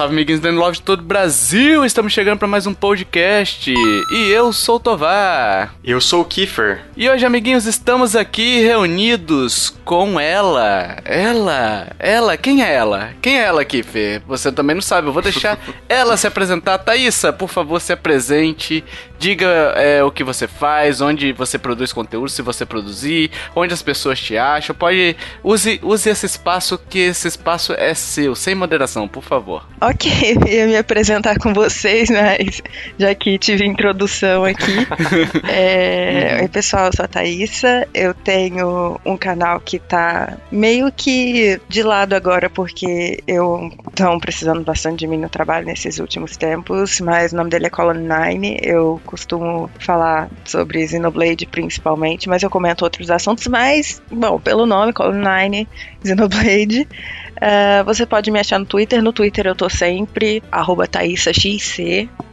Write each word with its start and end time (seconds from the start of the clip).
salve, 0.00 0.14
amiguinhos 0.14 0.40
da 0.40 0.50
Love 0.50 0.78
de 0.78 0.82
todo 0.82 1.00
o 1.00 1.04
Brasil! 1.04 1.84
Estamos 1.84 2.14
chegando 2.14 2.38
para 2.38 2.48
mais 2.48 2.66
um 2.66 2.72
podcast. 2.72 3.70
E 3.70 4.30
eu 4.30 4.50
sou 4.50 4.76
o 4.76 4.80
Tovar. 4.80 5.74
Eu 5.84 6.00
sou 6.00 6.22
o 6.22 6.24
Kiefer. 6.24 6.80
E 6.96 7.06
hoje, 7.06 7.26
amiguinhos, 7.26 7.66
estamos 7.66 8.16
aqui 8.16 8.60
reunidos 8.60 9.76
com 9.84 10.18
ela. 10.18 10.96
Ela. 11.04 11.88
Ela. 11.98 12.36
Quem 12.38 12.62
é 12.62 12.72
ela? 12.72 13.10
Quem 13.20 13.38
é 13.38 13.42
ela, 13.42 13.62
Kiefer? 13.62 14.22
Você 14.26 14.50
também 14.50 14.74
não 14.74 14.80
sabe. 14.80 15.08
Eu 15.08 15.12
vou 15.12 15.20
deixar 15.20 15.58
ela 15.86 16.16
se 16.16 16.26
apresentar. 16.26 16.78
Thaísa, 16.78 17.30
por 17.30 17.50
favor, 17.50 17.78
se 17.78 17.92
apresente. 17.92 18.82
Diga 19.18 19.74
é, 19.76 20.02
o 20.02 20.10
que 20.10 20.24
você 20.24 20.48
faz, 20.48 21.02
onde 21.02 21.30
você 21.32 21.58
produz 21.58 21.92
conteúdo, 21.92 22.30
se 22.30 22.40
você 22.40 22.64
produzir, 22.64 23.30
onde 23.54 23.74
as 23.74 23.82
pessoas 23.82 24.18
te 24.18 24.38
acham. 24.38 24.74
Pode. 24.74 25.14
Use, 25.44 25.78
use 25.82 26.08
esse 26.08 26.24
espaço, 26.24 26.80
que 26.88 27.00
esse 27.00 27.28
espaço 27.28 27.74
é 27.74 27.92
seu, 27.92 28.34
sem 28.34 28.54
moderação, 28.54 29.06
por 29.06 29.22
favor. 29.22 29.66
Ok, 29.90 30.08
ia 30.48 30.66
me 30.68 30.76
apresentar 30.76 31.36
com 31.38 31.52
vocês, 31.52 32.08
mas 32.10 32.62
já 32.96 33.12
que 33.12 33.36
tive 33.38 33.66
introdução 33.66 34.44
aqui. 34.44 34.86
é, 35.50 36.38
Oi, 36.42 36.48
pessoal, 36.48 36.86
eu 36.86 36.92
sou 36.94 37.04
a 37.04 37.08
Thaísa. 37.08 37.88
Eu 37.92 38.14
tenho 38.14 39.00
um 39.04 39.16
canal 39.16 39.58
que 39.58 39.80
tá 39.80 40.38
meio 40.50 40.92
que 40.92 41.60
de 41.68 41.82
lado 41.82 42.14
agora, 42.14 42.48
porque 42.48 43.20
eu 43.26 43.72
estão 43.88 44.20
precisando 44.20 44.62
bastante 44.62 45.00
de 45.00 45.08
mim 45.08 45.16
no 45.16 45.28
trabalho 45.28 45.66
nesses 45.66 45.98
últimos 45.98 46.36
tempos, 46.36 47.00
mas 47.00 47.32
o 47.32 47.36
nome 47.36 47.50
dele 47.50 47.66
é 47.66 47.70
Colony 47.70 48.06
Nine. 48.06 48.58
Eu 48.62 49.00
costumo 49.04 49.68
falar 49.80 50.30
sobre 50.44 50.86
Xenoblade 50.86 51.46
principalmente, 51.46 52.28
mas 52.28 52.44
eu 52.44 52.50
comento 52.50 52.84
outros 52.84 53.10
assuntos, 53.10 53.48
mas, 53.48 54.00
bom, 54.08 54.38
pelo 54.38 54.66
nome, 54.66 54.92
Colony9, 54.92 55.66
Xenoblade. 56.04 56.86
Uh, 57.40 57.82
você 57.84 58.04
pode 58.04 58.30
me 58.30 58.38
achar 58.38 58.58
no 58.58 58.66
Twitter. 58.66 59.02
No 59.02 59.12
Twitter 59.12 59.46
eu 59.46 59.54
tô 59.54 59.68
sempre, 59.68 60.42
arroba 60.52 60.86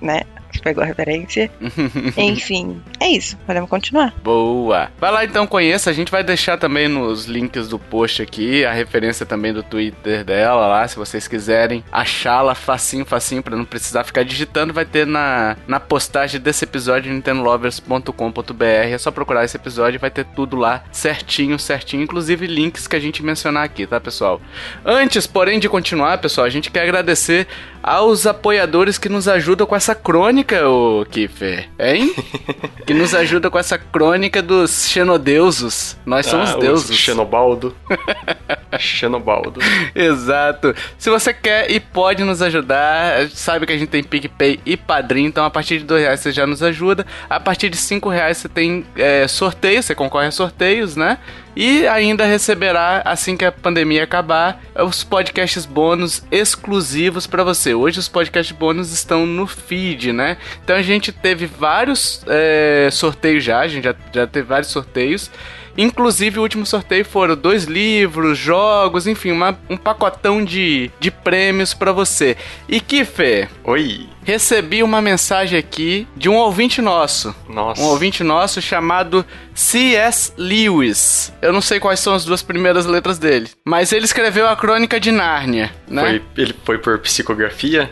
né? 0.01 0.23
Pegou 0.61 0.83
a 0.83 0.85
referência. 0.87 1.49
Enfim, 2.17 2.81
é 2.99 3.09
isso. 3.09 3.37
Podemos 3.45 3.69
continuar. 3.69 4.13
Boa. 4.23 4.89
Vai 4.99 5.11
lá 5.11 5.25
então, 5.25 5.47
conheça. 5.47 5.89
A 5.89 5.93
gente 5.93 6.11
vai 6.11 6.23
deixar 6.23 6.57
também 6.57 6.87
nos 6.87 7.25
links 7.25 7.67
do 7.67 7.79
post 7.79 8.21
aqui 8.21 8.65
a 8.65 8.71
referência 8.71 9.25
também 9.25 9.53
do 9.53 9.63
Twitter 9.63 10.23
dela 10.23 10.67
lá, 10.67 10.87
se 10.87 10.95
vocês 10.95 11.27
quiserem 11.27 11.83
achá-la 11.91 12.55
facinho, 12.55 13.05
facinho, 13.05 13.43
para 13.43 13.55
não 13.55 13.65
precisar 13.65 14.03
ficar 14.03 14.23
digitando, 14.23 14.73
vai 14.73 14.85
ter 14.85 15.05
na, 15.05 15.57
na 15.67 15.79
postagem 15.79 16.39
desse 16.39 16.63
episódio 16.63 17.11
nintendolovers.com.br. 17.11 18.63
É 18.63 18.97
só 18.97 19.11
procurar 19.11 19.45
esse 19.45 19.57
episódio 19.57 19.97
e 19.97 19.99
vai 19.99 20.09
ter 20.11 20.25
tudo 20.25 20.55
lá 20.55 20.83
certinho, 20.91 21.57
certinho, 21.59 22.03
inclusive 22.03 22.47
links 22.47 22.87
que 22.87 22.95
a 22.95 22.99
gente 22.99 23.23
mencionar 23.23 23.63
aqui, 23.63 23.85
tá, 23.85 23.99
pessoal? 23.99 24.41
Antes, 24.85 25.27
porém, 25.27 25.59
de 25.59 25.69
continuar, 25.69 26.17
pessoal, 26.19 26.45
a 26.45 26.49
gente 26.49 26.71
quer 26.71 26.83
agradecer 26.83 27.47
aos 27.81 28.25
apoiadores 28.25 28.97
que 28.97 29.07
nos 29.07 29.27
ajudam 29.27 29.65
com 29.65 29.75
essa 29.75 29.95
crônica, 29.95 30.46
o 30.55 31.05
Kiffer, 31.05 31.69
hein? 31.79 32.13
que 32.85 32.93
nos 32.93 33.13
ajuda 33.13 33.49
com 33.49 33.59
essa 33.59 33.77
crônica 33.77 34.41
dos 34.41 34.87
xenodeusos. 34.87 35.97
Nós 36.05 36.25
somos 36.25 36.51
ah, 36.51 36.57
deuses. 36.57 36.95
Xenobaldo. 36.95 37.75
Xenobaldo. 38.79 39.59
Exato. 39.93 40.73
Se 40.97 41.09
você 41.09 41.33
quer 41.33 41.69
e 41.69 41.79
pode 41.79 42.23
nos 42.23 42.41
ajudar, 42.41 43.27
sabe 43.29 43.65
que 43.65 43.73
a 43.73 43.77
gente 43.77 43.89
tem 43.89 44.03
PicPay 44.03 44.59
e 44.65 44.77
Padrim, 44.77 45.25
então 45.25 45.43
a 45.43 45.49
partir 45.49 45.79
de 45.79 45.85
dois 45.85 46.01
reais 46.01 46.19
você 46.19 46.31
já 46.31 46.47
nos 46.47 46.63
ajuda. 46.63 47.05
A 47.29 47.39
partir 47.39 47.69
de 47.69 47.77
cinco 47.77 48.09
reais 48.09 48.37
você 48.37 48.47
tem 48.47 48.85
é, 48.95 49.27
sorteio, 49.27 49.83
você 49.83 49.93
concorre 49.93 50.27
a 50.27 50.31
sorteios, 50.31 50.95
né? 50.95 51.17
E 51.59 51.87
ainda 51.87 52.23
receberá, 52.23 53.01
assim 53.03 53.35
que 53.35 53.43
a 53.43 53.51
pandemia 53.51 54.03
acabar, 54.03 54.61
os 54.75 55.03
podcasts 55.03 55.65
bônus 55.65 56.23
exclusivos 56.29 57.25
para 57.25 57.43
você. 57.43 57.73
Hoje 57.73 57.97
os 57.97 58.07
podcasts 58.07 58.55
bônus 58.55 58.93
estão 58.93 59.25
no 59.25 59.47
feed, 59.47 60.13
né? 60.13 60.37
Então 60.63 60.75
a 60.75 60.83
gente 60.83 61.11
teve 61.11 61.47
vários 61.47 62.23
é, 62.27 62.89
sorteios 62.91 63.43
já, 63.43 63.61
a 63.61 63.67
gente 63.67 63.85
já, 63.85 63.95
já 64.13 64.27
teve 64.27 64.45
vários 64.47 64.69
sorteios. 64.69 65.31
Inclusive, 65.77 66.39
o 66.39 66.41
último 66.41 66.65
sorteio 66.65 67.05
foram 67.05 67.35
dois 67.35 67.65
livros, 67.65 68.37
jogos, 68.37 69.05
enfim, 69.05 69.31
uma, 69.31 69.57
um 69.69 69.77
pacotão 69.77 70.43
de, 70.43 70.89
de 70.99 71.11
prêmios 71.11 71.73
para 71.73 71.91
você. 71.91 72.35
E 72.67 72.79
Kiffer? 72.79 73.49
Oi. 73.63 74.09
Recebi 74.23 74.83
uma 74.83 75.01
mensagem 75.01 75.57
aqui 75.57 76.05
de 76.15 76.27
um 76.27 76.35
ouvinte 76.35 76.81
nosso. 76.81 77.33
Nossa. 77.47 77.81
Um 77.81 77.85
ouvinte 77.85 78.23
nosso 78.23 78.61
chamado 78.61 79.25
C.S. 79.53 80.33
Lewis. 80.37 81.31
Eu 81.41 81.53
não 81.53 81.61
sei 81.61 81.79
quais 81.79 81.99
são 81.99 82.13
as 82.13 82.25
duas 82.25 82.41
primeiras 82.41 82.85
letras 82.85 83.17
dele, 83.17 83.49
mas 83.63 83.93
ele 83.93 84.03
escreveu 84.03 84.47
a 84.47 84.55
Crônica 84.55 84.99
de 84.99 85.11
Nárnia, 85.11 85.71
né? 85.87 86.01
Foi, 86.01 86.43
ele 86.43 86.55
foi 86.65 86.77
por 86.77 86.99
psicografia? 86.99 87.89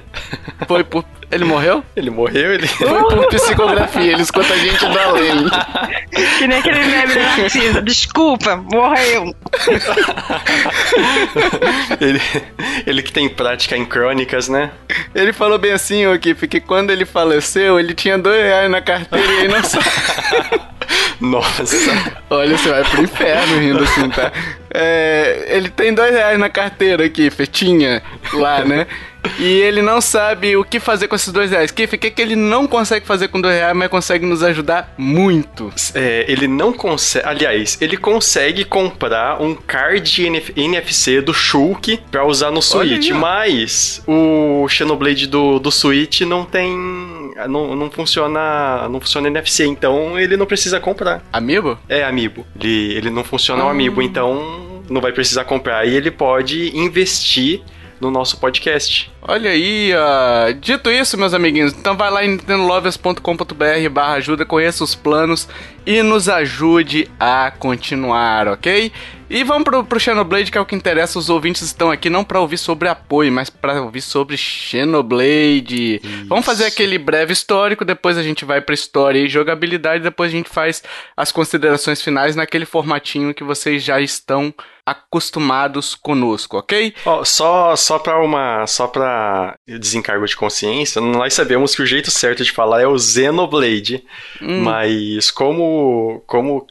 Foi 0.67 0.83
por 0.83 1.05
ele 1.31 1.43
morreu? 1.43 1.83
Ele 1.95 2.09
morreu, 2.09 2.53
ele. 2.53 2.67
Foi 2.67 3.03
por 3.03 3.27
psicografia, 3.27 4.13
ele 4.13 4.21
escuta 4.21 4.53
a 4.53 4.57
gente 4.57 4.85
do 4.85 4.99
além. 4.99 5.45
Que 6.37 6.47
nem 6.47 6.59
aquele 6.59 6.85
meme 6.85 7.13
da 7.13 7.37
Narcisa. 7.37 7.81
Desculpa, 7.81 8.55
morreu. 8.55 9.35
ele, 11.99 12.21
ele 12.85 13.01
que 13.01 13.11
tem 13.11 13.27
prática 13.27 13.75
em 13.75 13.85
crônicas, 13.85 14.47
né? 14.47 14.71
Ele 15.13 15.33
falou 15.33 15.57
bem 15.57 15.71
assim, 15.71 16.05
ô 16.07 16.17
Kif, 16.17 16.47
que 16.47 16.59
quando 16.59 16.91
ele 16.91 17.05
faleceu, 17.05 17.79
ele 17.79 17.93
tinha 17.93 18.17
dois 18.17 18.41
reais 18.41 18.69
na 18.69 18.81
carteira 18.81 19.43
e 19.43 19.47
não 19.47 19.63
sabe. 19.63 19.85
Nossa. 21.19 21.63
Olha, 22.29 22.57
você 22.57 22.69
vai 22.69 22.83
pro 22.83 23.03
inferno 23.03 23.59
rindo 23.59 23.83
assim, 23.83 24.09
tá? 24.09 24.31
É, 24.73 25.45
ele 25.47 25.69
tem 25.69 25.93
dois 25.93 26.11
reais 26.11 26.37
na 26.37 26.49
carteira 26.49 27.05
aqui, 27.05 27.29
fetinha, 27.29 28.03
lá, 28.33 28.65
né? 28.65 28.87
E 29.39 29.43
ele 29.43 29.81
não 29.81 29.99
sabe 29.99 30.55
o 30.55 30.63
que 30.63 30.79
fazer 30.79 31.07
com 31.07 31.15
esses 31.15 31.31
dois 31.31 31.51
reais. 31.51 31.71
Kiff, 31.71 31.95
o 31.95 31.99
que, 31.99 32.11
que 32.11 32.21
ele 32.21 32.35
não 32.35 32.67
consegue 32.67 33.05
fazer 33.05 33.27
com 33.27 33.41
dois 33.41 33.55
reais, 33.55 33.75
mas 33.75 33.89
consegue 33.89 34.25
nos 34.25 34.43
ajudar 34.43 34.93
muito? 34.97 35.71
É, 35.93 36.25
ele 36.27 36.47
não 36.47 36.71
consegue. 36.71 37.25
Aliás, 37.27 37.77
ele 37.81 37.97
consegue 37.97 38.63
comprar 38.63 39.41
um 39.41 39.55
card 39.55 40.25
NF 40.25 40.53
NFC 40.55 41.21
do 41.21 41.33
Shulk 41.33 41.99
pra 42.11 42.25
usar 42.25 42.51
no 42.51 42.61
Switch, 42.61 43.09
mas 43.11 44.01
o 44.07 44.67
Xenoblade 44.69 45.27
do, 45.27 45.59
do 45.59 45.71
Switch 45.71 46.21
não 46.21 46.45
tem. 46.45 47.24
Não, 47.47 47.75
não 47.75 47.89
funciona. 47.91 48.87
Não 48.89 48.99
funciona 48.99 49.27
NFC, 49.27 49.65
então 49.65 50.19
ele 50.19 50.37
não 50.37 50.45
precisa 50.45 50.79
comprar. 50.79 51.23
Amiibo? 51.31 51.77
É, 51.89 52.03
Amiibo. 52.03 52.45
Ele, 52.59 52.93
ele 52.93 53.09
não 53.09 53.23
funciona 53.23 53.63
o 53.63 53.67
hum. 53.67 53.69
Amiibo, 53.69 54.01
então 54.01 54.83
não 54.89 55.01
vai 55.01 55.11
precisar 55.11 55.43
comprar. 55.43 55.85
E 55.87 55.95
ele 55.95 56.11
pode 56.11 56.75
investir 56.77 57.61
no 57.99 58.11
nosso 58.11 58.37
podcast. 58.39 59.11
Olha 59.21 59.51
aí, 59.51 59.91
uh, 59.93 60.53
dito 60.53 60.91
isso, 60.91 61.17
meus 61.17 61.33
amiguinhos, 61.33 61.73
então 61.73 61.97
vai 61.97 62.11
lá 62.11 62.23
em 62.23 62.29
nintendolovers.com.br 62.29 63.89
barra 63.91 64.13
ajuda, 64.13 64.45
conheça 64.45 64.83
os 64.83 64.93
planos 64.93 65.47
e 65.85 66.01
nos 66.03 66.29
ajude 66.29 67.09
a 67.19 67.51
continuar, 67.51 68.47
ok? 68.47 68.91
E 69.27 69.43
vamos 69.43 69.63
pro, 69.63 69.83
pro 69.83 69.99
Xenoblade, 69.99 70.51
que 70.51 70.57
é 70.57 70.61
o 70.61 70.65
que 70.65 70.75
interessa. 70.75 71.17
Os 71.17 71.29
ouvintes 71.29 71.63
estão 71.63 71.89
aqui 71.89 72.09
não 72.09 72.23
para 72.23 72.39
ouvir 72.39 72.57
sobre 72.57 72.87
apoio, 72.87 73.31
mas 73.31 73.49
para 73.49 73.81
ouvir 73.81 74.01
sobre 74.01 74.37
Xenoblade. 74.37 75.99
Isso. 76.03 76.27
Vamos 76.27 76.45
fazer 76.45 76.65
aquele 76.65 76.99
breve 76.99 77.33
histórico, 77.33 77.83
depois 77.83 78.17
a 78.17 78.23
gente 78.23 78.45
vai 78.45 78.61
pra 78.61 78.75
história 78.75 79.19
e 79.19 79.27
jogabilidade, 79.27 80.03
depois 80.03 80.31
a 80.31 80.35
gente 80.35 80.49
faz 80.49 80.83
as 81.17 81.31
considerações 81.31 82.01
finais 82.01 82.35
naquele 82.35 82.65
formatinho 82.65 83.33
que 83.33 83.43
vocês 83.43 83.83
já 83.83 83.99
estão 83.99 84.53
acostumados 84.85 85.95
conosco, 85.95 86.57
ok? 86.57 86.93
Oh, 87.05 87.25
só 87.25 87.75
só 87.75 87.97
para 87.97 88.21
uma 88.21 88.67
só 88.67 88.87
para 88.87 89.57
desencargo 89.67 90.25
de 90.25 90.35
consciência, 90.35 91.01
nós 91.01 91.33
sabemos 91.33 91.75
que 91.75 91.81
o 91.81 91.85
jeito 91.85 92.11
certo 92.11 92.43
de 92.43 92.51
falar 92.51 92.81
é 92.81 92.87
o 92.87 92.97
Xenoblade, 92.97 94.05
hum. 94.41 94.61
mas 94.63 95.31
como 95.31 96.21
como 96.27 96.67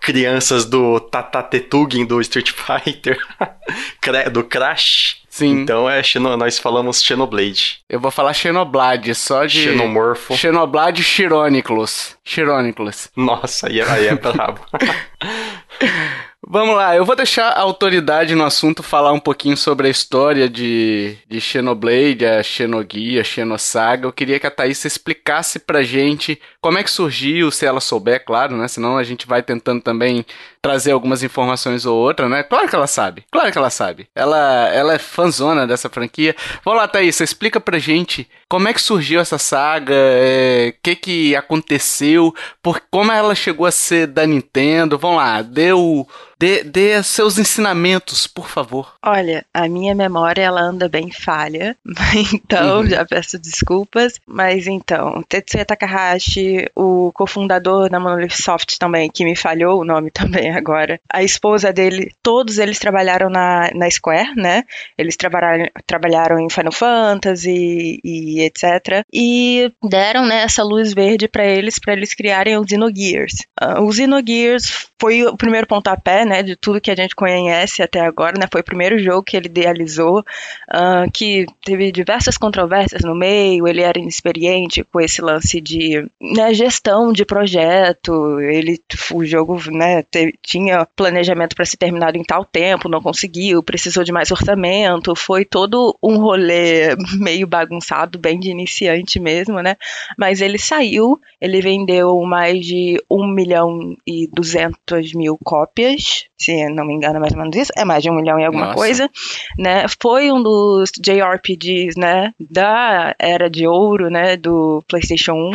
crianças 0.00 0.64
do 0.64 0.98
Tatatetugin 1.00 2.06
do 2.06 2.20
Street 2.20 2.50
Fighter, 2.50 3.18
do 4.32 4.44
Crash. 4.44 5.18
Sim. 5.28 5.60
Então 5.60 5.88
é 5.88 6.02
nós 6.36 6.58
falamos 6.58 7.00
Xenoblade. 7.00 7.80
Eu 7.88 8.00
vou 8.00 8.10
falar 8.10 8.32
Xenoblade, 8.32 9.14
só 9.14 9.44
de. 9.44 9.62
Xenomorfo. 9.62 10.36
Xenoblade 10.36 11.04
Chironiclus. 11.04 12.16
Chironiclus. 12.24 13.08
Nossa, 13.14 13.68
aí 13.68 13.78
é, 13.78 13.88
aí 13.88 14.06
é 14.08 14.14
brabo. 14.16 14.60
Vamos 16.46 16.76
lá, 16.76 16.94
eu 16.96 17.04
vou 17.04 17.16
deixar 17.16 17.48
a 17.48 17.60
autoridade 17.60 18.34
no 18.34 18.44
assunto 18.44 18.82
falar 18.82 19.12
um 19.12 19.18
pouquinho 19.18 19.56
sobre 19.56 19.88
a 19.88 19.90
história 19.90 20.48
de, 20.48 21.18
de 21.28 21.40
Xenoblade, 21.40 22.24
a 22.24 22.42
Xenoguia, 22.42 23.20
a 23.20 23.24
Xenosaga. 23.24 24.06
Eu 24.06 24.12
queria 24.12 24.38
que 24.38 24.46
a 24.46 24.50
Thaís 24.50 24.82
explicasse 24.84 25.58
pra 25.58 25.82
gente 25.82 26.40
como 26.60 26.78
é 26.78 26.82
que 26.82 26.90
surgiu, 26.90 27.50
se 27.50 27.66
ela 27.66 27.80
souber, 27.80 28.24
claro, 28.24 28.56
né? 28.56 28.68
Senão 28.68 28.96
a 28.96 29.02
gente 29.02 29.26
vai 29.26 29.42
tentando 29.42 29.82
também 29.82 30.24
trazer 30.62 30.92
algumas 30.92 31.22
informações 31.22 31.84
ou 31.84 31.98
outra, 31.98 32.28
né? 32.28 32.42
Claro 32.42 32.68
que 32.68 32.74
ela 32.74 32.86
sabe, 32.86 33.24
claro 33.30 33.52
que 33.52 33.58
ela 33.58 33.70
sabe. 33.70 34.08
Ela, 34.14 34.68
ela 34.72 34.94
é 34.94 34.98
fanzona 34.98 35.66
dessa 35.66 35.88
franquia. 35.88 36.34
Vamos 36.64 36.80
lá, 36.80 36.88
Thaís, 36.88 37.20
explica 37.20 37.60
pra 37.60 37.78
gente 37.78 38.28
como 38.48 38.68
é 38.68 38.72
que 38.72 38.80
surgiu 38.80 39.20
essa 39.20 39.38
saga, 39.38 39.92
o 39.92 39.96
é, 39.96 40.74
que 40.82 40.96
que 40.96 41.36
aconteceu, 41.36 42.34
por 42.62 42.80
como 42.90 43.12
ela 43.12 43.34
chegou 43.34 43.66
a 43.66 43.70
ser 43.70 44.06
da 44.06 44.26
Nintendo. 44.26 44.98
Vamos 44.98 45.18
lá, 45.18 45.42
deu 45.42 46.08
Dê, 46.38 46.62
dê 46.62 47.02
seus 47.02 47.36
ensinamentos, 47.36 48.26
por 48.26 48.48
favor. 48.48 48.94
Olha, 49.04 49.44
a 49.52 49.68
minha 49.68 49.94
memória 49.94 50.42
ela 50.42 50.60
anda 50.60 50.88
bem 50.88 51.10
falha, 51.10 51.76
então 52.32 52.80
uhum. 52.80 52.86
já 52.86 53.04
peço 53.04 53.38
desculpas. 53.38 54.20
Mas 54.26 54.66
então, 54.66 55.22
Tetsuya 55.28 55.64
Takahashi, 55.64 56.66
o 56.76 57.10
cofundador 57.12 57.90
da 57.90 57.98
Monolith 57.98 58.40
Soft 58.40 58.78
também, 58.78 59.10
que 59.10 59.24
me 59.24 59.34
falhou 59.34 59.80
o 59.80 59.84
nome 59.84 60.10
também 60.12 60.54
agora, 60.54 61.00
a 61.12 61.22
esposa 61.22 61.72
dele, 61.72 62.12
todos 62.22 62.58
eles 62.58 62.78
trabalharam 62.78 63.28
na, 63.28 63.70
na 63.74 63.90
Square, 63.90 64.36
né? 64.36 64.64
Eles 64.96 65.16
trabalharam, 65.16 65.66
trabalharam 65.86 66.38
em 66.38 66.48
Final 66.48 66.72
Fantasy 66.72 68.00
e 68.04 68.40
etc. 68.42 69.04
E 69.12 69.72
deram 69.82 70.24
né, 70.24 70.42
essa 70.42 70.62
luz 70.62 70.92
verde 70.92 71.26
para 71.26 71.44
eles, 71.44 71.78
para 71.78 71.94
eles 71.94 72.14
criarem 72.14 72.56
o 72.56 72.66
Xenogears. 72.66 73.46
Uh, 73.60 73.82
o 73.82 73.92
Xenogears 73.92 74.87
foi 75.00 75.24
o 75.24 75.36
primeiro 75.36 75.66
pontapé, 75.66 76.24
né, 76.24 76.42
de 76.42 76.56
tudo 76.56 76.80
que 76.80 76.90
a 76.90 76.96
gente 76.96 77.14
conhece 77.14 77.82
até 77.82 78.00
agora, 78.00 78.38
né? 78.38 78.48
Foi 78.50 78.60
o 78.60 78.64
primeiro 78.64 78.98
jogo 78.98 79.22
que 79.22 79.36
ele 79.36 79.46
idealizou, 79.46 80.20
uh, 80.20 81.10
que 81.12 81.46
teve 81.64 81.92
diversas 81.92 82.36
controvérsias 82.36 83.02
no 83.02 83.14
meio. 83.14 83.68
Ele 83.68 83.82
era 83.82 83.98
inexperiente 83.98 84.82
com 84.82 85.00
esse 85.00 85.22
lance 85.22 85.60
de 85.60 86.04
né, 86.20 86.52
gestão 86.52 87.12
de 87.12 87.24
projeto. 87.24 88.40
Ele, 88.40 88.80
o 89.12 89.24
jogo, 89.24 89.60
né, 89.70 90.02
te, 90.02 90.34
tinha 90.42 90.86
planejamento 90.96 91.54
para 91.54 91.64
ser 91.64 91.76
terminado 91.76 92.18
em 92.18 92.24
tal 92.24 92.44
tempo, 92.44 92.88
não 92.88 93.00
conseguiu, 93.00 93.62
precisou 93.62 94.02
de 94.02 94.10
mais 94.10 94.32
orçamento. 94.32 95.14
Foi 95.14 95.44
todo 95.44 95.96
um 96.02 96.18
rolê 96.18 96.96
meio 97.20 97.46
bagunçado, 97.46 98.18
bem 98.18 98.38
de 98.38 98.50
iniciante 98.50 99.20
mesmo, 99.20 99.62
né? 99.62 99.76
Mas 100.16 100.40
ele 100.40 100.58
saiu, 100.58 101.20
ele 101.40 101.60
vendeu 101.60 102.20
mais 102.22 102.66
de 102.66 103.00
1 103.08 103.26
milhão 103.28 103.96
e 104.04 104.28
200 104.32 104.87
mil 105.14 105.38
cópias, 105.44 106.24
se 106.36 106.68
não 106.68 106.84
me 106.84 106.94
engano, 106.94 107.20
mais 107.20 107.32
ou 107.32 107.38
menos 107.38 107.56
isso, 107.56 107.72
é 107.76 107.84
mais 107.84 108.02
de 108.02 108.10
um 108.10 108.14
milhão 108.14 108.38
e 108.38 108.44
alguma 108.44 108.66
Nossa. 108.66 108.76
coisa, 108.76 109.10
né? 109.58 109.86
Foi 110.00 110.30
um 110.30 110.42
dos 110.42 110.90
JRPGs, 110.98 111.98
né, 111.98 112.32
da 112.38 113.14
era 113.18 113.50
de 113.50 113.66
ouro, 113.66 114.08
né, 114.08 114.36
do 114.36 114.82
PlayStation 114.88 115.32
1, 115.32 115.50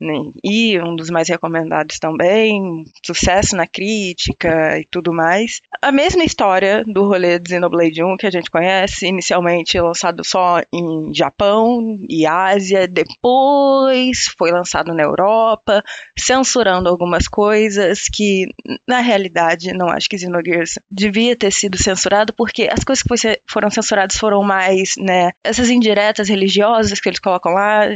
né, 0.00 0.14
e 0.44 0.78
um 0.80 0.94
dos 0.94 1.10
mais 1.10 1.28
recomendados 1.28 1.98
também, 1.98 2.84
sucesso 3.04 3.56
na 3.56 3.66
crítica 3.66 4.78
e 4.78 4.84
tudo 4.84 5.12
mais. 5.12 5.60
A 5.80 5.90
mesma 5.90 6.24
história 6.24 6.84
do 6.84 7.06
rolê 7.06 7.38
de 7.38 7.50
Xenoblade 7.50 8.02
1 8.02 8.16
que 8.16 8.26
a 8.26 8.30
gente 8.30 8.50
conhece, 8.50 9.06
inicialmente 9.06 9.80
lançado 9.80 10.22
só 10.24 10.60
em 10.72 11.14
Japão 11.14 11.98
e 12.08 12.26
Ásia, 12.26 12.86
depois 12.86 14.26
foi 14.36 14.50
lançado 14.50 14.92
na 14.92 15.02
Europa, 15.02 15.82
censurando 16.18 16.88
algumas 16.88 17.28
coisas 17.28 18.04
que, 18.12 18.48
na 18.86 19.00
realidade, 19.00 19.72
não 19.72 19.88
acho 19.88 20.08
que 20.08 20.18
Xenogears 20.18 20.78
devia 20.90 21.36
ter 21.36 21.52
sido 21.52 21.76
censurado, 21.76 22.32
porque 22.32 22.68
as 22.70 22.84
coisas 22.84 23.02
que 23.02 23.40
foram 23.46 23.70
censuradas 23.70 24.16
foram 24.16 24.42
mais, 24.42 24.96
né, 24.96 25.32
essas 25.42 25.70
indiretas 25.70 26.28
religiosas 26.28 27.00
que 27.00 27.08
eles 27.08 27.20
colocam 27.20 27.52
lá. 27.52 27.86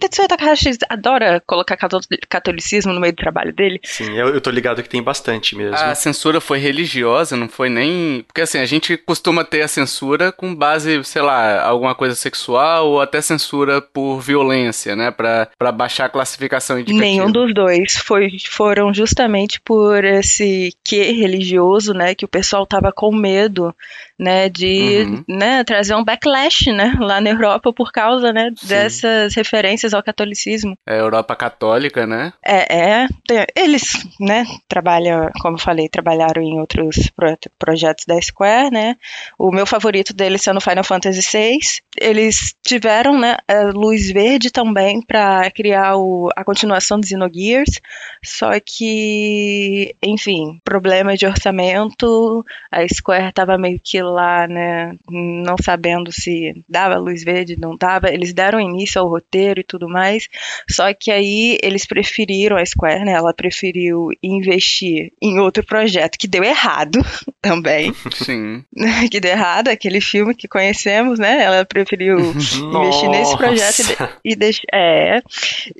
Tetsuya 0.00 0.28
Takahashi 0.28 0.70
adora 0.88 1.42
colocar 1.46 1.76
catolicismo 2.28 2.92
no 2.92 3.00
meio 3.00 3.12
do 3.12 3.16
trabalho 3.16 3.52
dele. 3.52 3.80
Sim, 3.82 4.16
eu, 4.16 4.28
eu 4.28 4.40
tô 4.40 4.50
ligado 4.50 4.82
que 4.82 4.88
tem 4.88 5.02
bastante 5.02 5.56
mesmo. 5.56 5.76
A 5.76 5.94
censura 5.94 6.40
foi 6.40 6.58
religiosa, 6.58 7.36
não 7.36 7.48
foi 7.48 7.68
nem. 7.68 8.22
Porque 8.26 8.40
assim, 8.40 8.58
a 8.58 8.66
gente 8.66 8.96
costuma 8.96 9.44
ter 9.44 9.62
a 9.62 9.68
censura 9.68 10.32
com 10.32 10.54
base, 10.54 11.02
sei 11.04 11.22
lá, 11.22 11.62
alguma 11.62 11.94
coisa 11.94 12.14
sexual 12.14 12.88
ou 12.88 13.00
até 13.00 13.20
censura 13.20 13.80
por 13.80 14.20
violência, 14.20 14.96
né? 14.96 15.10
Pra, 15.10 15.48
pra 15.58 15.72
baixar 15.72 16.06
a 16.06 16.08
classificação 16.08 16.78
indicativa. 16.78 17.04
Nenhum 17.04 17.30
dos 17.30 17.52
dois. 17.52 17.96
Foi, 17.96 18.28
foram 18.48 18.92
justamente 18.92 19.60
por 19.60 19.83
esse 19.92 20.72
que 20.84 21.02
religioso, 21.12 21.92
né? 21.92 22.14
Que 22.14 22.24
o 22.24 22.28
pessoal 22.28 22.66
tava 22.66 22.92
com 22.92 23.14
medo 23.14 23.74
né, 24.18 24.48
de 24.48 25.04
uhum. 25.06 25.24
né, 25.28 25.64
trazer 25.64 25.94
um 25.94 26.04
backlash, 26.04 26.70
né, 26.72 26.96
lá 27.00 27.20
na 27.20 27.30
Europa 27.30 27.72
por 27.72 27.90
causa, 27.90 28.32
né, 28.32 28.50
dessas 28.62 29.34
referências 29.34 29.92
ao 29.92 30.02
catolicismo. 30.02 30.76
É 30.86 31.00
Europa 31.00 31.34
católica, 31.34 32.06
né? 32.06 32.32
É, 32.44 33.06
é, 33.32 33.46
eles, 33.56 34.06
né, 34.20 34.46
trabalham, 34.68 35.30
como 35.40 35.56
eu 35.56 35.60
falei, 35.60 35.88
trabalharam 35.88 36.42
em 36.42 36.58
outros 36.58 37.10
pro 37.14 37.34
projetos 37.58 38.04
da 38.04 38.20
Square, 38.20 38.70
né, 38.70 38.96
o 39.38 39.50
meu 39.50 39.66
favorito 39.66 40.14
deles 40.14 40.42
sendo 40.42 40.60
Final 40.60 40.84
Fantasy 40.84 41.20
VI, 41.20 41.58
eles 41.98 42.54
tiveram, 42.64 43.18
né, 43.18 43.36
luz 43.74 44.10
verde 44.10 44.50
também 44.50 45.02
para 45.02 45.50
criar 45.50 45.96
o, 45.96 46.30
a 46.36 46.44
continuação 46.44 47.00
do 47.00 47.06
Xenogears, 47.06 47.80
só 48.24 48.50
que, 48.64 49.94
enfim, 50.02 50.60
problema 50.62 51.16
de 51.16 51.26
orçamento, 51.26 52.44
a 52.70 52.86
Square 52.86 53.32
tava 53.32 53.58
meio 53.58 53.80
que 53.82 54.03
lá, 54.10 54.46
né, 54.46 54.96
não 55.08 55.56
sabendo 55.62 56.12
se 56.12 56.64
dava 56.68 56.96
luz 56.96 57.24
verde, 57.24 57.58
não 57.58 57.76
dava. 57.76 58.12
Eles 58.12 58.32
deram 58.32 58.60
início 58.60 59.00
ao 59.00 59.08
roteiro 59.08 59.60
e 59.60 59.64
tudo 59.64 59.88
mais, 59.88 60.28
só 60.68 60.92
que 60.92 61.10
aí 61.10 61.58
eles 61.62 61.86
preferiram, 61.86 62.56
a 62.56 62.64
Square, 62.64 63.04
né, 63.04 63.12
ela 63.12 63.34
preferiu 63.34 64.10
investir 64.22 65.12
em 65.20 65.38
outro 65.38 65.64
projeto 65.64 66.18
que 66.18 66.26
deu 66.26 66.42
errado 66.42 67.00
também. 67.40 67.94
Sim. 68.12 68.64
que 69.10 69.20
deu 69.20 69.30
errado, 69.30 69.68
aquele 69.68 70.00
filme 70.00 70.34
que 70.34 70.48
conhecemos, 70.48 71.18
né, 71.18 71.42
ela 71.42 71.64
preferiu 71.64 72.18
investir 72.18 73.08
nesse 73.10 73.36
projeto 73.36 73.80
e, 74.24 74.32
e, 74.32 74.36
deix, 74.36 74.60
é, 74.72 75.22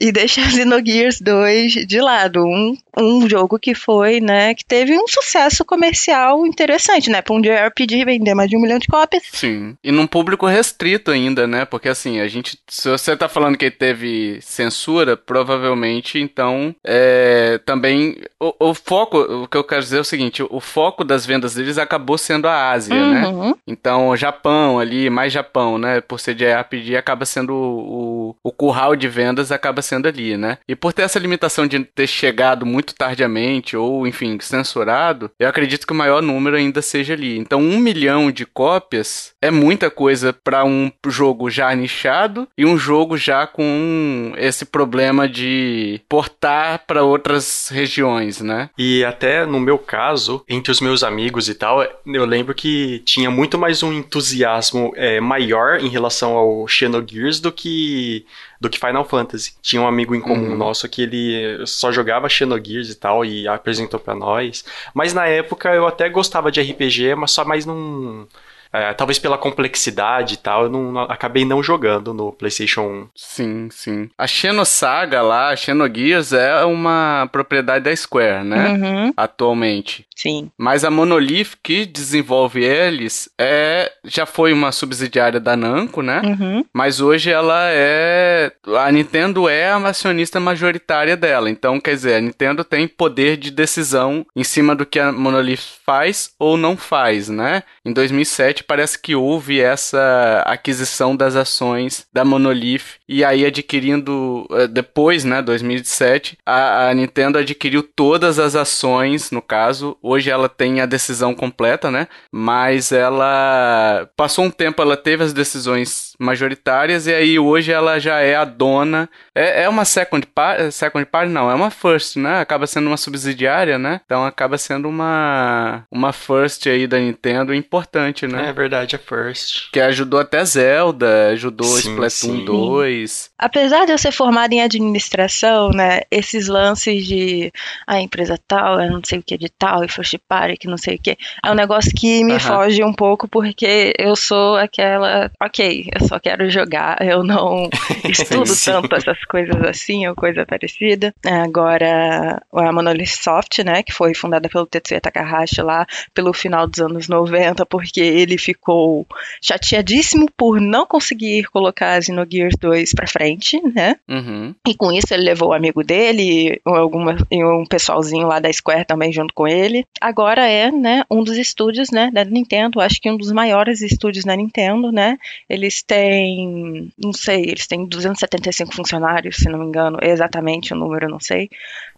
e 0.00 0.12
deixar 0.12 0.50
Xenogears 0.50 1.20
2 1.20 1.86
de 1.86 2.00
lado. 2.00 2.44
Um, 2.44 2.76
um 2.96 3.28
jogo 3.28 3.58
que 3.58 3.74
foi, 3.74 4.20
né, 4.20 4.54
que 4.54 4.64
teve 4.64 4.96
um 4.96 5.06
sucesso 5.08 5.64
comercial 5.64 6.46
interessante, 6.46 7.10
né, 7.10 7.20
para 7.22 7.34
um 7.34 7.40
JRPG 7.40 8.04
vender 8.18 8.34
mais 8.34 8.50
de 8.50 8.56
um 8.56 8.60
milhão 8.60 8.78
de 8.78 8.86
cópias. 8.86 9.22
Sim. 9.32 9.76
E 9.82 9.90
num 9.90 10.06
público 10.06 10.46
restrito 10.46 11.10
ainda, 11.10 11.46
né? 11.46 11.64
Porque 11.64 11.88
assim, 11.88 12.20
a 12.20 12.28
gente. 12.28 12.58
Se 12.68 12.88
você 12.88 13.16
tá 13.16 13.28
falando 13.28 13.56
que 13.56 13.70
teve 13.70 14.38
censura, 14.40 15.16
provavelmente, 15.16 16.18
então. 16.18 16.74
É, 16.84 17.60
também. 17.64 18.16
O, 18.40 18.70
o, 18.70 18.74
foco, 18.74 19.18
o 19.18 19.48
que 19.48 19.56
eu 19.56 19.64
quero 19.64 19.82
dizer 19.82 19.98
é 19.98 20.00
o 20.00 20.04
seguinte: 20.04 20.42
o 20.42 20.60
foco 20.60 21.04
das 21.04 21.26
vendas 21.26 21.54
deles 21.54 21.78
acabou 21.78 22.18
sendo 22.18 22.48
a 22.48 22.70
Ásia, 22.70 22.94
né? 22.94 23.26
uhum. 23.26 23.48
né? 23.50 23.54
Então, 23.66 24.08
o 24.08 24.16
Japão 24.16 24.78
ali, 24.78 25.08
mais 25.10 25.32
Japão, 25.32 25.78
né? 25.78 26.00
Por 26.00 26.20
ser 26.20 26.34
de 26.34 26.44
RPG, 26.50 26.96
acaba 26.96 27.24
sendo 27.24 27.54
o, 27.54 28.30
o, 28.30 28.36
o 28.44 28.52
curral 28.52 28.96
de 28.96 29.08
vendas, 29.08 29.52
acaba 29.52 29.82
sendo 29.82 30.06
ali, 30.06 30.36
né? 30.36 30.58
E 30.68 30.76
por 30.76 30.92
ter 30.92 31.02
essa 31.02 31.18
limitação 31.18 31.66
de 31.66 31.84
ter 31.84 32.06
chegado 32.06 32.66
muito 32.66 32.94
tardiamente, 32.94 33.76
ou 33.76 34.06
enfim, 34.06 34.38
censurado, 34.40 35.30
eu 35.38 35.48
acredito 35.48 35.86
que 35.86 35.92
o 35.92 35.96
maior 35.96 36.22
número 36.22 36.56
ainda 36.56 36.82
seja 36.82 37.14
ali. 37.14 37.38
Então, 37.38 37.60
um 37.60 37.78
milhão 37.78 38.03
milhão 38.04 38.30
de 38.30 38.44
cópias 38.44 39.32
é 39.40 39.50
muita 39.50 39.90
coisa 39.90 40.32
para 40.32 40.64
um 40.64 40.90
jogo 41.06 41.48
já 41.48 41.74
nichado 41.74 42.46
e 42.56 42.66
um 42.66 42.76
jogo 42.76 43.16
já 43.16 43.46
com 43.46 44.32
esse 44.36 44.66
problema 44.66 45.26
de 45.26 46.00
portar 46.08 46.84
para 46.86 47.02
outras 47.02 47.68
regiões, 47.68 48.40
né? 48.40 48.68
E 48.76 49.02
até 49.04 49.46
no 49.46 49.58
meu 49.58 49.78
caso, 49.78 50.44
entre 50.46 50.70
os 50.70 50.80
meus 50.80 51.02
amigos 51.02 51.48
e 51.48 51.54
tal, 51.54 51.82
eu 51.82 52.26
lembro 52.26 52.54
que 52.54 53.00
tinha 53.06 53.30
muito 53.30 53.56
mais 53.56 53.82
um 53.82 53.92
entusiasmo 53.92 54.92
é, 54.96 55.18
maior 55.18 55.80
em 55.80 55.88
relação 55.88 56.36
ao 56.36 56.68
Xenogears 56.68 57.40
do 57.40 57.50
que 57.50 58.26
do 58.64 58.70
que 58.70 58.78
Final 58.78 59.04
Fantasy. 59.04 59.52
Tinha 59.60 59.82
um 59.82 59.86
amigo 59.86 60.14
em 60.14 60.20
comum 60.20 60.50
uhum. 60.50 60.56
nosso 60.56 60.88
que 60.88 61.02
ele 61.02 61.66
só 61.66 61.92
jogava 61.92 62.28
Xenogears 62.28 62.90
e 62.90 62.94
tal 62.94 63.24
e 63.24 63.46
apresentou 63.46 64.00
para 64.00 64.14
nós. 64.14 64.64
Mas 64.94 65.12
na 65.12 65.26
época 65.26 65.72
eu 65.74 65.86
até 65.86 66.08
gostava 66.08 66.50
de 66.50 66.60
RPG, 66.60 67.14
mas 67.14 67.30
só 67.30 67.44
mais 67.44 67.66
num 67.66 68.26
é, 68.74 68.92
talvez 68.92 69.20
pela 69.20 69.38
complexidade 69.38 70.34
e 70.34 70.36
tal, 70.36 70.64
eu 70.64 70.68
não, 70.68 70.98
acabei 71.02 71.44
não 71.44 71.62
jogando 71.62 72.12
no 72.12 72.32
PlayStation 72.32 72.82
1. 72.82 73.08
Sim, 73.14 73.68
sim. 73.70 74.10
A 74.18 74.26
Xenosaga 74.26 75.22
lá, 75.22 75.50
a 75.50 75.56
Xenogears, 75.56 76.32
é 76.32 76.64
uma 76.64 77.28
propriedade 77.30 77.84
da 77.84 77.94
Square, 77.94 78.44
né? 78.44 78.70
Uhum. 78.70 79.12
Atualmente. 79.16 80.04
Sim. 80.16 80.50
Mas 80.58 80.84
a 80.84 80.90
Monolith, 80.90 81.56
que 81.62 81.86
desenvolve 81.86 82.64
eles, 82.64 83.28
é 83.38 83.92
já 84.04 84.26
foi 84.26 84.52
uma 84.52 84.72
subsidiária 84.72 85.38
da 85.38 85.56
Namco, 85.56 86.02
né? 86.02 86.20
Uhum. 86.24 86.64
Mas 86.72 87.00
hoje 87.00 87.30
ela 87.30 87.68
é. 87.70 88.50
A 88.78 88.90
Nintendo 88.90 89.48
é 89.48 89.68
a 89.68 89.76
acionista 89.76 90.40
majoritária 90.40 91.16
dela. 91.16 91.48
Então, 91.48 91.80
quer 91.80 91.94
dizer, 91.94 92.14
a 92.14 92.20
Nintendo 92.20 92.64
tem 92.64 92.88
poder 92.88 93.36
de 93.36 93.52
decisão 93.52 94.26
em 94.34 94.42
cima 94.42 94.74
do 94.74 94.84
que 94.84 94.98
a 94.98 95.12
Monolith 95.12 95.62
faz 95.86 96.30
ou 96.38 96.56
não 96.56 96.76
faz, 96.76 97.28
né? 97.28 97.62
Em 97.84 97.92
2007 97.92 98.63
parece 98.64 98.98
que 98.98 99.14
houve 99.14 99.60
essa 99.60 100.42
aquisição 100.46 101.16
das 101.16 101.36
ações 101.36 102.06
da 102.12 102.24
Monolith 102.24 102.98
e 103.08 103.24
aí 103.24 103.44
adquirindo 103.44 104.46
eh, 104.50 104.66
depois, 104.66 105.24
né, 105.24 105.42
2007, 105.42 106.38
a, 106.44 106.88
a 106.88 106.94
Nintendo 106.94 107.38
adquiriu 107.38 107.82
todas 107.82 108.38
as 108.38 108.54
ações, 108.54 109.30
no 109.30 109.42
caso, 109.42 109.96
hoje 110.02 110.30
ela 110.30 110.48
tem 110.48 110.80
a 110.80 110.86
decisão 110.86 111.34
completa, 111.34 111.90
né? 111.90 112.08
Mas 112.32 112.92
ela 112.92 114.08
passou 114.16 114.44
um 114.44 114.50
tempo, 114.50 114.80
ela 114.82 114.96
teve 114.96 115.24
as 115.24 115.32
decisões 115.32 116.13
majoritárias, 116.18 117.06
e 117.06 117.14
aí 117.14 117.38
hoje 117.38 117.72
ela 117.72 117.98
já 117.98 118.20
é 118.20 118.34
a 118.34 118.44
dona. 118.44 119.08
É, 119.34 119.64
é 119.64 119.68
uma 119.68 119.84
second 119.84 120.26
party, 120.26 120.72
second 120.72 121.06
party 121.06 121.30
não, 121.30 121.50
é 121.50 121.54
uma 121.54 121.70
first, 121.70 122.16
né? 122.16 122.40
Acaba 122.40 122.66
sendo 122.66 122.86
uma 122.86 122.96
subsidiária, 122.96 123.78
né? 123.78 124.00
Então 124.04 124.24
acaba 124.24 124.56
sendo 124.58 124.88
uma, 124.88 125.84
uma 125.90 126.12
first 126.12 126.66
aí 126.66 126.86
da 126.86 126.98
Nintendo 126.98 127.54
importante, 127.54 128.26
né? 128.26 128.48
É 128.48 128.52
verdade, 128.52 128.96
a 128.96 128.98
first. 128.98 129.70
Que 129.72 129.80
ajudou 129.80 130.20
até 130.20 130.44
Zelda, 130.44 131.28
ajudou 131.28 131.66
Sim, 131.66 131.90
Splatoon 131.90 132.38
sim. 132.38 132.44
2. 132.44 133.30
Apesar 133.38 133.84
de 133.86 133.92
eu 133.92 133.98
ser 133.98 134.12
formada 134.12 134.54
em 134.54 134.62
administração, 134.62 135.70
né, 135.70 136.00
esses 136.10 136.48
lances 136.48 137.06
de 137.06 137.52
a 137.86 138.00
empresa 138.00 138.38
tal, 138.46 138.80
eu 138.80 138.90
não 138.90 139.00
sei 139.04 139.18
o 139.18 139.22
que 139.22 139.36
de 139.36 139.48
tal, 139.48 139.84
e 139.84 139.88
first 139.88 140.18
party, 140.28 140.56
que 140.56 140.68
não 140.68 140.78
sei 140.78 140.96
o 140.96 140.98
que, 140.98 141.16
é 141.44 141.50
um 141.50 141.54
negócio 141.54 141.90
que 141.94 142.22
me 142.24 142.38
foge 142.38 142.82
um 142.82 142.92
pouco 142.92 143.28
porque 143.28 143.92
eu 143.98 144.14
sou 144.16 144.56
aquela, 144.56 145.30
ok, 145.42 145.88
eu 145.92 146.03
só 146.06 146.18
quero 146.18 146.48
jogar, 146.50 146.98
eu 147.00 147.22
não 147.22 147.68
estudo 148.08 148.52
tanto 148.64 148.94
essas 148.94 149.24
coisas 149.24 149.60
assim 149.62 150.06
ou 150.06 150.14
coisa 150.14 150.44
parecida. 150.46 151.14
Agora, 151.24 152.42
a 152.52 152.72
Monolith 152.72 153.16
Soft, 153.16 153.58
né, 153.60 153.82
que 153.82 153.92
foi 153.92 154.14
fundada 154.14 154.48
pelo 154.48 154.66
Tetsuya 154.66 155.00
Takahashi 155.00 155.62
lá 155.62 155.86
pelo 156.12 156.32
final 156.32 156.66
dos 156.66 156.80
anos 156.80 157.08
90, 157.08 157.64
porque 157.66 158.00
ele 158.00 158.38
ficou 158.38 159.06
chateadíssimo 159.42 160.28
por 160.36 160.60
não 160.60 160.86
conseguir 160.86 161.44
colocar 161.44 161.94
a 161.94 162.00
Xenogears 162.00 162.56
2 162.58 162.92
pra 162.92 163.06
frente, 163.06 163.60
né? 163.74 163.96
Uhum. 164.08 164.54
E 164.66 164.74
com 164.74 164.92
isso 164.92 165.12
ele 165.12 165.24
levou 165.24 165.50
o 165.50 165.52
amigo 165.52 165.82
dele 165.82 166.60
alguma, 166.64 167.16
e 167.30 167.44
um 167.44 167.64
pessoalzinho 167.64 168.26
lá 168.26 168.38
da 168.38 168.52
Square 168.52 168.84
também 168.84 169.12
junto 169.12 169.32
com 169.34 169.46
ele. 169.46 169.86
Agora 170.00 170.46
é, 170.46 170.70
né, 170.70 171.04
um 171.10 171.22
dos 171.22 171.36
estúdios, 171.36 171.90
né, 171.90 172.10
da 172.12 172.24
Nintendo, 172.24 172.80
acho 172.80 173.00
que 173.00 173.10
um 173.10 173.16
dos 173.16 173.32
maiores 173.32 173.80
estúdios 173.82 174.24
da 174.24 174.36
Nintendo, 174.36 174.90
né? 174.90 175.18
Eles 175.48 175.82
têm, 175.94 176.92
não 176.98 177.12
sei, 177.12 177.42
eles 177.42 177.66
têm 177.66 177.86
275 177.86 178.74
funcionários, 178.74 179.36
se 179.36 179.48
não 179.48 179.60
me 179.60 179.66
engano, 179.66 179.98
exatamente 180.02 180.72
o 180.72 180.76
número, 180.76 181.08
não 181.08 181.20
sei, 181.20 181.48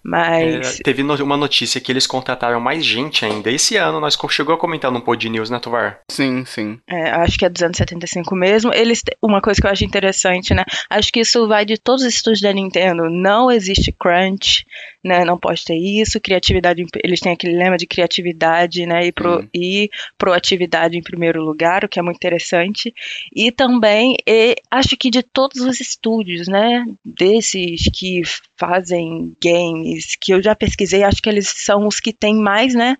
mas 0.06 0.78
É, 0.78 0.82
teve 0.82 1.02
no- 1.02 1.14
uma 1.24 1.36
notícia 1.36 1.80
que 1.80 1.90
eles 1.90 2.06
contrataram 2.06 2.60
mais 2.60 2.84
gente 2.84 3.24
ainda. 3.24 3.50
Esse 3.50 3.76
ano 3.76 4.00
nós 4.00 4.16
chegou 4.30 4.54
a 4.54 4.58
comentar 4.58 4.90
no 4.90 5.00
Pod 5.00 5.28
News, 5.28 5.50
né, 5.50 5.58
Tovar? 5.58 6.00
Sim, 6.10 6.44
sim. 6.44 6.78
É, 6.88 7.10
acho 7.10 7.38
que 7.38 7.44
é 7.44 7.48
275 7.48 8.34
mesmo. 8.36 8.72
Eles, 8.72 9.02
uma 9.22 9.40
coisa 9.40 9.60
que 9.60 9.66
eu 9.66 9.70
acho 9.70 9.84
interessante, 9.84 10.54
né? 10.54 10.64
Acho 10.88 11.12
que 11.12 11.20
isso 11.20 11.46
vai 11.48 11.64
de 11.64 11.76
todos 11.78 12.02
os 12.04 12.14
estúdios 12.14 12.40
da 12.40 12.52
Nintendo. 12.52 13.10
Não 13.10 13.50
existe 13.50 13.90
crunch, 13.92 14.64
né? 15.02 15.24
Não 15.24 15.36
pode 15.38 15.64
ter 15.64 15.76
isso. 15.76 16.20
Criatividade, 16.20 16.84
eles 17.02 17.20
têm 17.20 17.32
aquele 17.32 17.56
lema 17.56 17.76
de 17.76 17.86
criatividade, 17.86 18.84
né? 18.86 19.06
E, 19.06 19.12
pro, 19.12 19.40
Sim. 19.40 19.48
e 19.54 19.90
proatividade 20.18 20.96
em 20.98 21.02
primeiro 21.02 21.42
lugar, 21.42 21.84
o 21.84 21.88
que 21.88 21.98
é 21.98 22.02
muito 22.02 22.16
interessante. 22.16 22.94
E 23.34 23.50
também, 23.50 24.16
e 24.26 24.56
acho 24.70 24.96
que 24.96 25.10
de 25.10 25.22
todos 25.22 25.60
os 25.60 25.80
estúdios, 25.80 26.48
né? 26.48 26.84
Desses 27.04 27.88
que 27.92 28.22
fazem 28.58 29.36
games, 29.42 29.95
que 30.20 30.32
eu 30.32 30.42
já 30.42 30.54
pesquisei, 30.54 31.02
acho 31.02 31.22
que 31.22 31.28
eles 31.28 31.48
são 31.48 31.86
os 31.86 32.00
que 32.00 32.12
têm 32.12 32.36
mais, 32.36 32.74
né? 32.74 32.96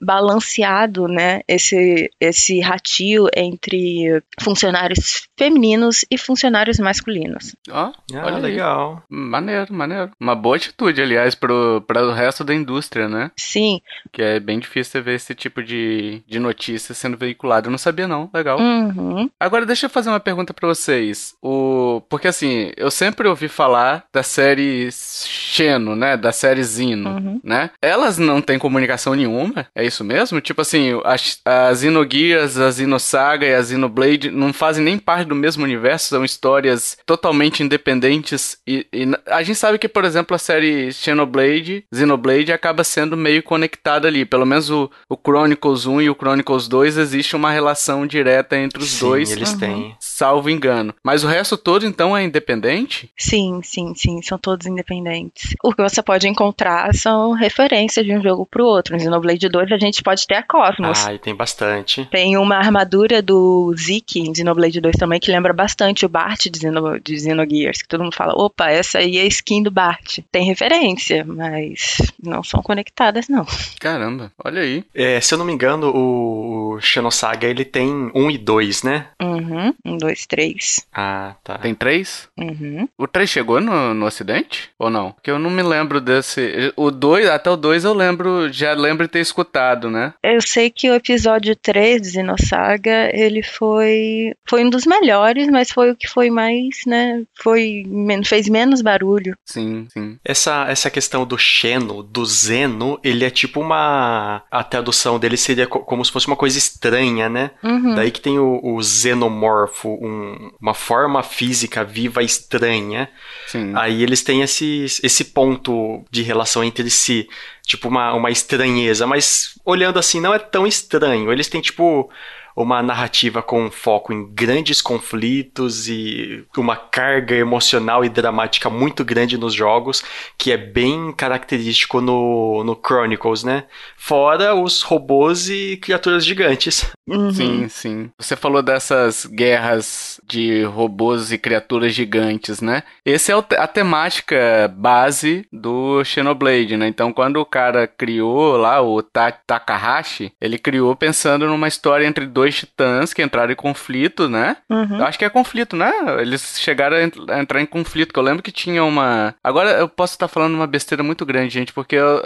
Balanceado, 0.00 1.06
né, 1.08 1.40
esse 1.48 2.10
esse 2.20 2.60
ratio 2.60 3.28
entre 3.36 4.22
funcionários 4.40 5.26
femininos 5.38 6.04
e 6.10 6.16
funcionários 6.16 6.78
masculinos. 6.78 7.54
Ó, 7.70 7.92
Ah, 8.14 8.26
olha 8.26 8.36
aí. 8.36 8.42
legal. 8.42 9.02
Maneiro, 9.10 9.72
maneiro. 9.74 10.10
Uma 10.20 10.34
boa 10.34 10.56
atitude, 10.56 11.00
aliás, 11.02 11.34
pro, 11.34 11.82
para 11.86 12.04
o 12.06 12.12
resto 12.12 12.44
da 12.44 12.54
indústria, 12.54 13.08
né? 13.08 13.30
Sim, 13.36 13.80
Que 14.12 14.22
é 14.22 14.40
bem 14.40 14.58
difícil 14.58 14.92
você 14.92 15.00
ver 15.00 15.14
esse 15.14 15.34
tipo 15.34 15.62
de, 15.62 16.22
de 16.26 16.38
notícia 16.38 16.94
sendo 16.94 17.16
veiculado. 17.16 17.66
Eu 17.68 17.70
não 17.70 17.78
sabia, 17.78 18.06
não. 18.06 18.30
Legal. 18.32 18.58
uhum, 18.60 19.28
Agora, 19.40 19.66
deixa 19.66 19.86
eu 19.86 19.90
fazer 19.90 20.08
uma 20.10 20.20
pergunta 20.20 20.52
pra 20.54 20.68
vocês. 20.68 21.34
O... 21.42 22.00
Porque, 22.08 22.28
assim, 22.28 22.70
eu 22.76 22.90
sempre 22.90 23.26
ouvi 23.28 23.48
falar 23.48 24.04
da 24.12 24.22
série 24.22 24.88
Xeno, 24.92 25.96
né? 25.96 26.16
Da 26.16 26.32
série 26.32 26.62
Zino, 26.62 27.10
Uhum. 27.10 27.40
né? 27.42 27.70
Elas 27.80 28.18
não 28.18 28.40
têm 28.40 28.58
comunicação 28.58 29.14
nenhuma? 29.14 29.66
É 29.74 29.81
isso 29.84 30.04
mesmo? 30.04 30.40
Tipo 30.40 30.60
assim, 30.62 31.00
as, 31.04 31.40
a 31.44 31.74
Xenogears, 31.74 32.58
a 32.58 32.70
Xenosaga 32.70 33.46
e 33.46 33.54
a 33.54 33.62
Xenoblade 33.62 34.30
não 34.30 34.52
fazem 34.52 34.84
nem 34.84 34.98
parte 34.98 35.28
do 35.28 35.34
mesmo 35.34 35.64
universo, 35.64 36.08
são 36.08 36.24
histórias 36.24 36.96
totalmente 37.06 37.62
independentes. 37.62 38.58
E, 38.66 38.86
e 38.92 39.06
a 39.26 39.42
gente 39.42 39.56
sabe 39.58 39.78
que, 39.78 39.88
por 39.88 40.04
exemplo, 40.04 40.34
a 40.34 40.38
série 40.38 40.92
Xenoblade, 40.92 41.84
Xenoblade 41.94 42.52
acaba 42.52 42.84
sendo 42.84 43.16
meio 43.16 43.42
conectada 43.42 44.08
ali. 44.08 44.24
Pelo 44.24 44.46
menos 44.46 44.70
o, 44.70 44.90
o 45.08 45.16
Chronicles 45.16 45.86
1 45.86 46.02
e 46.02 46.10
o 46.10 46.14
Chronicles 46.14 46.68
2 46.68 46.96
existe 46.98 47.36
uma 47.36 47.50
relação 47.50 48.06
direta 48.06 48.56
entre 48.56 48.82
os 48.82 48.90
Sim, 48.90 49.00
dois, 49.06 49.30
eles 49.30 49.52
Uhum. 49.52 49.58
têm. 49.58 49.96
salvo 50.00 50.48
engano. 50.50 50.94
Mas 51.04 51.24
o 51.24 51.26
resto 51.28 51.56
todo, 51.56 51.84
então, 51.86 52.16
é 52.16 52.22
independente? 52.24 53.10
sim, 53.18 53.60
sim, 53.62 53.92
sim, 53.94 54.22
são 54.22 54.38
todos 54.38 54.66
independentes. 54.66 55.54
O 55.62 55.72
que 55.74 55.82
você 55.82 56.02
pode 56.02 56.28
encontrar 56.28 56.94
são 56.94 57.32
referências 57.32 58.04
de 58.04 58.14
um 58.16 58.22
jogo 58.22 58.46
pro 58.46 58.64
outro. 58.64 58.94
No 58.94 59.00
Xenoblade 59.00 59.48
2 59.48 59.71
a 59.74 59.78
gente 59.78 60.02
pode 60.02 60.26
ter 60.26 60.34
a 60.34 60.42
Cosmos. 60.42 61.06
Ah, 61.06 61.14
e 61.14 61.18
tem 61.18 61.34
bastante. 61.34 62.04
Tem 62.06 62.36
uma 62.36 62.56
armadura 62.56 63.22
do 63.22 63.74
Zeke 63.76 64.20
em 64.20 64.34
Xenoblade 64.34 64.80
2 64.80 64.96
também 64.96 65.20
que 65.20 65.30
lembra 65.30 65.52
bastante 65.52 66.04
o 66.04 66.08
Bart 66.08 66.46
de, 66.48 66.58
Xeno, 66.58 67.00
de 67.00 67.18
Xenogears, 67.18 67.82
que 67.82 67.88
todo 67.88 68.02
mundo 68.02 68.14
fala, 68.14 68.34
opa, 68.34 68.70
essa 68.70 68.98
aí 68.98 69.18
é 69.18 69.22
a 69.22 69.26
skin 69.26 69.62
do 69.62 69.70
Bart. 69.70 70.18
Tem 70.30 70.44
referência, 70.44 71.24
mas 71.24 71.96
não 72.22 72.42
são 72.42 72.62
conectadas, 72.62 73.28
não. 73.28 73.46
Caramba, 73.80 74.32
olha 74.44 74.62
aí. 74.62 74.84
É, 74.94 75.20
se 75.20 75.34
eu 75.34 75.38
não 75.38 75.44
me 75.44 75.52
engano, 75.52 75.90
o, 75.94 76.78
Xenosaga 76.80 77.46
ele 77.46 77.64
tem 77.64 78.10
1 78.14 78.30
e 78.30 78.38
2, 78.38 78.82
né? 78.82 79.06
Uhum, 79.20 79.74
um, 79.84 79.96
dois, 79.96 80.26
três. 80.26 80.86
Ah, 80.92 81.34
tá. 81.42 81.58
Tem 81.58 81.74
três? 81.74 82.28
Uhum. 82.38 82.88
O 82.98 83.06
3 83.06 83.28
chegou 83.28 83.60
no, 83.60 83.94
no 83.94 84.06
ocidente? 84.06 84.70
Ou 84.78 84.90
não? 84.90 85.12
Porque 85.12 85.30
eu 85.30 85.38
não 85.38 85.50
me 85.50 85.62
lembro 85.62 86.00
desse. 86.00 86.72
O 86.76 86.90
2, 86.90 87.28
até 87.28 87.50
o 87.50 87.56
2 87.56 87.84
eu 87.84 87.94
lembro, 87.94 88.52
já 88.52 88.72
lembro 88.74 89.06
de 89.06 89.12
ter 89.12 89.20
escutado, 89.20 89.61
né? 89.90 90.14
Eu 90.22 90.40
sei 90.40 90.70
que 90.70 90.90
o 90.90 90.94
episódio 90.94 91.54
3 91.56 92.02
de 92.02 92.10
Xenosaga, 92.10 93.10
ele 93.12 93.42
foi 93.42 94.32
foi 94.48 94.64
um 94.64 94.70
dos 94.70 94.84
melhores, 94.86 95.48
mas 95.48 95.70
foi 95.70 95.90
o 95.90 95.96
que 95.96 96.08
foi 96.08 96.30
mais, 96.30 96.80
né, 96.86 97.22
foi 97.42 97.84
fez 98.24 98.48
menos 98.48 98.82
barulho. 98.82 99.36
Sim, 99.44 99.86
sim. 99.92 100.18
Essa, 100.24 100.66
essa 100.68 100.90
questão 100.90 101.24
do 101.26 101.38
Xeno, 101.38 102.02
do 102.02 102.24
Zeno, 102.26 102.98
ele 103.02 103.24
é 103.24 103.30
tipo 103.30 103.60
uma. 103.60 104.42
A 104.50 104.62
tradução 104.64 105.18
dele 105.18 105.36
seria 105.36 105.66
co- 105.66 105.80
como 105.80 106.04
se 106.04 106.10
fosse 106.12 106.26
uma 106.26 106.36
coisa 106.36 106.58
estranha, 106.58 107.28
né? 107.28 107.50
Uhum. 107.62 107.94
Daí 107.94 108.10
que 108.10 108.20
tem 108.20 108.38
o, 108.38 108.60
o 108.62 108.82
xenomorfo, 108.82 109.88
um- 109.88 110.50
uma 110.60 110.74
forma 110.74 111.22
física 111.22 111.84
viva 111.84 112.22
estranha. 112.22 113.08
Sim. 113.46 113.72
Aí 113.74 114.02
eles 114.02 114.22
têm 114.22 114.42
esse, 114.42 114.84
esse 115.02 115.24
ponto 115.24 116.04
de 116.10 116.22
relação 116.22 116.62
entre 116.64 116.88
si, 116.90 117.28
tipo 117.62 117.88
uma, 117.88 118.12
uma 118.14 118.30
estranheza, 118.30 119.06
mas 119.06 119.58
olhando 119.64 119.98
assim 119.98 120.20
não 120.20 120.34
é 120.34 120.38
tão 120.38 120.66
estranho. 120.66 121.32
Eles 121.32 121.48
têm 121.48 121.60
tipo 121.60 122.10
uma 122.56 122.82
narrativa 122.82 123.42
com 123.42 123.70
foco 123.70 124.12
em 124.12 124.26
grandes 124.32 124.80
conflitos 124.80 125.88
e 125.88 126.44
uma 126.56 126.76
carga 126.76 127.34
emocional 127.34 128.04
e 128.04 128.08
dramática 128.08 128.68
muito 128.68 129.04
grande 129.04 129.38
nos 129.38 129.54
jogos, 129.54 130.02
que 130.36 130.52
é 130.52 130.56
bem 130.56 131.12
característico 131.12 132.00
no, 132.00 132.62
no 132.64 132.74
Chronicles, 132.74 133.44
né? 133.44 133.64
Fora 133.96 134.54
os 134.54 134.82
robôs 134.82 135.48
e 135.48 135.76
criaturas 135.76 136.24
gigantes. 136.24 136.90
Uhum. 137.08 137.30
Sim, 137.32 137.68
sim. 137.68 138.10
Você 138.18 138.36
falou 138.36 138.62
dessas 138.62 139.26
guerras 139.26 140.20
de 140.26 140.62
robôs 140.64 141.32
e 141.32 141.38
criaturas 141.38 141.92
gigantes, 141.92 142.60
né? 142.60 142.82
Essa 143.04 143.32
é 143.32 143.34
a 143.58 143.66
temática 143.66 144.72
base 144.76 145.46
do 145.52 146.02
Xenoblade, 146.04 146.76
né? 146.76 146.88
Então, 146.88 147.12
quando 147.12 147.36
o 147.36 147.44
cara 147.44 147.86
criou 147.86 148.56
lá, 148.56 148.80
o 148.82 149.02
Ta- 149.02 149.32
Takahashi, 149.32 150.32
ele 150.40 150.58
criou 150.58 150.94
pensando 150.96 151.46
numa 151.46 151.68
história 151.68 152.06
entre 152.06 152.26
dois 152.26 152.41
titãs 152.50 153.12
que 153.14 153.22
entraram 153.22 153.52
em 153.52 153.56
conflito, 153.56 154.28
né? 154.28 154.56
Uhum. 154.68 154.98
Eu 154.98 155.04
acho 155.04 155.18
que 155.18 155.24
é 155.24 155.30
conflito, 155.30 155.76
né? 155.76 155.92
Eles 156.20 156.58
chegaram 156.58 156.96
a 156.96 157.02
ent- 157.02 157.30
a 157.30 157.38
entrar 157.40 157.60
em 157.60 157.66
conflito, 157.66 158.12
que 158.12 158.18
eu 158.18 158.22
lembro 158.22 158.42
que 158.42 158.50
tinha 158.52 158.82
uma... 158.84 159.34
Agora 159.42 159.70
eu 159.72 159.88
posso 159.88 160.14
estar 160.14 160.28
falando 160.28 160.54
uma 160.54 160.66
besteira 160.66 161.02
muito 161.02 161.24
grande, 161.26 161.54
gente, 161.54 161.72
porque 161.72 161.96
eu, 161.96 162.20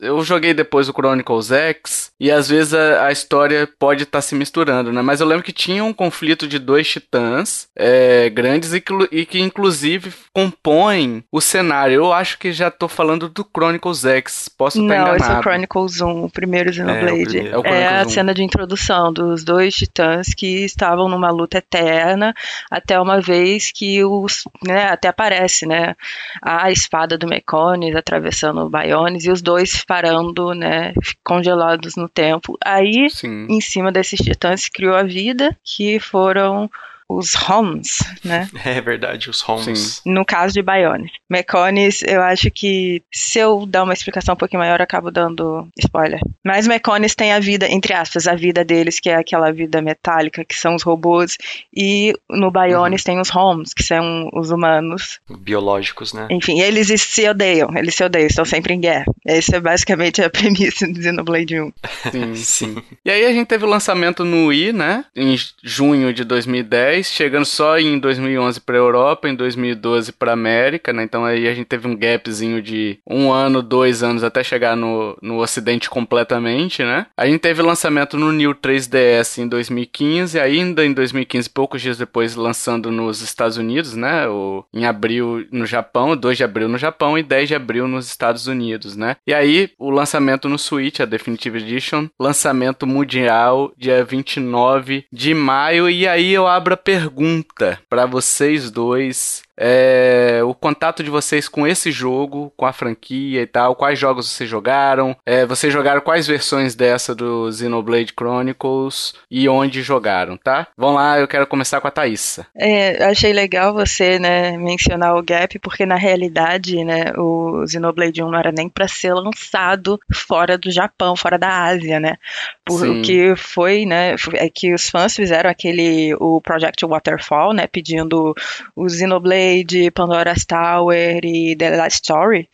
eu- 0.00 0.22
joguei 0.24 0.52
depois 0.52 0.88
o 0.88 0.92
Chronicles 0.92 1.50
X 1.50 2.10
e 2.20 2.30
às 2.30 2.48
vezes 2.48 2.74
a, 2.74 3.06
a 3.06 3.12
história 3.12 3.68
pode 3.78 4.02
estar 4.02 4.20
se 4.20 4.34
misturando, 4.34 4.92
né? 4.92 5.00
Mas 5.02 5.20
eu 5.20 5.26
lembro 5.26 5.42
que 5.44 5.52
tinha 5.52 5.82
um 5.84 5.92
conflito 5.92 6.46
de 6.46 6.58
dois 6.58 6.88
titãs 6.88 7.68
é, 7.76 8.28
grandes 8.30 8.72
e 8.74 8.80
que, 8.80 8.92
e 9.12 9.24
que 9.24 9.40
inclusive 9.40 10.12
compõem 10.32 11.22
o 11.32 11.40
cenário. 11.40 11.94
Eu 11.94 12.12
acho 12.12 12.38
que 12.38 12.52
já 12.52 12.70
tô 12.70 12.88
falando 12.88 13.28
do 13.28 13.44
Chronicles 13.44 14.04
X, 14.04 14.48
posso 14.48 14.80
estar 14.82 14.94
Não, 14.98 15.06
esse 15.06 15.08
é 15.08 15.12
o 15.12 15.16
enganado. 15.16 15.42
Chronicles 15.42 16.00
1, 16.00 16.24
o 16.24 16.30
primeiro 16.30 16.72
Xenoblade. 16.72 17.24
primeiro. 17.24 17.48
É 17.54 17.58
o 17.58 17.62
É, 17.64 17.68
a 17.68 17.72
Chronicles 17.88 18.06
1. 18.06 18.10
cena 18.10 18.34
de 18.34 18.42
introdução 18.42 19.12
dos 19.12 19.44
dois 19.44 19.57
titãs 19.66 20.34
que 20.34 20.64
estavam 20.64 21.08
numa 21.08 21.30
luta 21.30 21.58
eterna, 21.58 22.34
até 22.70 23.00
uma 23.00 23.20
vez 23.20 23.72
que 23.72 24.04
os, 24.04 24.44
né, 24.64 24.86
até 24.86 25.08
aparece, 25.08 25.66
né, 25.66 25.94
a 26.42 26.70
espada 26.70 27.18
do 27.18 27.26
Mecones 27.26 27.94
atravessando 27.94 28.60
o 28.60 28.70
Bionis 28.70 29.24
e 29.24 29.30
os 29.30 29.42
dois 29.42 29.84
parando, 29.84 30.54
né, 30.54 30.92
congelados 31.24 31.96
no 31.96 32.08
tempo. 32.08 32.56
Aí 32.64 33.08
Sim. 33.10 33.46
em 33.48 33.60
cima 33.60 33.90
desses 33.90 34.20
titãs 34.20 34.62
se 34.62 34.70
criou 34.70 34.94
a 34.94 35.02
vida, 35.02 35.56
que 35.64 35.98
foram 35.98 36.70
os 37.08 37.34
ROMs, 37.34 37.98
né? 38.24 38.48
É 38.64 38.80
verdade, 38.80 39.30
os 39.30 39.40
ROMs. 39.40 39.78
Sim. 39.78 40.12
No 40.12 40.24
caso 40.24 40.52
de 40.52 40.62
Bionis. 40.62 41.10
Meconis, 41.28 42.02
eu 42.02 42.22
acho 42.22 42.50
que 42.50 43.02
se 43.12 43.38
eu 43.38 43.64
dar 43.66 43.84
uma 43.84 43.92
explicação 43.92 44.34
um 44.34 44.36
pouquinho 44.36 44.60
maior, 44.60 44.78
eu 44.78 44.84
acabo 44.84 45.10
dando 45.10 45.66
spoiler. 45.78 46.20
Mas 46.44 46.66
Meconis 46.66 47.14
tem 47.14 47.32
a 47.32 47.40
vida, 47.40 47.66
entre 47.70 47.94
aspas, 47.94 48.26
a 48.26 48.34
vida 48.34 48.64
deles, 48.64 49.00
que 49.00 49.08
é 49.08 49.16
aquela 49.16 49.50
vida 49.50 49.80
metálica, 49.80 50.44
que 50.44 50.54
são 50.54 50.74
os 50.74 50.82
robôs, 50.82 51.38
e 51.74 52.12
no 52.28 52.50
Bionis 52.50 53.02
uhum. 53.02 53.06
tem 53.06 53.20
os 53.20 53.30
ROMs, 53.30 53.74
que 53.74 53.82
são 53.82 54.28
os 54.34 54.50
humanos. 54.50 55.18
Biológicos, 55.40 56.12
né? 56.12 56.28
Enfim, 56.30 56.60
eles 56.60 56.88
se 57.00 57.28
odeiam, 57.28 57.70
eles 57.76 57.94
se 57.94 58.04
odeiam, 58.04 58.26
estão 58.26 58.44
sempre 58.44 58.74
em 58.74 58.80
guerra. 58.80 59.06
Essa 59.24 59.56
é 59.56 59.60
basicamente 59.60 60.22
a 60.22 60.28
premissa 60.30 60.86
do 60.86 61.00
Xenoblade 61.00 61.60
1. 61.60 61.72
Sim, 62.10 62.34
sim. 62.36 62.76
E 63.04 63.10
aí 63.10 63.24
a 63.24 63.32
gente 63.32 63.46
teve 63.46 63.64
o 63.64 63.68
lançamento 63.68 64.24
no 64.24 64.46
Wii, 64.46 64.72
né? 64.72 65.04
Em 65.16 65.36
junho 65.62 66.12
de 66.12 66.24
2010, 66.24 66.97
chegando 67.02 67.44
só 67.44 67.78
em 67.78 67.98
2011 67.98 68.60
para 68.60 68.76
Europa, 68.76 69.28
em 69.28 69.34
2012 69.34 70.12
para 70.12 70.32
América, 70.32 70.92
né? 70.92 71.02
Então 71.02 71.24
aí 71.24 71.48
a 71.48 71.54
gente 71.54 71.66
teve 71.66 71.86
um 71.86 71.96
gapzinho 71.96 72.60
de 72.60 72.98
um 73.06 73.32
ano, 73.32 73.62
dois 73.62 74.02
anos 74.02 74.24
até 74.24 74.42
chegar 74.42 74.76
no, 74.76 75.16
no 75.22 75.38
Ocidente 75.38 75.88
completamente, 75.88 76.82
né? 76.82 77.06
A 77.16 77.26
gente 77.26 77.40
teve 77.40 77.62
lançamento 77.62 78.16
no 78.16 78.32
New 78.32 78.54
3DS 78.54 79.38
em 79.38 79.48
2015, 79.48 80.38
ainda 80.38 80.84
em 80.84 80.92
2015, 80.92 81.50
poucos 81.50 81.82
dias 81.82 81.98
depois, 81.98 82.34
lançando 82.34 82.90
nos 82.90 83.20
Estados 83.20 83.56
Unidos, 83.56 83.94
né? 83.94 84.28
O, 84.28 84.64
em 84.72 84.86
abril 84.86 85.46
no 85.50 85.66
Japão, 85.66 86.16
2 86.16 86.36
de 86.36 86.44
abril 86.44 86.68
no 86.68 86.78
Japão 86.78 87.18
e 87.18 87.22
10 87.22 87.48
de 87.48 87.54
abril 87.54 87.88
nos 87.88 88.06
Estados 88.06 88.46
Unidos, 88.46 88.96
né? 88.96 89.16
E 89.26 89.34
aí 89.34 89.70
o 89.78 89.90
lançamento 89.90 90.48
no 90.48 90.58
Switch, 90.58 91.00
a 91.00 91.04
Definitive 91.04 91.58
Edition, 91.58 92.08
lançamento 92.18 92.86
mundial 92.86 93.72
dia 93.76 94.04
29 94.04 95.06
de 95.12 95.34
maio. 95.34 95.88
E 95.88 96.06
aí 96.06 96.32
eu 96.32 96.46
abro 96.46 96.74
a 96.74 96.76
pergunta 96.88 97.78
para 97.86 98.06
vocês 98.06 98.70
dois 98.70 99.42
é, 99.58 100.40
o 100.44 100.54
contato 100.54 101.02
de 101.02 101.10
vocês 101.10 101.48
com 101.48 101.66
esse 101.66 101.90
jogo, 101.90 102.52
com 102.56 102.64
a 102.64 102.72
franquia 102.72 103.42
e 103.42 103.46
tal, 103.46 103.74
quais 103.74 103.98
jogos 103.98 104.30
vocês 104.30 104.48
jogaram, 104.48 105.16
é, 105.26 105.44
vocês 105.44 105.72
jogaram 105.72 106.00
quais 106.00 106.26
versões 106.28 106.76
dessa 106.76 107.14
do 107.14 107.50
Xenoblade 107.50 108.14
Chronicles 108.16 109.14
e 109.28 109.48
onde 109.48 109.82
jogaram, 109.82 110.36
tá? 110.36 110.68
Vamos 110.76 110.96
lá, 110.96 111.18
eu 111.18 111.26
quero 111.26 111.46
começar 111.46 111.80
com 111.80 111.88
a 111.88 111.90
Thaísa. 111.90 112.46
É, 112.56 113.04
achei 113.04 113.32
legal 113.32 113.74
você, 113.74 114.18
né, 114.18 114.56
mencionar 114.56 115.16
o 115.16 115.22
Gap, 115.22 115.58
porque 115.58 115.84
na 115.84 115.96
realidade, 115.96 116.84
né, 116.84 117.12
o 117.16 117.66
Xenoblade 117.66 118.22
1 118.22 118.30
não 118.30 118.38
era 118.38 118.52
nem 118.52 118.68
para 118.68 118.86
ser 118.86 119.12
lançado 119.14 119.98
fora 120.12 120.56
do 120.56 120.70
Japão, 120.70 121.16
fora 121.16 121.38
da 121.38 121.64
Ásia, 121.64 121.98
né? 121.98 122.16
Porque 122.64 123.34
foi, 123.36 123.86
né, 123.86 124.14
é 124.34 124.48
que 124.48 124.72
os 124.72 124.88
fãs 124.88 125.16
fizeram 125.16 125.50
aquele, 125.50 126.14
o 126.20 126.40
Project 126.40 126.84
Waterfall, 126.84 127.52
né, 127.52 127.66
pedindo 127.66 128.34
o 128.76 128.88
Xenoblade 128.88 129.47
de 129.66 129.90
Pandora's 129.90 130.44
Tower 130.44 131.20
e 131.24 131.56
The 131.56 131.76
Last 131.76 132.00
Story. 132.02 132.48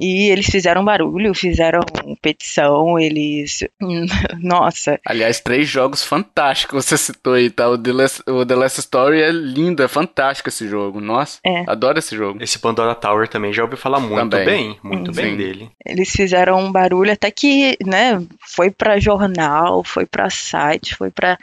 E 0.00 0.30
eles 0.30 0.46
fizeram 0.46 0.84
barulho, 0.84 1.34
fizeram 1.34 1.80
petição, 2.22 2.96
eles. 2.96 3.64
Nossa. 4.40 5.00
Aliás, 5.04 5.40
três 5.40 5.68
jogos 5.68 6.04
fantásticos 6.04 6.84
você 6.84 6.96
citou 6.96 7.34
aí, 7.34 7.50
tá? 7.50 7.68
O 7.68 7.76
The, 7.76 7.92
Last, 7.92 8.22
o 8.28 8.46
The 8.46 8.54
Last 8.54 8.78
Story 8.80 9.20
é 9.20 9.32
lindo, 9.32 9.82
é 9.82 9.88
fantástico 9.88 10.48
esse 10.48 10.68
jogo. 10.68 11.00
Nossa, 11.00 11.40
é. 11.44 11.64
adoro 11.66 11.98
esse 11.98 12.16
jogo. 12.16 12.40
Esse 12.40 12.60
Pandora 12.60 12.94
Tower 12.94 13.26
também 13.26 13.52
já 13.52 13.64
ouvi 13.64 13.76
falar 13.76 13.98
muito 13.98 14.30
também. 14.30 14.46
bem, 14.46 14.78
muito 14.84 15.10
bem 15.10 15.36
dele. 15.36 15.68
Eles 15.84 16.10
fizeram 16.10 16.60
um 16.60 16.70
barulho 16.70 17.12
até 17.12 17.28
que, 17.32 17.76
né, 17.84 18.22
foi 18.46 18.70
pra 18.70 19.00
jornal, 19.00 19.82
foi 19.82 20.06
pra 20.06 20.30
site, 20.30 20.94
foi 20.94 21.10
pra 21.10 21.36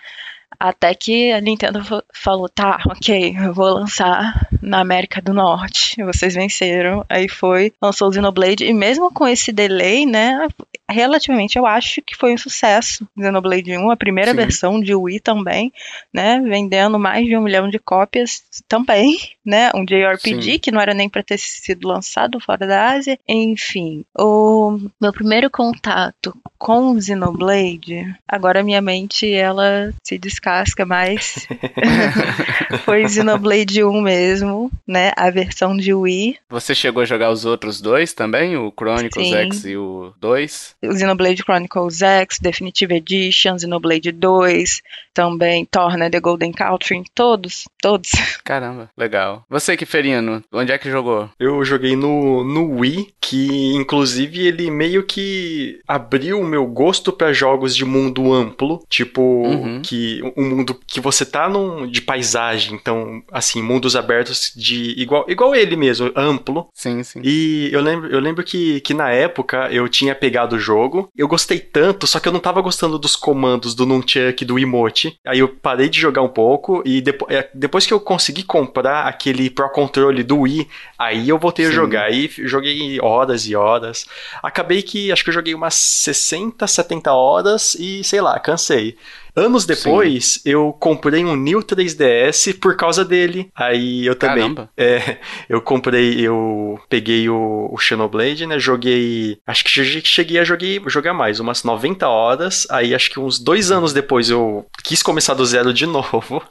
até 0.69 0.93
que 0.95 1.31
a 1.31 1.39
Nintendo 1.39 1.81
falou: 2.13 2.49
tá, 2.49 2.81
ok, 2.89 3.35
eu 3.39 3.53
vou 3.53 3.67
lançar 3.67 4.47
na 4.61 4.79
América 4.79 5.21
do 5.21 5.33
Norte. 5.33 6.03
Vocês 6.03 6.33
venceram. 6.33 7.05
Aí 7.07 7.29
foi, 7.29 7.71
lançou 7.81 8.09
o 8.09 8.13
Xenoblade. 8.13 8.65
E 8.65 8.73
mesmo 8.73 9.11
com 9.11 9.27
esse 9.27 9.51
delay, 9.51 10.05
né? 10.05 10.47
Relativamente, 10.89 11.57
eu 11.57 11.65
acho 11.65 12.01
que 12.01 12.15
foi 12.15 12.33
um 12.33 12.37
sucesso. 12.37 13.07
Xenoblade 13.17 13.75
1, 13.75 13.89
a 13.89 13.97
primeira 13.97 14.31
Sim. 14.31 14.37
versão 14.37 14.79
de 14.79 14.93
Wii 14.93 15.19
também, 15.19 15.73
né? 16.13 16.39
Vendendo 16.41 16.99
mais 16.99 17.25
de 17.25 17.35
um 17.35 17.41
milhão 17.41 17.69
de 17.69 17.79
cópias 17.79 18.43
também, 18.67 19.17
né? 19.43 19.71
Um 19.73 19.83
JRPG 19.83 20.53
Sim. 20.53 20.59
que 20.59 20.71
não 20.71 20.79
era 20.79 20.93
nem 20.93 21.09
para 21.09 21.23
ter 21.23 21.39
sido 21.39 21.87
lançado 21.87 22.39
fora 22.39 22.67
da 22.67 22.91
Ásia. 22.91 23.17
Enfim, 23.27 24.05
o 24.17 24.79
meu 25.01 25.11
primeiro 25.11 25.49
contato 25.49 26.37
com 26.57 26.91
o 26.91 27.01
Xenoblade, 27.01 28.15
agora 28.27 28.63
minha 28.63 28.81
mente 28.81 29.31
ela 29.31 29.93
se 30.03 30.17
descasca 30.17 30.85
mais. 30.85 31.47
Foi 32.85 33.07
Xenoblade 33.07 33.83
1 33.83 34.01
mesmo, 34.01 34.71
né? 34.87 35.11
A 35.15 35.29
versão 35.29 35.75
de 35.75 35.93
Wii. 35.93 36.37
Você 36.49 36.75
chegou 36.75 37.01
a 37.01 37.05
jogar 37.05 37.31
os 37.31 37.45
outros 37.45 37.81
dois 37.81 38.13
também? 38.13 38.55
O 38.55 38.71
Chronicles 38.71 39.27
Sim. 39.27 39.35
X 39.35 39.65
e 39.65 39.77
o 39.77 40.13
2? 40.19 40.74
Xenoblade 40.83 41.43
Chronicles 41.43 42.01
X, 42.01 42.39
Definitive 42.39 42.91
Edition, 42.91 43.55
Xenoblade 43.55 44.11
2, 44.11 44.81
também 45.15 45.65
Torna 45.65 46.11
The 46.11 46.19
Golden 46.19 46.51
Country, 46.51 47.03
todos, 47.15 47.63
todos. 47.81 48.11
Caramba, 48.43 48.89
legal. 48.97 49.45
Você 49.49 49.77
que 49.77 49.85
Ferino, 49.85 50.43
onde 50.51 50.73
é 50.73 50.77
que 50.77 50.91
jogou? 50.91 51.29
Eu 51.39 51.63
joguei 51.63 51.95
no, 51.95 52.43
no 52.43 52.79
Wii, 52.79 53.13
que 53.21 53.73
inclusive 53.73 54.45
ele 54.45 54.69
meio 54.69 55.03
que 55.03 55.79
abriu 55.87 56.39
o 56.39 56.43
meu 56.43 56.67
gosto 56.67 57.13
para 57.13 57.31
jogos 57.31 57.75
de 57.75 57.85
mundo 57.85 58.33
amplo, 58.33 58.83
tipo 58.89 59.21
uhum. 59.21 59.81
que 59.81 60.21
um 60.35 60.49
mundo 60.49 60.77
que 60.85 60.99
você 60.99 61.25
tá 61.25 61.47
num 61.47 61.87
de 61.87 62.01
paisagem, 62.01 62.75
então 62.75 63.23
assim, 63.31 63.61
mundos 63.61 63.95
abertos 63.95 64.51
de 64.55 64.93
igual 65.01 65.25
igual 65.29 65.55
ele 65.55 65.77
mesmo, 65.77 66.11
amplo. 66.15 66.67
Sim, 66.73 67.01
sim. 67.03 67.21
E 67.23 67.69
eu 67.71 67.79
lembro, 67.79 68.11
eu 68.11 68.19
lembro 68.19 68.43
que, 68.43 68.81
que 68.81 68.93
na 68.93 69.09
época 69.11 69.69
eu 69.71 69.87
tinha 69.87 70.13
pegado 70.13 70.57
o 70.57 70.59
jogo, 70.59 71.09
eu 71.15 71.27
gostei 71.27 71.59
tanto, 71.59 72.05
só 72.05 72.19
que 72.19 72.27
eu 72.27 72.33
não 72.33 72.39
tava 72.41 72.61
gostando 72.61 72.99
dos 72.99 73.15
comandos 73.15 73.73
do 73.73 73.85
nunchuck 73.85 74.43
do 74.43 74.59
emote. 74.59 75.04
Aí 75.25 75.39
eu 75.39 75.47
parei 75.47 75.89
de 75.89 75.99
jogar 75.99 76.21
um 76.21 76.29
pouco 76.29 76.81
e 76.85 77.01
depois, 77.01 77.35
é, 77.35 77.49
depois 77.53 77.85
que 77.85 77.93
eu 77.93 77.99
consegui 77.99 78.43
comprar 78.43 79.07
aquele 79.07 79.49
Pro 79.49 79.69
Controle 79.69 80.23
do 80.23 80.41
Wii, 80.41 80.67
aí 80.97 81.29
eu 81.29 81.39
voltei 81.39 81.65
sim. 81.65 81.71
a 81.71 81.73
jogar. 81.73 82.05
Aí 82.05 82.29
joguei 82.39 82.99
horas 83.01 83.45
e 83.47 83.55
horas. 83.55 84.05
Acabei 84.41 84.81
que 84.81 85.11
acho 85.11 85.23
que 85.23 85.29
eu 85.29 85.33
joguei 85.33 85.53
umas 85.53 85.75
60, 85.75 86.65
70 86.65 87.13
horas 87.13 87.75
e 87.75 88.03
sei 88.03 88.21
lá, 88.21 88.39
cansei. 88.39 88.97
Anos 89.35 89.65
depois, 89.65 90.35
Sim. 90.35 90.41
eu 90.45 90.73
comprei 90.79 91.25
um 91.25 91.35
New 91.35 91.59
3DS 91.59 92.57
por 92.57 92.77
causa 92.77 93.03
dele. 93.03 93.49
Aí 93.53 94.05
eu 94.05 94.15
também. 94.15 94.43
Caramba. 94.43 94.69
É, 94.77 95.17
eu 95.49 95.61
comprei, 95.61 96.19
eu 96.21 96.79
peguei 96.89 97.27
o, 97.29 97.69
o 97.71 97.77
Xenoblade, 97.77 98.45
né? 98.45 98.57
Joguei. 98.57 99.37
Acho 99.45 99.63
que 99.63 99.69
cheguei 99.69 100.39
a 100.39 100.43
joguei, 100.43 100.81
jogar 100.87 101.13
mais, 101.13 101.39
umas 101.39 101.63
90 101.63 102.07
horas. 102.07 102.65
Aí 102.69 102.95
acho 102.95 103.11
que 103.11 103.19
uns 103.19 103.37
dois 103.37 103.71
anos 103.71 103.91
depois 103.91 104.29
eu 104.29 104.65
quis 104.83 105.03
começar 105.03 105.33
do 105.33 105.45
zero 105.45 105.73
de 105.73 105.85
novo. 105.87 106.41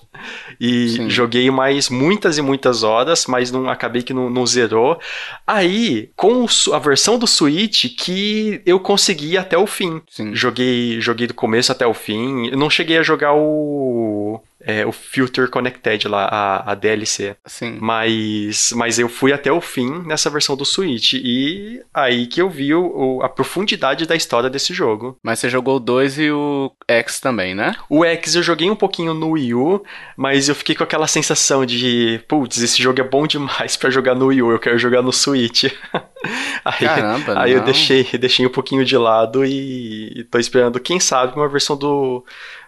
E 0.61 0.89
Sim. 0.89 1.11
joguei 1.11 1.51
mais 1.51 1.89
muitas 1.89 2.37
e 2.37 2.43
muitas 2.43 2.83
horas, 2.83 3.27
mas 3.27 3.51
não 3.51 3.69
acabei 3.69 4.03
que 4.03 4.13
não, 4.13 4.29
não 4.29 4.47
zerou. 4.47 4.99
Aí, 5.47 6.11
com 6.17 6.47
a 6.73 6.79
versão 6.79 7.19
do 7.19 7.27
Switch, 7.27 7.97
que 7.97 8.61
eu 8.67 8.79
consegui 8.79 9.39
até 9.39 9.57
o 9.57 9.67
fim. 9.67 10.03
Sim. 10.11 10.35
Joguei, 10.35 11.01
joguei 11.01 11.27
do 11.27 11.35
começo 11.35 11.73
até 11.73 11.87
o 11.87 11.95
fim. 11.95 12.51
Não 12.51 12.69
cheguei 12.75 12.99
a 12.99 13.03
jogar 13.03 13.33
o 13.35 14.41
é, 14.67 14.85
o 14.85 14.93
Filter 14.93 15.49
Connected 15.49 16.09
lá, 16.09 16.25
a, 16.25 16.73
a 16.73 16.75
DLC. 16.75 17.37
Sim. 17.45 17.77
Mas, 17.81 18.73
mas 18.75 18.99
eu 18.99 19.09
fui 19.09 19.33
até 19.33 19.53
o 19.53 19.61
fim 19.61 20.03
nessa 20.07 20.31
versão 20.31 20.57
do 20.57 20.65
Switch. 20.65 21.15
E 21.15 21.83
aí 21.93 22.27
que 22.27 22.41
eu 22.41 22.49
vi 22.49 22.75
o, 22.75 23.21
a 23.23 23.29
profundidade 23.29 24.07
da 24.07 24.17
história 24.17 24.49
desse 24.49 24.73
jogo. 24.73 25.19
Mas 25.23 25.39
você 25.39 25.49
jogou 25.49 25.77
o 25.77 25.81
2 25.81 26.19
e 26.19 26.31
o 26.31 26.73
X 26.89 27.21
também, 27.21 27.55
né? 27.55 27.75
O 27.89 28.05
X 28.05 28.35
eu 28.35 28.43
joguei 28.43 28.71
um 28.71 28.77
pouquinho 28.77 29.13
no 29.13 29.33
Wii 29.33 29.55
U, 29.55 29.85
mas 30.17 30.49
eu 30.49 30.55
fiquei 30.55 30.75
com 30.75 30.83
aquela 30.83 31.07
sensação 31.07 31.67
de, 31.67 32.21
putz, 32.27 32.63
esse 32.63 32.83
jogo 32.83 33.01
é 33.01 33.05
bom 33.05 33.27
demais 33.27 33.77
para 33.77 33.91
jogar 33.91 34.15
no 34.15 34.27
Wii 34.27 34.43
U, 34.43 34.51
eu 34.51 34.59
quero 34.59 34.79
jogar 34.79 35.03
no 35.03 35.13
Switch. 35.13 35.65
aí, 36.65 36.79
Caramba, 36.79 37.39
aí 37.39 37.53
eu 37.53 37.63
deixei, 37.63 38.05
deixei 38.19 38.47
um 38.47 38.51
pouquinho 38.51 38.85
de 38.85 38.97
lado 38.97 39.45
e, 39.45 40.21
e 40.21 40.25
tô 40.25 40.39
esperando, 40.39 40.81
quem 40.81 40.99
sabe, 40.99 41.37
uma 41.37 41.49
versão 41.49 41.77
do 41.77 42.25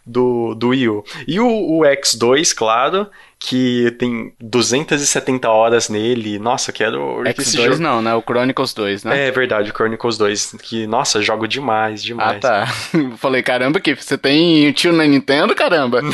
do, 0.06 0.54
do 0.54 0.68
Wii 0.68 0.88
U. 0.88 1.04
E 1.26 1.40
o, 1.40 1.46
o 1.46 1.80
X2, 1.80 2.54
claro, 2.54 3.10
que 3.46 3.94
tem 3.96 4.34
270 4.40 5.48
horas 5.48 5.88
nele. 5.88 6.36
Nossa, 6.36 6.72
quero. 6.72 7.22
X2 7.22 7.62
jogo... 7.62 7.78
não, 7.78 8.02
né? 8.02 8.12
O 8.12 8.20
Chronicles 8.20 8.74
2, 8.74 9.04
né? 9.04 9.28
É 9.28 9.30
verdade, 9.30 9.70
o 9.70 9.72
Chronicles 9.72 10.18
2. 10.18 10.56
Que, 10.60 10.84
nossa, 10.84 11.22
jogo 11.22 11.46
demais, 11.46 12.02
demais. 12.02 12.38
Ah, 12.44 12.66
tá. 12.66 12.66
Falei, 13.18 13.44
caramba, 13.44 13.78
que 13.78 13.94
você 13.94 14.18
tem 14.18 14.72
tio 14.72 14.92
na 14.92 15.06
Nintendo, 15.06 15.54
caramba. 15.54 16.00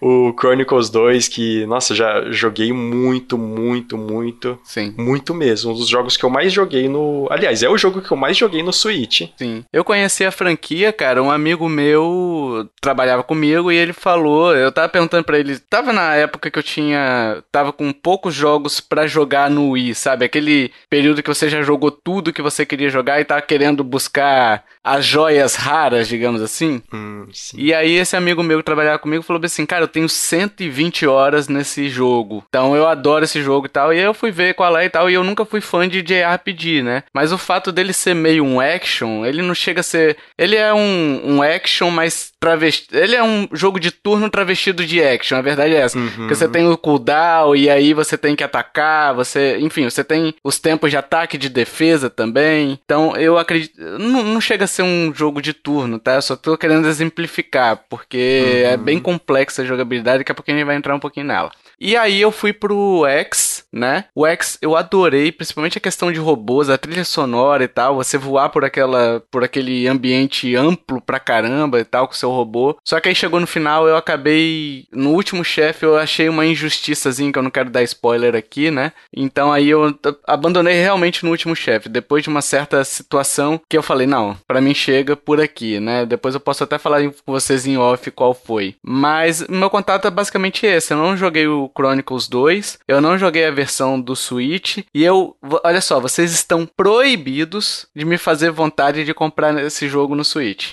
o 0.00 0.32
Chronicles 0.38 0.90
2, 0.90 1.26
que, 1.26 1.66
nossa, 1.66 1.92
já 1.92 2.30
joguei 2.30 2.72
muito, 2.72 3.36
muito, 3.36 3.98
muito. 3.98 4.56
Sim. 4.62 4.94
Muito 4.96 5.34
mesmo. 5.34 5.72
Um 5.72 5.74
dos 5.74 5.88
jogos 5.88 6.16
que 6.16 6.24
eu 6.24 6.30
mais 6.30 6.52
joguei 6.52 6.88
no. 6.88 7.26
Aliás, 7.30 7.64
é 7.64 7.68
o 7.68 7.76
jogo 7.76 8.00
que 8.00 8.12
eu 8.12 8.16
mais 8.16 8.36
joguei 8.36 8.62
no 8.62 8.72
Switch. 8.72 9.22
Sim. 9.36 9.64
Eu 9.72 9.82
conheci 9.82 10.24
a 10.24 10.30
franquia, 10.30 10.92
cara. 10.92 11.20
Um 11.20 11.32
amigo 11.32 11.68
meu 11.68 12.70
trabalhava 12.80 13.24
comigo 13.24 13.72
e 13.72 13.76
ele 13.76 13.92
falou. 14.04 14.54
Eu 14.54 14.70
tava 14.70 14.90
perguntando 14.90 15.24
pra 15.24 15.38
ele. 15.38 15.58
Tava 15.58 15.90
na 15.90 16.14
época 16.14 16.50
que 16.50 16.58
eu 16.58 16.62
tinha. 16.62 17.42
Tava 17.50 17.72
com 17.72 17.90
poucos 17.90 18.34
jogos 18.34 18.78
para 18.78 19.06
jogar 19.06 19.48
no 19.48 19.70
Wii, 19.70 19.94
sabe? 19.94 20.26
Aquele 20.26 20.70
período 20.90 21.22
que 21.22 21.28
você 21.28 21.48
já 21.48 21.62
jogou 21.62 21.90
tudo 21.90 22.32
que 22.32 22.42
você 22.42 22.66
queria 22.66 22.90
jogar 22.90 23.18
e 23.18 23.24
tava 23.24 23.40
querendo 23.40 23.82
buscar 23.82 24.62
as 24.84 25.06
joias 25.06 25.54
raras, 25.54 26.06
digamos 26.06 26.42
assim. 26.42 26.82
Hum, 26.92 27.26
e 27.56 27.72
aí 27.72 27.94
esse 27.94 28.14
amigo 28.14 28.42
meu 28.42 28.58
que 28.58 28.64
trabalhava 28.64 28.98
comigo 28.98 29.22
falou 29.22 29.40
assim, 29.42 29.64
cara, 29.64 29.84
eu 29.84 29.88
tenho 29.88 30.08
120 30.08 31.06
horas 31.06 31.48
nesse 31.48 31.88
jogo. 31.88 32.44
Então 32.48 32.76
eu 32.76 32.86
adoro 32.86 33.24
esse 33.24 33.40
jogo 33.42 33.66
e 33.66 33.70
tal. 33.70 33.92
E 33.92 33.98
aí 33.98 34.04
eu 34.04 34.12
fui 34.12 34.30
ver 34.30 34.52
qual 34.54 34.76
é 34.76 34.84
e 34.84 34.90
tal. 34.90 35.08
E 35.08 35.14
eu 35.14 35.24
nunca 35.24 35.46
fui 35.46 35.62
fã 35.62 35.88
de 35.88 36.02
JRPG, 36.02 36.82
né? 36.82 37.04
Mas 37.14 37.32
o 37.32 37.38
fato 37.38 37.72
dele 37.72 37.94
ser 37.94 38.14
meio 38.14 38.44
um 38.44 38.60
action, 38.60 39.24
ele 39.24 39.40
não 39.40 39.54
chega 39.54 39.80
a 39.80 39.84
ser. 39.84 40.18
Ele 40.36 40.56
é 40.56 40.74
um, 40.74 41.20
um 41.24 41.42
action, 41.42 41.88
mas 41.90 42.34
travesti. 42.38 42.88
Ele 42.92 43.16
é 43.16 43.22
um 43.22 43.48
jogo 43.52 43.80
de 43.80 43.83
turno 43.90 44.30
travestido 44.30 44.84
de 44.84 45.02
action. 45.02 45.38
A 45.38 45.42
verdade 45.42 45.74
é 45.74 45.78
essa. 45.78 45.98
Uhum. 45.98 46.10
Porque 46.10 46.34
você 46.34 46.48
tem 46.48 46.68
o 46.68 46.76
cooldown 46.76 47.54
e 47.56 47.68
aí 47.70 47.92
você 47.94 48.16
tem 48.16 48.36
que 48.36 48.44
atacar. 48.44 49.14
Você. 49.14 49.58
Enfim, 49.58 49.84
você 49.84 50.04
tem 50.04 50.34
os 50.42 50.58
tempos 50.58 50.90
de 50.90 50.96
ataque 50.96 51.36
e 51.36 51.38
de 51.38 51.48
defesa 51.48 52.08
também. 52.08 52.78
Então 52.84 53.16
eu 53.16 53.38
acredito. 53.38 53.80
Não, 53.80 54.22
não 54.22 54.40
chega 54.40 54.64
a 54.64 54.68
ser 54.68 54.82
um 54.82 55.12
jogo 55.14 55.40
de 55.40 55.52
turno, 55.52 55.98
tá? 55.98 56.14
Eu 56.14 56.22
só 56.22 56.36
tô 56.36 56.56
querendo 56.56 56.88
exemplificar. 56.88 57.84
Porque 57.88 58.62
uhum. 58.64 58.72
é 58.72 58.76
bem 58.76 58.98
complexa 58.98 59.62
a 59.62 59.64
jogabilidade. 59.64 60.18
Daqui 60.18 60.32
a 60.32 60.34
pouquinho 60.34 60.56
a 60.56 60.60
gente 60.60 60.66
vai 60.66 60.76
entrar 60.76 60.94
um 60.94 61.00
pouquinho 61.00 61.26
nela. 61.26 61.50
E 61.80 61.96
aí 61.96 62.20
eu 62.20 62.30
fui 62.30 62.52
pro 62.52 63.06
X, 63.06 63.64
né? 63.72 64.06
O 64.14 64.26
X 64.26 64.58
eu 64.60 64.76
adorei, 64.76 65.30
principalmente 65.32 65.78
a 65.78 65.80
questão 65.80 66.10
de 66.12 66.18
robôs, 66.18 66.68
a 66.70 66.78
trilha 66.78 67.04
sonora 67.04 67.64
e 67.64 67.68
tal, 67.68 67.96
você 67.96 68.18
voar 68.18 68.48
por 68.48 68.64
aquela 68.64 69.22
por 69.30 69.44
aquele 69.44 69.86
ambiente 69.86 70.54
amplo 70.54 71.00
pra 71.00 71.20
caramba 71.20 71.80
e 71.80 71.84
tal 71.84 72.08
com 72.08 72.14
seu 72.14 72.30
robô. 72.30 72.76
Só 72.84 73.00
que 73.00 73.08
aí 73.08 73.14
chegou 73.14 73.40
no 73.40 73.46
final, 73.46 73.86
eu 73.88 73.96
acabei 73.96 74.86
no 74.92 75.10
último 75.10 75.44
chefe 75.44 75.84
eu 75.84 75.96
achei 75.96 76.28
uma 76.28 76.46
injustiçazinha 76.46 77.32
que 77.32 77.38
eu 77.38 77.42
não 77.42 77.50
quero 77.50 77.70
dar 77.70 77.82
spoiler 77.82 78.34
aqui, 78.34 78.70
né? 78.70 78.92
Então 79.14 79.52
aí 79.52 79.68
eu 79.68 79.98
abandonei 80.26 80.80
realmente 80.80 81.24
no 81.24 81.30
último 81.30 81.54
chefe, 81.54 81.88
depois 81.88 82.22
de 82.22 82.28
uma 82.28 82.42
certa 82.42 82.82
situação 82.84 83.60
que 83.68 83.76
eu 83.76 83.82
falei, 83.82 84.06
não, 84.06 84.36
para 84.46 84.60
mim 84.60 84.74
chega 84.74 85.16
por 85.16 85.40
aqui, 85.40 85.78
né? 85.80 86.06
Depois 86.06 86.34
eu 86.34 86.40
posso 86.40 86.64
até 86.64 86.78
falar 86.78 87.02
com 87.02 87.32
vocês 87.32 87.66
em 87.66 87.76
off 87.76 88.10
qual 88.10 88.34
foi. 88.34 88.74
Mas 88.82 89.46
meu 89.48 89.70
contato 89.70 90.06
é 90.06 90.10
basicamente 90.10 90.66
esse, 90.66 90.92
eu 90.92 90.98
não 90.98 91.16
joguei 91.16 91.46
o 91.46 91.68
Chronicles 91.76 92.28
2. 92.28 92.78
Eu 92.86 93.00
não 93.00 93.18
joguei 93.18 93.44
a 93.46 93.50
versão 93.50 94.00
do 94.00 94.14
Switch. 94.14 94.78
E 94.94 95.02
eu. 95.02 95.36
Olha 95.64 95.80
só, 95.80 96.00
vocês 96.00 96.32
estão 96.32 96.66
proibidos 96.66 97.86
de 97.94 98.04
me 98.04 98.18
fazer 98.18 98.50
vontade 98.50 99.04
de 99.04 99.14
comprar 99.14 99.56
esse 99.62 99.88
jogo 99.88 100.14
no 100.14 100.24
Switch. 100.24 100.72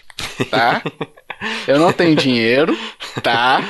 Tá? 0.50 0.82
Eu 1.68 1.80
não 1.80 1.92
tenho 1.92 2.16
dinheiro, 2.16 2.78
tá? 3.24 3.64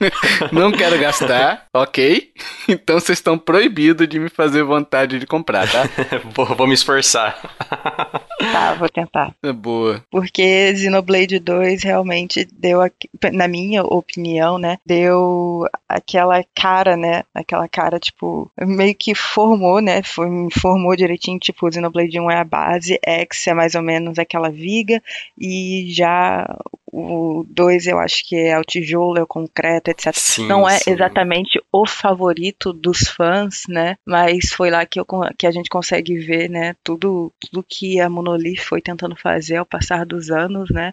não 0.52 0.72
quero 0.72 0.98
gastar, 0.98 1.66
ok? 1.72 2.32
Então 2.66 2.98
vocês 2.98 3.18
estão 3.18 3.36
proibidos 3.36 4.08
de 4.08 4.18
me 4.18 4.30
fazer 4.30 4.62
vontade 4.62 5.18
de 5.18 5.26
comprar, 5.26 5.70
tá? 5.70 5.82
vou, 6.34 6.46
vou 6.46 6.66
me 6.66 6.74
esforçar. 6.74 7.38
Tá, 8.40 8.74
vou 8.74 8.88
tentar. 8.88 9.34
É 9.42 9.52
boa. 9.52 10.02
Porque 10.10 10.74
Xenoblade 10.74 11.38
2 11.38 11.82
realmente 11.82 12.48
deu, 12.52 12.80
na 13.32 13.46
minha 13.46 13.82
opinião, 13.82 14.58
né? 14.58 14.78
Deu 14.84 15.66
aquela 15.88 16.42
cara, 16.54 16.96
né? 16.96 17.22
Aquela 17.34 17.68
cara, 17.68 17.98
tipo, 17.98 18.50
meio 18.58 18.94
que 18.94 19.14
formou, 19.14 19.80
né? 19.80 20.02
Formou 20.02 20.96
direitinho, 20.96 21.38
tipo, 21.38 21.70
Xenoblade 21.72 22.18
1 22.18 22.30
é 22.30 22.36
a 22.36 22.44
base, 22.44 22.98
X 23.04 23.46
é 23.46 23.54
mais 23.54 23.74
ou 23.74 23.82
menos 23.82 24.18
aquela 24.18 24.50
viga, 24.50 25.02
e 25.38 25.86
já 25.90 26.46
o 26.92 27.44
2 27.48 27.86
eu 27.86 27.98
acho 27.98 28.26
que 28.26 28.36
é 28.36 28.58
o 28.58 28.64
tijolo, 28.64 29.18
é 29.18 29.22
o 29.22 29.26
concreto, 29.26 29.90
etc. 29.90 30.12
Sim, 30.14 30.46
Não 30.48 30.68
é 30.68 30.78
sim. 30.78 30.90
exatamente 30.90 31.60
o 31.72 31.86
favorito 31.86 32.72
dos 32.72 33.08
fãs, 33.08 33.62
né? 33.68 33.96
Mas 34.04 34.52
foi 34.52 34.70
lá 34.70 34.84
que, 34.84 34.98
eu, 34.98 35.06
que 35.38 35.46
a 35.46 35.50
gente 35.50 35.68
consegue 35.70 36.18
ver, 36.18 36.50
né? 36.50 36.74
Tudo, 36.82 37.32
tudo 37.40 37.64
que 37.68 38.00
a 38.00 38.08
Monolith 38.30 38.60
foi 38.64 38.80
tentando 38.80 39.16
fazer 39.16 39.56
ao 39.56 39.66
passar 39.66 40.06
dos 40.06 40.30
anos, 40.30 40.70
né? 40.70 40.92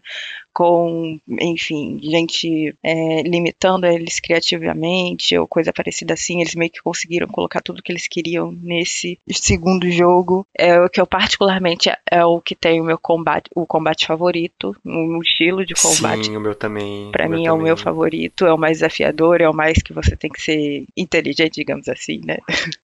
Com, 0.58 1.20
enfim, 1.40 2.00
gente 2.02 2.76
é, 2.84 3.22
limitando 3.22 3.86
eles 3.86 4.20
criativamente 4.20 5.38
ou 5.38 5.48
coisa 5.48 5.72
parecida 5.72 6.16
assim. 6.16 6.42
Eles 6.42 6.56
meio 6.56 6.72
que 6.72 6.82
conseguiram 6.82 7.28
colocar 7.28 7.62
tudo 7.62 7.84
que 7.84 7.92
eles 7.92 8.08
queriam 8.08 8.52
nesse 8.52 9.20
segundo 9.32 9.88
jogo. 9.92 10.48
É 10.58 10.82
o 10.82 10.90
que 10.90 11.00
eu 11.00 11.06
particularmente 11.06 11.92
é, 12.10 12.26
o 12.26 12.42
que 12.42 12.56
tem 12.56 12.82
o 12.82 12.84
meu 12.84 12.98
combate, 12.98 13.52
o 13.54 13.68
combate 13.68 14.08
favorito, 14.08 14.76
o 14.84 15.22
estilo 15.22 15.64
de 15.64 15.76
combate. 15.76 16.26
Sim, 16.26 16.38
o 16.38 16.42
meu 16.42 16.56
também. 16.56 17.12
Para 17.12 17.30
mim 17.30 17.44
é 17.46 17.50
também. 17.50 17.62
o 17.62 17.64
meu 17.64 17.78
favorito, 17.78 18.44
é 18.48 18.52
o 18.52 18.58
mais 18.58 18.78
desafiador, 18.78 19.42
é 19.42 19.48
o 19.48 19.54
mais 19.54 19.78
que 19.84 19.94
você 19.94 20.16
tem 20.16 20.32
que 20.32 20.42
ser 20.42 20.86
inteligente, 20.98 21.54
digamos 21.54 21.88
assim, 21.88 22.20
né? 22.26 22.38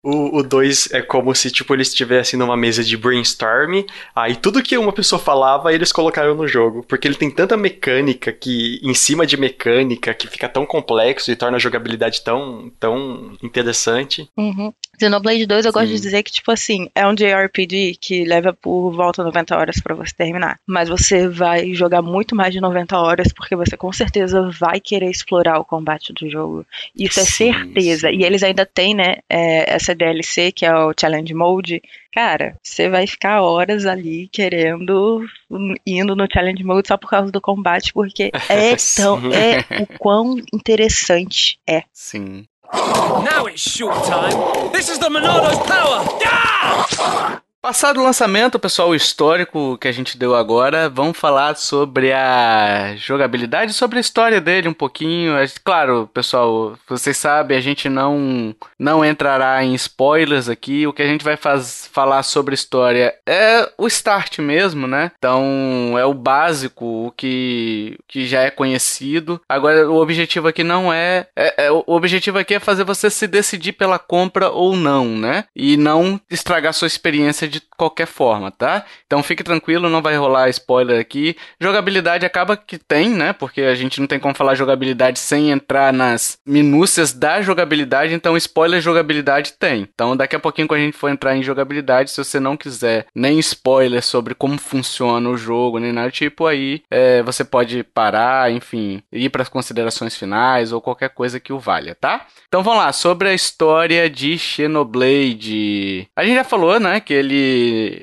O 0.04 0.44
2 0.44 0.92
é 0.92 1.02
como 1.02 1.34
se 1.34 1.50
tipo 1.50 1.74
eles 1.74 1.88
estivessem 1.88 2.38
numa 2.38 2.56
mesa 2.56 2.84
de 2.84 2.96
brainstorm, 2.96 3.84
aí 4.16 4.36
tudo 4.36 4.62
que 4.62 4.78
uma 4.78 4.94
pessoa 4.94 5.18
falava 5.18 5.74
eles 5.74 5.92
colocaram 5.92 6.36
no 6.36 6.48
jogo, 6.48 6.86
porque 6.88 7.08
ele 7.08 7.16
tem 7.16 7.32
tanta 7.32 7.63
mecânica 7.64 8.32
que 8.34 8.80
em 8.84 8.94
cima 8.94 9.26
de 9.26 9.38
mecânica 9.38 10.14
que 10.14 10.28
fica 10.28 10.50
tão 10.50 10.66
complexo 10.66 11.32
e 11.32 11.36
torna 11.36 11.56
a 11.56 11.60
jogabilidade 11.60 12.22
tão 12.22 12.72
tão 12.80 13.38
interessante. 13.42 14.30
Uhum. 14.38 14.74
Xenoblade 15.00 15.46
2 15.46 15.66
eu 15.66 15.72
Sim. 15.72 15.80
gosto 15.80 15.92
de 15.92 16.00
dizer 16.00 16.24
que, 16.24 16.32
tipo 16.32 16.52
assim, 16.52 16.90
é 16.94 17.06
um 17.08 17.16
JRPG 17.16 17.98
que 18.00 18.24
leva 18.24 18.54
por 18.54 18.92
volta 18.92 19.24
90 19.24 19.58
horas 19.58 19.80
pra 19.82 19.96
você 19.96 20.14
terminar. 20.14 20.60
Mas 20.68 20.90
você 20.90 21.28
vai 21.28 21.74
jogar 21.74 22.02
muito 22.02 22.36
mais 22.36 22.54
de 22.54 22.62
90 22.62 22.98
horas 22.98 23.34
porque 23.34 23.56
você 23.56 23.76
com 23.76 23.92
certeza 23.92 24.50
vai 24.52 24.80
querer 24.80 25.10
explorar 25.10 25.60
o 25.60 25.66
combate 25.66 26.14
do 26.14 26.30
jogo. 26.30 26.66
Isso 26.96 27.20
é 27.20 27.24
Sim, 27.24 27.54
certeza. 27.54 28.12
E 28.12 28.24
eles 28.24 28.44
ainda 28.44 28.66
têm, 28.66 28.94
né, 28.94 29.18
é, 29.30 29.74
essa 29.74 29.96
DLC 29.96 30.52
que 30.52 30.66
é 30.66 30.74
o 30.74 30.94
Challenge 30.98 31.34
Mode. 31.34 31.82
Cara, 32.14 32.56
você 32.62 32.90
vai 32.90 33.08
ficar 33.08 33.42
horas 33.42 33.88
ali 33.88 34.28
querendo, 34.32 35.26
hum, 35.50 35.74
indo 35.86 36.16
no 36.16 36.28
Challenge 36.32 36.64
Mode 36.64 36.88
só 36.88 36.98
por 36.98 37.10
causa 37.10 37.32
do 37.32 37.42
combate, 37.42 37.92
porque 37.92 38.30
é 38.48 38.76
tão, 38.96 39.20
é 39.34 39.82
o 39.82 39.88
quão 39.98 40.36
interessante 40.54 41.58
é. 41.68 41.84
Sim. 41.92 42.46
Now 42.74 43.46
it's 43.46 43.68
showtime. 43.68 44.72
This 44.74 44.90
is 44.90 45.00
the 45.00 45.10
Monado's 45.10 45.58
power. 45.68 46.20
Yeah! 46.22 47.40
Passado 47.64 48.02
o 48.02 48.04
lançamento, 48.04 48.60
pessoal, 48.60 48.90
o 48.90 48.96
histórico 48.96 49.78
que 49.78 49.88
a 49.88 49.92
gente 49.94 50.18
deu 50.18 50.36
agora, 50.36 50.90
vamos 50.90 51.18
falar 51.18 51.56
sobre 51.56 52.12
a 52.12 52.94
jogabilidade, 52.98 53.72
sobre 53.72 54.00
a 54.00 54.02
história 54.02 54.42
dele 54.42 54.68
um 54.68 54.74
pouquinho. 54.74 55.38
É, 55.38 55.46
Claro, 55.64 56.10
pessoal, 56.14 56.78
vocês 56.90 57.16
sabem, 57.16 57.58
a 57.58 57.62
gente 57.62 57.88
não 57.88 58.54
não 58.78 59.06
entrará 59.06 59.64
em 59.64 59.74
spoilers 59.76 60.50
aqui. 60.50 60.86
O 60.86 60.92
que 60.92 61.02
a 61.02 61.08
gente 61.08 61.24
vai 61.24 61.38
faz, 61.38 61.90
falar 61.94 62.24
sobre 62.24 62.54
história 62.54 63.16
é 63.26 63.72
o 63.78 63.88
start 63.88 64.40
mesmo, 64.40 64.86
né? 64.86 65.14
Então, 65.18 65.96
é 65.98 66.06
o 66.06 66.14
básico, 66.14 67.08
o 67.08 67.12
que, 67.16 67.98
que 68.10 68.28
já 68.28 68.42
é 68.42 68.52
conhecido. 68.52 69.40
Agora, 69.48 69.90
o 69.90 70.02
objetivo 70.02 70.50
aqui 70.50 70.66
não 70.66 70.92
é, 70.92 71.28
é, 71.34 71.68
é- 71.68 71.72
O 71.72 71.84
objetivo 71.88 72.38
aqui 72.38 72.56
é 72.56 72.60
fazer 72.60 72.84
você 72.84 73.10
se 73.10 73.26
decidir 73.26 73.72
pela 73.72 73.98
compra 73.98 74.50
ou 74.50 74.76
não, 74.76 75.06
né? 75.06 75.46
E 75.56 75.78
não 75.78 76.20
estragar 76.30 76.74
sua 76.74 76.88
experiência 76.88 77.53
qualquer 77.78 78.08
forma, 78.08 78.52
tá? 78.52 78.86
Então 79.06 79.24
fique 79.24 79.44
tranquilo, 79.44 79.90
não 79.90 80.02
vai 80.02 80.16
rolar 80.16 80.50
spoiler 80.50 81.00
aqui. 81.00 81.36
Jogabilidade 81.60 82.26
acaba 82.26 82.56
que 82.56 82.78
tem, 82.78 83.10
né? 83.10 83.34
Porque 83.34 83.62
a 83.62 83.76
gente 83.76 84.00
não 84.00 84.08
tem 84.08 84.20
como 84.20 84.36
falar 84.36 84.56
jogabilidade 84.56 85.20
sem 85.20 85.52
entrar 85.52 85.92
nas 85.92 86.38
minúcias 86.46 87.14
da 87.14 87.42
jogabilidade, 87.42 88.14
então 88.14 88.38
spoiler 88.38 88.82
jogabilidade 88.82 89.54
tem. 89.54 89.88
Então 89.94 90.16
daqui 90.16 90.36
a 90.36 90.40
pouquinho 90.40 90.68
quando 90.68 90.82
a 90.82 90.84
gente 90.84 90.98
for 90.98 91.10
entrar 91.10 91.36
em 91.36 91.44
jogabilidade, 91.44 92.12
se 92.12 92.24
você 92.24 92.40
não 92.40 92.56
quiser 92.56 93.06
nem 93.14 93.40
spoiler 93.40 94.02
sobre 94.02 94.36
como 94.36 94.58
funciona 94.58 95.30
o 95.30 95.38
jogo, 95.38 95.80
nem 95.80 95.92
nada 95.92 96.12
tipo 96.12 96.46
aí, 96.46 96.82
é, 96.90 97.22
você 97.24 97.44
pode 97.44 97.84
parar, 97.84 98.52
enfim, 98.52 99.02
ir 99.12 99.30
para 99.30 99.42
as 99.42 99.50
considerações 99.50 100.16
finais 100.16 100.72
ou 100.72 100.82
qualquer 100.82 101.10
coisa 101.10 101.40
que 101.40 101.54
o 101.54 101.60
valha, 101.60 101.96
tá? 101.96 102.26
Então 102.48 102.64
vamos 102.64 102.84
lá, 102.84 102.94
sobre 102.94 103.30
a 103.30 103.34
história 103.34 104.10
de 104.10 104.38
Xenoblade. 104.38 106.08
A 106.16 106.24
gente 106.24 106.36
já 106.36 106.44
falou, 106.44 106.80
né, 106.80 107.00
que 107.00 107.14
ele 107.14 107.43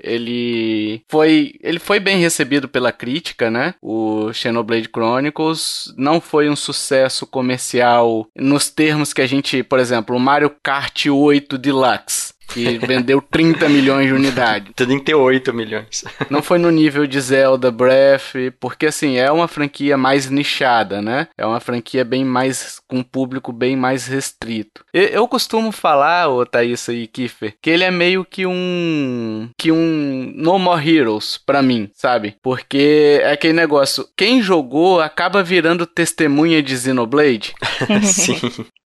ele 0.03 1.03
foi 1.09 1.55
ele 1.63 1.79
foi 1.79 2.01
bem 2.01 2.19
recebido 2.19 2.69
pela 2.69 2.93
crítica, 2.93 3.51
né? 3.51 3.75
O 3.83 4.33
Xenoblade 4.33 4.89
Chronicles 4.89 5.93
não 5.97 6.21
foi 6.21 6.49
um 6.49 6.57
sucesso 6.57 7.27
comercial 7.27 8.27
nos 8.37 8.71
termos 8.71 9.13
que 9.13 9.23
a 9.23 9.27
gente, 9.27 9.63
por 9.63 9.79
exemplo, 9.79 10.17
o 10.17 10.21
Mario 10.21 10.55
Kart 10.63 11.07
8 11.07 11.59
Deluxe 11.59 12.35
que 12.53 12.79
vendeu 12.79 13.23
30 13.23 13.69
milhões 13.69 14.07
de 14.07 14.13
unidades. 14.13 14.73
38 14.75 15.53
milhões. 15.55 16.05
Não 16.29 16.43
foi 16.43 16.59
no 16.59 16.71
nível 16.71 17.07
de 17.07 17.21
Zelda 17.21 17.71
Breath, 17.71 18.35
porque 18.59 18.87
assim, 18.87 19.17
é 19.17 19.31
uma 19.31 19.49
franquia 19.49 19.97
mais 19.97 20.29
nichada, 20.29 21.01
né? 21.01 21.29
É 21.37 21.47
uma 21.47 21.61
franquia 21.61 22.05
bem 22.05 22.25
mais 22.25 22.81
com 22.87 22.99
um 22.99 23.03
público 23.03 23.53
bem 23.53 23.77
mais 23.77 24.07
restrito. 24.07 24.85
Eu, 24.93 25.29
costumo 25.29 25.71
falar, 25.71 26.29
ô 26.29 26.45
Thaís 26.45 26.89
e 26.89 27.07
Kiffer, 27.07 27.55
que 27.63 27.71
ele 27.71 27.85
é 27.85 27.91
meio 27.91 28.25
que 28.25 28.45
um 28.47 29.49
que 29.57 29.71
um 29.71 30.33
No 30.35 30.59
More 30.59 30.97
Heroes 30.97 31.39
para 31.39 31.63
mim, 31.63 31.89
sabe? 31.95 32.37
Porque 32.43 33.21
é 33.23 33.33
aquele 33.33 33.53
negócio, 33.53 34.07
quem 34.17 34.43
jogou 34.43 35.01
acaba 35.01 35.43
virando 35.43 35.87
testemunha 35.87 36.63
de 36.63 36.77
Xenoblade. 36.77 37.55
Sim. 38.03 38.39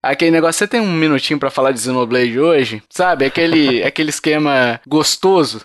Aquele 0.03 0.33
negócio, 0.33 0.59
você 0.59 0.69
tem 0.69 0.81
um 0.83 0.93
minutinho 0.93 1.39
para 1.39 1.49
falar 1.49 1.73
de 1.73 1.81
Xenoblade 1.81 2.39
hoje? 2.39 2.83
Sabe? 2.91 3.25
Aquele, 3.25 3.54
aquele 3.85 4.11
esquema 4.11 4.81
gostoso. 4.87 5.65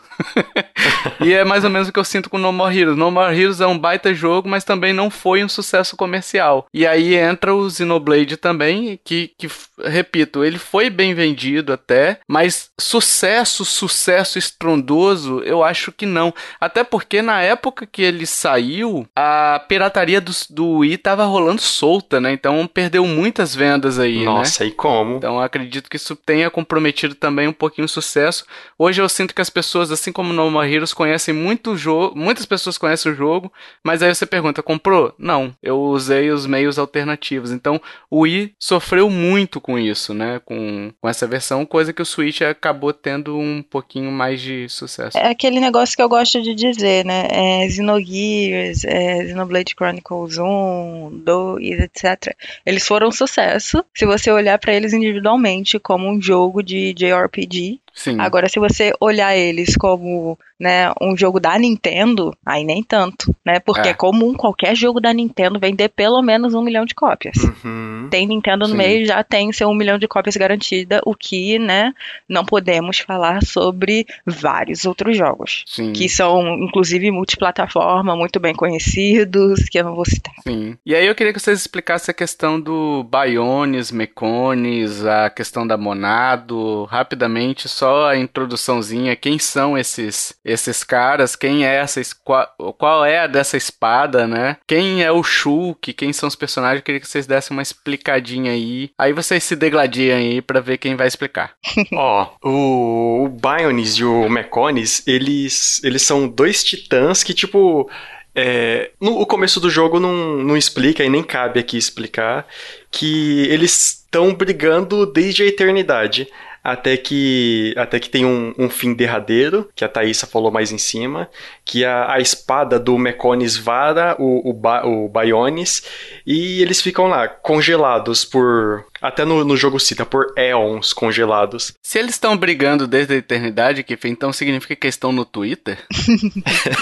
e 1.21 1.34
é 1.34 1.43
mais 1.43 1.63
ou 1.63 1.69
menos 1.69 1.88
o 1.88 1.93
que 1.93 1.99
eu 1.99 2.04
sinto 2.04 2.30
com 2.30 2.38
No 2.38 2.52
More 2.52 2.78
Heroes. 2.78 2.97
No 2.97 3.12
More 3.12 3.38
Heroes 3.38 3.62
é 3.62 3.67
um 3.67 3.78
baita 3.78 4.13
jogo, 4.13 4.49
mas 4.49 4.63
também 4.63 4.93
não 4.93 5.10
foi 5.10 5.43
um 5.43 5.49
sucesso 5.49 5.95
comercial. 5.95 6.67
E 6.73 6.86
aí 6.86 7.15
entra 7.15 7.54
o 7.54 7.69
Xenoblade 7.69 8.38
também, 8.38 8.99
que, 9.04 9.32
que 9.38 9.47
repito, 9.84 10.43
ele 10.43 10.58
foi 10.58 10.89
bem 10.89 11.13
vendido 11.13 11.73
até, 11.73 12.19
mas 12.28 12.69
sucesso, 12.80 13.63
sucesso 13.63 14.38
estrondoso, 14.38 15.41
eu 15.41 15.63
acho 15.63 15.91
que 15.91 16.06
não. 16.06 16.34
Até 16.60 16.84
porque 16.84 17.21
na 17.21 17.41
época 17.41 17.86
que 17.86 18.02
ele 18.02 18.25
saiu, 18.25 19.08
a 19.15 19.63
pirataria 19.67 20.21
do, 20.21 20.32
do 20.49 20.67
Wii 20.80 20.97
tava 20.97 21.25
rolando 21.25 21.62
solta, 21.62 22.19
né? 22.19 22.32
Então 22.32 22.67
perdeu 22.67 23.06
muitas 23.06 23.56
vendas 23.56 23.99
aí, 23.99 24.19
né? 24.19 24.25
Nossa, 24.25 24.65
e 24.65 24.71
como? 24.71 25.17
Então 25.17 25.39
acredito 25.39 25.89
que 25.89 25.95
isso 25.95 26.15
tenha 26.15 26.49
comprometido 26.49 27.15
também 27.15 27.47
um 27.47 27.54
pouquinho 27.54 27.78
o 27.81 27.87
sucesso. 27.87 28.45
Hoje 28.77 29.01
eu 29.01 29.09
sinto 29.09 29.33
que 29.33 29.41
as 29.41 29.49
pessoas, 29.49 29.91
assim 29.91 30.11
como 30.11 30.33
No 30.33 30.49
More 30.49 30.71
Heroes, 30.71 30.93
conhecem 30.93 31.33
muito 31.33 31.71
o 31.71 31.77
jogo, 31.77 32.17
muitas 32.17 32.45
pessoas 32.45 32.77
conhecem 32.77 33.11
o 33.11 33.15
jogo, 33.15 33.51
mas 33.83 34.01
aí 34.01 34.13
você 34.13 34.25
pergunta, 34.25 34.63
comprou? 34.63 35.13
Não, 35.17 35.53
eu 35.61 35.79
usei 35.79 36.31
os 36.31 36.45
meios 36.45 36.79
alternativos. 36.79 37.51
Então 37.51 37.81
o 38.09 38.21
Wii 38.21 38.55
sofreu 38.59 39.09
muito 39.09 39.61
com 39.61 39.77
isso, 39.77 40.13
né? 40.13 40.39
Com, 40.43 40.91
com 40.99 41.09
essa 41.09 41.27
versão, 41.27 41.65
coisa 41.65 41.93
que 41.93 42.01
o 42.01 42.05
Switch 42.05 42.41
acabou 42.41 42.93
tendo 42.93 43.37
um 43.37 43.61
pouquinho 43.61 44.11
mais 44.11 44.41
de 44.41 44.67
sucesso. 44.69 45.17
É 45.17 45.29
aquele 45.29 45.59
negócio 45.59 45.95
que 45.95 46.01
eu 46.01 46.09
gosto 46.09 46.41
de 46.41 46.55
dizer, 46.55 47.05
né? 47.05 47.27
É 47.29 47.69
Xenogears, 47.69 48.83
é 48.85 49.27
Xenoblade 49.27 49.75
Chronicles 49.77 50.37
1, 50.37 51.21
2, 51.23 51.79
etc. 51.81 52.35
Eles 52.65 52.85
foram 52.85 53.09
um 53.09 53.11
sucesso 53.11 53.83
se 53.95 54.05
você 54.05 54.31
olhar 54.31 54.57
para 54.57 54.73
eles 54.73 54.93
individualmente 54.93 55.79
como 55.79 56.09
um 56.09 56.21
jogo 56.21 56.63
de 56.63 56.93
JRPG. 56.93 57.68
Lee 57.69 57.82
Sim. 57.99 58.17
Agora, 58.17 58.47
se 58.47 58.57
você 58.59 58.93
olhar 59.01 59.35
eles 59.35 59.75
como 59.75 60.39
né, 60.57 60.91
um 61.01 61.17
jogo 61.17 61.38
da 61.38 61.57
Nintendo, 61.59 62.33
aí 62.45 62.63
nem 62.63 62.81
tanto, 62.81 63.35
né? 63.45 63.59
Porque 63.59 63.89
É. 63.89 63.91
é 63.91 63.93
comum 63.93 64.33
qualquer 64.33 64.73
jogo 64.73 65.01
da 65.01 65.12
Nintendo 65.13 65.59
vender 65.59 65.89
pelo 65.89 66.21
menos 66.21 66.53
um 66.53 66.62
milhão 66.62 66.85
de 66.85 66.95
cópias. 66.95 67.35
Uhum. 67.63 68.07
Tem 68.09 68.25
Nintendo 68.25 68.65
no 68.67 68.71
Sim. 68.71 68.77
meio, 68.77 69.05
já 69.05 69.21
tem 69.21 69.51
seu 69.51 69.67
um 69.69 69.73
milhão 69.73 69.97
de 69.97 70.07
cópias 70.07 70.38
garantida, 70.38 71.01
o 71.05 71.13
que, 71.13 71.59
né, 71.59 71.93
não 72.27 72.45
podemos 72.45 72.99
falar 72.99 73.43
sobre 73.43 74.05
vários 74.25 74.85
outros 74.85 75.17
jogos. 75.17 75.63
Sim. 75.67 75.91
Que 75.91 76.07
são, 76.07 76.57
inclusive, 76.59 77.12
multiplataforma, 77.12 78.15
muito 78.15 78.39
bem 78.39 78.53
conhecidos, 78.55 79.63
que 79.69 79.79
eu 79.79 79.83
não 79.83 79.95
vou 79.95 80.05
citar. 80.05 80.33
Sim. 80.47 80.77
E 80.85 80.95
aí 80.95 81.05
eu 81.05 81.15
queria 81.15 81.33
que 81.33 81.39
vocês 81.39 81.59
explicassem 81.59 82.12
a 82.12 82.15
questão 82.15 82.59
do 82.59 83.03
Biones, 83.03 83.91
Mecones, 83.91 85.05
a 85.05 85.29
questão 85.29 85.67
da 85.67 85.77
Monado, 85.77 86.85
rapidamente, 86.85 87.67
só 87.67 87.88
a 88.06 88.17
introduçãozinha, 88.17 89.15
quem 89.15 89.38
são 89.39 89.78
esses 89.78 90.34
esses 90.43 90.84
caras, 90.84 91.36
quem 91.36 91.65
é 91.65 91.75
essa 91.75 91.99
es- 92.02 92.13
qual, 92.13 92.47
qual 92.78 93.06
é 93.06 93.19
a 93.19 93.28
dessa 93.28 93.58
espada, 93.58 94.28
né? 94.28 94.58
Quem 94.67 95.04
é 95.04 95.12
o 95.12 95.23
Shulk, 95.23 95.93
quem 95.93 96.12
são 96.13 96.28
os 96.28 96.36
personagens, 96.36 96.80
eu 96.80 96.84
queria 96.84 96.99
que 97.02 97.08
vocês 97.08 97.28
dessem 97.28 97.56
uma 97.56 97.62
explicadinha 97.63 98.52
aí. 98.52 98.89
Aí 98.97 99.13
vocês 99.13 99.43
se 99.43 99.56
degladiem 99.56 100.12
aí 100.12 100.41
pra 100.41 100.60
ver 100.60 100.78
quem 100.78 100.95
vai 100.95 101.08
explicar. 101.08 101.54
Ó, 101.93 102.28
o, 102.43 103.25
o 103.25 103.30
Bionis 103.30 103.93
e 103.95 104.04
o 104.04 104.30
Meconis, 104.30 105.06
eles, 105.08 105.82
eles 105.84 106.02
são 106.02 106.28
dois 106.28 106.63
titãs 106.63 107.23
que, 107.23 107.34
tipo. 107.34 107.89
É, 108.36 108.91
no 109.02 109.19
o 109.19 109.25
começo 109.25 109.60
do 109.60 109.69
jogo 109.71 109.99
não, 109.99 110.38
não 110.38 110.56
explica 110.56 111.04
e 111.04 111.10
nem 111.10 111.23
cabe 111.23 111.60
aqui 111.60 111.78
explicar 111.78 112.45
que 112.91 113.41
eles 113.49 114.04
estão 114.06 114.34
brigando 114.34 115.06
desde 115.06 115.43
a 115.43 115.45
eternidade. 115.47 116.28
Até 116.63 116.97
que, 116.97 117.73
até 117.77 117.99
que 117.99 118.09
tem 118.09 118.25
um, 118.25 118.53
um 118.57 118.69
fim 118.69 118.93
derradeiro, 118.93 119.69
que 119.75 119.85
a 119.85 119.89
Thaisa 119.89 120.27
falou 120.27 120.51
mais 120.51 120.71
em 120.71 120.77
cima, 120.77 121.29
que 121.63 121.85
a, 121.85 122.13
a 122.13 122.19
espada 122.19 122.77
do 122.79 122.97
Meconis 122.97 123.55
vara 123.57 124.15
o, 124.19 124.49
o, 124.49 124.53
Ba- 124.53 124.85
o 124.85 125.07
Bionis, 125.07 125.83
e 126.25 126.61
eles 126.61 126.81
ficam 126.81 127.07
lá, 127.07 127.27
congelados 127.27 128.25
por. 128.25 128.85
Até 129.01 129.23
no, 129.23 129.45
no 129.45 129.55
jogo 129.55 129.79
cita, 129.79 130.05
por 130.05 130.33
éons 130.35 130.91
congelados. 130.91 131.73
Se 131.81 131.97
eles 131.97 132.11
estão 132.15 132.35
brigando 132.35 132.85
desde 132.85 133.13
a 133.13 133.17
eternidade, 133.17 133.81
que 133.81 133.97
então 134.03 134.33
significa 134.33 134.75
que 134.75 134.85
eles 134.87 134.95
estão 134.95 135.13
no 135.13 135.23
Twitter? 135.23 135.77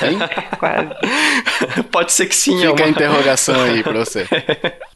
Hein? 0.01 0.17
Quase. 0.57 1.83
Pode 1.91 2.11
ser 2.13 2.25
que 2.25 2.35
sim, 2.35 2.65
é 2.65 2.69
Fica 2.69 2.83
a 2.83 2.85
uma... 2.85 2.89
interrogação 2.91 3.61
aí 3.63 3.83
pra 3.83 3.93
você. 3.93 4.25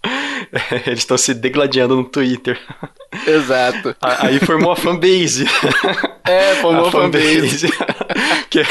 Eles 0.86 1.00
estão 1.00 1.18
se 1.18 1.34
degladiando 1.34 1.96
no 1.96 2.04
Twitter. 2.04 2.60
Exato. 3.28 3.96
A- 4.02 4.28
Aí 4.28 4.40
formou 4.40 4.72
a 4.72 4.76
fanbase. 4.76 5.46
É, 6.26 6.56
formou 6.56 6.88
a 6.88 6.92
fanbase. 6.92 7.68
que 8.50 8.60
é 8.60 8.66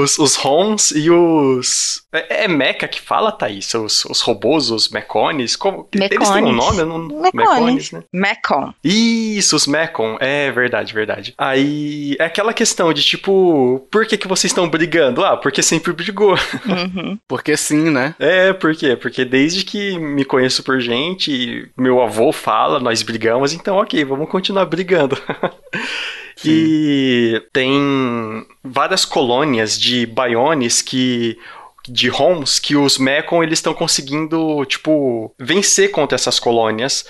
os, 0.00 0.18
os 0.18 0.44
Hons 0.44 0.90
e 0.92 1.10
os. 1.10 2.02
É, 2.12 2.44
é 2.44 2.48
Mecha 2.48 2.88
que 2.88 3.00
fala, 3.00 3.30
Thaís? 3.32 3.72
Os, 3.74 4.04
os 4.06 4.20
robôs, 4.20 4.70
os 4.70 4.88
Mecones? 4.88 5.56
Como... 5.56 5.88
Eles 5.92 6.08
têm 6.08 6.18
um 6.18 6.52
Mecones. 6.52 6.56
nome? 6.56 6.78
Eu 6.78 6.86
não... 6.86 6.98
Mecones. 7.32 7.92
né? 7.92 8.02
Mecon. 8.12 8.72
Isso, 8.82 9.56
os 9.56 9.66
Mecon. 9.66 10.16
É 10.20 10.50
verdade, 10.50 10.92
verdade. 10.94 11.34
Aí 11.36 12.16
é 12.18 12.24
aquela 12.24 12.52
questão 12.52 12.92
de 12.92 13.02
tipo, 13.02 13.86
por 13.90 14.06
que, 14.06 14.16
que 14.16 14.28
vocês 14.28 14.50
estão 14.50 14.68
brigando? 14.68 15.24
Ah, 15.24 15.36
porque 15.36 15.62
sempre 15.62 15.92
brigou. 15.92 16.36
Uhum. 16.66 17.18
Porque 17.28 17.56
sim, 17.56 17.90
né? 17.90 18.14
É, 18.18 18.52
por 18.52 18.74
quê? 18.74 18.96
Porque 18.96 19.24
desde 19.24 19.64
que 19.64 19.98
me 19.98 20.24
conheço 20.24 20.62
por 20.62 20.80
gente, 20.88 21.70
meu 21.76 22.02
avô 22.02 22.32
fala, 22.32 22.80
nós 22.80 23.02
brigamos, 23.02 23.52
então 23.52 23.76
ok, 23.76 24.04
vamos 24.04 24.28
continuar 24.28 24.64
brigando. 24.64 25.16
e 26.44 27.42
tem 27.52 28.46
várias 28.64 29.04
colônias 29.04 29.78
de 29.78 30.06
Biones 30.06 30.80
que 30.80 31.38
de 31.86 32.10
homes 32.10 32.58
que 32.58 32.76
os 32.76 32.98
Mekon 32.98 33.42
eles 33.42 33.58
estão 33.58 33.72
conseguindo, 33.72 34.64
tipo, 34.66 35.34
vencer 35.38 35.90
contra 35.90 36.16
essas 36.16 36.38
colônias. 36.38 37.06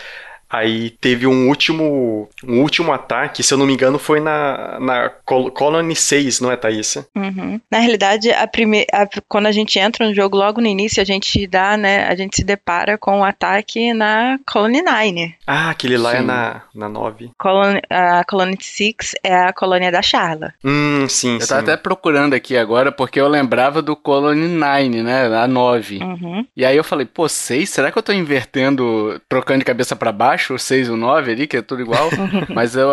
Aí 0.50 0.90
teve 0.90 1.26
um 1.26 1.48
último, 1.48 2.28
um 2.44 2.60
último 2.60 2.92
ataque, 2.92 3.42
se 3.42 3.52
eu 3.52 3.58
não 3.58 3.66
me 3.66 3.74
engano, 3.74 3.98
foi 3.98 4.20
na, 4.20 4.78
na 4.80 5.10
Col- 5.24 5.50
Colony 5.50 5.94
6, 5.94 6.40
não 6.40 6.50
é, 6.50 6.56
Thaísa? 6.56 7.06
Uhum. 7.14 7.60
Na 7.70 7.78
realidade, 7.78 8.30
a 8.30 8.46
prime... 8.46 8.86
a- 8.92 9.06
quando 9.28 9.46
a 9.46 9.52
gente 9.52 9.78
entra 9.78 10.06
no 10.06 10.14
jogo, 10.14 10.36
logo 10.36 10.60
no 10.60 10.66
início, 10.66 11.02
a 11.02 11.04
gente 11.06 11.46
dá, 11.46 11.76
né? 11.76 12.06
A 12.08 12.14
gente 12.14 12.36
se 12.36 12.44
depara 12.44 12.96
com 12.96 13.20
o 13.20 13.24
ataque 13.24 13.92
na 13.92 14.38
Colony 14.50 14.82
9. 14.82 15.34
Ah, 15.46 15.70
aquele 15.70 15.96
lá 15.98 16.14
é 16.14 16.20
Sim. 16.20 16.24
na, 16.26 16.62
na 16.74 16.88
9. 16.88 17.30
Colony... 17.38 17.80
A 17.90 18.24
Colony 18.24 18.56
6 18.60 19.14
é 19.22 19.34
a 19.34 19.52
colônia 19.52 19.90
da 19.92 20.00
Charla. 20.02 20.54
Hum, 20.64 21.06
sim, 21.08 21.34
Eu 21.34 21.40
sim. 21.42 21.48
tava 21.48 21.60
até 21.62 21.76
procurando 21.76 22.34
aqui 22.34 22.56
agora 22.56 22.90
porque 22.90 23.20
eu 23.20 23.28
lembrava 23.28 23.82
do 23.82 23.94
Colony 23.96 24.48
9, 24.48 25.02
né? 25.02 25.26
A 25.36 25.46
9. 25.46 25.98
Uhum. 25.98 26.46
E 26.56 26.64
aí 26.64 26.76
eu 26.76 26.84
falei, 26.84 27.04
pô, 27.06 27.28
6? 27.28 27.68
Será 27.68 27.90
que 27.92 27.98
eu 27.98 28.02
tô 28.02 28.12
invertendo, 28.12 29.20
trocando 29.28 29.58
de 29.60 29.64
cabeça 29.64 29.94
pra 29.96 30.12
baixo, 30.12 30.37
o 30.52 30.58
6 30.58 30.88
e 30.88 30.90
o 30.90 30.96
9 30.96 31.32
ali, 31.32 31.46
que 31.46 31.56
é 31.56 31.62
tudo 31.62 31.82
igual? 31.82 32.08
Mas 32.54 32.74
eu, 32.76 32.90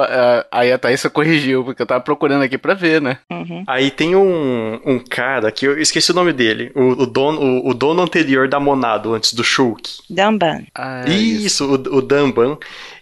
aí 0.52 0.72
a 0.72 0.78
Thaísa 0.78 1.10
corrigiu, 1.10 1.64
porque 1.64 1.82
eu 1.82 1.86
tava 1.86 2.02
procurando 2.02 2.44
aqui 2.44 2.58
pra 2.58 2.74
ver, 2.74 3.02
né? 3.02 3.18
Uhum. 3.32 3.64
Aí 3.68 3.92
tem 3.92 4.16
um, 4.16 4.80
um 4.86 5.00
cara 5.00 5.52
que 5.52 5.66
eu 5.66 5.80
esqueci 5.80 6.12
o 6.12 6.16
nome 6.16 6.34
dele, 6.34 6.72
o, 6.76 7.04
o 7.04 7.06
dono, 7.06 7.40
o, 7.40 7.70
o 7.70 7.74
dono 7.74 8.02
anterior 8.02 8.48
da 8.48 8.60
Monado, 8.60 9.14
antes 9.14 9.34
do 9.34 9.44
Shulk. 9.44 9.90
Damban. 10.10 10.64
Ah, 10.74 11.04
é 11.06 11.12
Isso, 11.12 11.66
o, 11.66 11.98
o 11.98 12.02
Damban. 12.02 12.58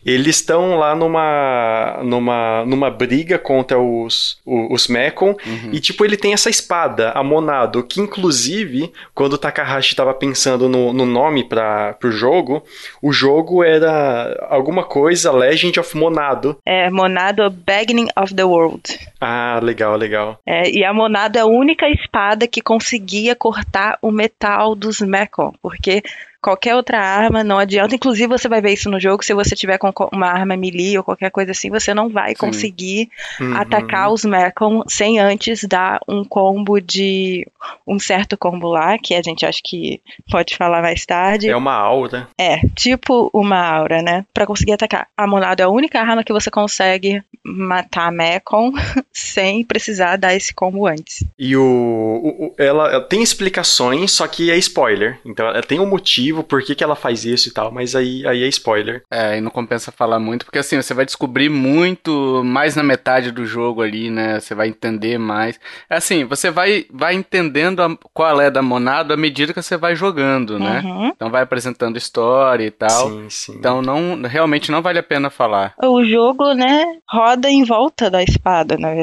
Eles 0.05 0.35
estão 0.37 0.77
lá 0.77 0.95
numa, 0.95 1.99
numa, 2.03 2.65
numa 2.65 2.91
briga 2.91 3.37
contra 3.39 3.79
os, 3.79 4.37
o- 4.45 4.73
os 4.73 4.87
Mekon. 4.87 5.35
E, 5.71 5.79
tipo, 5.79 6.03
ele 6.05 6.17
tem 6.17 6.33
essa 6.33 6.49
espada, 6.49 7.11
a 7.11 7.23
Monado, 7.23 7.83
que, 7.83 8.01
inclusive, 8.01 8.91
quando 9.13 9.33
o 9.33 9.37
Takahashi 9.37 9.95
tava 9.95 10.13
pensando 10.13 10.67
no, 10.67 10.91
no 10.93 11.05
nome 11.05 11.43
para 11.43 11.93
pro 11.93 12.11
jogo, 12.11 12.63
o 13.01 13.11
jogo 13.13 13.63
era 13.63 14.47
alguma 14.49 14.83
coisa 14.83 15.31
Legend 15.31 15.79
of 15.79 15.95
Monado. 15.97 16.57
É 16.65 16.89
Monado 16.89 17.49
Beginning 17.49 18.07
of 18.15 18.33
the 18.33 18.43
World. 18.43 18.81
Ah, 19.25 19.59
legal, 19.61 19.95
legal. 19.95 20.39
É, 20.45 20.69
e 20.69 20.83
a 20.83 20.93
Monado 20.93 21.37
é 21.37 21.41
a 21.41 21.45
única 21.45 21.87
espada 21.89 22.45
que 22.45 22.61
conseguia 22.61 23.35
cortar 23.35 23.97
o 24.01 24.11
metal 24.11 24.75
dos 24.75 24.99
Mekon, 24.99 25.53
porque 25.61 26.03
qualquer 26.43 26.75
outra 26.75 26.99
arma 26.99 27.41
não 27.41 27.57
adianta. 27.57 27.95
Inclusive, 27.95 28.27
você 28.27 28.49
vai 28.49 28.61
ver 28.61 28.73
isso 28.73 28.89
no 28.89 28.99
jogo. 28.99 29.23
Se 29.23 29.33
você 29.33 29.55
tiver 29.55 29.77
com 29.77 29.91
uma 30.11 30.27
arma 30.27 30.57
melee 30.57 30.97
ou 30.97 31.03
qualquer 31.03 31.31
coisa 31.31 31.51
assim, 31.51 31.69
você 31.69 31.93
não 31.93 32.09
vai 32.09 32.31
Sim. 32.31 32.35
conseguir 32.35 33.09
uhum. 33.39 33.55
atacar 33.55 34.11
os 34.11 34.25
Mekon 34.25 34.83
sem 34.87 35.19
antes 35.19 35.63
dar 35.63 36.01
um 36.07 36.25
combo 36.25 36.81
de. 36.81 37.47
um 37.87 37.97
certo 37.97 38.37
combo 38.37 38.67
lá, 38.67 38.97
que 38.97 39.15
a 39.15 39.21
gente 39.21 39.45
acha 39.45 39.61
que 39.63 40.01
pode 40.29 40.55
falar 40.57 40.81
mais 40.81 41.05
tarde. 41.05 41.49
É 41.49 41.55
uma 41.55 41.73
aura. 41.73 42.27
É, 42.37 42.59
tipo 42.75 43.31
uma 43.33 43.57
aura, 43.57 44.01
né? 44.01 44.25
Pra 44.33 44.45
conseguir 44.45 44.73
atacar. 44.73 45.07
A 45.15 45.25
Monado 45.25 45.61
é 45.61 45.65
a 45.65 45.69
única 45.69 46.01
arma 46.01 46.23
que 46.25 46.33
você 46.33 46.51
consegue 46.51 47.23
matar 47.45 48.11
Mekon 48.11 48.71
sem 49.13 49.63
precisar 49.63 50.17
dar 50.17 50.33
esse 50.33 50.53
combo 50.53 50.87
antes. 50.87 51.23
E 51.37 51.55
o, 51.55 51.61
o, 51.63 52.55
ela, 52.57 52.91
ela 52.91 53.03
tem 53.03 53.21
explicações, 53.21 54.11
só 54.11 54.27
que 54.27 54.49
é 54.49 54.57
spoiler. 54.57 55.19
Então 55.23 55.45
ela 55.47 55.61
tem 55.61 55.79
um 55.79 55.85
motivo 55.85 56.43
por 56.43 56.63
que, 56.63 56.73
que 56.73 56.83
ela 56.83 56.95
faz 56.95 57.23
isso 57.23 57.49
e 57.49 57.51
tal, 57.51 57.71
mas 57.71 57.95
aí, 57.95 58.25
aí 58.25 58.43
é 58.43 58.47
spoiler. 58.47 59.03
É, 59.11 59.37
e 59.37 59.41
não 59.41 59.51
compensa 59.51 59.91
falar 59.91 60.19
muito, 60.19 60.45
porque 60.45 60.57
assim, 60.57 60.81
você 60.81 60.93
vai 60.93 61.05
descobrir 61.05 61.49
muito 61.49 62.41
mais 62.43 62.75
na 62.75 62.81
metade 62.81 63.31
do 63.31 63.45
jogo 63.45 63.81
ali, 63.81 64.09
né? 64.09 64.39
Você 64.39 64.55
vai 64.55 64.67
entender 64.67 65.19
mais. 65.19 65.59
É 65.89 65.97
assim, 65.97 66.25
você 66.25 66.49
vai, 66.49 66.85
vai 66.91 67.13
entendendo 67.13 67.81
a, 67.81 67.95
qual 68.13 68.41
é 68.41 68.49
da 68.49 68.63
Monado 68.63 69.13
à 69.13 69.17
medida 69.17 69.53
que 69.53 69.61
você 69.61 69.77
vai 69.77 69.95
jogando, 69.95 70.57
né? 70.57 70.81
Uhum. 70.83 71.07
Então 71.09 71.29
vai 71.29 71.43
apresentando 71.43 71.97
história 71.97 72.65
e 72.65 72.71
tal. 72.71 73.09
Sim, 73.09 73.29
sim. 73.29 73.55
Então 73.57 73.81
não, 73.81 74.21
realmente 74.23 74.71
não 74.71 74.81
vale 74.81 74.97
a 74.97 75.03
pena 75.03 75.29
falar. 75.29 75.75
O 75.83 76.03
jogo, 76.03 76.53
né, 76.53 76.83
roda 77.07 77.49
em 77.49 77.63
volta 77.63 78.09
da 78.09 78.23
espada, 78.23 78.77
na 78.77 78.89
verdade. 78.89 79.02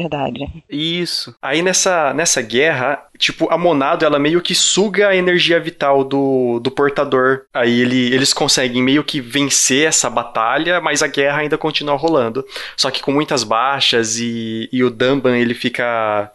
Isso. 0.69 1.35
Aí 1.41 1.63
nessa, 1.63 2.13
nessa 2.15 2.41
guerra, 2.41 3.03
tipo, 3.19 3.53
a 3.53 3.59
Monado, 3.59 4.05
ela 4.05 4.19
meio 4.19 4.41
que 4.41 4.55
suga 4.55 5.09
a 5.09 5.17
energia 5.17 5.61
vital 5.61 6.05
do, 6.05 6.61
do 6.61 6.71
portador. 6.71 7.43
Aí 7.53 7.81
ele, 7.81 8.15
eles 8.15 8.33
conseguem 8.33 8.83
meio 8.83 9.05
que 9.05 9.21
vencer 9.21 9.87
essa 9.87 10.09
batalha, 10.09 10.81
mas 10.81 11.03
a 11.03 11.07
guerra 11.07 11.41
ainda 11.41 11.59
continua 11.59 11.97
rolando. 11.97 12.45
Só 12.77 12.91
que 12.91 13.03
com 13.03 13.13
muitas 13.13 13.45
baixas 13.45 14.19
e, 14.19 14.69
e 14.73 14.83
o 14.83 14.91
Dumban, 14.91 15.37
ele 15.37 15.55
fica 15.55 16.31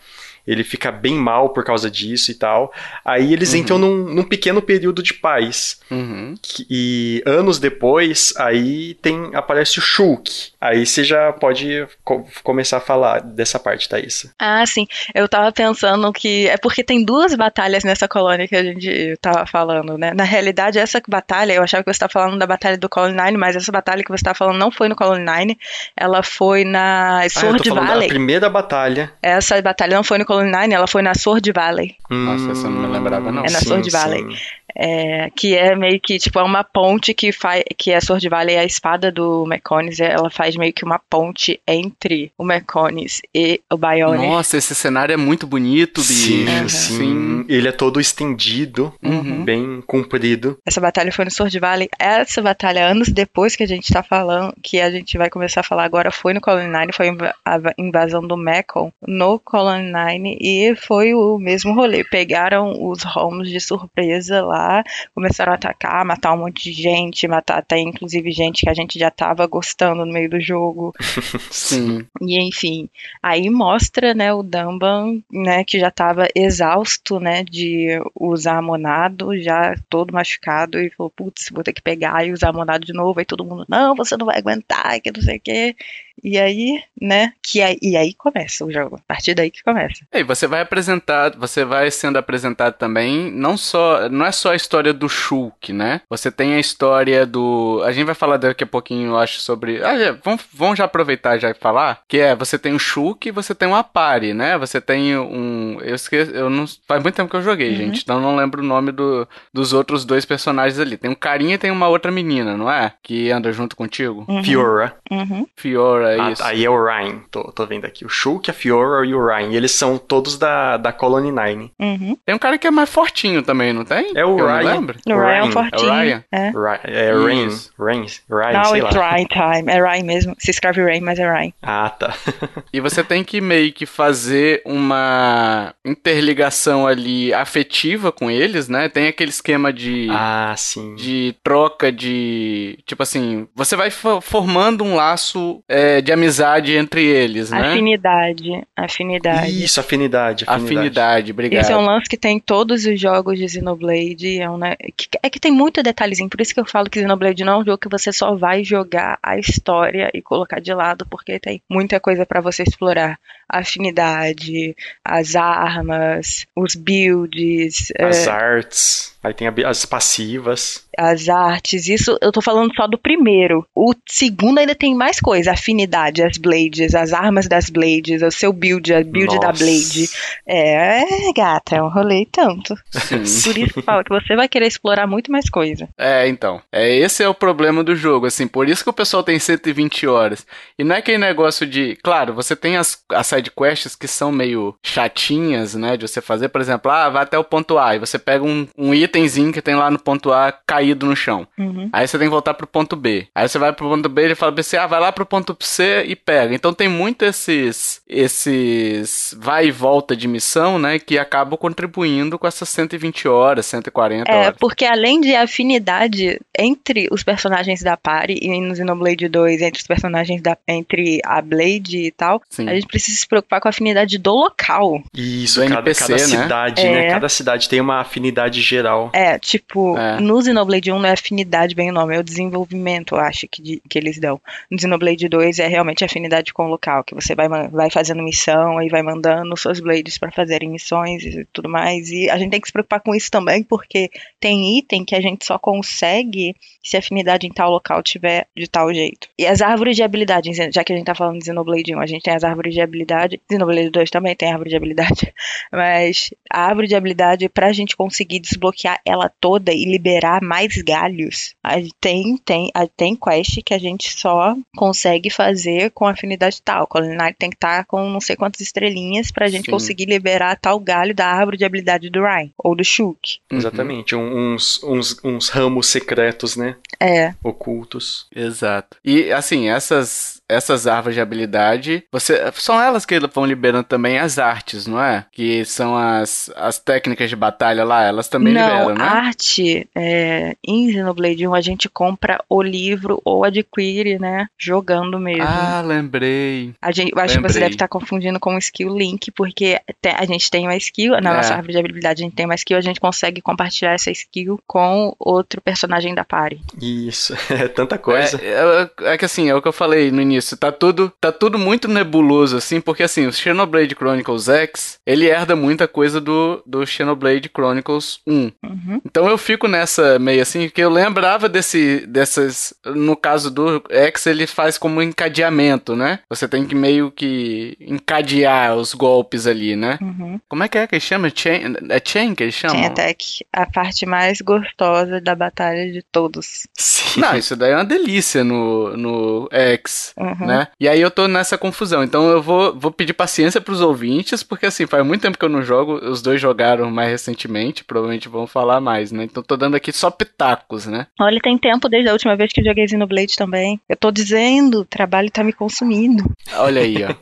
ele 0.47 0.63
fica 0.63 0.91
bem 0.91 1.15
mal 1.15 1.49
por 1.49 1.63
causa 1.63 1.89
disso 1.89 2.31
e 2.31 2.36
tal. 2.36 2.71
Aí 3.03 3.34
eles 3.34 3.53
uhum. 3.53 3.60
entram 3.60 3.77
num, 3.77 3.95
num, 4.13 4.23
pequeno 4.23 4.62
período 4.62 5.01
de 5.01 5.13
paz. 5.13 5.79
Uhum. 5.89 6.36
Que, 6.41 6.65
e 6.69 7.23
anos 7.25 7.60
depois, 7.60 8.34
aí 8.38 8.95
tem 8.95 9.31
aparece 9.34 9.79
o 9.79 9.81
Shulk. 9.81 10.51
Aí 10.60 10.86
você 10.86 11.03
já 11.03 11.31
pode 11.31 11.88
co 12.03 12.25
começar 12.43 12.77
a 12.77 12.81
falar 12.81 13.21
dessa 13.21 13.60
parte, 13.60 13.88
Thaís. 13.88 14.27
Ah, 14.39 14.65
sim. 14.65 14.88
Eu 15.13 15.27
tava 15.27 15.51
pensando 15.51 16.12
que. 16.12 16.47
É 16.47 16.58
porque 16.58 16.84
tem 16.84 17.03
duas 17.03 17.36
batalhas 17.36 17.84
nessa 17.84 18.08
colônia 18.08 18.47
que 18.47 18.55
a 18.55 18.63
gente 18.63 19.17
tava 19.21 19.45
falando, 19.45 19.97
né? 19.97 20.13
Na 20.13 20.23
realidade, 20.23 20.79
essa 20.79 21.01
batalha, 21.08 21.53
eu 21.53 21.63
achava 21.63 21.84
que 21.84 21.89
você 21.89 21.95
estava 21.95 22.12
falando 22.12 22.39
da 22.39 22.47
batalha 22.47 22.77
do 22.77 22.89
Colony 22.89 23.15
Nine, 23.15 23.38
mas 23.38 23.55
essa 23.55 23.71
batalha 23.71 24.03
que 24.03 24.10
você 24.10 24.21
estava 24.21 24.36
falando 24.36 24.58
não 24.58 24.71
foi 24.71 24.89
no 24.89 24.95
Colony 24.95 25.25
Nine, 25.25 25.58
ela 25.95 26.23
foi 26.23 26.63
na 26.63 27.27
Sword 27.29 27.69
ah, 27.69 27.73
Valley. 27.73 28.05
A 28.05 28.10
primeira 28.10 28.49
batalha. 28.49 29.12
Essa 29.21 29.62
batalha 29.62 29.95
não 29.95 30.03
foi 30.03 30.17
no 30.17 30.25
Colony 30.25 30.34
Nine, 30.43 30.73
ela 30.73 30.87
foi 30.87 31.01
na 31.01 31.13
Sword 31.13 31.51
Valley. 31.51 31.95
Nossa, 32.09 32.51
essa 32.51 32.67
eu 32.67 32.71
não 32.71 32.81
me 32.81 32.87
lembrava, 32.87 33.31
não. 33.31 33.43
É 33.45 33.51
na 33.51 33.59
sim, 33.59 33.65
Sword 33.65 33.89
Valley. 33.89 34.23
Sim. 34.23 34.37
É, 34.77 35.29
que 35.35 35.55
é 35.55 35.75
meio 35.75 35.99
que 36.01 36.19
tipo 36.19 36.38
é 36.38 36.43
uma 36.43 36.63
ponte 36.63 37.13
que 37.13 37.31
faz 37.31 37.63
que 37.77 37.91
é 37.91 37.95
a 37.95 38.01
Sword 38.01 38.27
Valley 38.27 38.57
a 38.57 38.65
espada 38.65 39.09
do 39.09 39.45
Meconis 39.45 39.99
ela 40.01 40.29
faz 40.29 40.57
meio 40.57 40.73
que 40.73 40.83
uma 40.83 40.99
ponte 40.99 41.61
entre 41.65 42.31
o 42.38 42.43
Meconis 42.43 43.21
e 43.33 43.61
o 43.71 43.77
Bione. 43.77 44.27
Nossa, 44.27 44.57
esse 44.57 44.75
cenário 44.75 45.13
é 45.13 45.17
muito 45.17 45.47
bonito, 45.47 46.01
sim, 46.01 46.45
uhum. 46.47 46.69
sim. 46.69 47.45
Ele 47.47 47.67
é 47.67 47.71
todo 47.71 47.99
estendido, 47.99 48.93
uhum. 49.03 49.43
bem 49.43 49.81
comprido. 49.85 50.57
Essa 50.65 50.81
batalha 50.81 51.11
foi 51.11 51.25
no 51.25 51.31
Sword 51.31 51.57
Valley. 51.59 51.89
Essa 51.97 52.41
batalha 52.41 52.85
anos 52.85 53.09
depois 53.09 53.55
que 53.55 53.63
a 53.63 53.67
gente 53.67 53.91
tá 53.91 54.03
falando, 54.03 54.53
que 54.61 54.79
a 54.79 54.91
gente 54.91 55.17
vai 55.17 55.29
começar 55.29 55.61
a 55.61 55.63
falar 55.63 55.83
agora, 55.83 56.11
foi 56.11 56.33
no 56.33 56.41
Colony 56.41 56.67
Nine, 56.67 56.93
foi 56.93 57.09
a 57.45 57.59
invasão 57.77 58.25
do 58.25 58.35
Mekon 58.35 58.91
no 59.07 59.39
Colony 59.39 59.91
Nine 59.91 60.38
e 60.39 60.75
foi 60.75 61.13
o 61.13 61.38
mesmo 61.38 61.73
rolê. 61.73 62.03
Pegaram 62.03 62.88
os 62.89 63.05
homes 63.15 63.49
de 63.49 63.59
surpresa 63.59 64.43
lá 64.43 64.64
começaram 65.13 65.51
a 65.51 65.56
atacar, 65.56 66.06
matar 66.06 66.34
um 66.34 66.38
monte 66.38 66.63
de 66.63 66.73
gente, 66.73 67.28
matar 67.28 67.60
até 67.60 67.80
inclusive 67.80 68.32
gente 68.32 68.62
que 68.62 68.69
a 68.69 68.73
gente 68.73 68.97
já 68.97 69.10
tava 69.10 69.45
gostando 69.47 70.06
no 70.06 70.12
meio 70.12 70.30
do 70.30 70.39
jogo. 70.39 70.93
Sim. 71.51 72.06
E 72.21 72.39
enfim, 72.39 72.89
aí 73.21 73.49
mostra, 73.49 74.13
né, 74.13 74.34
o 74.34 74.43
Dumban, 74.43 75.21
né, 75.32 75.63
que 75.63 75.80
já 75.80 75.91
tava 75.91 76.28
exausto, 76.36 77.19
né, 77.19 77.43
de 77.43 77.99
usar 78.13 78.62
monado, 78.62 79.38
já 79.41 79.75
todo 79.89 80.13
machucado 80.13 80.80
e 80.80 80.89
falou, 80.91 81.12
putz, 81.12 81.49
vou 81.51 81.63
ter 81.63 81.73
que 81.73 81.82
pegar 81.82 82.25
e 82.25 82.32
usar 82.32 82.54
monado 82.54 82.86
de 82.86 82.93
novo. 82.93 83.19
Aí 83.19 83.25
todo 83.25 83.45
mundo, 83.45 83.65
não, 83.67 83.95
você 83.95 84.17
não 84.17 84.25
vai 84.25 84.38
aguentar, 84.38 84.99
que 85.01 85.12
não 85.12 85.21
sei 85.21 85.38
o 85.38 85.41
quê. 85.41 85.75
E 86.23 86.38
aí, 86.39 86.82
né? 86.99 87.34
Que 87.41 87.62
aí, 87.62 87.78
e 87.82 87.95
aí 87.95 88.13
começa 88.13 88.65
o 88.65 88.71
jogo. 88.71 88.95
A 88.95 89.13
partir 89.13 89.34
daí 89.34 89.51
que 89.51 89.63
começa. 89.63 90.06
E 90.13 90.23
você 90.23 90.47
vai 90.47 90.62
apresentar, 90.62 91.36
você 91.38 91.63
vai 91.63 91.91
sendo 91.91 92.17
apresentado 92.17 92.73
também, 92.73 93.32
não 93.32 93.58
só, 93.58 94.10
não 94.10 94.25
é 94.25 94.32
só 94.32 94.51
a 94.51 94.56
história 94.56 94.93
do 94.93 95.08
Shulk, 95.08 95.71
né? 95.71 96.01
Você 96.10 96.32
tem 96.32 96.56
a 96.56 96.60
história 96.60 97.25
do, 97.25 97.82
a 97.86 97.91
gente 97.91 98.06
vai 98.06 98.15
falar 98.15 98.38
daqui 98.38 98.63
a 98.63 98.67
pouquinho, 98.67 99.12
eu 99.12 99.17
acho 99.17 99.39
sobre, 99.39 99.84
ah, 99.84 99.97
já, 99.97 100.17
vamos, 100.23 100.41
vamos 100.54 100.78
já 100.78 100.86
aproveitar 100.86 101.38
já 101.38 101.51
e 101.51 101.54
falar, 101.54 102.01
que 102.08 102.19
é, 102.19 102.36
você 102.36 102.58
tem 102.58 102.73
o 102.73 102.80
Shulk 102.80 103.28
e 103.28 103.32
você 103.32 103.54
tem 103.54 103.67
o 103.67 103.75
Apari, 103.75 104.34
né? 104.34 104.58
Você 104.58 104.82
tem 104.82 105.17
um, 105.17 105.80
eu 105.82 105.95
esqueci, 105.95 106.32
eu 106.34 106.49
não, 106.49 106.65
faz 106.88 107.01
muito 107.04 107.15
tempo 107.15 107.30
que 107.30 107.36
eu 107.36 107.41
joguei, 107.41 107.71
uhum. 107.71 107.75
gente, 107.75 108.01
então 108.04 108.19
não 108.19 108.36
lembro 108.36 108.62
o 108.62 108.65
nome 108.65 108.91
do, 108.91 109.28
dos 109.54 109.73
outros 109.73 110.06
dois 110.06 110.25
personagens 110.25 110.80
ali. 110.80 110.97
Tem 110.97 111.12
um 111.12 111.15
carinha 111.15 111.56
e 111.56 111.60
tem 111.60 111.71
uma 111.71 111.88
outra 111.88 112.12
menina, 112.12 112.58
não 112.58 112.71
é? 112.71 112.93
Que 113.04 113.32
anda 113.32 113.51
junto 113.51 113.75
contigo. 113.75 114.25
Uhum. 114.28 114.43
Fiora. 114.43 114.95
Uhum. 115.12 115.45
Fiora 115.56 116.04
é 116.05 116.19
ah, 116.19 116.31
isso. 116.31 116.43
Aí 116.43 116.65
é 116.65 116.69
o 116.69 116.83
Ryan, 116.83 117.19
tô, 117.31 117.43
tô 117.51 117.65
vendo 117.65 117.85
aqui. 117.85 118.05
O 118.05 118.09
Shulk, 118.09 118.49
a 118.49 118.53
Fiora 118.53 119.05
e 119.05 119.13
o 119.13 119.25
Ryan. 119.25 119.49
E 119.49 119.55
eles 119.55 119.71
são 119.71 119.97
todos 119.97 120.37
da, 120.37 120.77
da 120.77 120.91
Colony 120.91 121.31
Nine. 121.31 121.71
Uhum. 121.79 122.17
Tem 122.25 122.35
um 122.35 122.39
cara 122.39 122.57
que 122.57 122.67
é 122.67 122.71
mais 122.71 122.89
fortinho 122.89 123.41
também, 123.41 123.73
não 123.73 123.85
tem? 123.85 124.11
É 124.15 124.25
o 124.25 124.35
Ryan. 124.35 124.81
O 125.07 125.19
Ryan 125.19 125.35
é 125.35 125.43
um 125.43 125.51
fortinho. 125.51 125.89
É 125.89 125.93
o 125.93 125.95
Ryan? 125.95 126.23
É, 126.31 126.51
é 126.85 127.11
Rain. 127.13 127.49
Rain. 127.77 128.05
Ryan, 128.29 128.53
Não, 128.53 128.65
sei 128.65 128.81
it's 128.81 128.95
Ryan 128.95 129.25
time. 129.25 129.71
É 129.71 129.81
Ryan 129.81 130.03
mesmo. 130.03 130.35
Se 130.39 130.51
escreve 130.51 130.83
Rain, 130.83 131.01
mas 131.01 131.19
é 131.19 131.31
Ryan. 131.31 131.51
Ah, 131.61 131.89
tá. 131.89 132.13
e 132.71 132.79
você 132.79 133.03
tem 133.03 133.23
que 133.23 133.41
meio 133.41 133.73
que 133.73 133.85
fazer 133.85 134.61
uma 134.65 135.73
interligação 135.83 136.87
ali 136.87 137.33
afetiva 137.33 138.11
com 138.11 138.29
eles, 138.29 138.67
né? 138.67 138.89
Tem 138.89 139.07
aquele 139.07 139.31
esquema 139.31 139.71
de... 139.71 140.07
Ah, 140.11 140.53
sim. 140.57 140.95
De 140.95 141.35
troca 141.43 141.91
de... 141.91 142.79
Tipo 142.85 143.03
assim, 143.03 143.47
você 143.55 143.75
vai 143.75 143.89
formando 143.91 144.83
um 144.83 144.95
laço 144.95 145.63
é, 145.67 145.94
de 146.01 146.12
amizade 146.12 146.75
entre 146.75 147.03
eles, 147.03 147.49
né? 147.49 147.71
Afinidade, 147.71 148.63
afinidade. 148.75 149.63
Isso, 149.63 149.79
afinidade, 149.79 150.45
afinidade. 150.47 150.75
Afinidade, 150.75 151.31
obrigado. 151.31 151.62
Esse 151.62 151.71
é 151.71 151.77
um 151.77 151.86
lance 151.86 152.10
que 152.10 152.17
tem 152.17 152.38
em 152.38 152.39
todos 152.39 152.86
os 152.86 152.99
jogos 152.99 153.38
de 153.38 153.47
Xenoblade, 153.47 154.39
é, 154.39 154.49
um, 154.49 154.58
né, 154.58 154.75
que, 154.95 155.08
é 155.21 155.29
que 155.29 155.39
tem 155.39 155.51
muito 155.51 155.81
detalhezinho, 155.81 156.29
por 156.29 156.41
isso 156.41 156.53
que 156.53 156.60
eu 156.60 156.65
falo 156.65 156.89
que 156.89 156.99
Xenoblade 156.99 157.43
não 157.43 157.53
é 157.53 157.58
um 157.58 157.65
jogo 157.65 157.77
que 157.77 157.89
você 157.89 158.12
só 158.12 158.36
vai 158.36 158.63
jogar 158.63 159.17
a 159.21 159.38
história 159.38 160.10
e 160.13 160.21
colocar 160.21 160.60
de 160.60 160.73
lado, 160.73 161.05
porque 161.10 161.39
tem 161.39 161.62
muita 161.69 161.99
coisa 161.99 162.25
para 162.25 162.41
você 162.41 162.63
explorar. 162.63 163.19
A 163.47 163.60
afinidade, 163.60 164.75
as 165.03 165.36
armas, 165.36 166.47
os 166.55 166.73
builds. 166.73 167.91
As 167.99 168.25
é... 168.25 168.31
artes. 168.31 169.14
Aí 169.25 169.33
tem 169.33 169.47
as 169.65 169.85
passivas. 169.85 170.85
As 170.95 171.27
artes, 171.29 171.88
isso 171.88 172.15
eu 172.21 172.31
tô 172.31 172.43
falando 172.43 172.71
só 172.75 172.85
do 172.85 172.95
primeiro. 172.95 173.65
O 173.73 173.91
segundo 174.07 174.59
ainda 174.59 174.75
tem 174.75 174.93
mais 174.93 175.19
coisa, 175.19 175.51
afinidade, 175.51 176.21
as 176.21 176.38
blades, 176.38 176.93
as 176.93 177.11
armas 177.11 177.47
das 177.47 177.67
blades, 177.67 178.21
o 178.21 178.29
seu 178.29 178.53
build, 178.53 178.93
a 178.93 179.03
build 179.03 179.35
Nossa. 179.35 179.39
da 179.39 179.51
blade. 179.51 180.07
É, 180.47 181.33
gata, 181.35 181.77
é 181.77 181.81
um 181.81 181.89
rolê 181.89 182.27
tanto. 182.31 182.75
Sim. 182.91 183.23
Por 183.51 183.57
isso 183.57 183.73
que 183.73 183.81
falo 183.81 184.03
que 184.03 184.11
você 184.11 184.35
vai 184.35 184.47
querer 184.47 184.67
explorar 184.67 185.07
muito 185.07 185.31
mais 185.31 185.49
coisa. 185.49 185.89
É, 185.97 186.27
então. 186.27 186.61
É, 186.71 186.95
esse 186.95 187.23
é 187.23 187.27
o 187.27 187.33
problema 187.33 187.83
do 187.83 187.95
jogo, 187.95 188.27
assim, 188.27 188.47
por 188.47 188.69
isso 188.69 188.83
que 188.83 188.89
o 188.91 188.93
pessoal 188.93 189.23
tem 189.23 189.39
120 189.39 190.05
horas. 190.05 190.45
E 190.77 190.83
não 190.83 190.95
é 190.95 190.99
aquele 190.99 191.17
negócio 191.17 191.65
de, 191.65 191.97
claro, 192.03 192.31
você 192.31 192.55
tem 192.55 192.77
as, 192.77 193.03
as 193.09 193.25
side 193.25 193.49
quests 193.49 193.95
que 193.95 194.07
são 194.07 194.31
meio 194.31 194.75
chatinhas, 194.83 195.73
né, 195.73 195.97
de 195.97 196.07
você 196.07 196.21
fazer, 196.21 196.49
por 196.49 196.61
exemplo, 196.61 196.91
ah, 196.91 197.09
vai 197.09 197.23
até 197.23 197.39
o 197.39 197.43
ponto 197.43 197.79
A 197.79 197.95
e 197.95 197.99
você 197.99 198.19
pega 198.19 198.43
um, 198.43 198.67
um 198.77 198.93
item 198.93 199.14
itemzinho 199.17 199.51
que 199.51 199.62
tem 199.62 199.75
lá 199.75 199.89
no 199.89 199.99
ponto 199.99 200.32
A 200.32 200.51
caído 200.51 201.05
no 201.05 201.16
chão. 201.16 201.47
Uhum. 201.57 201.89
Aí 201.91 202.07
você 202.07 202.18
tem 202.18 202.28
que 202.28 202.32
voltar 202.32 202.53
pro 202.53 202.68
ponto 202.68 202.95
B. 202.95 203.28
Aí 203.34 203.47
você 203.47 203.57
vai 203.57 203.72
pro 203.74 203.88
ponto 203.89 204.09
B 204.09 204.22
e 204.22 204.26
ele 204.26 204.36
fala 204.36 204.51
pra 204.51 204.61
você, 204.63 204.78
ah, 204.78 204.88
vai 204.88 204.99
lá 204.99 205.11
pro 205.11 205.26
ponto 205.26 205.55
C 205.61 206.03
e 206.07 206.16
pega. 206.16 206.53
Então 206.53 206.74
tem 206.74 206.88
muito 206.88 207.24
esses, 207.24 208.01
esses 208.07 209.36
vai 209.39 209.68
e 209.68 209.72
volta 209.72 210.16
de 210.16 210.28
missão, 210.28 210.78
né, 210.78 210.99
que 210.99 211.18
acabam 211.18 211.57
contribuindo 211.57 212.38
com 212.38 212.47
essas 212.47 212.68
120 212.70 213.28
horas, 213.28 213.66
140 213.66 214.32
É, 214.32 214.36
horas. 214.36 214.55
porque 214.59 214.86
além 214.86 215.22
de 215.22 215.36
afinidade 215.36 216.39
entre 216.57 217.07
os 217.11 217.24
personagens 217.24 217.82
da 217.82 217.95
party 217.97 218.39
e 218.41 218.59
no 218.61 218.76
Xenoblade 218.76 219.28
2, 219.28 219.61
entre 219.61 219.82
os 219.82 219.88
personagens 219.88 220.41
da 220.41 220.57
entre 220.68 221.20
a 221.26 221.41
Blade 221.41 221.97
e 222.07 222.11
tal, 222.11 222.41
Sim. 222.49 222.68
a 222.70 222.74
gente 222.74 222.88
precisa 222.88 223.18
se 223.18 223.28
preocupar 223.28 223.59
com 223.61 223.68
a 223.68 223.70
afinidade 223.70 224.18
do 224.18 224.34
local. 224.34 225.01
Isso, 225.13 225.59
Do 225.61 225.68
cada, 225.68 225.80
NPC, 225.82 225.99
cada 226.01 226.13
né? 226.13 226.20
cidade, 226.20 226.82
É. 226.82 226.91
né? 226.91 227.09
Cada 227.09 227.30
cidade 227.30 227.70
tem 227.70 227.80
uma 227.82 227.99
afinidade 228.01 228.61
geral. 228.61 229.05
É, 229.14 229.38
tipo, 229.39 229.97
É. 229.97 230.20
no 230.20 230.41
Xenoblade 230.41 230.91
1 230.91 230.99
não 230.99 231.10
é 231.10 231.14
afinidade 231.14 231.76
bem 231.76 231.89
o 231.89 231.93
nome, 231.93 232.16
é 232.16 232.20
o 232.20 232.24
desenvolvimento, 232.24 233.16
eu 233.16 233.20
acho, 233.20 233.47
que, 233.47 233.62
de- 233.62 233.82
que 233.89 233.97
eles 233.97 234.20
dão. 234.20 234.39
No 234.70 234.80
Xenoblade 234.80 235.28
2 235.28 235.60
é 235.60 235.68
realmente 235.68 236.03
afinidade 236.03 236.53
com 236.53 236.66
o 236.66 236.70
local, 236.70 237.03
que 237.03 237.14
você 237.16 237.36
vai, 237.36 237.47
vai 237.70 237.89
fazendo 237.89 238.24
missão 238.24 238.82
e 238.82 238.89
vai 238.89 239.01
mandando 239.01 239.56
suas 239.58 239.80
blades 239.80 240.18
pra 240.18 240.32
fazerem 240.32 240.70
missões 240.70 241.24
e 241.24 241.45
tudo 241.51 241.70
mais. 241.70 242.10
E 242.10 242.30
a 242.30 242.38
gente 242.38 242.51
tem 242.51 242.62
que 242.62 242.68
se 242.68 242.74
preocupar 242.74 243.01
com 243.01 243.14
isso 243.16 243.30
também, 243.32 243.64
porque 243.64 244.10
tem 244.39 244.78
item 244.78 245.03
que 245.06 245.16
a 245.16 245.22
gente 245.22 245.45
só 245.45 245.58
consegue 245.58 246.56
se 246.84 246.95
a 246.95 246.99
afinidade 246.99 247.47
em 247.47 247.51
tal 247.51 247.72
local 247.72 248.01
tiver 248.03 248.47
de 248.56 248.68
tal 248.68 248.93
jeito. 248.93 249.28
E 249.38 249.45
as 249.47 249.62
árvores 249.62 249.95
de 249.95 250.03
habilidade, 250.03 250.51
já 250.72 250.84
que 250.84 250.93
a 250.93 250.95
gente 250.95 251.06
tá 251.06 251.16
falando 251.16 251.39
de 251.39 251.45
Xenoblade 251.45 251.95
1, 251.95 251.99
a 251.99 252.06
gente 252.06 252.22
tem 252.24 252.34
as 252.36 252.43
árvores 252.43 252.74
de 252.74 252.82
habilidade, 252.82 253.41
Xenoblade 253.51 253.89
2 253.89 254.10
também 254.10 254.36
tem 254.36 254.51
árvore 254.51 254.70
de 254.70 254.76
habilidade, 254.76 255.34
mas 255.72 256.30
a 256.51 256.62
árvore 256.66 256.88
de 256.88 256.95
habilidade, 256.95 257.49
pra 257.49 257.72
gente 257.74 257.95
conseguir 257.95 258.39
desbloquear 258.39 258.94
ela 259.05 259.31
toda 259.39 259.73
e 259.73 259.85
liberar 259.85 260.41
mais 260.41 260.75
galhos, 260.81 261.55
a 261.63 261.79
gente 261.79 261.93
tem, 261.99 262.37
tem, 262.37 262.69
a- 262.73 262.87
tem 262.87 263.15
quest 263.15 263.61
que 263.63 263.73
a 263.73 263.77
gente 263.79 264.11
só 264.19 264.55
consegue 264.75 265.29
fazer 265.29 265.91
com 265.91 266.05
afinidade 266.05 266.61
tal. 266.63 266.83
O 266.83 266.87
culinário 266.87 267.35
tem 267.37 267.49
que 267.49 267.55
estar 267.57 267.85
com 267.85 268.07
não 268.09 268.21
sei 268.21 268.35
quantas 268.35 268.61
estrelinhas 268.61 269.31
pra 269.31 269.47
gente 269.47 269.65
Sim. 269.65 269.71
conseguir 269.71 270.05
liberar 270.05 270.55
tal 270.57 270.79
galho 270.79 271.13
da 271.15 271.27
árvore 271.27 271.57
de 271.57 271.65
habilidade 271.65 272.09
do 272.09 272.21
Ryan, 272.21 272.49
ou 272.57 272.75
do 272.75 272.83
Shulk. 272.83 273.39
Uhum. 273.51 273.57
Exatamente. 273.57 274.15
um- 274.15 274.45
Uns, 274.55 274.81
uns, 274.83 275.17
uns 275.23 275.49
ramos 275.49 275.87
secretos, 275.87 276.55
né? 276.55 276.75
É, 276.99 277.33
Ocultos. 277.43 278.27
Exato. 278.35 278.97
E 279.03 279.31
assim, 279.31 279.69
essas 279.69 280.34
essas 280.47 280.87
árvores 280.87 281.15
de 281.15 281.21
habilidade, 281.21 282.03
você 282.11 282.51
são 282.53 282.79
elas 282.81 283.05
que 283.05 283.19
vão 283.33 283.45
liberando 283.45 283.83
também 283.83 284.17
as 284.19 284.37
artes, 284.37 284.85
não 284.87 285.01
é? 285.01 285.25
Que 285.31 285.65
são 285.65 285.97
as, 285.97 286.51
as 286.55 286.77
técnicas 286.79 287.29
de 287.29 287.35
batalha 287.35 287.83
lá, 287.83 288.03
elas 288.03 288.27
também 288.27 288.53
não, 288.53 288.61
liberam, 288.89 288.95
né? 288.95 289.03
arte, 289.03 289.87
é, 289.95 290.55
em 290.65 290.91
Xenoblade 290.91 291.47
1 291.47 291.53
a 291.53 291.61
gente 291.61 291.89
compra 291.89 292.43
o 292.49 292.61
livro 292.61 293.21
ou 293.25 293.43
adquire, 293.43 294.19
né, 294.19 294.45
jogando 294.57 295.19
mesmo. 295.19 295.43
Ah, 295.47 295.81
lembrei. 295.85 296.73
A 296.81 296.91
gente, 296.91 297.11
eu 297.15 297.19
acho 297.21 297.35
que 297.35 297.41
você 297.41 297.47
Lembrei. 297.47 297.61
deve 297.63 297.75
estar 297.75 297.87
confundindo 297.87 298.39
com 298.39 298.55
o 298.55 298.57
skill 298.59 298.95
link, 298.95 299.31
porque 299.31 299.79
te- 300.01 300.09
a 300.15 300.25
gente 300.25 300.49
tem 300.51 300.65
uma 300.67 300.75
skill, 300.77 301.13
na 301.21 301.31
É. 301.31 301.37
nossa 301.37 301.53
árvore 301.55 301.73
de 301.73 301.79
habilidade 301.79 302.21
a 302.21 302.25
gente 302.25 302.35
tem 302.35 302.45
uma 302.45 302.55
skill, 302.55 302.77
a 302.77 302.81
gente 302.81 302.99
consegue 302.99 303.41
compartilhar 303.41 303.93
essa 303.93 304.11
skill 304.11 304.59
com 304.67 305.15
outro 305.19 305.61
personagem 305.61 306.13
da 306.13 306.23
party. 306.23 306.61
Isso. 306.81 307.33
É 307.65 307.67
tanta 307.69 307.97
coisa. 307.97 308.39
É, 308.43 308.91
é- 309.07 309.13
é 309.13 309.17
que 309.17 309.25
assim, 309.25 309.49
é 309.49 309.55
o 309.55 309.61
que 309.61 309.67
eu 309.67 309.73
falei 309.73 310.11
no 310.11 310.21
início, 310.21 310.34
tá 310.57 310.71
tudo, 310.71 311.11
tá 311.19 311.31
tudo 311.31 311.57
muito 311.57 311.88
nebuloso, 311.88 312.57
assim, 312.57 312.81
porque 312.81 313.03
assim, 313.03 313.27
o 313.27 313.33
Xenoblade 313.33 313.95
Chronicles 313.95 314.47
X, 314.47 314.99
ele 315.05 315.27
herda 315.27 315.55
muita 315.55 315.88
coisa 315.88 316.19
do, 316.19 316.61
do 316.65 316.86
Xenoblade 316.86 317.49
Chronicles 317.53 318.19
1. 318.27 318.33
Uhum. 318.33 319.01
Então 319.05 319.27
eu 319.27 319.38
fico 319.38 319.67
nessa 319.67 320.19
meio 320.19 320.41
assim, 320.41 320.69
que 320.69 320.81
eu 320.81 320.89
lembrava 320.89 321.47
desse, 321.47 322.05
dessas, 322.07 322.73
no 322.86 323.15
caso 323.15 323.49
do 323.51 323.83
X, 323.89 324.25
ele 324.25 324.47
faz 324.47 324.77
como 324.77 325.01
encadeamento, 325.01 325.95
né? 325.95 326.19
Você 326.29 326.47
tem 326.47 326.65
que 326.65 326.75
meio 326.75 327.11
que 327.11 327.77
encadear 327.79 328.75
os 328.75 328.93
golpes 328.93 329.47
ali, 329.47 329.75
né? 329.75 329.97
Uhum. 330.01 330.39
Como 330.47 330.63
é 330.63 330.67
que 330.67 330.77
é 330.77 330.88
que 330.88 330.95
ele 330.95 331.01
chama? 331.01 331.31
Chain, 331.33 331.75
é 331.89 332.01
Chain 332.03 332.36
que 332.36 332.43
ele 332.43 332.51
chama? 332.51 332.75
Chain 332.75 332.86
Attack, 332.86 333.45
a 333.51 333.65
parte 333.65 334.05
mais 334.05 334.41
gostosa 334.41 335.21
da 335.21 335.36
batalha 335.36 335.91
de 335.91 336.01
todos. 336.01 336.67
Sim. 336.73 337.21
Não, 337.21 337.36
isso 337.38 337.55
daí 337.55 337.71
é 337.71 337.75
uma 337.75 337.86
delícia 337.86 338.43
no, 338.43 338.95
no 338.97 339.49
X, 339.51 340.13
Uhum. 340.26 340.47
né? 340.47 340.67
E 340.80 340.88
aí 340.88 340.99
eu 340.99 341.11
tô 341.11 341.28
nessa 341.28 341.57
confusão. 341.57 342.03
Então 342.03 342.30
eu 342.30 342.41
vou, 342.41 342.78
vou 342.78 342.91
pedir 342.91 343.13
paciência 343.13 343.61
pros 343.61 343.82
ouvintes, 343.82 344.41
porque 344.41 344.65
assim, 344.65 344.88
faz 344.88 345.05
muito 345.05 345.21
tempo 345.21 345.38
que 345.38 345.45
eu 345.45 345.49
não 345.49 345.61
jogo. 345.61 345.93
Os 345.95 346.21
dois 346.21 346.41
jogaram 346.41 346.89
mais 346.89 347.11
recentemente, 347.11 347.84
provavelmente 347.84 348.28
vão 348.28 348.47
falar 348.47 348.82
mais, 348.82 349.11
né? 349.11 349.23
Então 349.23 349.43
tô 349.43 349.55
dando 349.55 349.76
aqui 349.76 349.91
só 349.91 350.09
pitacos, 350.09 350.86
né? 350.86 351.07
Olha, 351.19 351.39
tem 351.39 351.57
tempo 351.57 351.88
desde 351.88 352.09
a 352.09 352.13
última 352.13 352.36
vez 352.36 352.51
que 352.51 352.61
eu 352.61 352.65
joguei 352.65 352.88
Xenoblade 352.88 353.36
também. 353.36 353.80
Eu 353.88 353.95
tô 353.95 354.11
dizendo, 354.11 354.82
o 354.82 354.86
trabalho 354.86 355.30
tá 355.30 355.43
me 355.43 355.53
consumindo. 355.53 356.23
Olha 356.53 356.82
aí, 356.82 357.03
ó. 357.03 357.13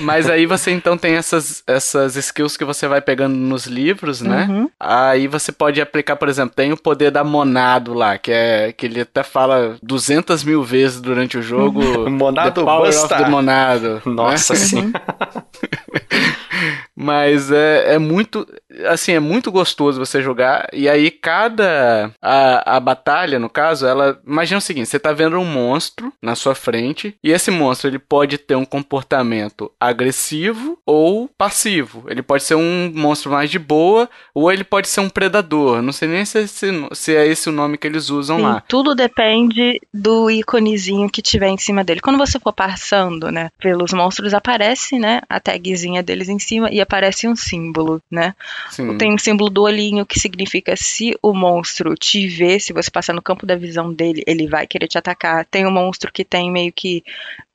Mas 0.00 0.28
aí 0.28 0.46
você 0.46 0.70
então 0.70 0.96
tem 0.96 1.14
essas, 1.14 1.62
essas 1.66 2.16
skills 2.16 2.56
que 2.56 2.64
você 2.64 2.86
vai 2.86 3.00
pegando 3.00 3.36
nos 3.36 3.66
livros, 3.66 4.20
né? 4.20 4.46
Uhum. 4.48 4.70
Aí 4.78 5.26
você 5.26 5.50
pode 5.52 5.80
aplicar, 5.80 6.16
por 6.16 6.28
exemplo, 6.28 6.54
tem 6.54 6.72
o 6.72 6.76
poder 6.76 7.10
da 7.10 7.24
Monado 7.24 7.94
lá, 7.94 8.18
que 8.18 8.30
é 8.30 8.72
que 8.72 8.86
ele 8.86 9.00
até 9.00 9.22
fala 9.22 9.76
200 9.82 10.44
mil 10.44 10.62
vezes 10.62 11.00
durante 11.00 11.38
o 11.38 11.42
jogo. 11.42 11.80
Monado 12.10 12.60
the 12.60 12.64
power 12.64 12.86
Busta. 12.86 13.14
of 13.14 13.24
the 13.24 13.30
Monado. 13.30 14.02
Nossa 14.04 14.54
né? 14.54 14.58
sim. 14.58 14.92
Mas 16.96 17.50
é, 17.50 17.94
é 17.94 17.98
muito, 17.98 18.46
assim, 18.88 19.12
é 19.12 19.20
muito 19.20 19.50
gostoso 19.52 19.98
você 20.04 20.20
jogar. 20.22 20.68
E 20.72 20.88
aí 20.88 21.10
cada 21.10 22.10
a, 22.20 22.76
a 22.76 22.80
batalha, 22.80 23.38
no 23.38 23.48
caso, 23.48 23.86
ela 23.86 24.20
imagina 24.26 24.58
o 24.58 24.62
seguinte: 24.62 24.88
você 24.88 24.98
tá 24.98 25.12
vendo 25.12 25.38
um 25.38 25.44
monstro 25.44 26.12
na 26.20 26.34
sua 26.34 26.54
frente 26.54 27.14
e 27.22 27.30
esse 27.30 27.50
monstro 27.50 27.88
ele 27.88 27.98
pode 27.98 28.36
ter 28.38 28.56
um 28.56 28.64
comportamento 28.64 29.70
agressivo 29.78 30.78
ou 30.84 31.28
passivo. 31.38 32.04
Ele 32.08 32.22
pode 32.22 32.42
ser 32.42 32.54
um 32.56 32.92
monstro 32.94 33.30
mais 33.30 33.50
de 33.50 33.58
boa 33.58 34.08
ou 34.34 34.50
ele 34.50 34.64
pode 34.64 34.88
ser 34.88 35.00
um 35.00 35.08
predador. 35.08 35.80
Não 35.82 35.92
sei 35.92 36.08
nem 36.08 36.24
se, 36.24 36.40
esse- 36.40 36.88
se 36.92 37.14
é 37.16 37.26
esse 37.26 37.48
o 37.48 37.52
nome 37.52 37.78
que 37.78 37.86
eles 37.86 38.10
usam 38.10 38.36
Sim, 38.38 38.42
lá. 38.42 38.62
tudo 38.68 38.94
depende 38.94 39.80
do 39.94 40.30
íconezinho 40.30 41.08
que 41.08 41.22
tiver 41.22 41.48
em 41.48 41.58
cima 41.58 41.84
dele. 41.84 42.00
Quando 42.00 42.18
você 42.18 42.38
for 42.40 42.52
passando, 42.52 43.30
né, 43.30 43.50
pelos 43.60 43.92
monstros, 43.92 44.34
aparece, 44.34 44.98
né, 44.98 45.20
a 45.28 45.38
tagzinha 45.38 46.02
deles 46.02 46.28
em 46.28 46.38
cima 46.38 46.47
e 46.56 46.80
aparece 46.80 47.28
um 47.28 47.36
símbolo, 47.36 48.00
né? 48.10 48.34
Sim. 48.70 48.96
Tem 48.96 49.12
um 49.12 49.18
símbolo 49.18 49.50
do 49.50 49.62
olhinho 49.62 50.06
que 50.06 50.18
significa 50.18 50.76
se 50.76 51.16
o 51.22 51.32
monstro 51.32 51.94
te 51.94 52.26
ver, 52.26 52.60
se 52.60 52.72
você 52.72 52.90
passar 52.90 53.12
no 53.12 53.22
campo 53.22 53.44
da 53.44 53.56
visão 53.56 53.92
dele, 53.92 54.22
ele 54.26 54.46
vai 54.46 54.66
querer 54.66 54.88
te 54.88 54.98
atacar. 54.98 55.44
Tem 55.44 55.66
um 55.66 55.70
monstro 55.70 56.12
que 56.12 56.24
tem 56.24 56.50
meio 56.50 56.72
que 56.72 57.04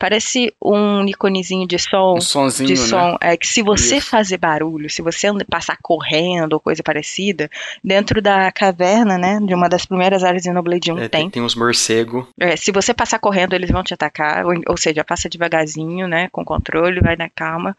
parece 0.04 0.54
um 0.62 1.08
íconezinho 1.08 1.66
de 1.66 1.80
som. 1.80 2.18
um 2.18 2.22
sonzinho, 2.22 2.68
de 2.68 2.74
né? 2.74 2.88
som, 2.88 3.18
é 3.22 3.38
que 3.38 3.48
se 3.48 3.62
você 3.62 3.98
Isso. 3.98 4.10
fazer 4.10 4.36
barulho, 4.36 4.90
se 4.90 5.02
você 5.02 5.30
passar 5.50 5.78
correndo 5.82 6.52
ou 6.52 6.60
coisa 6.60 6.84
parecida, 6.84 7.50
dentro 7.82 8.22
da 8.22 8.52
caverna, 8.52 9.18
né, 9.18 9.40
de 9.42 9.56
uma 9.56 9.70
das 9.70 9.86
primeiras 9.86 10.22
áreas 10.22 10.44
de 10.44 10.50
Xenoblade 10.50 10.92
1 10.92 11.00
É, 11.00 11.08
tem, 11.08 11.30
tem, 11.30 11.42
uns 11.42 11.56
morcegos. 11.56 12.26
é, 12.38 12.58
se 12.58 12.70
você 12.70 12.94
passar 12.94 13.18
correndo, 13.18 13.54
eles 13.54 13.72
vão 13.72 13.82
te 13.82 13.94
atacar, 13.94 14.46
ou, 14.46 14.54
ou 14.68 14.76
seja, 14.76 15.06
passa 15.06 15.30
devagarzinho, 15.30 16.06
né, 16.06 16.28
com 16.34 16.44
controle, 16.44 17.00
vai 17.00 17.16
na 17.16 17.30
calma. 17.30 17.74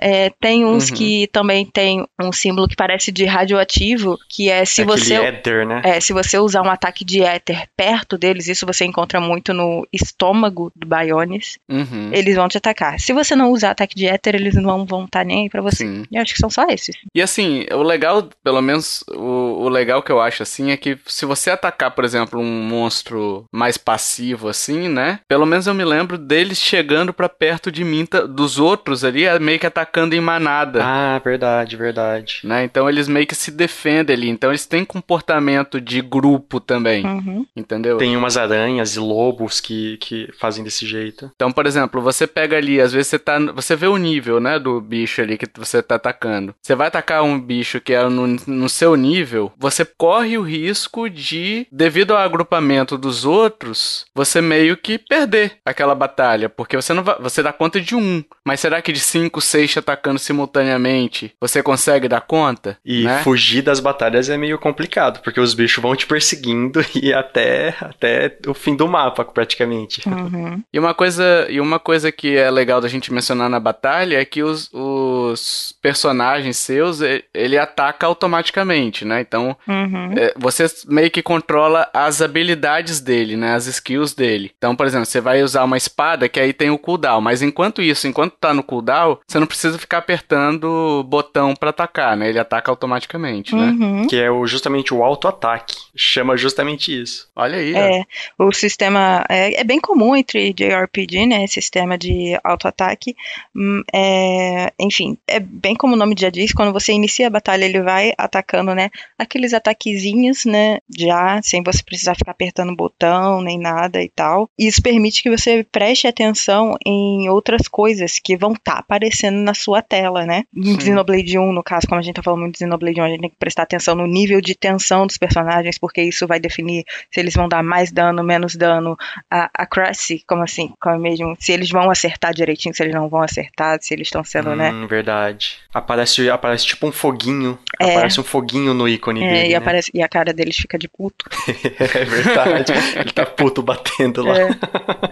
É, 0.00 0.30
tem 0.30 0.53
uns 0.62 0.90
Uhum. 0.90 0.96
que 0.96 1.26
também 1.28 1.64
tem 1.64 2.06
um 2.20 2.30
símbolo 2.30 2.68
que 2.68 2.76
parece 2.76 3.10
de 3.10 3.24
radioativo, 3.24 4.18
que 4.28 4.50
é 4.50 4.66
se 4.66 4.82
é 4.82 4.84
você 4.84 5.14
aquele 5.16 5.36
éter, 5.38 5.66
né? 5.66 5.80
é, 5.82 5.98
se 6.00 6.12
você 6.12 6.38
usar 6.38 6.60
um 6.60 6.68
ataque 6.70 7.02
de 7.02 7.22
éter 7.22 7.66
perto 7.74 8.18
deles, 8.18 8.46
isso 8.46 8.66
você 8.66 8.84
encontra 8.84 9.18
muito 9.22 9.54
no 9.54 9.86
estômago 9.90 10.70
do 10.76 10.86
Bionis, 10.86 11.58
Uhum. 11.70 12.10
eles 12.12 12.36
vão 12.36 12.46
te 12.48 12.58
atacar. 12.58 13.00
Se 13.00 13.14
você 13.14 13.34
não 13.34 13.50
usar 13.50 13.70
ataque 13.70 13.94
de 13.96 14.06
éter, 14.06 14.34
eles 14.34 14.54
não 14.54 14.84
vão 14.84 15.04
estar 15.06 15.24
nem 15.24 15.44
aí 15.44 15.48
pra 15.48 15.62
você. 15.62 15.78
Sim. 15.86 16.04
Eu 16.12 16.20
acho 16.20 16.34
que 16.34 16.40
são 16.40 16.50
só 16.50 16.66
esses. 16.68 16.94
E 17.14 17.22
assim, 17.22 17.64
o 17.72 17.82
legal, 17.82 18.28
pelo 18.42 18.60
menos 18.60 19.02
o, 19.08 19.62
o 19.64 19.68
legal 19.70 20.02
que 20.02 20.12
eu 20.12 20.20
acho 20.20 20.42
assim 20.42 20.70
é 20.70 20.76
que 20.76 20.98
se 21.06 21.24
você 21.24 21.48
atacar, 21.50 21.92
por 21.92 22.04
exemplo, 22.04 22.38
um 22.38 22.62
monstro 22.62 23.44
mais 23.50 23.78
passivo 23.78 24.48
assim, 24.48 24.88
né? 24.88 25.20
Pelo 25.28 25.46
menos 25.46 25.66
eu 25.66 25.74
me 25.74 25.84
lembro 25.84 26.18
deles 26.18 26.58
chegando 26.58 27.12
pra 27.14 27.28
perto 27.28 27.72
de 27.72 27.84
mim, 27.84 28.04
ta- 28.04 28.26
dos 28.26 28.58
outros 28.58 29.04
ali, 29.04 29.24
é, 29.24 29.38
meio 29.38 29.58
que 29.58 29.66
atacando 29.66 30.14
em 30.14 30.20
manada. 30.34 30.80
Ah, 30.84 31.18
verdade, 31.18 31.76
verdade. 31.76 32.40
Né? 32.44 32.64
Então 32.64 32.88
eles 32.88 33.08
meio 33.08 33.26
que 33.26 33.34
se 33.34 33.50
defendem 33.50 34.14
ali. 34.14 34.28
Então 34.28 34.50
eles 34.50 34.66
têm 34.66 34.84
comportamento 34.84 35.80
de 35.80 36.00
grupo 36.00 36.60
também. 36.60 37.04
Uhum. 37.04 37.46
Entendeu? 37.56 37.98
Tem 37.98 38.16
umas 38.16 38.36
aranhas 38.36 38.96
e 38.96 39.00
lobos 39.00 39.60
que, 39.60 39.96
que 39.98 40.28
fazem 40.38 40.64
desse 40.64 40.86
jeito. 40.86 41.30
Então, 41.34 41.52
por 41.52 41.66
exemplo, 41.66 42.00
você 42.00 42.26
pega 42.26 42.56
ali, 42.56 42.80
às 42.80 42.92
vezes 42.92 43.08
você 43.08 43.18
tá. 43.18 43.38
Você 43.54 43.76
vê 43.76 43.86
o 43.86 43.96
nível, 43.96 44.40
né, 44.40 44.58
do 44.58 44.80
bicho 44.80 45.20
ali 45.20 45.38
que 45.38 45.46
você 45.56 45.82
tá 45.82 45.96
atacando. 45.96 46.54
Você 46.62 46.74
vai 46.74 46.88
atacar 46.88 47.22
um 47.22 47.40
bicho 47.40 47.80
que 47.80 47.92
é 47.92 48.04
no, 48.08 48.26
no 48.46 48.68
seu 48.68 48.96
nível, 48.96 49.52
você 49.56 49.84
corre 49.84 50.36
o 50.38 50.42
risco 50.42 51.08
de, 51.08 51.66
devido 51.70 52.12
ao 52.12 52.18
agrupamento 52.18 52.96
dos 52.96 53.24
outros, 53.24 54.06
você 54.14 54.40
meio 54.40 54.76
que 54.76 54.98
perder 54.98 55.58
aquela 55.64 55.94
batalha. 55.94 56.48
Porque 56.48 56.76
você 56.76 56.92
não 56.92 57.02
vai. 57.02 57.16
Você 57.20 57.42
dá 57.42 57.52
conta 57.52 57.80
de 57.80 57.94
um. 57.94 58.22
Mas 58.44 58.60
será 58.60 58.80
que 58.82 58.92
de 58.92 59.00
cinco, 59.00 59.40
seis 59.40 59.70
te 59.70 59.78
atacando 59.78 60.18
simultaneamente 60.24 61.32
você 61.40 61.62
consegue 61.62 62.08
dar 62.08 62.20
conta? 62.20 62.78
E 62.84 63.04
né? 63.04 63.22
fugir 63.22 63.62
das 63.62 63.80
batalhas 63.80 64.28
é 64.28 64.36
meio 64.36 64.58
complicado, 64.58 65.20
porque 65.22 65.40
os 65.40 65.54
bichos 65.54 65.82
vão 65.82 65.94
te 65.94 66.06
perseguindo 66.06 66.84
e 66.94 67.12
até, 67.12 67.74
até 67.80 68.36
o 68.46 68.54
fim 68.54 68.74
do 68.76 68.88
mapa, 68.88 69.24
praticamente. 69.24 70.02
Uhum. 70.08 70.62
E 70.72 70.78
uma 70.78 70.94
coisa, 70.94 71.46
e 71.48 71.60
uma 71.60 71.78
coisa 71.78 72.10
que 72.10 72.36
é 72.36 72.50
legal 72.50 72.80
da 72.80 72.88
gente 72.88 73.12
mencionar 73.12 73.48
na 73.48 73.60
batalha 73.60 74.18
é 74.18 74.24
que 74.24 74.42
os, 74.42 74.70
os 74.72 75.74
personagens 75.82 76.56
seus, 76.56 77.00
ele 77.32 77.58
ataca 77.58 78.06
automaticamente, 78.06 79.04
né? 79.04 79.20
Então, 79.20 79.56
Uhum. 79.66 80.12
é, 80.16 80.34
você 80.36 80.66
meio 80.86 81.10
que 81.10 81.22
controla 81.22 81.88
as 81.92 82.20
habilidades 82.22 83.00
dele, 83.00 83.36
né? 83.36 83.54
As 83.54 83.66
skills 83.66 84.14
dele. 84.14 84.52
Então, 84.56 84.74
por 84.76 84.86
exemplo, 84.86 85.06
você 85.06 85.20
vai 85.20 85.42
usar 85.42 85.64
uma 85.64 85.76
espada 85.76 86.28
que 86.28 86.40
aí 86.40 86.52
tem 86.52 86.70
o 86.70 86.78
cooldown, 86.78 87.20
mas 87.20 87.42
enquanto 87.42 87.82
isso, 87.82 88.06
enquanto 88.06 88.34
tá 88.38 88.52
no 88.54 88.62
cooldown, 88.62 89.18
você 89.26 89.38
não 89.38 89.46
precisa 89.46 89.78
ficar 89.78 90.02
apertando 90.14 90.64
o 90.64 91.02
botão 91.02 91.54
pra 91.54 91.70
atacar, 91.70 92.16
né? 92.16 92.28
Ele 92.28 92.38
ataca 92.38 92.70
automaticamente, 92.70 93.54
né? 93.54 93.66
Uhum. 93.66 94.06
Que 94.06 94.16
é 94.16 94.30
o, 94.30 94.46
justamente 94.46 94.94
o 94.94 95.02
auto-ataque. 95.02 95.74
Chama 95.96 96.36
justamente 96.36 97.02
isso. 97.02 97.28
Olha 97.34 97.58
aí, 97.58 97.74
ó. 97.74 97.78
É, 97.78 98.04
o 98.38 98.52
sistema 98.52 99.24
é, 99.28 99.60
é 99.60 99.64
bem 99.64 99.80
comum 99.80 100.14
entre 100.14 100.52
JRPG, 100.52 101.26
né? 101.26 101.46
Sistema 101.46 101.98
de 101.98 102.38
auto-ataque. 102.44 103.16
Hum, 103.54 103.82
é, 103.92 104.72
enfim, 104.78 105.18
é 105.26 105.40
bem 105.40 105.74
como 105.74 105.94
o 105.94 105.96
nome 105.96 106.14
já 106.16 106.30
diz, 106.30 106.52
quando 106.52 106.72
você 106.72 106.92
inicia 106.92 107.26
a 107.26 107.30
batalha, 107.30 107.64
ele 107.64 107.82
vai 107.82 108.12
atacando, 108.16 108.74
né? 108.74 108.90
Aqueles 109.18 109.52
ataquezinhos, 109.52 110.44
né? 110.44 110.78
Já, 110.96 111.42
sem 111.42 111.62
você 111.62 111.82
precisar 111.82 112.14
ficar 112.14 112.30
apertando 112.30 112.70
o 112.70 112.76
botão 112.76 113.42
nem 113.42 113.58
nada 113.58 114.02
e 114.02 114.08
tal. 114.08 114.48
E 114.58 114.68
isso 114.68 114.80
permite 114.80 115.22
que 115.22 115.30
você 115.30 115.66
preste 115.72 116.06
atenção 116.06 116.76
em 116.86 117.28
outras 117.28 117.66
coisas 117.66 118.18
que 118.18 118.36
vão 118.36 118.52
estar 118.52 118.78
aparecendo 118.78 119.38
na 119.38 119.54
sua 119.54 119.82
tela, 119.82 120.03
né? 120.12 120.44
Em. 120.54 120.78
Xenoblade 120.80 121.38
1, 121.38 121.52
no 121.52 121.62
caso, 121.62 121.86
como 121.86 121.98
a 121.98 122.02
gente 122.02 122.16
tá 122.16 122.22
falando 122.22 122.40
muito 122.40 122.54
de 122.54 122.58
Xenoblade 122.58 123.00
1, 123.00 123.04
a 123.04 123.08
gente 123.08 123.20
tem 123.20 123.30
que 123.30 123.36
prestar 123.36 123.62
atenção 123.62 123.94
no 123.94 124.06
nível 124.06 124.40
de 124.40 124.54
tensão 124.54 125.06
dos 125.06 125.16
personagens, 125.18 125.78
porque 125.78 126.02
isso 126.02 126.26
vai 126.26 126.38
definir 126.38 126.84
se 127.10 127.20
eles 127.20 127.34
vão 127.34 127.48
dar 127.48 127.62
mais 127.62 127.90
dano, 127.92 128.22
menos 128.22 128.56
dano, 128.56 128.96
a, 129.30 129.50
a 129.54 129.66
Cressy, 129.66 130.22
como 130.26 130.42
assim, 130.42 130.72
como 130.80 130.98
mesmo, 130.98 131.36
se 131.38 131.52
eles 131.52 131.70
vão 131.70 131.90
acertar 131.90 132.32
direitinho, 132.34 132.74
se 132.74 132.82
eles 132.82 132.94
não 132.94 133.08
vão 133.08 133.22
acertar, 133.22 133.78
se 133.80 133.94
eles 133.94 134.08
estão 134.08 134.22
sendo, 134.24 134.54
né? 134.54 134.70
Hum, 134.70 134.86
verdade. 134.86 135.56
Aparece, 135.72 136.28
aparece 136.30 136.66
tipo 136.66 136.86
um 136.86 136.92
foguinho. 136.92 137.58
É. 137.80 137.92
Aparece 137.96 138.20
um 138.20 138.24
foguinho 138.24 138.74
no 138.74 138.88
ícone 138.88 139.22
É, 139.24 139.28
dele. 139.32 139.46
e, 139.46 139.50
né? 139.50 139.56
aparece, 139.56 139.90
e 139.94 140.02
a 140.02 140.08
cara 140.08 140.32
deles 140.32 140.56
fica 140.56 140.78
de 140.78 140.88
puto. 140.88 141.24
é 141.78 142.04
verdade. 142.04 142.72
Ele 142.96 143.12
tá 143.12 143.26
puto 143.26 143.62
batendo 143.62 144.22
lá. 144.22 144.34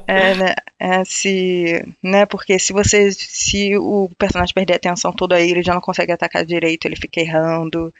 É, 0.07 0.35
né? 0.35 0.55
É, 0.79 1.05
se, 1.05 1.85
né? 2.03 2.27
Porque 2.27 2.59
se 2.59 2.73
você, 2.73 3.11
se 3.13 3.77
o 3.77 4.11
personagem 4.19 4.55
perder 4.55 4.75
atenção 4.89 5.13
toda 5.13 5.37
aí, 5.37 5.51
ele 5.51 5.63
já 5.63 5.75
não 5.75 5.81
consegue 5.81 6.13
atacar 6.13 6.45
direito, 6.45 6.85
ele 6.87 6.97
fica 6.97 7.21
errando. 7.21 7.93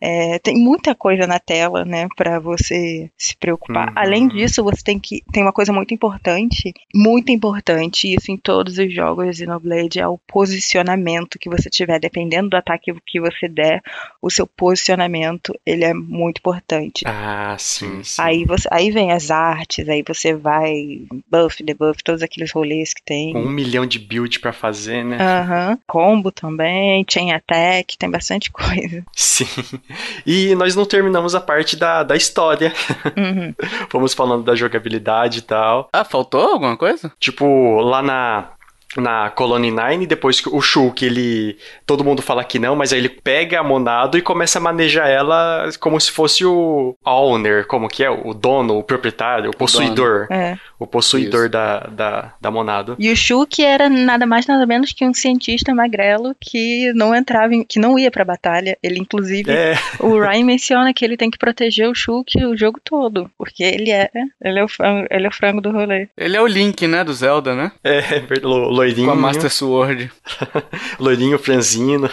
É, 0.00 0.38
tem 0.38 0.56
muita 0.56 0.94
coisa 0.94 1.26
na 1.26 1.38
tela, 1.38 1.84
né, 1.84 2.08
para 2.16 2.38
você 2.38 3.10
se 3.16 3.36
preocupar. 3.36 3.88
Uhum. 3.88 3.94
Além 3.96 4.28
disso, 4.28 4.62
você 4.62 4.82
tem 4.82 4.98
que 4.98 5.22
tem 5.32 5.42
uma 5.42 5.52
coisa 5.52 5.72
muito 5.72 5.92
importante, 5.94 6.72
muito 6.94 7.30
importante, 7.32 8.12
isso 8.14 8.30
em 8.30 8.36
todos 8.36 8.78
os 8.78 8.92
jogos 8.92 9.36
de 9.36 9.46
Xenoblade 9.46 10.00
é 10.00 10.06
o 10.06 10.18
posicionamento 10.18 11.38
que 11.38 11.48
você 11.48 11.70
tiver, 11.70 11.98
dependendo 11.98 12.50
do 12.50 12.56
ataque 12.56 12.92
que 13.06 13.20
você 13.20 13.48
der, 13.48 13.82
o 14.20 14.30
seu 14.30 14.46
posicionamento, 14.46 15.58
ele 15.64 15.84
é 15.84 15.94
muito 15.94 16.38
importante. 16.38 17.04
Ah, 17.06 17.56
sim, 17.58 18.02
sim. 18.02 18.20
Aí 18.20 18.44
você, 18.44 18.68
aí 18.70 18.90
vem 18.90 19.12
as 19.12 19.30
artes, 19.30 19.88
aí 19.88 20.02
você 20.06 20.34
vai 20.34 21.06
buff, 21.30 21.62
debuff, 21.62 22.02
todos 22.02 22.22
aqueles 22.22 22.52
rolês 22.52 22.92
que 22.92 23.02
tem. 23.02 23.32
Com 23.32 23.40
um 23.40 23.50
milhão 23.50 23.86
de 23.86 23.98
build 23.98 24.40
pra 24.40 24.52
fazer, 24.52 25.04
né? 25.04 25.18
Aham. 25.20 25.78
Combo 25.86 26.25
também, 26.30 27.04
chain 27.08 27.32
attack, 27.32 27.96
tem 27.98 28.10
bastante 28.10 28.50
coisa. 28.52 29.04
Sim. 29.14 29.46
E 30.26 30.54
nós 30.54 30.74
não 30.74 30.84
terminamos 30.84 31.34
a 31.34 31.40
parte 31.40 31.76
da, 31.76 32.02
da 32.02 32.16
história. 32.16 32.72
Uhum. 33.16 33.54
Fomos 33.90 34.14
falando 34.14 34.44
da 34.44 34.54
jogabilidade 34.54 35.40
e 35.40 35.42
tal. 35.42 35.88
Ah, 35.92 36.04
faltou 36.04 36.40
alguma 36.52 36.76
coisa? 36.76 37.12
Tipo, 37.18 37.80
lá 37.80 38.02
na. 38.02 38.48
Na 38.96 39.30
Colony 39.30 39.70
9, 39.70 40.06
depois 40.06 40.40
que 40.40 40.48
o 40.48 40.60
Shulk, 40.60 41.04
ele. 41.04 41.56
Todo 41.86 42.04
mundo 42.04 42.22
fala 42.22 42.42
que 42.44 42.58
não, 42.58 42.74
mas 42.76 42.92
aí 42.92 42.98
ele 42.98 43.08
pega 43.08 43.60
a 43.60 43.64
Monado 43.64 44.16
e 44.18 44.22
começa 44.22 44.58
a 44.58 44.62
manejar 44.62 45.08
ela 45.08 45.68
como 45.80 46.00
se 46.00 46.10
fosse 46.10 46.44
o 46.44 46.96
owner, 47.04 47.66
como 47.66 47.88
que 47.88 48.02
é? 48.04 48.10
O 48.10 48.32
dono, 48.34 48.78
o 48.78 48.82
proprietário, 48.82 49.50
o 49.50 49.56
possuidor. 49.56 50.26
É. 50.30 50.56
O 50.78 50.86
possuidor 50.86 51.42
Isso. 51.42 51.50
da, 51.50 51.78
da, 51.80 52.34
da 52.40 52.50
Monado. 52.50 52.96
E 52.98 53.10
o 53.10 53.16
Shulk 53.16 53.62
era 53.64 53.88
nada 53.88 54.26
mais 54.26 54.46
nada 54.46 54.66
menos 54.66 54.92
que 54.92 55.04
um 55.06 55.14
cientista 55.14 55.74
magrelo 55.74 56.34
que 56.40 56.92
não 56.94 57.14
entrava, 57.14 57.54
em, 57.54 57.64
que 57.64 57.78
não 57.78 57.98
ia 57.98 58.10
pra 58.10 58.24
batalha. 58.24 58.76
Ele 58.82 58.98
inclusive, 58.98 59.50
É, 59.50 59.74
o 60.00 60.18
Ryan 60.20 60.44
menciona 60.46 60.92
que 60.92 61.04
ele 61.04 61.16
tem 61.16 61.30
que 61.30 61.38
proteger 61.38 61.88
o 61.88 61.94
Shulk 61.94 62.44
o 62.44 62.56
jogo 62.56 62.78
todo, 62.84 63.30
porque 63.38 63.62
ele 63.62 63.90
é, 63.90 64.10
ele 64.42 64.58
é 64.58 64.64
o 64.64 64.68
frango, 64.68 65.06
ele 65.10 65.24
é 65.26 65.28
o 65.28 65.32
frango 65.32 65.60
do 65.60 65.70
rolê. 65.70 66.08
Ele 66.16 66.36
é 66.36 66.40
o 66.42 66.46
Link, 66.46 66.86
né, 66.86 67.02
do 67.02 67.12
Zelda, 67.14 67.54
né? 67.54 67.72
é, 67.82 68.00
ver- 68.20 68.42
lo- 68.44 68.68
loirinho. 68.86 69.06
Com 69.08 69.12
a 69.12 69.16
Master 69.16 69.50
Sword. 69.50 70.10
Loirinho 70.98 71.38
franzino. 71.38 72.08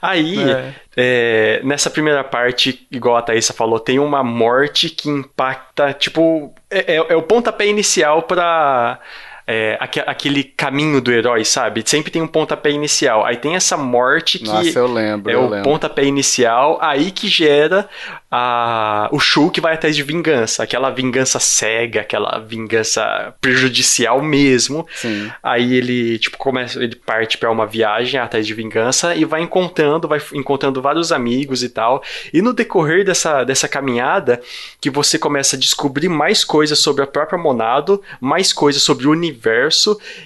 Aí, 0.00 0.38
É. 0.50 0.74
é, 0.96 1.60
nessa 1.64 1.90
primeira 1.90 2.22
parte, 2.24 2.86
igual 2.90 3.16
a 3.16 3.22
Thaisa 3.22 3.52
falou, 3.52 3.78
tem 3.80 3.98
uma 3.98 4.22
morte 4.22 4.90
que 4.90 5.08
impacta, 5.08 5.92
tipo, 5.92 6.52
é, 6.70 6.94
é- 6.96 7.06
é 7.12 7.16
o 7.16 7.22
pontapé 7.22 7.66
inicial 7.66 8.22
pra. 8.22 8.98
É, 9.46 9.76
aque- 9.80 10.02
aquele 10.06 10.42
caminho 10.44 11.00
do 11.00 11.12
herói, 11.12 11.44
sabe? 11.44 11.82
Sempre 11.84 12.10
tem 12.10 12.22
um 12.22 12.26
pontapé 12.26 12.70
inicial. 12.70 13.24
Aí 13.26 13.36
tem 13.36 13.54
essa 13.56 13.76
morte 13.76 14.38
que 14.38 14.46
Nossa, 14.46 14.78
eu 14.78 14.86
lembro, 14.90 15.30
é 15.30 15.34
eu 15.34 15.40
o 15.42 15.48
lembro. 15.48 15.64
pontapé 15.70 16.04
inicial, 16.04 16.78
aí 16.80 17.10
que 17.10 17.28
gera 17.28 17.88
a, 18.30 19.08
o 19.12 19.20
Shulk 19.20 19.60
vai 19.60 19.74
atrás 19.74 19.94
de 19.94 20.02
vingança. 20.02 20.62
Aquela 20.62 20.90
vingança 20.90 21.38
cega, 21.38 22.00
aquela 22.00 22.38
vingança 22.38 23.34
prejudicial 23.40 24.22
mesmo. 24.22 24.86
Sim. 24.94 25.30
Aí 25.42 25.74
ele, 25.74 26.18
tipo, 26.18 26.38
começa, 26.38 26.82
ele 26.82 26.96
parte 26.96 27.36
pra 27.38 27.50
uma 27.50 27.66
viagem 27.66 28.18
atrás 28.18 28.46
de 28.46 28.54
vingança 28.54 29.14
e 29.14 29.24
vai 29.24 29.42
encontrando, 29.42 30.08
vai 30.08 30.20
encontrando 30.32 30.80
vários 30.80 31.12
amigos 31.12 31.62
e 31.62 31.68
tal. 31.68 32.02
E 32.32 32.40
no 32.40 32.52
decorrer 32.52 33.04
dessa, 33.04 33.44
dessa 33.44 33.68
caminhada, 33.68 34.40
que 34.80 34.88
você 34.90 35.18
começa 35.18 35.54
a 35.56 35.58
descobrir 35.58 36.08
mais 36.08 36.44
coisas 36.44 36.78
sobre 36.78 37.02
a 37.04 37.06
própria 37.06 37.38
Monado, 37.38 38.00
mais 38.20 38.52
coisas 38.52 38.82
sobre 38.82 39.06
o 39.06 39.10
universo 39.10 39.33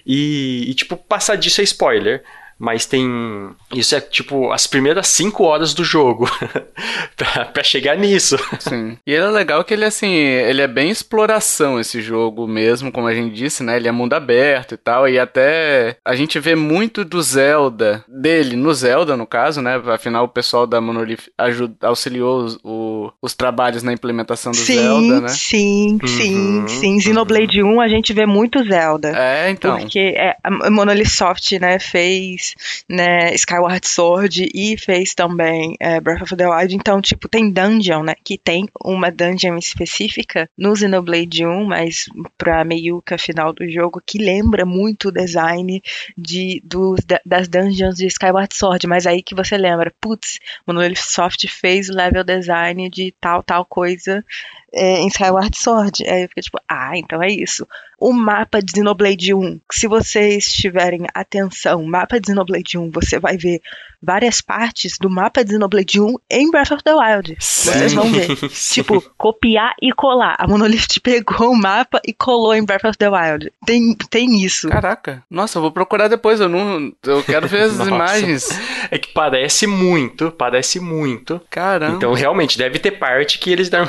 e, 0.07 0.71
e, 0.71 0.75
tipo, 0.75 0.97
passar 0.97 1.37
disso 1.37 1.61
é 1.61 1.65
spoiler. 1.65 2.23
Mas 2.59 2.87
tem. 2.87 3.51
Isso 3.73 3.95
é 3.95 4.01
tipo 4.01 4.51
as 4.51 4.67
primeiras 4.67 5.07
cinco 5.09 5.45
horas 5.45 5.73
do 5.75 5.85
jogo. 5.85 6.29
pra, 7.17 7.45
pra 7.47 7.63
chegar 7.63 7.97
nisso. 7.97 8.37
Sim. 8.59 8.97
E 9.07 9.13
ele 9.13 9.25
é 9.25 9.29
legal 9.29 9.63
que 9.65 9.75
ele, 9.75 9.85
assim, 9.85 10.13
ele 10.13 10.61
é 10.63 10.67
bem 10.67 10.91
exploração 10.91 11.79
esse 11.79 12.01
jogo 12.01 12.47
mesmo, 12.47 12.91
como 12.91 13.07
a 13.07 13.15
gente 13.15 13.35
disse, 13.35 13.63
né? 13.63 13.77
Ele 13.77 13.89
é 13.89 13.93
mundo 13.93 14.15
aberto 14.15 14.73
e 14.75 14.77
tal, 14.77 15.09
e 15.09 15.19
até 15.19 15.97
a 16.05 16.15
gente 16.15 16.39
vê 16.41 16.55
muito 16.55 17.05
do 17.05 17.21
Zelda, 17.23 18.05
dele 18.09 18.57
no 18.57 18.73
Zelda, 18.75 19.17
no 19.17 19.27
caso, 19.27 19.63
né? 19.63 19.81
Afinal, 19.87 20.25
o 20.25 20.29
pessoal 20.29 20.67
da 20.67 20.81
Monolith 20.81 21.31
ajuda, 21.39 21.75
auxiliou 21.87 22.45
os, 22.45 22.59
o- 22.65 23.13
os 23.23 23.35
trabalhos 23.35 23.83
na 23.83 23.93
implementação 23.93 24.53
do 24.53 24.59
sim, 24.59 24.75
Zelda, 24.77 25.21
né? 25.21 25.29
sim, 25.29 25.99
sim, 26.07 26.59
Uhum, 26.61 26.69
sim. 26.69 27.01
Xenoblade 27.01 27.63
1 27.63 27.81
a 27.81 27.89
gente 27.89 28.13
vê 28.13 28.27
muito 28.27 28.63
Zelda. 28.65 29.13
É, 29.17 29.51
então. 29.51 29.79
Porque 29.79 29.99
é, 30.17 30.37
a 30.43 30.71
Monolith 30.71 31.09
Soft, 31.11 31.53
né, 31.61 31.79
fez 31.79 32.48
né, 32.89 33.35
Skyward 33.35 33.87
Sword 33.87 34.49
e 34.55 34.77
fez 34.77 35.15
também 35.15 35.77
é, 35.81 36.01
Breath 36.01 36.23
of 36.23 36.37
the 36.37 36.49
Wild. 36.49 36.75
Então, 36.75 37.01
tipo, 37.01 37.29
tem 37.29 37.51
dungeon, 37.51 38.03
né? 38.03 38.15
Que 38.25 38.37
tem 38.39 38.69
uma 38.85 39.11
dungeon 39.11 39.57
específica 39.57 40.49
no 40.57 40.75
Xenoblade 40.77 41.47
1, 41.47 41.65
mas 41.65 42.07
pra 42.37 42.65
meiuca 42.65 43.19
final 43.19 43.53
do 43.53 43.69
jogo, 43.71 44.03
que 44.05 44.19
lembra 44.19 44.65
muito 44.67 45.09
o 45.09 45.13
design 45.13 45.83
de, 46.17 46.61
dos, 46.65 47.05
da- 47.05 47.21
das 47.25 47.49
dungeons 47.49 47.97
de 47.97 48.07
Skyward 48.07 48.55
Sword. 48.55 48.87
Mas 48.87 49.07
aí 49.07 49.23
que 49.23 49.35
você 49.35 49.57
lembra, 49.57 49.93
putz, 50.01 50.39
Monolith 50.67 50.97
Soft 51.01 51.47
fez 51.49 51.89
level 51.89 52.25
design 52.25 52.89
de 52.91 53.13
tal, 53.21 53.43
tal 53.43 53.65
coisa 53.65 54.25
é, 54.73 55.01
em 55.01 55.09
Skyward 55.09 55.57
Sword. 55.57 56.09
Aí 56.09 56.23
eu 56.23 56.29
fiquei 56.29 56.43
tipo, 56.43 56.59
ah, 56.69 56.97
então 56.97 57.23
é 57.23 57.29
isso. 57.29 57.66
O 57.99 58.12
mapa 58.12 58.62
de 58.62 58.73
Xenoblade 58.73 59.35
1, 59.35 59.61
se 59.73 59.89
vocês 59.89 60.53
tiverem 60.53 61.07
atenção, 61.12 61.83
mapa 61.83 62.21
de 62.21 62.29
Xenoblade 62.29 62.79
1, 62.79 62.91
você 62.93 63.19
vai 63.19 63.37
ver 63.37 63.61
várias 64.01 64.41
partes 64.41 64.97
do 64.99 65.11
mapa 65.11 65.45
de 65.45 65.51
Xenoblade 65.51 66.01
1 66.01 66.14
em 66.31 66.51
Breath 66.51 66.71
of 66.71 66.85
the 66.85 66.95
Wild. 66.95 67.37
Vocês 67.41 67.93
vão 67.93 68.11
ver. 68.12 68.29
Tipo, 68.73 69.03
copiar 69.16 69.75
e 69.83 69.93
colar. 69.93 70.37
A 70.39 70.47
Monolith 70.47 71.01
pegou 71.03 71.51
o 71.51 71.57
mapa 71.57 72.01
e 72.07 72.12
colou 72.12 72.55
em 72.55 72.64
Breath 72.64 72.85
of 72.85 72.97
the 72.97 73.09
Wild. 73.09 73.53
Tem, 73.66 73.97
tem 74.09 74.45
isso. 74.45 74.69
Caraca. 74.69 75.25
Nossa, 75.29 75.59
eu 75.59 75.62
vou 75.62 75.73
procurar 75.73 76.07
depois, 76.07 76.41
eu 76.41 76.49
não. 76.49 76.93
Eu 77.05 77.23
quero 77.25 77.49
ver 77.49 77.62
as 77.62 77.79
imagens. 77.87 78.49
É 78.91 78.99
que 78.99 79.09
parece 79.09 79.66
muito, 79.66 80.31
parece 80.31 80.79
muito. 80.79 81.41
Caramba. 81.51 81.97
Então, 81.97 82.12
realmente, 82.12 82.57
deve 82.57 82.79
ter 82.79 82.93
parte 82.93 83.39
que 83.39 83.51
eles 83.51 83.69
deram 83.69 83.87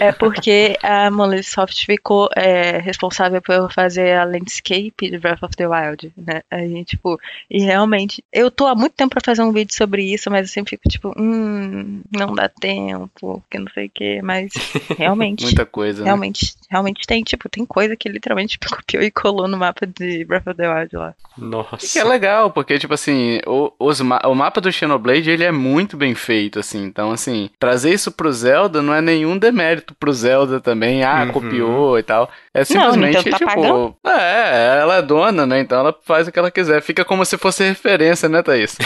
É 0.00 0.12
porque 0.12 0.76
a 0.82 1.10
Monolith 1.10 1.44
Soft 1.44 1.84
ficou 1.86 2.28
é, 2.36 2.78
responsável 2.78 3.40
por 3.40 3.72
fazer 3.72 4.12
a 4.16 4.24
landscape 4.24 5.10
de 5.10 5.18
Breath 5.18 5.42
of 5.42 5.56
the 5.56 5.66
Wild, 5.66 6.12
né? 6.16 6.42
Aí, 6.50 6.84
tipo, 6.84 7.18
e 7.50 7.62
realmente, 7.62 8.22
eu 8.32 8.50
tô 8.50 8.66
há 8.66 8.74
muito 8.74 8.92
tempo 8.94 9.10
pra 9.14 9.22
fazer 9.24 9.42
um 9.42 9.52
vídeo 9.52 9.74
sobre 9.74 10.02
isso, 10.02 10.30
mas 10.30 10.48
eu 10.48 10.52
sempre 10.52 10.70
fico 10.70 10.88
tipo, 10.88 11.12
hum, 11.16 12.02
não 12.14 12.34
dá 12.34 12.48
tempo, 12.48 13.42
que 13.50 13.58
não 13.58 13.66
sei 13.72 13.86
o 13.86 13.90
que, 13.90 14.22
mas 14.22 14.52
realmente, 14.98 15.44
Muita 15.44 15.64
coisa, 15.64 16.00
né? 16.02 16.06
realmente, 16.06 16.54
realmente 16.70 17.06
tem, 17.06 17.22
tipo, 17.22 17.48
tem 17.48 17.64
coisa 17.64 17.96
que 17.96 18.08
literalmente 18.08 18.58
copiou 18.68 19.02
e 19.02 19.10
colou 19.10 19.48
no 19.48 19.56
mapa 19.56 19.86
de 19.86 20.24
Breath 20.24 20.46
of 20.46 20.56
the 20.56 20.68
Wild 20.72 20.96
lá. 20.96 21.14
Nossa. 21.36 21.78
Que 21.92 21.98
é 21.98 22.04
legal, 22.04 22.50
porque, 22.50 22.78
tipo 22.78 22.94
assim, 22.94 23.40
o, 23.46 23.72
os 23.78 24.00
ma- 24.00 24.22
o 24.24 24.34
mapa 24.34 24.60
do 24.60 24.70
Xenoblade, 24.70 25.30
ele 25.30 25.42
é 25.44 25.50
muito 25.50 25.96
bem 25.96 26.14
feito, 26.14 26.58
assim. 26.60 26.84
Então, 26.84 27.10
assim, 27.10 27.50
trazer 27.58 27.92
isso 27.92 28.12
pro 28.12 28.32
Zelda 28.32 28.80
não 28.82 28.94
é 28.94 29.00
nenhum 29.00 29.36
demérito 29.36 29.53
pro 29.98 30.12
Zelda 30.12 30.60
também. 30.60 31.02
Ah, 31.04 31.24
Uhum. 31.24 31.32
copiou 31.32 31.98
e 31.98 32.02
tal. 32.02 32.30
É 32.52 32.64
simplesmente, 32.64 33.16
Nintendo 33.16 33.30
tá 33.30 33.38
tipo... 33.38 33.54
pagando. 33.54 33.96
É, 34.06 34.78
ela 34.80 34.96
é 34.96 35.02
dona, 35.02 35.46
né? 35.46 35.60
Então 35.60 35.80
ela 35.80 35.94
faz 36.04 36.28
o 36.28 36.32
que 36.32 36.38
ela 36.38 36.50
quiser. 36.50 36.80
Fica 36.82 37.04
como 37.04 37.24
se 37.24 37.36
fosse 37.38 37.64
referência, 37.64 38.28
né, 38.28 38.42
Thaís? 38.42 38.76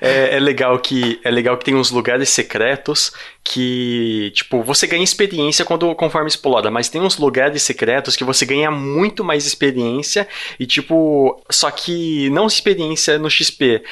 É, 0.00 0.36
é 0.36 0.40
legal 0.40 0.78
que 0.78 1.20
é 1.24 1.30
legal 1.30 1.56
que 1.56 1.64
tem 1.64 1.74
uns 1.74 1.90
lugares 1.90 2.28
secretos 2.28 3.12
que, 3.44 4.32
tipo, 4.34 4.62
você 4.62 4.86
ganha 4.86 5.04
experiência 5.04 5.66
quando 5.66 5.94
conforme 5.94 6.28
explora, 6.28 6.70
mas 6.70 6.88
tem 6.88 7.02
uns 7.02 7.18
lugares 7.18 7.62
secretos 7.62 8.16
que 8.16 8.24
você 8.24 8.46
ganha 8.46 8.70
muito 8.70 9.22
mais 9.22 9.46
experiência 9.46 10.26
e 10.58 10.66
tipo, 10.66 11.38
só 11.50 11.70
que 11.70 12.30
não 12.30 12.46
experiência 12.46 13.18
no 13.18 13.28
XP, 13.28 13.82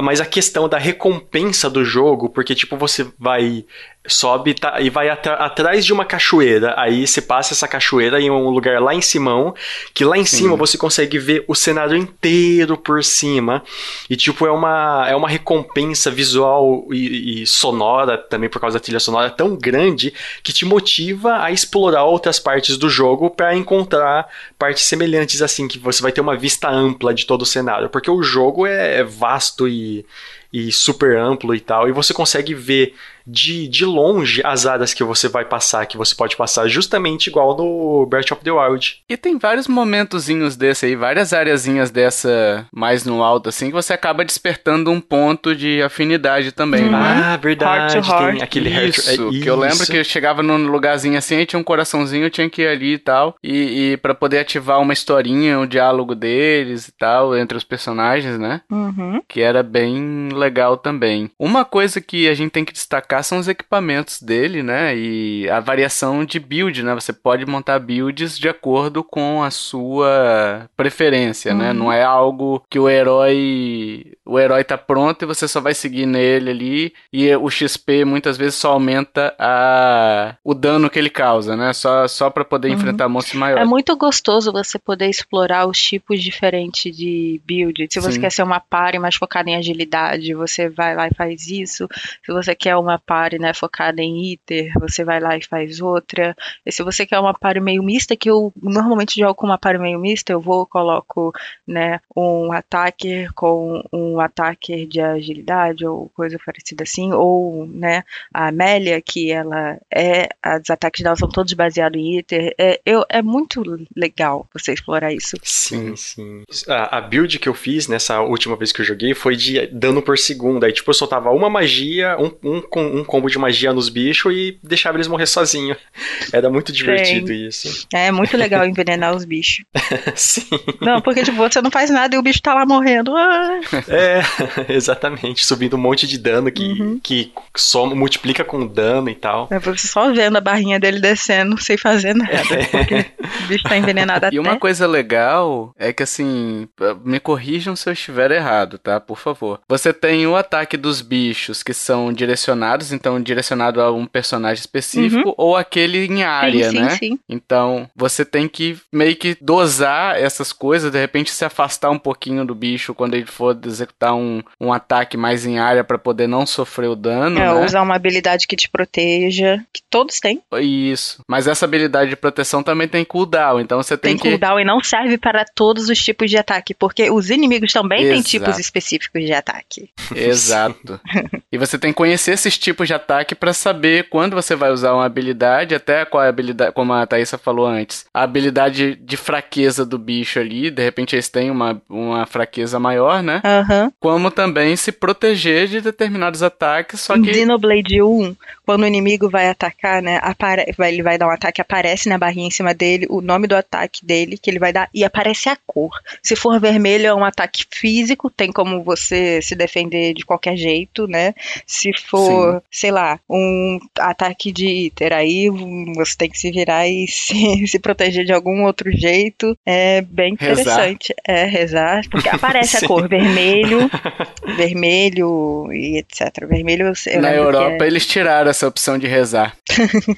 mas 0.00 0.20
a 0.20 0.26
questão 0.26 0.68
da 0.68 0.78
recompensa 0.78 1.68
do 1.68 1.84
jogo, 1.84 2.28
porque 2.28 2.54
tipo, 2.54 2.76
você 2.76 3.04
vai 3.18 3.64
sobe 4.06 4.54
tá, 4.54 4.80
e 4.80 4.88
vai 4.88 5.10
atrás 5.10 5.84
de 5.84 5.92
uma 5.92 6.04
cachoeira. 6.04 6.74
Aí 6.76 7.06
você 7.06 7.20
passa 7.20 7.52
essa 7.52 7.68
cachoeira 7.68 8.20
em 8.20 8.30
um 8.30 8.48
lugar 8.48 8.80
lá 8.80 8.94
em 8.94 9.02
Simão, 9.02 9.54
que 9.92 10.04
lá 10.04 10.16
em 10.16 10.24
cima 10.24 10.56
você 10.56 10.78
consegue 10.78 11.18
ver 11.18 11.44
o 11.46 11.54
cenário 11.54 11.96
inteiro 11.96 12.76
por 12.76 13.04
cima. 13.04 13.62
E 14.08 14.16
tipo, 14.16 14.46
é 14.46 14.50
uma, 14.50 15.06
é 15.08 15.14
uma 15.14 15.28
recompensa 15.28 16.10
visual 16.10 16.86
e, 16.90 17.42
e 17.42 17.46
sonora 17.46 18.16
também 18.16 18.48
por 18.48 18.60
causa 18.60 18.78
da 18.78 18.82
trilha 18.82 18.99
sonora 19.00 19.30
tão 19.30 19.56
grande 19.56 20.12
que 20.42 20.52
te 20.52 20.64
motiva 20.64 21.42
a 21.42 21.50
explorar 21.50 22.04
outras 22.04 22.38
partes 22.38 22.76
do 22.76 22.88
jogo 22.88 23.30
para 23.30 23.54
encontrar 23.56 24.28
partes 24.58 24.84
semelhantes 24.84 25.42
assim, 25.42 25.66
que 25.66 25.78
você 25.78 26.02
vai 26.02 26.12
ter 26.12 26.20
uma 26.20 26.36
vista 26.36 26.70
ampla 26.70 27.12
de 27.12 27.26
todo 27.26 27.42
o 27.42 27.46
cenário. 27.46 27.88
Porque 27.88 28.10
o 28.10 28.22
jogo 28.22 28.66
é 28.66 29.02
vasto 29.02 29.66
e 29.66 30.04
e 30.52 30.72
super 30.72 31.16
amplo 31.16 31.54
e 31.54 31.60
tal, 31.60 31.88
e 31.88 31.92
você 31.92 32.12
consegue 32.12 32.54
ver 32.54 32.94
de, 33.30 33.68
de 33.68 33.84
longe 33.84 34.40
as 34.44 34.66
áreas 34.66 34.92
que 34.94 35.04
você 35.04 35.28
vai 35.28 35.44
passar, 35.44 35.86
que 35.86 35.96
você 35.96 36.14
pode 36.14 36.36
passar 36.36 36.66
justamente 36.68 37.28
igual 37.28 37.56
no 37.56 38.06
Breath 38.06 38.32
of 38.32 38.42
the 38.42 38.50
Wild. 38.50 39.02
E 39.08 39.16
tem 39.16 39.38
vários 39.38 39.68
momentozinhos 39.68 40.56
desse 40.56 40.86
aí, 40.86 40.96
várias 40.96 41.32
areazinhas 41.32 41.90
dessa 41.90 42.66
mais 42.72 43.04
no 43.04 43.22
alto, 43.22 43.48
assim, 43.48 43.66
que 43.66 43.72
você 43.72 43.92
acaba 43.92 44.24
despertando 44.24 44.90
um 44.90 45.00
ponto 45.00 45.54
de 45.54 45.82
afinidade 45.82 46.52
também, 46.52 46.88
não 46.90 46.98
é? 46.98 47.10
Ah, 47.32 47.36
verdade, 47.36 47.94
Heart 47.96 48.06
to 48.06 48.12
heart. 48.12 48.32
tem 48.34 48.42
aquele 48.42 48.68
heart- 48.70 48.98
Isso, 48.98 49.10
é 49.10 49.16
que 49.42 49.46
eu 49.46 49.56
lembro 49.56 49.76
isso. 49.76 49.90
que 49.90 49.98
eu 49.98 50.04
chegava 50.04 50.42
num 50.42 50.66
lugarzinho 50.68 51.16
assim, 51.18 51.36
aí 51.36 51.46
tinha 51.46 51.60
um 51.60 51.64
coraçãozinho, 51.64 52.24
eu 52.26 52.30
tinha 52.30 52.48
que 52.48 52.62
ir 52.62 52.68
ali 52.68 52.94
e 52.94 52.98
tal, 52.98 53.36
e, 53.42 53.92
e 53.92 53.96
para 53.96 54.14
poder 54.14 54.38
ativar 54.38 54.80
uma 54.80 54.92
historinha, 54.92 55.58
um 55.58 55.66
diálogo 55.66 56.14
deles 56.14 56.88
e 56.88 56.92
tal, 56.92 57.36
entre 57.36 57.56
os 57.56 57.64
personagens, 57.64 58.38
né? 58.38 58.60
Uhum. 58.70 59.22
Que 59.28 59.40
era 59.40 59.62
bem 59.62 60.28
legal 60.32 60.76
também. 60.76 61.30
Uma 61.38 61.64
coisa 61.64 62.00
que 62.00 62.28
a 62.28 62.34
gente 62.34 62.50
tem 62.50 62.64
que 62.64 62.72
destacar 62.72 63.19
são 63.22 63.38
os 63.38 63.48
equipamentos 63.48 64.20
dele, 64.22 64.62
né? 64.62 64.96
E 64.96 65.48
a 65.50 65.60
variação 65.60 66.24
de 66.24 66.38
build, 66.38 66.82
né? 66.82 66.94
Você 66.94 67.12
pode 67.12 67.44
montar 67.46 67.78
builds 67.78 68.38
de 68.38 68.48
acordo 68.48 69.02
com 69.04 69.42
a 69.42 69.50
sua 69.50 70.68
preferência, 70.76 71.54
né? 71.54 71.72
Não 71.72 71.92
é 71.92 72.02
algo 72.02 72.62
que 72.68 72.78
o 72.78 72.88
herói 72.88 74.12
o 74.24 74.38
herói 74.38 74.62
tá 74.62 74.78
pronto 74.78 75.22
e 75.22 75.26
você 75.26 75.48
só 75.48 75.60
vai 75.60 75.74
seguir 75.74 76.06
nele 76.06 76.50
ali 76.50 76.92
e 77.12 77.34
o 77.34 77.50
XP 77.50 78.04
muitas 78.04 78.36
vezes 78.36 78.54
só 78.54 78.72
aumenta 78.72 79.34
a 79.38 80.36
o 80.44 80.54
dano 80.54 80.88
que 80.88 80.98
ele 80.98 81.10
causa, 81.10 81.56
né? 81.56 81.72
Só 81.72 82.06
só 82.06 82.30
para 82.30 82.44
poder 82.44 82.68
enfrentar 82.68 83.08
monstros 83.08 83.36
É 83.36 83.38
maiores. 83.38 83.68
muito 83.68 83.96
gostoso 83.96 84.52
você 84.52 84.78
poder 84.78 85.08
explorar 85.08 85.66
os 85.66 85.80
tipos 85.80 86.22
diferentes 86.22 86.96
de 86.96 87.40
build. 87.44 87.88
Se 87.90 88.00
você 88.00 88.12
Sim. 88.12 88.20
quer 88.20 88.30
ser 88.30 88.42
uma 88.42 88.60
party 88.60 88.98
mais 88.98 89.16
focada 89.16 89.50
em 89.50 89.56
agilidade, 89.56 90.34
você 90.34 90.68
vai 90.68 90.94
lá 90.94 91.08
e 91.08 91.14
faz 91.14 91.48
isso. 91.48 91.88
Se 92.24 92.32
você 92.32 92.54
quer 92.54 92.76
uma 92.76 92.98
party 93.00 93.38
né, 93.38 93.52
focada 93.54 94.02
em 94.02 94.32
iter, 94.32 94.72
você 94.78 95.04
vai 95.04 95.20
lá 95.20 95.36
e 95.36 95.44
faz 95.44 95.80
outra. 95.80 96.36
E 96.64 96.72
se 96.72 96.82
você 96.82 97.06
quer 97.06 97.18
uma 97.18 97.34
party 97.34 97.60
meio 97.60 97.82
mista, 97.82 98.16
que 98.16 98.30
eu 98.30 98.52
normalmente 98.60 99.18
jogo 99.18 99.34
com 99.34 99.46
uma 99.46 99.58
party 99.58 99.80
meio 99.80 99.98
mista, 99.98 100.32
eu 100.32 100.40
vou, 100.40 100.66
coloco 100.66 101.32
né, 101.66 102.00
um 102.16 102.52
attacker 102.52 103.32
com 103.34 103.82
um 103.92 104.20
attacker 104.20 104.86
de 104.86 105.00
agilidade 105.00 105.86
ou 105.86 106.10
coisa 106.14 106.38
parecida 106.44 106.82
assim, 106.84 107.12
ou 107.12 107.66
né, 107.66 108.02
a 108.32 108.48
Amélia, 108.48 109.00
que 109.00 109.30
ela 109.30 109.78
é, 109.92 110.28
os 110.60 110.70
ataques 110.70 111.02
dela 111.02 111.16
são 111.16 111.28
todos 111.28 111.52
baseados 111.52 112.00
em 112.00 112.18
iter. 112.18 112.54
É, 112.58 112.80
eu, 112.84 113.04
é 113.08 113.22
muito 113.22 113.62
legal 113.96 114.48
você 114.52 114.72
explorar 114.72 115.12
isso. 115.12 115.36
Sim, 115.42 115.96
sim. 115.96 116.42
A, 116.68 116.98
a 116.98 117.00
build 117.00 117.38
que 117.38 117.48
eu 117.48 117.54
fiz 117.54 117.88
nessa 117.88 118.20
última 118.20 118.56
vez 118.56 118.72
que 118.72 118.80
eu 118.80 118.84
joguei 118.84 119.14
foi 119.14 119.36
de 119.36 119.66
dano 119.68 120.02
por 120.02 120.18
segundo. 120.18 120.64
Aí, 120.64 120.72
tipo, 120.72 120.90
eu 120.90 120.94
soltava 120.94 121.30
uma 121.30 121.50
magia, 121.50 122.16
um, 122.18 122.32
um, 122.42 122.62
um 122.98 123.04
combo 123.04 123.28
de 123.28 123.38
magia 123.38 123.72
nos 123.72 123.88
bichos 123.88 124.32
e 124.34 124.58
deixava 124.62 124.96
eles 124.96 125.08
morrer 125.08 125.26
sozinho. 125.26 125.76
Era 126.32 126.48
muito 126.50 126.72
divertido 126.72 127.32
isso. 127.32 127.86
É 127.92 128.10
muito 128.10 128.36
legal 128.36 128.64
envenenar 128.66 129.14
os 129.14 129.24
bichos. 129.24 129.64
Sim. 130.14 130.46
Não, 130.80 131.00
porque 131.00 131.22
tipo, 131.22 131.36
você 131.36 131.60
não 131.60 131.70
faz 131.70 131.90
nada 131.90 132.14
e 132.14 132.18
o 132.18 132.22
bicho 132.22 132.40
tá 132.42 132.54
lá 132.54 132.64
morrendo. 132.66 133.14
Ah, 133.16 133.60
É, 133.88 134.20
exatamente. 134.72 135.44
Subindo 135.44 135.74
um 135.74 135.80
monte 135.80 136.06
de 136.06 136.18
dano 136.18 136.50
que, 136.50 136.62
Uhum. 136.70 137.00
que 137.02 137.32
soma, 137.56 137.94
multiplica 137.94 138.44
com 138.44 138.66
dano 138.66 139.08
e 139.10 139.14
tal. 139.14 139.48
é 139.50 139.58
você 139.58 139.86
só 139.88 140.12
vendo 140.12 140.36
a 140.36 140.40
barrinha 140.40 140.78
dele 140.78 141.00
descendo 141.00 141.60
sem 141.60 141.76
fazer 141.76 142.14
nada. 142.14 142.30
Porque 142.70 143.06
o 143.44 143.46
bicho 143.48 143.64
tá 143.64 143.76
envenenado 143.76 144.26
até. 144.26 144.36
E 144.36 144.38
uma 144.38 144.56
coisa 144.58 144.86
legal 144.86 145.74
é 145.78 145.92
que 145.92 146.02
assim, 146.02 146.68
me 147.04 147.18
corrijam 147.20 147.74
se 147.76 147.88
eu 147.88 147.92
estiver 147.92 148.30
errado, 148.30 148.78
tá? 148.78 149.00
Por 149.00 149.18
favor. 149.18 149.60
Você 149.68 149.92
tem 149.92 150.26
o 150.26 150.36
ataque 150.36 150.76
dos 150.76 151.00
bichos 151.02 151.62
que 151.62 151.74
são 151.74 152.12
direcionados, 152.12 152.79
então 152.92 153.20
direcionado 153.20 153.80
a 153.80 153.92
um 153.92 154.06
personagem 154.06 154.60
específico 154.60 155.34
ou 155.36 155.56
aquele 155.56 156.06
em 156.06 156.22
área, 156.22 156.66
Uhum. 156.66 156.70
sim, 156.72 156.80
né? 156.80 156.90
sim, 156.90 156.96
sim. 156.98 157.18
Então, 157.28 157.88
você 157.94 158.24
tem 158.24 158.48
que 158.48 158.76
meio 158.92 159.14
que 159.16 159.36
dosar 159.40 160.16
essas 160.16 160.52
coisas, 160.52 160.90
de 160.90 160.98
repente 160.98 161.30
se 161.30 161.44
afastar 161.44 161.90
um 161.90 161.98
pouquinho 161.98 162.44
do 162.44 162.54
bicho 162.54 162.94
quando 162.94 163.14
ele 163.14 163.26
for 163.26 163.58
executar 163.64 164.14
um, 164.14 164.42
um 164.60 164.72
ataque 164.72 165.16
mais 165.16 165.44
em 165.46 165.58
área 165.58 165.84
pra 165.84 165.98
poder 165.98 166.26
não 166.26 166.44
sofrer 166.46 166.88
o 166.88 166.96
dano, 166.96 167.38
É, 167.38 167.44
né? 167.54 167.64
usar 167.64 167.82
uma 167.82 167.94
habilidade 167.94 168.46
que 168.46 168.56
te 168.56 168.68
proteja, 168.68 169.62
que 169.72 169.82
todos 169.90 170.18
têm. 170.20 170.40
Isso. 170.60 171.22
Mas 171.26 171.46
essa 171.46 171.64
habilidade 171.64 172.10
de 172.10 172.16
proteção 172.16 172.62
também 172.62 172.88
tem 172.88 173.04
cooldown, 173.04 173.60
então 173.60 173.82
você 173.82 173.96
tem, 173.96 174.12
Tem, 174.12 174.18
que 174.18 174.28
cooldown 174.28 174.60
e 174.60 174.64
não 174.64 174.82
serve 174.82 175.18
para 175.18 175.44
todos 175.44 175.88
os 175.88 175.98
tipos 176.02 176.30
de 176.30 176.36
ataque, 176.36 176.74
porque 176.74 177.10
os 177.10 177.30
inimigos 177.30 177.72
também 177.72 178.00
têm 178.02 178.12
Exato. 178.12 178.28
tipos 178.28 178.58
específicos 178.58 179.22
de 179.24 179.32
ataque. 179.32 179.90
Exato. 180.14 181.00
e 181.52 181.58
você 181.58 181.78
tem 181.78 181.92
que 181.92 181.96
conhecer 181.96 182.32
esses 182.32 182.56
tipos 182.56 182.69
de 182.84 182.94
ataque 182.94 183.34
pra 183.34 183.52
saber 183.52 184.08
quando 184.08 184.34
você 184.34 184.54
vai 184.54 184.70
usar 184.70 184.92
uma 184.94 185.04
habilidade, 185.04 185.74
até 185.74 186.04
qual 186.04 186.22
é 186.22 186.26
a 186.26 186.28
habilidade, 186.30 186.72
como 186.72 186.92
a 186.92 187.06
Thaisa 187.06 187.36
falou 187.38 187.66
antes, 187.66 188.06
a 188.14 188.22
habilidade 188.22 188.94
de 188.96 189.16
fraqueza 189.16 189.84
do 189.84 189.98
bicho 189.98 190.38
ali, 190.38 190.70
de 190.70 190.82
repente 190.82 191.14
eles 191.14 191.28
têm 191.28 191.50
uma, 191.50 191.80
uma 191.88 192.26
fraqueza 192.26 192.78
maior, 192.78 193.22
né? 193.22 193.40
Aham. 193.44 193.92
Como 194.00 194.30
também 194.30 194.76
se 194.76 194.92
proteger 194.92 195.66
de 195.68 195.80
determinados 195.80 196.42
ataques, 196.42 197.00
só 197.00 197.14
que 197.14 197.32
Xenoblade 197.34 198.02
1, 198.02 198.36
quando 198.64 198.82
o 198.82 198.86
inimigo 198.86 199.28
vai 199.28 199.48
atacar, 199.48 200.02
né, 200.02 200.18
apare- 200.22 200.74
ele 200.78 201.02
vai 201.02 201.18
dar 201.18 201.26
um 201.26 201.30
ataque, 201.30 201.60
aparece 201.60 202.08
na 202.08 202.18
barrinha 202.18 202.46
em 202.46 202.50
cima 202.50 202.72
dele 202.74 203.06
o 203.10 203.20
nome 203.20 203.46
do 203.46 203.54
ataque 203.56 204.04
dele, 204.04 204.38
que 204.38 204.50
ele 204.50 204.58
vai 204.58 204.72
dar, 204.72 204.88
e 204.94 205.04
aparece 205.04 205.48
a 205.48 205.56
cor. 205.66 205.90
Se 206.22 206.34
for 206.36 206.58
vermelho, 206.60 207.06
é 207.06 207.14
um 207.14 207.24
ataque 207.24 207.64
físico, 207.70 208.30
tem 208.30 208.50
como 208.52 208.82
você 208.82 209.40
se 209.42 209.54
defender 209.54 210.14
de 210.14 210.24
qualquer 210.24 210.56
jeito, 210.56 211.06
né? 211.06 211.34
Se 211.66 211.90
for, 212.08 212.59
sei 212.70 212.90
lá, 212.90 213.18
um 213.28 213.78
ataque 213.98 214.52
de 214.52 214.66
iter, 214.66 215.12
aí 215.12 215.48
você 215.94 216.16
tem 216.16 216.30
que 216.30 216.38
se 216.38 216.50
virar 216.50 216.88
e 216.88 217.06
se, 217.08 217.66
se 217.66 217.78
proteger 217.78 218.24
de 218.24 218.32
algum 218.32 218.64
outro 218.64 218.90
jeito. 218.90 219.56
É 219.66 220.00
bem 220.02 220.36
Rezar. 220.38 220.52
interessante. 220.62 221.14
É, 221.26 221.44
rezar, 221.44 222.02
porque 222.10 222.28
aparece 222.30 222.84
a 222.84 222.88
cor 222.88 223.08
vermelho, 223.08 223.90
vermelho 224.56 225.68
e 225.72 225.98
etc. 225.98 226.46
Vermelho 226.48 226.92
eu, 227.06 227.20
na 227.20 227.32
Europa 227.32 227.84
é- 227.84 227.86
eles 227.86 228.06
tiraram 228.06 228.50
essa 228.50 228.66
opção 228.66 228.98
de 228.98 229.06
rezar. 229.06 229.56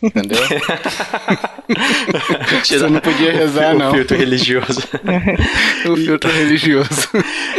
Entendeu? 0.02 0.38
Você 2.62 2.78
não 2.78 3.00
podia 3.00 3.32
rezar, 3.32 3.74
o 3.74 3.78
não. 3.78 3.94
filtro 3.94 4.16
religioso. 4.16 4.82
O 5.90 5.96
filtro 5.96 6.30
religioso. 6.30 7.08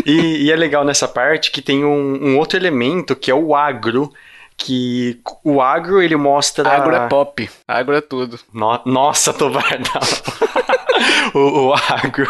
E, 0.05 0.45
e 0.45 0.51
é 0.51 0.55
legal 0.55 0.84
nessa 0.84 1.07
parte 1.07 1.51
que 1.51 1.61
tem 1.61 1.84
um, 1.84 2.29
um 2.29 2.38
outro 2.38 2.57
elemento 2.57 3.15
que 3.15 3.31
é 3.31 3.36
o 3.36 3.55
agro, 3.55 4.11
que 4.58 5.20
o 5.43 5.62
agro 5.62 6.01
ele 6.01 6.16
mostra. 6.16 6.70
Agro 6.70 6.95
é 6.95 7.08
pop, 7.08 7.49
agro 7.68 7.95
é 7.95 8.01
tudo. 8.01 8.39
No... 8.54 8.82
Nossa, 8.86 9.34
Tovar, 9.34 9.66
o, 11.34 11.68
o 11.68 11.74
agro. 11.74 12.28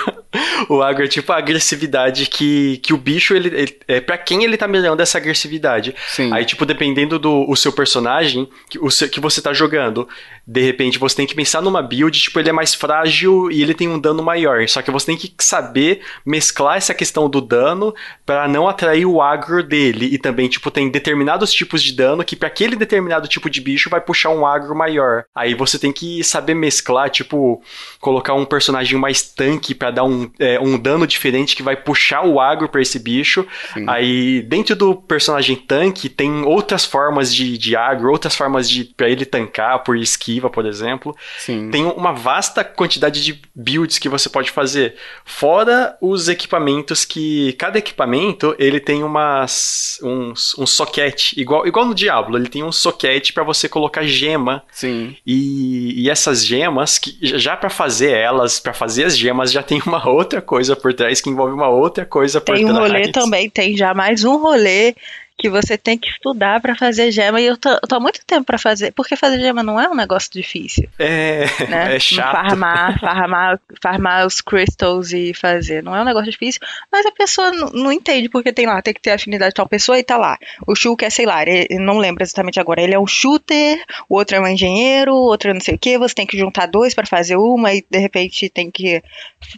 O 0.70 0.82
agro 0.82 1.06
é 1.06 1.08
tipo 1.08 1.32
a 1.32 1.38
agressividade 1.38 2.28
que, 2.28 2.78
que 2.78 2.94
o 2.94 2.98
bicho, 2.98 3.34
ele, 3.34 3.50
ele 3.50 3.80
é 3.88 4.02
para 4.02 4.18
quem 4.18 4.44
ele 4.44 4.58
tá 4.58 4.68
mirando 4.68 5.02
essa 5.02 5.18
agressividade. 5.18 5.96
Sim. 6.08 6.32
Aí, 6.34 6.46
tipo, 6.46 6.66
dependendo 6.66 7.20
do 7.20 7.50
o 7.50 7.56
seu 7.56 7.72
personagem 7.72 8.50
que, 8.70 8.80
o 8.80 8.90
seu, 8.90 9.10
que 9.10 9.20
você 9.20 9.42
tá 9.42 9.54
jogando, 9.54 10.08
de 10.46 10.62
repente 10.62 11.00
você 11.00 11.16
tem 11.16 11.28
que 11.28 11.36
pensar 11.36 11.62
numa 11.62 11.82
build, 11.82 12.20
tipo, 12.20 12.40
ele 12.40 12.50
é 12.50 12.54
mais 12.54 12.74
frágil 12.74 13.50
e 13.52 13.62
ele 13.62 13.74
tem 13.74 13.88
um 13.88 14.00
dano 14.00 14.22
maior. 14.22 14.68
Só 14.68 14.82
que 14.82 14.92
você 14.92 15.08
tem 15.08 15.18
que 15.18 15.34
saber 15.40 16.02
mesclar 16.26 16.78
essa 16.78 16.94
questão 16.94 17.30
do 17.30 17.42
dano 17.42 17.94
para 18.26 18.48
não 18.48 18.68
atrair 18.68 19.06
o 19.06 19.22
agro 19.22 19.64
dele. 19.64 20.08
E 20.14 20.18
também, 20.18 20.48
tipo, 20.48 20.70
tem 20.70 20.90
determinados 20.90 21.52
tipos 21.52 21.82
de 21.82 21.94
dano 21.94 22.24
que 22.24 22.36
para 22.36 22.48
aquele 22.48 22.76
determinado 22.76 23.28
tipo 23.28 23.50
de 23.50 23.62
bicho 23.62 23.90
vai 23.90 24.02
puxar 24.02 24.30
um 24.30 24.46
agro 24.46 24.76
maior. 24.76 25.26
Aí 25.36 25.54
você 25.54 25.80
tem 25.80 25.92
que 25.92 26.24
saber 26.24 26.54
mesclar, 26.54 27.10
tipo, 27.10 27.62
colocar 28.00 28.34
um 28.34 28.46
personagem 28.46 29.00
mais 29.00 29.22
tanque 29.22 29.74
para 29.74 29.92
dar 29.92 30.04
um, 30.04 30.30
é, 30.40 30.53
um 30.60 30.78
dano 30.78 31.06
diferente 31.08 31.56
que 31.56 31.64
vai 31.64 31.76
puxar 31.76 32.26
o 32.26 32.40
agro 32.40 32.70
para 32.70 32.82
esse 32.82 33.00
bicho. 33.00 33.46
Sim. 33.74 33.86
Aí, 33.88 34.42
dentro 34.42 34.76
do 34.76 34.96
personagem 34.96 35.56
tanque, 35.56 36.10
tem 36.10 36.44
outras 36.44 36.86
formas 36.86 37.34
de, 37.34 37.58
de 37.58 37.76
agro, 37.76 38.12
outras 38.12 38.36
formas 38.36 38.70
de 38.70 38.86
para 38.86 39.10
ele 39.10 39.26
tancar 39.26 39.84
por 39.84 39.98
esquiva, 39.98 40.50
por 40.50 40.66
exemplo. 40.66 41.16
Sim. 41.40 41.70
Tem 41.72 41.86
uma 41.86 42.12
vasta 42.12 42.64
quantidade 42.64 43.24
de 43.24 43.42
builds 43.56 43.98
que 43.98 44.10
você 44.10 44.30
pode 44.30 44.52
fazer. 44.52 44.96
Fora 45.26 45.98
os 46.02 46.28
equipamentos 46.28 47.06
que. 47.06 47.54
Cada 47.54 47.78
equipamento 47.78 48.56
ele 48.60 48.80
tem 48.80 49.04
umas. 49.04 50.00
um, 50.04 50.34
um 50.58 50.66
soquete. 50.66 51.40
Igual, 51.40 51.68
igual 51.68 51.86
no 51.86 51.96
Diablo, 51.96 52.38
ele 52.38 52.50
tem 52.50 52.64
um 52.64 52.72
soquete 52.72 53.34
para 53.34 53.44
você 53.44 53.68
colocar 53.70 54.04
gema. 54.04 54.64
Sim. 54.72 55.16
E, 55.26 56.04
e 56.04 56.10
essas 56.10 56.46
gemas, 56.46 56.98
que 56.98 57.18
já 57.22 57.56
para 57.56 57.70
fazer 57.70 58.12
elas, 58.12 58.60
para 58.60 58.74
fazer 58.74 59.06
as 59.06 59.18
gemas, 59.18 59.52
já 59.52 59.64
tem 59.64 59.82
uma 59.86 60.08
outra 60.08 60.42
coisa 60.44 60.76
por 60.76 60.94
trás 60.94 61.20
que 61.20 61.30
envolve 61.30 61.54
uma 61.54 61.70
outra 61.70 62.06
coisa 62.06 62.40
por 62.40 62.56
tem 62.56 62.66
trás. 62.66 62.78
Tem 62.78 62.86
um 62.86 62.88
rolê 62.88 63.12
também, 63.12 63.50
tem 63.50 63.76
já 63.76 63.94
mais 63.94 64.24
um 64.24 64.38
rolê 64.38 64.94
que 65.38 65.50
você 65.50 65.78
tem 65.78 65.98
que 65.98 66.10
estudar 66.10 66.62
para 66.62 66.76
fazer 66.76 67.12
gema 67.12 67.42
e 67.42 67.46
eu 67.46 67.58
tô, 67.58 67.70
eu 67.70 67.88
tô 67.88 67.96
há 67.96 68.00
muito 68.00 68.24
tempo 68.26 68.46
para 68.46 68.58
fazer, 68.58 68.92
porque 68.94 69.16
fazer 69.16 69.40
gema 69.40 69.64
não 69.64 69.80
é 69.80 69.90
um 69.90 69.96
negócio 69.96 70.32
difícil. 70.32 70.88
É, 70.98 71.46
né? 71.68 71.96
é 71.96 72.00
chato. 72.00 72.32
Farmar, 72.32 73.00
farmar, 73.00 73.60
farmar 73.82 74.28
os 74.28 74.42
crystals 74.42 75.12
e 75.12 75.34
fazer, 75.34 75.84
não 75.84 75.96
é 75.96 76.02
um 76.02 76.06
negócio 76.06 76.32
difícil, 76.32 76.62
mas 76.92 77.06
a 77.06 77.12
pessoa 77.12 77.52
não, 77.52 77.70
não 77.70 77.92
entende 77.92 78.30
porque 78.30 78.54
tem 78.54 78.66
lá, 78.66 78.82
tem 78.82 78.94
que 78.94 79.02
ter 79.02 79.12
afinidade 79.12 79.50
de 79.50 79.56
tal 79.56 79.68
pessoa 79.68 79.98
e 80.00 80.04
tá 80.04 80.18
lá. 80.18 80.38
O 80.68 80.76
Shulk 80.76 81.04
é, 81.04 81.10
sei 81.10 81.26
lá, 81.26 81.42
ele, 81.42 81.68
não 81.80 81.98
lembro 81.98 82.24
exatamente 82.24 82.60
agora, 82.60 82.82
ele 82.82 82.94
é 82.94 83.00
um 83.00 83.08
shooter, 83.08 83.84
o 84.08 84.16
outro 84.16 84.38
é 84.38 84.40
um 84.40 84.48
engenheiro, 84.48 85.14
o 85.14 85.24
outro 85.24 85.50
é 85.50 85.54
não 85.54 85.62
sei 85.62 85.76
o 85.76 85.80
que, 85.80 85.98
você 85.98 86.16
tem 86.16 86.28
que 86.28 86.38
juntar 86.38 86.68
dois 86.68 86.94
para 86.94 87.06
fazer 87.06 87.36
uma 87.36 87.74
e 87.74 87.84
de 87.90 87.98
repente 87.98 88.50
tem 88.50 88.70
que 88.70 89.02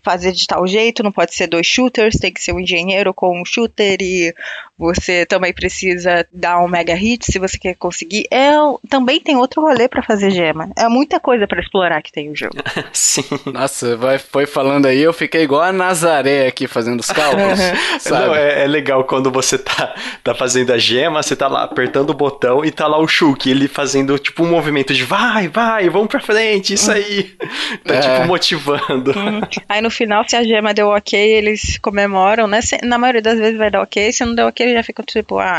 fazer 0.03 0.31
de 0.31 0.47
tal 0.47 0.65
jeito, 0.65 1.03
não 1.03 1.11
pode 1.11 1.35
ser 1.35 1.47
dois 1.47 1.67
shooters, 1.67 2.15
tem 2.15 2.31
que 2.31 2.41
ser 2.41 2.53
um 2.53 2.59
engenheiro 2.59 3.13
com 3.13 3.39
um 3.39 3.45
shooter 3.45 3.97
e 4.01 4.33
você 4.77 5.25
também 5.25 5.53
precisa 5.53 5.64
dar 6.31 6.59
um 6.59 6.67
mega 6.67 6.95
hit 6.95 7.25
se 7.25 7.39
você 7.39 7.57
quer 7.57 7.75
conseguir. 7.75 8.25
É, 8.31 8.51
também 8.89 9.19
tem 9.19 9.35
outro 9.35 9.61
rolê 9.61 9.87
para 9.87 10.03
fazer 10.03 10.31
gema. 10.31 10.69
É 10.77 10.87
muita 10.87 11.19
coisa 11.19 11.47
para 11.47 11.61
explorar 11.61 12.01
que 12.01 12.11
tem 12.11 12.29
o 12.29 12.35
jogo. 12.35 12.55
Sim. 12.93 13.23
Nossa, 13.45 13.95
vai, 13.97 14.17
foi 14.17 14.45
falando 14.45 14.85
aí, 14.85 15.01
eu 15.01 15.13
fiquei 15.13 15.43
igual 15.43 15.61
a 15.61 15.71
Nazaré 15.71 16.47
aqui 16.47 16.67
fazendo 16.67 16.99
os 16.99 17.07
cálculos. 17.07 17.59
sabe? 17.99 18.25
Não, 18.27 18.35
é, 18.35 18.63
é, 18.63 18.67
legal 18.67 19.03
quando 19.03 19.31
você 19.31 19.57
tá, 19.57 19.95
tá 20.23 20.35
fazendo 20.35 20.71
a 20.71 20.77
gema, 20.77 21.21
você 21.21 21.35
tá 21.35 21.47
lá 21.47 21.63
apertando 21.63 22.09
o 22.09 22.13
botão 22.13 22.63
e 22.63 22.71
tá 22.71 22.87
lá 22.87 22.97
o 22.97 23.07
Shulk, 23.07 23.49
ele 23.49 23.67
fazendo 23.67 24.17
tipo 24.19 24.43
um 24.43 24.49
movimento 24.49 24.93
de 24.93 25.03
vai, 25.03 25.47
vai, 25.47 25.89
vamos 25.89 26.07
pra 26.07 26.19
frente, 26.19 26.73
isso 26.73 26.91
aí. 26.91 27.35
tá 27.83 27.95
é. 27.95 27.99
tipo 28.01 28.27
motivando. 28.27 29.11
Uhum. 29.11 29.41
Aí 29.67 29.81
no 29.81 29.89
final, 29.89 30.27
se 30.27 30.35
a 30.35 30.43
gema 30.43 30.73
deu 30.73 30.89
ok, 30.89 31.19
eles 31.19 31.77
comemoram, 31.77 32.47
né? 32.47 32.59
Na 32.83 32.97
maioria 32.97 33.21
das 33.21 33.39
vezes 33.39 33.57
vai 33.57 33.71
dar 33.71 33.81
ok, 33.81 34.11
se 34.11 34.25
não 34.25 34.35
deu 34.35 34.47
ok, 34.47 34.65
ele 34.65 34.75
já 34.75 34.83
fica 34.83 35.03
tipo, 35.03 35.39
ah, 35.39 35.54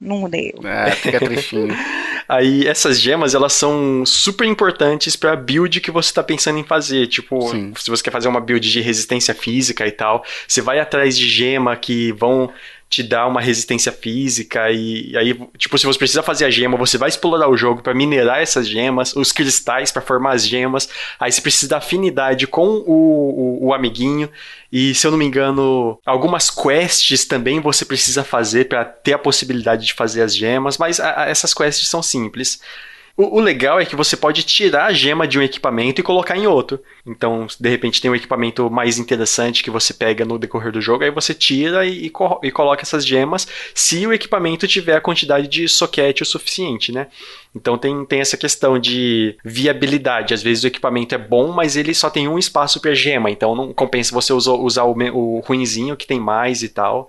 não 0.00 0.28
deu. 0.28 0.52
É, 0.64 0.90
fica 0.92 1.18
tristinho. 1.18 1.74
Aí 2.28 2.66
essas 2.66 2.98
gemas, 2.98 3.34
elas 3.34 3.52
são 3.52 4.04
super 4.06 4.46
importantes 4.46 5.14
pra 5.14 5.36
build 5.36 5.80
que 5.80 5.90
você 5.90 6.12
tá 6.12 6.22
pensando 6.22 6.58
em 6.58 6.64
fazer. 6.64 7.06
Tipo, 7.06 7.50
Sim. 7.50 7.72
se 7.76 7.90
você 7.90 8.02
quer 8.02 8.10
fazer 8.10 8.28
uma 8.28 8.40
build 8.40 8.70
de 8.70 8.80
resistência 8.80 9.34
física 9.34 9.86
e 9.86 9.92
tal, 9.92 10.24
você 10.48 10.62
vai 10.62 10.80
atrás 10.80 11.16
de 11.16 11.28
gema 11.28 11.76
que 11.76 12.12
vão 12.12 12.50
te 12.94 13.02
dar 13.02 13.26
uma 13.26 13.40
resistência 13.40 13.90
física 13.90 14.70
e, 14.70 15.16
aí, 15.16 15.34
tipo, 15.58 15.76
se 15.76 15.84
você 15.84 15.98
precisa 15.98 16.22
fazer 16.22 16.44
a 16.44 16.50
gema, 16.50 16.76
você 16.76 16.96
vai 16.96 17.08
explorar 17.08 17.48
o 17.48 17.56
jogo 17.56 17.82
para 17.82 17.92
minerar 17.92 18.40
essas 18.40 18.68
gemas, 18.68 19.16
os 19.16 19.32
cristais 19.32 19.90
para 19.90 20.00
formar 20.00 20.34
as 20.34 20.46
gemas, 20.46 20.88
aí 21.18 21.32
você 21.32 21.40
precisa 21.40 21.70
da 21.70 21.78
afinidade 21.78 22.46
com 22.46 22.68
o, 22.68 23.58
o, 23.62 23.66
o 23.66 23.74
amiguinho 23.74 24.30
e, 24.70 24.94
se 24.94 25.04
eu 25.06 25.10
não 25.10 25.18
me 25.18 25.24
engano, 25.24 25.98
algumas 26.06 26.50
quests 26.50 27.24
também 27.24 27.58
você 27.60 27.84
precisa 27.84 28.22
fazer 28.22 28.68
para 28.68 28.84
ter 28.84 29.14
a 29.14 29.18
possibilidade 29.18 29.84
de 29.84 29.92
fazer 29.92 30.22
as 30.22 30.34
gemas, 30.34 30.78
mas 30.78 31.00
a, 31.00 31.22
a, 31.22 31.28
essas 31.28 31.52
quests 31.52 31.88
são 31.88 32.02
simples. 32.02 32.60
O, 33.16 33.38
o, 33.38 33.40
legal 33.40 33.78
é 33.78 33.84
que 33.84 33.94
você 33.94 34.16
pode 34.16 34.42
tirar 34.42 34.86
a 34.86 34.92
gema 34.92 35.26
de 35.26 35.38
um 35.38 35.42
equipamento 35.42 36.00
e 36.00 36.04
colocar 36.04 36.36
em 36.36 36.48
outro. 36.48 36.80
Então, 37.06 37.46
de 37.60 37.68
repente, 37.68 38.00
tem 38.00 38.10
um 38.10 38.14
equipamento 38.14 38.68
mais 38.68 38.98
interessante 38.98 39.62
que 39.62 39.70
você 39.70 39.94
pega 39.94 40.24
no 40.24 40.36
decorrer 40.36 40.72
do 40.72 40.80
jogo, 40.80 41.04
aí 41.04 41.12
você 41.12 41.32
tira 41.32 41.86
e, 41.86 42.06
e, 42.06 42.12
e 42.42 42.50
coloca 42.50 42.82
essas 42.82 43.06
gemas 43.06 43.46
se 43.72 44.04
o 44.04 44.12
equipamento 44.12 44.66
tiver 44.66 44.96
a 44.96 45.00
quantidade 45.00 45.46
de 45.46 45.68
soquete 45.68 46.24
o 46.24 46.26
suficiente, 46.26 46.90
né? 46.90 47.06
Então 47.54 47.78
tem, 47.78 48.04
tem 48.04 48.20
essa 48.20 48.36
questão 48.36 48.80
de 48.80 49.36
viabilidade. 49.44 50.34
Às 50.34 50.42
vezes 50.42 50.64
o 50.64 50.66
equipamento 50.66 51.14
é 51.14 51.18
bom, 51.18 51.52
mas 51.52 51.76
ele 51.76 51.94
só 51.94 52.10
tem 52.10 52.26
um 52.26 52.36
espaço 52.36 52.80
para 52.80 52.94
gema, 52.94 53.30
então 53.30 53.54
não 53.54 53.72
compensa 53.72 54.12
você 54.12 54.32
usar, 54.32 54.54
usar 54.54 54.82
o, 54.82 54.96
o 55.12 55.38
ruinzinho 55.38 55.96
que 55.96 56.06
tem 56.06 56.18
mais 56.18 56.64
e 56.64 56.68
tal 56.68 57.08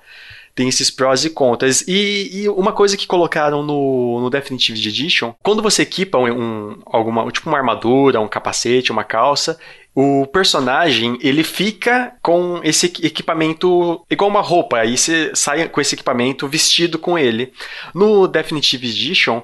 tem 0.56 0.70
esses 0.70 0.90
prós 0.90 1.26
e 1.26 1.30
contras. 1.30 1.84
E, 1.86 2.30
e, 2.32 2.50
uma 2.50 2.72
coisa 2.72 2.96
que 2.96 3.06
colocaram 3.06 3.62
no, 3.62 4.22
no 4.22 4.30
Definitive 4.30 4.80
Edition, 4.80 5.34
quando 5.44 5.62
você 5.62 5.82
equipa 5.82 6.18
um, 6.18 6.32
um, 6.32 6.80
alguma, 6.86 7.30
tipo 7.30 7.50
uma 7.50 7.58
armadura, 7.58 8.22
um 8.22 8.28
capacete, 8.28 8.92
uma 8.92 9.04
calça, 9.04 9.60
o 9.94 10.26
personagem 10.28 11.18
ele 11.22 11.44
fica 11.44 12.16
com 12.22 12.62
esse 12.64 12.86
equipamento 12.86 14.04
igual 14.10 14.30
uma 14.30 14.42
roupa, 14.42 14.78
aí 14.78 14.98
você 14.98 15.32
sai 15.34 15.68
com 15.70 15.82
esse 15.82 15.96
equipamento 15.96 16.48
vestido 16.48 16.98
com 16.98 17.20
ele. 17.20 17.52
No 17.94 18.28
Definitive 18.28 18.88
Edition, 18.88 19.42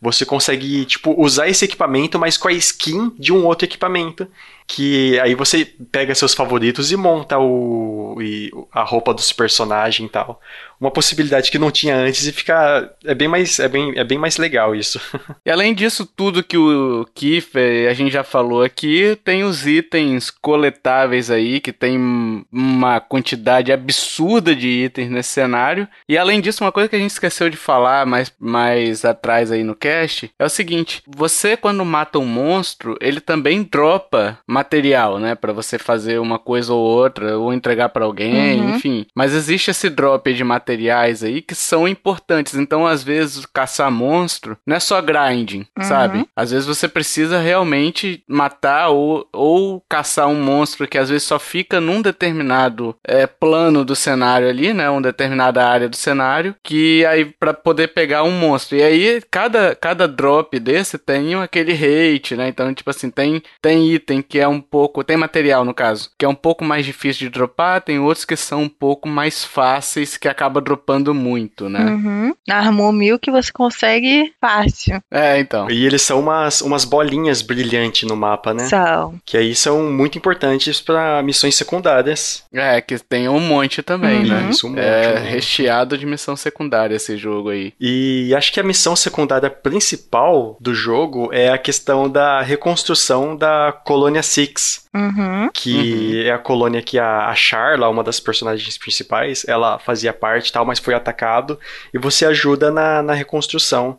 você 0.00 0.24
consegue 0.24 0.84
tipo 0.84 1.14
usar 1.20 1.48
esse 1.48 1.64
equipamento, 1.64 2.18
mas 2.18 2.36
com 2.36 2.48
a 2.48 2.52
skin 2.52 3.12
de 3.18 3.32
um 3.32 3.44
outro 3.44 3.64
equipamento 3.64 4.28
que 4.68 5.18
aí 5.20 5.34
você 5.34 5.64
pega 5.90 6.14
seus 6.14 6.34
favoritos 6.34 6.92
e 6.92 6.96
monta 6.96 7.38
o, 7.38 8.18
e 8.20 8.50
a 8.70 8.82
roupa 8.82 9.14
dos 9.14 9.32
personagens 9.32 10.06
e 10.06 10.12
tal. 10.12 10.38
Uma 10.78 10.90
possibilidade 10.90 11.50
que 11.50 11.58
não 11.58 11.70
tinha 11.70 11.96
antes 11.96 12.26
e 12.26 12.32
fica 12.32 12.94
é 13.04 13.14
bem 13.14 13.26
mais 13.26 13.58
é 13.58 13.66
bem, 13.66 13.98
é 13.98 14.04
bem 14.04 14.18
mais 14.18 14.36
legal 14.36 14.76
isso. 14.76 15.00
E 15.44 15.50
além 15.50 15.72
disso 15.72 16.04
tudo 16.04 16.42
que 16.42 16.58
o 16.58 17.06
Kiffer 17.14 17.88
a 17.90 17.94
gente 17.94 18.12
já 18.12 18.22
falou 18.22 18.62
aqui, 18.62 19.18
tem 19.24 19.44
os 19.44 19.66
itens 19.66 20.30
coletáveis 20.30 21.30
aí 21.30 21.58
que 21.58 21.72
tem 21.72 22.44
uma 22.52 23.00
quantidade 23.00 23.72
absurda 23.72 24.54
de 24.54 24.68
itens 24.68 25.08
nesse 25.08 25.30
cenário. 25.30 25.88
E 26.06 26.18
além 26.18 26.40
disso, 26.40 26.62
uma 26.62 26.72
coisa 26.72 26.88
que 26.88 26.96
a 26.96 26.98
gente 26.98 27.10
esqueceu 27.10 27.48
de 27.48 27.56
falar 27.56 28.04
mais 28.04 28.30
mais 28.38 29.04
atrás 29.06 29.50
aí 29.50 29.64
no 29.64 29.74
cast 29.74 30.30
é 30.38 30.44
o 30.44 30.50
seguinte: 30.50 31.02
você 31.06 31.56
quando 31.56 31.82
mata 31.84 32.18
um 32.18 32.26
monstro, 32.26 32.96
ele 33.00 33.20
também 33.20 33.62
dropa 33.62 34.38
material, 34.58 35.18
né, 35.18 35.34
para 35.34 35.52
você 35.52 35.78
fazer 35.78 36.18
uma 36.18 36.38
coisa 36.38 36.72
ou 36.72 36.80
outra, 36.80 37.38
ou 37.38 37.52
entregar 37.52 37.90
para 37.90 38.04
alguém, 38.04 38.60
uhum. 38.60 38.76
enfim. 38.76 39.06
Mas 39.14 39.32
existe 39.32 39.70
esse 39.70 39.88
drop 39.88 40.32
de 40.32 40.42
materiais 40.42 41.22
aí 41.22 41.40
que 41.40 41.54
são 41.54 41.86
importantes. 41.86 42.54
Então, 42.54 42.86
às 42.86 43.02
vezes, 43.02 43.46
caçar 43.46 43.90
monstro 43.90 44.56
não 44.66 44.76
é 44.76 44.80
só 44.80 45.00
grinding, 45.00 45.66
uhum. 45.78 45.84
sabe? 45.84 46.26
Às 46.34 46.50
vezes 46.50 46.66
você 46.66 46.88
precisa 46.88 47.38
realmente 47.38 48.22
matar 48.26 48.88
ou, 48.88 49.28
ou 49.32 49.82
caçar 49.88 50.26
um 50.28 50.42
monstro 50.42 50.88
que 50.88 50.98
às 50.98 51.08
vezes 51.08 51.24
só 51.24 51.38
fica 51.38 51.80
num 51.80 52.02
determinado 52.02 52.96
é, 53.06 53.26
plano 53.26 53.84
do 53.84 53.94
cenário 53.94 54.48
ali, 54.48 54.72
né, 54.72 54.90
uma 54.90 55.02
determinada 55.02 55.64
área 55.64 55.88
do 55.88 55.96
cenário, 55.96 56.54
que 56.62 57.04
aí 57.06 57.24
para 57.24 57.54
poder 57.54 57.88
pegar 57.88 58.22
um 58.24 58.32
monstro. 58.32 58.76
E 58.76 58.82
aí 58.82 59.22
cada 59.30 59.74
cada 59.74 60.08
drop 60.08 60.58
desse 60.58 60.98
tem 60.98 61.34
aquele 61.34 61.72
hate, 61.72 62.34
né? 62.34 62.48
Então, 62.48 62.72
tipo 62.74 62.90
assim, 62.90 63.10
tem 63.10 63.42
tem 63.62 63.92
item 63.92 64.22
que 64.22 64.38
é 64.38 64.47
um 64.48 64.60
pouco. 64.60 65.04
Tem 65.04 65.16
material, 65.16 65.64
no 65.64 65.74
caso, 65.74 66.10
que 66.18 66.24
é 66.24 66.28
um 66.28 66.34
pouco 66.34 66.64
mais 66.64 66.84
difícil 66.84 67.28
de 67.28 67.30
dropar, 67.34 67.80
tem 67.82 67.98
outros 67.98 68.24
que 68.24 68.36
são 68.36 68.62
um 68.62 68.68
pouco 68.68 69.08
mais 69.08 69.44
fáceis, 69.44 70.16
que 70.16 70.28
acaba 70.28 70.60
dropando 70.60 71.14
muito, 71.14 71.68
né? 71.68 71.80
Uhum. 71.84 72.34
Armou 72.48 72.92
mil 72.92 73.18
que 73.18 73.30
você 73.30 73.52
consegue 73.52 74.32
fácil. 74.40 75.00
É, 75.10 75.38
então. 75.38 75.70
E 75.70 75.84
eles 75.84 76.02
são 76.02 76.20
umas, 76.20 76.60
umas 76.60 76.84
bolinhas 76.84 77.42
brilhantes 77.42 78.08
no 78.08 78.16
mapa, 78.16 78.52
né? 78.54 78.66
São. 78.66 79.14
Que 79.24 79.36
aí 79.36 79.54
são 79.54 79.90
muito 79.90 80.16
importantes 80.18 80.80
pra 80.80 81.22
missões 81.22 81.54
secundárias. 81.56 82.44
É, 82.52 82.80
que 82.80 82.98
tem 82.98 83.28
um 83.28 83.40
monte 83.40 83.82
também, 83.82 84.20
Uhum. 84.22 84.26
né? 84.28 84.48
Isso, 84.50 84.66
um 84.66 84.70
monte, 84.70 84.80
é 84.80 85.08
um 85.16 85.20
monte. 85.20 85.30
recheado 85.30 85.98
de 85.98 86.06
missão 86.06 86.36
secundária 86.36 86.94
esse 86.96 87.16
jogo 87.16 87.50
aí. 87.50 87.72
E 87.80 88.34
acho 88.36 88.52
que 88.52 88.60
a 88.60 88.64
missão 88.64 88.94
secundária 88.96 89.50
principal 89.50 90.56
do 90.60 90.74
jogo 90.74 91.30
é 91.32 91.50
a 91.50 91.58
questão 91.58 92.08
da 92.08 92.40
reconstrução 92.42 93.36
da 93.36 93.72
Colônia 93.84 94.22
Six. 94.38 94.88
Uhum. 94.94 95.50
que 95.52 96.26
é 96.26 96.32
a 96.32 96.38
colônia 96.38 96.82
que 96.82 96.98
a, 96.98 97.28
a 97.28 97.34
Charla, 97.34 97.88
uma 97.88 98.02
das 98.02 98.18
personagens 98.18 98.76
principais, 98.76 99.44
ela 99.46 99.78
fazia 99.78 100.12
parte 100.12 100.48
e 100.48 100.52
tal, 100.52 100.64
mas 100.64 100.78
foi 100.78 100.92
atacado, 100.92 101.58
e 101.94 101.98
você 101.98 102.24
ajuda 102.26 102.70
na, 102.70 103.02
na 103.02 103.12
reconstrução. 103.12 103.98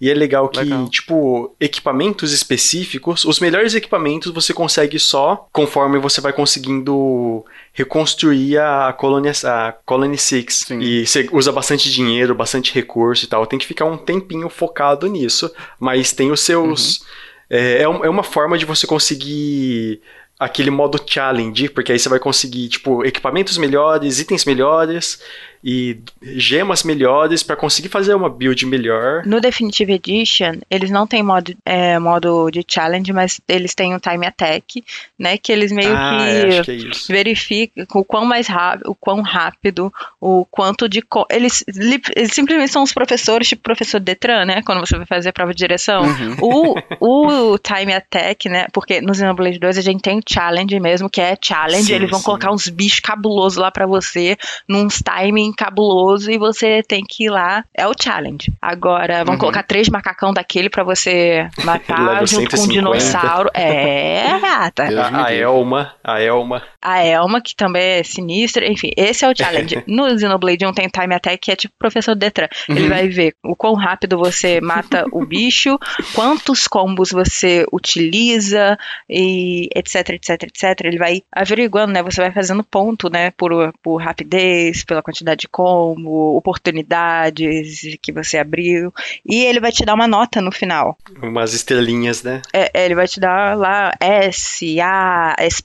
E 0.00 0.10
é 0.10 0.14
legal 0.14 0.48
que, 0.48 0.58
Legal. 0.60 0.88
tipo, 0.88 1.54
equipamentos 1.60 2.32
específicos, 2.32 3.24
os 3.24 3.38
melhores 3.38 3.74
equipamentos 3.74 4.32
você 4.32 4.52
consegue 4.52 4.98
só 4.98 5.46
conforme 5.52 5.98
você 5.98 6.20
vai 6.20 6.32
conseguindo 6.32 7.44
reconstruir 7.72 8.58
a 8.58 8.92
colônia, 8.92 9.32
a 9.44 9.72
Colony 9.72 10.18
Six. 10.18 10.64
Sim. 10.66 10.80
E 10.80 11.06
você 11.06 11.28
usa 11.32 11.52
bastante 11.52 11.90
dinheiro, 11.90 12.34
bastante 12.34 12.74
recurso 12.74 13.24
e 13.24 13.28
tal. 13.28 13.46
Tem 13.46 13.58
que 13.58 13.66
ficar 13.66 13.84
um 13.84 13.98
tempinho 13.98 14.48
focado 14.48 15.06
nisso, 15.06 15.52
mas 15.78 16.12
tem 16.12 16.32
os 16.32 16.40
seus. 16.40 17.02
É, 17.02 17.29
é 17.50 17.88
um- 17.88 18.04
é 18.04 18.08
uma 18.08 18.22
forma 18.22 18.56
de 18.56 18.64
você 18.64 18.86
conseguir 18.86 20.00
aquele 20.38 20.70
modo 20.70 20.98
challenge, 21.06 21.68
porque 21.68 21.92
aí 21.92 21.98
você 21.98 22.08
vai 22.08 22.18
conseguir, 22.18 22.68
tipo, 22.68 23.04
equipamentos 23.04 23.58
melhores, 23.58 24.18
itens 24.20 24.44
melhores 24.46 25.20
e 25.62 26.00
gemas 26.22 26.82
melhores 26.82 27.42
pra 27.42 27.54
conseguir 27.54 27.88
fazer 27.88 28.14
uma 28.14 28.30
build 28.30 28.64
melhor. 28.64 29.24
No 29.26 29.40
Definitive 29.40 29.92
Edition, 29.92 30.60
eles 30.70 30.90
não 30.90 31.06
têm 31.06 31.22
modo, 31.22 31.54
é, 31.64 31.98
modo 31.98 32.50
de 32.50 32.64
challenge, 32.66 33.12
mas 33.12 33.40
eles 33.46 33.74
têm 33.74 33.94
o 33.94 34.00
Time 34.00 34.26
Attack, 34.26 34.82
né? 35.18 35.36
Que 35.36 35.52
eles 35.52 35.70
meio 35.70 35.94
ah, 35.94 36.16
que 36.16 36.24
é, 36.24 36.62
que 36.62 36.70
é 36.70 36.74
isso. 36.74 37.12
verifica 37.12 37.86
o 37.94 38.04
quão 38.04 38.24
mais 38.24 38.46
rápido, 38.46 38.90
o 38.90 38.94
quão 38.94 39.20
rápido, 39.20 39.92
o 40.20 40.46
quanto 40.50 40.88
de 40.88 41.02
eles, 41.30 41.64
eles 42.16 42.32
simplesmente 42.32 42.72
são 42.72 42.82
os 42.82 42.92
professores, 42.92 43.48
tipo 43.48 43.62
professor 43.62 44.00
Detran, 44.00 44.46
né? 44.46 44.62
Quando 44.62 44.80
você 44.80 44.96
vai 44.96 45.06
fazer 45.06 45.28
a 45.28 45.32
prova 45.32 45.52
de 45.52 45.58
direção. 45.58 46.02
Uhum. 46.02 46.36
O, 47.00 47.52
o 47.52 47.58
Time 47.58 47.92
Attack, 47.92 48.48
né? 48.48 48.66
Porque 48.72 49.00
no 49.00 49.14
Xenoblade 49.14 49.58
2 49.58 49.76
a 49.76 49.82
gente 49.82 50.00
tem 50.00 50.18
o 50.18 50.22
challenge 50.26 50.80
mesmo, 50.80 51.10
que 51.10 51.20
é 51.20 51.36
challenge, 51.40 51.84
Sim, 51.84 51.94
eles 51.94 52.10
vão 52.10 52.18
sim. 52.18 52.24
colocar 52.24 52.50
uns 52.50 52.68
bichos 52.68 53.00
cabulosos 53.00 53.58
lá 53.58 53.70
pra 53.70 53.86
você, 53.86 54.36
num 54.66 54.88
timing 54.88 55.49
cabuloso 55.52 56.30
e 56.30 56.38
você 56.38 56.82
tem 56.82 57.02
que 57.06 57.24
ir 57.24 57.30
lá, 57.30 57.64
é 57.76 57.86
o 57.86 57.92
challenge. 58.00 58.52
Agora, 58.60 59.24
vão 59.24 59.34
Uhum. 59.34 59.40
colocar 59.40 59.62
três 59.62 59.88
macacão 59.88 60.32
daquele 60.32 60.68
pra 60.70 60.82
você 60.84 61.48
matar 61.64 62.26
junto 62.26 62.50
com 62.50 62.56
um 62.56 62.66
150. 62.66 62.72
dinossauro. 62.72 63.50
É, 63.54 64.38
gata. 64.40 64.86
Me 64.86 64.96
A, 64.98 65.24
a. 65.26 65.34
Elma, 65.34 65.92
a 66.02 66.20
Elma. 66.20 66.62
A 66.82 67.02
Elma, 67.04 67.40
que 67.40 67.54
também 67.54 67.82
é 67.82 68.02
sinistra, 68.02 68.66
enfim, 68.66 68.90
esse 68.96 69.24
é 69.24 69.30
o 69.30 69.36
challenge. 69.36 69.84
No 69.90 70.08
Xenoblade 70.18 70.64
1 70.64 70.72
tem 70.72 70.88
Time 70.88 71.14
Attack, 71.14 71.38
que 71.38 71.52
é 71.52 71.56
tipo 71.56 71.74
o 71.74 71.78
professor 71.78 72.14
Detran. 72.14 72.48
Ele 72.68 72.88
vai 72.88 73.08
ver 73.08 73.34
o 73.42 73.56
quão 73.56 73.74
rápido 73.74 74.16
você 74.16 74.60
mata 74.60 75.04
o 75.12 75.24
bicho, 75.26 75.78
quantos 76.14 76.66
combos 76.66 77.10
você 77.10 77.66
utiliza, 77.72 78.78
e 79.08 79.68
etc, 79.74 80.10
etc, 80.10 80.42
etc. 80.44 80.84
Ele 80.84 80.98
vai 80.98 81.22
averiguando, 81.32 81.92
né? 81.92 82.02
Você 82.02 82.20
vai 82.20 82.32
fazendo 82.32 82.62
ponto, 82.62 83.10
né? 83.10 83.30
Por, 83.32 83.72
por 83.82 83.96
rapidez, 83.96 84.84
pela 84.84 85.02
quantidade 85.02 85.40
de 85.40 85.48
combo, 85.48 86.36
oportunidades 86.36 87.98
que 88.00 88.12
você 88.12 88.38
abriu. 88.38 88.92
E 89.26 89.44
ele 89.44 89.60
vai 89.60 89.72
te 89.72 89.84
dar 89.84 89.94
uma 89.94 90.06
nota 90.06 90.40
no 90.40 90.52
final. 90.52 90.96
Umas 91.22 91.52
estrelinhas, 91.52 92.22
né? 92.22 92.42
É, 92.52 92.70
é, 92.74 92.84
ele 92.84 92.94
vai 92.94 93.08
te 93.08 93.20
dar 93.20 93.56
lá 93.56 93.92
S, 94.00 94.80
A, 94.80 95.34
S+, 95.38 95.62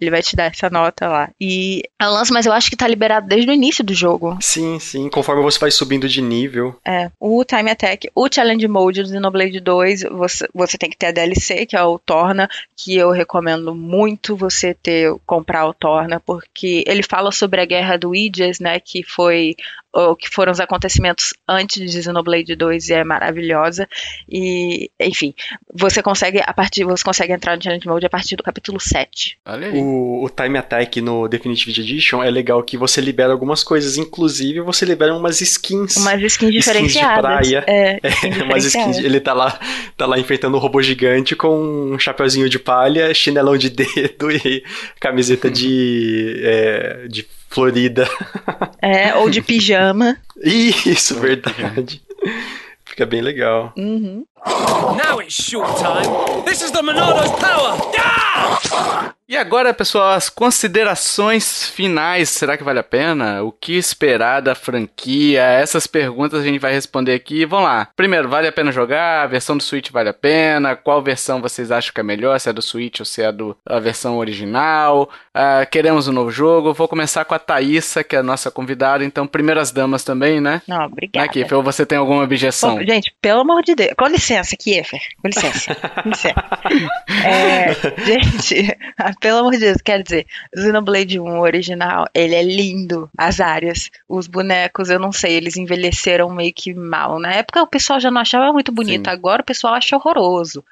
ele 0.00 0.10
vai 0.10 0.22
te 0.22 0.36
dar 0.36 0.53
essa 0.54 0.70
nota 0.70 1.08
lá. 1.08 1.30
E 1.40 1.82
é 2.00 2.08
um 2.08 2.12
lance, 2.12 2.32
mas 2.32 2.46
eu 2.46 2.52
acho 2.52 2.70
que 2.70 2.76
tá 2.76 2.86
liberado 2.88 3.26
desde 3.28 3.50
o 3.50 3.52
início 3.52 3.84
do 3.84 3.94
jogo. 3.94 4.38
Sim, 4.40 4.78
sim. 4.78 5.08
Conforme 5.08 5.42
você 5.42 5.58
vai 5.58 5.70
subindo 5.70 6.08
de 6.08 6.22
nível. 6.22 6.76
É, 6.84 7.10
o 7.20 7.44
Time 7.44 7.70
Attack, 7.70 8.10
o 8.14 8.28
Challenge 8.32 8.66
Mode 8.68 9.02
do 9.02 9.08
Xenoblade 9.08 9.60
2, 9.60 10.02
você, 10.10 10.48
você 10.54 10.78
tem 10.78 10.90
que 10.90 10.96
ter 10.96 11.06
a 11.06 11.12
DLC, 11.12 11.66
que 11.66 11.76
é 11.76 11.82
o 11.82 11.98
Torna, 11.98 12.48
que 12.76 12.96
eu 12.96 13.10
recomendo 13.10 13.74
muito 13.74 14.36
você 14.36 14.74
ter, 14.74 15.14
comprar 15.26 15.66
o 15.66 15.74
Torna, 15.74 16.20
porque 16.20 16.84
ele 16.86 17.02
fala 17.02 17.30
sobre 17.32 17.60
a 17.60 17.64
guerra 17.64 17.96
do 17.96 18.14
Idias, 18.14 18.60
né, 18.60 18.78
que 18.80 19.02
foi 19.02 19.56
o 19.94 20.16
que 20.16 20.28
foram 20.28 20.50
os 20.50 20.58
acontecimentos 20.58 21.32
antes 21.48 21.90
de 21.90 22.02
Xenoblade 22.02 22.56
2 22.56 22.88
e 22.88 22.94
é 22.94 23.04
maravilhosa. 23.04 23.88
E, 24.28 24.90
enfim, 24.98 25.32
você 25.72 26.02
consegue 26.02 26.42
a 26.44 26.52
partir 26.52 26.84
você 26.84 27.04
consegue 27.04 27.32
entrar 27.32 27.56
no 27.56 27.62
Challenge 27.62 27.86
Mode 27.86 28.04
a 28.04 28.10
partir 28.10 28.34
do 28.34 28.42
capítulo 28.42 28.80
7. 28.80 29.38
Olha 29.46 29.68
aí. 29.68 29.78
O, 29.78 30.24
o 30.24 30.30
Time 30.30 30.58
Attack 30.58 31.00
no 31.00 31.28
Definitive 31.28 31.80
Edition 31.80 32.22
é 32.22 32.30
legal 32.30 32.62
que 32.64 32.76
você 32.76 33.00
libera 33.00 33.32
algumas 33.32 33.62
coisas, 33.62 33.96
inclusive 33.96 34.60
você 34.60 34.84
libera 34.84 35.14
umas 35.14 35.40
skins. 35.40 35.96
Umas 35.96 36.20
skins 36.22 36.52
de 36.52 36.58
diferenciadas. 36.58 37.20
praia. 37.20 37.64
É, 37.66 38.00
skins 38.08 38.42
umas 38.42 38.64
skins. 38.64 38.98
Ele 38.98 39.20
tá 39.20 39.32
lá, 39.32 39.58
tá 39.96 40.06
lá 40.06 40.18
enfrentando 40.18 40.56
um 40.56 40.60
robô 40.60 40.82
gigante 40.82 41.36
com 41.36 41.92
um 41.92 41.98
chapeuzinho 41.98 42.48
de 42.48 42.58
palha, 42.58 43.14
chinelão 43.14 43.56
de 43.56 43.70
dedo 43.70 44.30
e 44.32 44.64
camiseta 44.98 45.48
de, 45.48 46.40
é, 46.42 47.06
de 47.08 47.26
Florida. 47.54 48.08
É, 48.82 49.14
ou 49.14 49.30
de 49.30 49.40
pijama. 49.40 50.16
Isso, 50.42 51.18
verdade. 51.20 52.02
Fica 52.84 53.06
bem 53.06 53.22
legal. 53.22 53.72
Uhum. 53.76 54.26
Now 54.46 55.18
it's 55.20 55.34
showtime. 55.34 56.44
This 56.44 56.62
is 56.62 56.70
the 56.70 56.82
Monado's 56.82 57.30
power. 57.40 57.78
Yeah! 57.92 59.14
E 59.26 59.38
agora, 59.38 59.72
pessoal, 59.72 60.12
as 60.12 60.28
considerações 60.28 61.66
finais. 61.70 62.28
Será 62.28 62.58
que 62.58 62.62
vale 62.62 62.78
a 62.78 62.82
pena? 62.82 63.42
O 63.42 63.50
que 63.50 63.72
esperar 63.72 64.42
da 64.42 64.54
franquia? 64.54 65.40
Essas 65.40 65.86
perguntas 65.86 66.40
a 66.40 66.44
gente 66.44 66.58
vai 66.58 66.74
responder 66.74 67.14
aqui. 67.14 67.46
Vamos 67.46 67.64
lá. 67.64 67.88
Primeiro, 67.96 68.28
vale 68.28 68.48
a 68.48 68.52
pena 68.52 68.70
jogar? 68.70 69.22
A 69.22 69.26
versão 69.26 69.56
do 69.56 69.62
Switch 69.62 69.90
vale 69.90 70.10
a 70.10 70.14
pena? 70.14 70.76
Qual 70.76 71.02
versão 71.02 71.40
vocês 71.40 71.72
acham 71.72 71.94
que 71.94 72.00
é 72.00 72.02
melhor? 72.02 72.38
Se 72.38 72.50
é 72.50 72.52
do 72.52 72.60
Switch 72.60 73.00
ou 73.00 73.06
se 73.06 73.22
é 73.22 73.32
do, 73.32 73.56
a 73.64 73.80
versão 73.80 74.18
original? 74.18 75.08
Ah, 75.32 75.64
queremos 75.64 76.06
um 76.06 76.12
novo 76.12 76.30
jogo? 76.30 76.74
Vou 76.74 76.86
começar 76.86 77.24
com 77.24 77.34
a 77.34 77.38
Thaísa, 77.38 78.04
que 78.04 78.14
é 78.14 78.18
a 78.18 78.22
nossa 78.22 78.50
convidada. 78.50 79.06
Então, 79.06 79.26
primeiras 79.26 79.72
damas 79.72 80.04
também, 80.04 80.38
né? 80.38 80.60
Não, 80.68 80.84
obrigada. 80.84 81.56
Ou 81.56 81.62
você 81.62 81.86
tem 81.86 81.96
alguma 81.96 82.22
objeção? 82.22 82.76
Bom, 82.76 82.84
gente, 82.84 83.14
pelo 83.22 83.40
amor 83.40 83.62
de 83.62 83.74
Deus. 83.74 83.94
Com 83.96 84.06
licença, 84.06 84.33
Kiefer. 84.42 85.00
Com 85.20 85.28
licença. 85.28 85.74
Com 86.02 86.08
licença. 86.08 86.34
É, 87.26 87.72
gente, 88.04 88.76
pelo 89.20 89.38
amor 89.38 89.52
de 89.52 89.60
Deus, 89.60 89.78
quero 89.82 90.02
dizer, 90.02 90.26
Xenoblade 90.54 91.18
1 91.18 91.40
original, 91.40 92.06
ele 92.12 92.34
é 92.34 92.42
lindo. 92.42 93.08
As 93.16 93.40
áreas, 93.40 93.90
os 94.08 94.26
bonecos, 94.26 94.90
eu 94.90 94.98
não 94.98 95.10
sei, 95.10 95.34
eles 95.34 95.56
envelheceram 95.56 96.28
meio 96.30 96.52
que 96.52 96.74
mal. 96.74 97.18
Na 97.18 97.32
época 97.32 97.62
o 97.62 97.66
pessoal 97.66 97.98
já 97.98 98.10
não 98.10 98.20
achava 98.20 98.52
muito 98.52 98.72
bonito, 98.72 99.08
Sim. 99.08 99.14
agora 99.14 99.42
o 99.42 99.44
pessoal 99.44 99.74
acha 99.74 99.96
horroroso. 99.96 100.64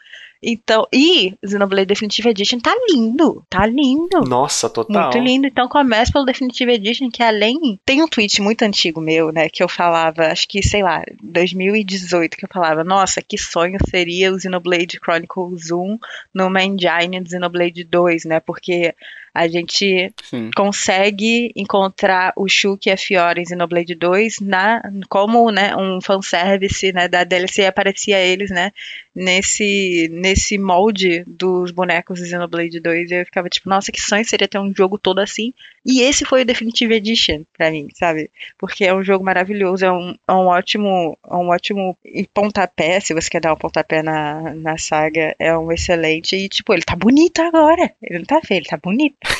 Então, 0.42 0.88
e 0.92 1.34
Xenoblade 1.46 1.86
Definitive 1.86 2.30
Edition 2.30 2.58
tá 2.58 2.74
lindo, 2.90 3.44
tá 3.48 3.64
lindo. 3.64 4.22
Nossa, 4.22 4.68
total. 4.68 5.04
Muito 5.04 5.18
lindo. 5.18 5.46
Então 5.46 5.68
começa 5.68 6.12
pelo 6.12 6.24
Definitive 6.24 6.72
Edition, 6.72 7.10
que 7.10 7.22
além. 7.22 7.78
Tem 7.86 8.02
um 8.02 8.08
tweet 8.08 8.42
muito 8.42 8.62
antigo 8.62 9.00
meu, 9.00 9.30
né? 9.30 9.48
Que 9.48 9.62
eu 9.62 9.68
falava, 9.68 10.26
acho 10.26 10.48
que, 10.48 10.62
sei 10.62 10.82
lá, 10.82 11.04
2018, 11.22 12.36
que 12.36 12.44
eu 12.44 12.48
falava, 12.52 12.82
nossa, 12.82 13.22
que 13.22 13.38
sonho 13.38 13.78
seria 13.88 14.32
o 14.32 14.40
Xenoblade 14.40 14.98
Chronicles 14.98 15.70
1 15.70 15.98
numa 16.34 16.62
engine 16.62 17.20
do 17.20 17.30
Xenoblade 17.30 17.84
2, 17.84 18.24
né? 18.24 18.40
Porque 18.40 18.94
a 19.34 19.48
gente 19.48 20.12
Sim. 20.22 20.50
consegue 20.54 21.52
encontrar 21.56 22.34
o 22.36 22.46
Shulk 22.48 22.88
e 22.88 22.92
a 22.92 22.96
Fiora 22.96 23.40
em 23.40 23.46
Xenoblade 23.46 23.94
2 23.94 24.40
na, 24.40 24.82
como 25.08 25.50
né, 25.50 25.74
um 25.74 26.00
fanservice 26.02 26.92
né, 26.92 27.08
da 27.08 27.24
DLC 27.24 27.64
aparecia 27.64 28.18
eles 28.18 28.50
né, 28.50 28.70
nesse, 29.14 30.08
nesse 30.12 30.58
molde 30.58 31.24
dos 31.26 31.70
bonecos 31.70 32.20
do 32.20 32.26
Xenoblade 32.26 32.80
2 32.80 33.10
e 33.10 33.14
eu 33.14 33.24
ficava 33.24 33.48
tipo, 33.48 33.68
nossa, 33.68 33.92
que 33.92 34.00
sonho 34.00 34.24
seria 34.24 34.48
ter 34.48 34.58
um 34.58 34.74
jogo 34.74 34.98
todo 34.98 35.18
assim. 35.18 35.52
E 35.84 36.00
esse 36.00 36.24
foi 36.24 36.42
o 36.42 36.44
Definitive 36.44 36.94
Edition 36.94 37.42
pra 37.56 37.70
mim, 37.70 37.88
sabe? 37.94 38.30
Porque 38.56 38.84
é 38.84 38.94
um 38.94 39.02
jogo 39.02 39.24
maravilhoso, 39.24 39.84
é 39.84 39.92
um, 39.92 40.14
é 40.28 40.32
um 40.32 40.46
ótimo 40.46 41.18
é 41.28 41.34
um 41.34 41.48
ótimo 41.48 41.98
pontapé, 42.32 43.00
se 43.00 43.12
você 43.12 43.28
quer 43.28 43.40
dar 43.40 43.52
um 43.52 43.56
pontapé 43.56 44.02
na, 44.02 44.54
na 44.54 44.78
saga, 44.78 45.34
é 45.38 45.56
um 45.56 45.72
excelente. 45.72 46.36
E 46.36 46.48
tipo, 46.48 46.72
ele 46.72 46.82
tá 46.82 46.94
bonito 46.94 47.40
agora, 47.42 47.92
ele 48.00 48.20
não 48.20 48.26
tá 48.26 48.40
feio, 48.40 48.58
ele 48.58 48.66
tá 48.66 48.76
bonito. 48.76 49.16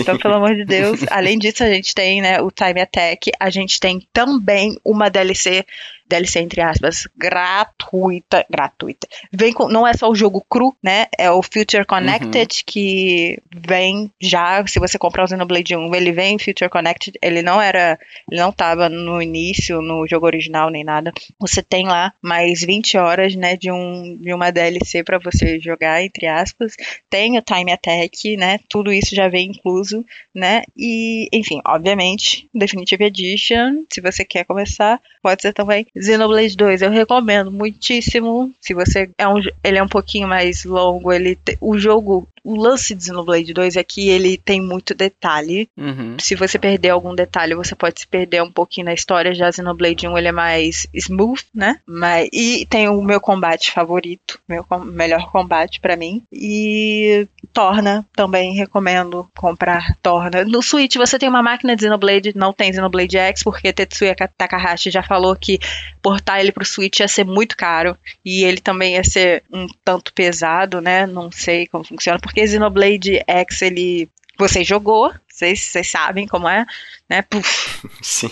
Então, 0.00 0.16
pelo 0.18 0.34
amor 0.34 0.54
de 0.54 0.64
Deus, 0.64 1.00
além 1.10 1.38
disso, 1.38 1.62
a 1.64 1.68
gente 1.68 1.94
tem 1.94 2.20
né, 2.20 2.40
o 2.40 2.50
Time 2.50 2.80
Attack, 2.80 3.30
a 3.38 3.50
gente 3.50 3.80
tem 3.80 4.06
também 4.12 4.78
uma 4.84 5.08
DLC 5.08 5.64
DLC 6.10 6.40
entre 6.40 6.60
aspas 6.60 7.06
gratuita, 7.16 8.44
gratuita. 8.50 9.06
Vem 9.32 9.52
com, 9.52 9.68
não 9.68 9.86
é 9.86 9.92
só 9.94 10.08
o 10.10 10.14
jogo 10.14 10.44
cru, 10.48 10.76
né? 10.82 11.06
É 11.16 11.30
o 11.30 11.42
Future 11.42 11.84
Connected 11.84 12.58
uhum. 12.58 12.62
que 12.66 13.38
vem 13.54 14.10
já, 14.20 14.66
se 14.66 14.78
você 14.78 14.98
comprar 14.98 15.24
o 15.24 15.28
Xenoblade 15.28 15.76
1, 15.76 15.94
ele 15.94 16.12
vem 16.12 16.38
Future 16.38 16.68
Connected, 16.68 17.16
ele 17.22 17.42
não 17.42 17.60
era, 17.60 17.98
ele 18.30 18.40
não 18.40 18.52
tava 18.52 18.88
no 18.88 19.22
início 19.22 19.80
no 19.80 20.06
jogo 20.06 20.26
original 20.26 20.70
nem 20.70 20.84
nada. 20.84 21.12
Você 21.38 21.62
tem 21.62 21.86
lá 21.86 22.12
mais 22.20 22.62
20 22.62 22.98
horas, 22.98 23.34
né, 23.34 23.56
de 23.56 23.70
um 23.70 24.16
de 24.20 24.32
uma 24.32 24.50
DLC 24.50 25.04
para 25.04 25.18
você 25.18 25.60
jogar 25.60 26.02
entre 26.02 26.26
aspas. 26.26 26.74
Tem 27.08 27.38
o 27.38 27.42
Time 27.42 27.72
Attack, 27.72 28.36
né? 28.36 28.58
Tudo 28.68 28.92
isso 28.92 29.14
já 29.14 29.28
vem 29.28 29.50
incluso, 29.50 30.04
né? 30.34 30.62
E, 30.76 31.28
enfim, 31.32 31.60
obviamente, 31.66 32.48
Definitive 32.54 33.04
Edition, 33.04 33.84
se 33.92 34.00
você 34.00 34.24
quer 34.24 34.44
começar, 34.44 35.00
pode 35.22 35.42
ser 35.42 35.52
também 35.52 35.86
Xenoblade 36.00 36.56
2. 36.56 36.82
Eu 36.82 36.90
recomendo 36.90 37.50
muitíssimo. 37.50 38.52
Se 38.60 38.74
você 38.74 39.10
é 39.18 39.28
um, 39.28 39.40
ele 39.62 39.78
é 39.78 39.82
um 39.82 39.88
pouquinho 39.88 40.26
mais 40.26 40.64
longo, 40.64 41.12
ele 41.12 41.38
o 41.60 41.78
jogo 41.78 42.26
o 42.42 42.56
lance 42.56 42.94
de 42.94 43.04
Xenoblade 43.04 43.52
2 43.52 43.76
é 43.76 43.84
que 43.84 44.08
ele 44.08 44.36
tem 44.36 44.60
muito 44.60 44.94
detalhe. 44.94 45.68
Uhum. 45.76 46.16
Se 46.18 46.34
você 46.34 46.58
perder 46.58 46.90
algum 46.90 47.14
detalhe, 47.14 47.54
você 47.54 47.74
pode 47.74 48.00
se 48.00 48.06
perder 48.06 48.42
um 48.42 48.50
pouquinho 48.50 48.86
na 48.86 48.94
história. 48.94 49.34
Já 49.34 49.50
Xenoblade 49.50 50.06
1 50.06 50.18
ele 50.18 50.28
é 50.28 50.32
mais 50.32 50.86
smooth, 50.94 51.44
né? 51.54 51.80
Mas, 51.86 52.28
e 52.32 52.66
tem 52.66 52.88
o 52.88 53.02
meu 53.02 53.20
combate 53.20 53.70
favorito, 53.70 54.38
meu 54.48 54.64
com, 54.64 54.78
melhor 54.78 55.30
combate 55.30 55.80
para 55.80 55.96
mim. 55.96 56.22
E 56.32 57.26
Torna, 57.52 58.06
também 58.14 58.54
recomendo 58.54 59.28
comprar 59.36 59.96
Torna. 60.02 60.44
No 60.44 60.62
Switch 60.62 60.96
você 60.96 61.18
tem 61.18 61.28
uma 61.28 61.42
máquina 61.42 61.74
de 61.74 61.82
Xenoblade, 61.82 62.32
não 62.36 62.52
tem 62.52 62.72
Xenoblade 62.72 63.18
X, 63.18 63.42
porque 63.42 63.72
Tetsuya 63.72 64.14
Takahashi 64.14 64.90
já 64.90 65.02
falou 65.02 65.34
que 65.36 65.58
portar 66.02 66.40
ele 66.40 66.52
pro 66.52 66.64
Switch 66.64 67.00
ia 67.00 67.08
ser 67.08 67.24
muito 67.24 67.56
caro. 67.56 67.96
E 68.24 68.44
ele 68.44 68.60
também 68.60 68.94
ia 68.94 69.04
ser 69.04 69.42
um 69.52 69.66
tanto 69.84 70.12
pesado, 70.12 70.80
né? 70.80 71.06
Não 71.06 71.30
sei 71.30 71.66
como 71.66 71.84
funciona 71.84 72.18
porque 72.30 72.46
Xenoblade 72.46 73.20
X, 73.26 73.62
ele. 73.62 74.08
Você 74.38 74.64
jogou, 74.64 75.12
vocês, 75.28 75.60
vocês 75.60 75.90
sabem 75.90 76.26
como 76.26 76.48
é, 76.48 76.64
né? 77.08 77.20
Puf. 77.22 77.86
Sim. 78.00 78.30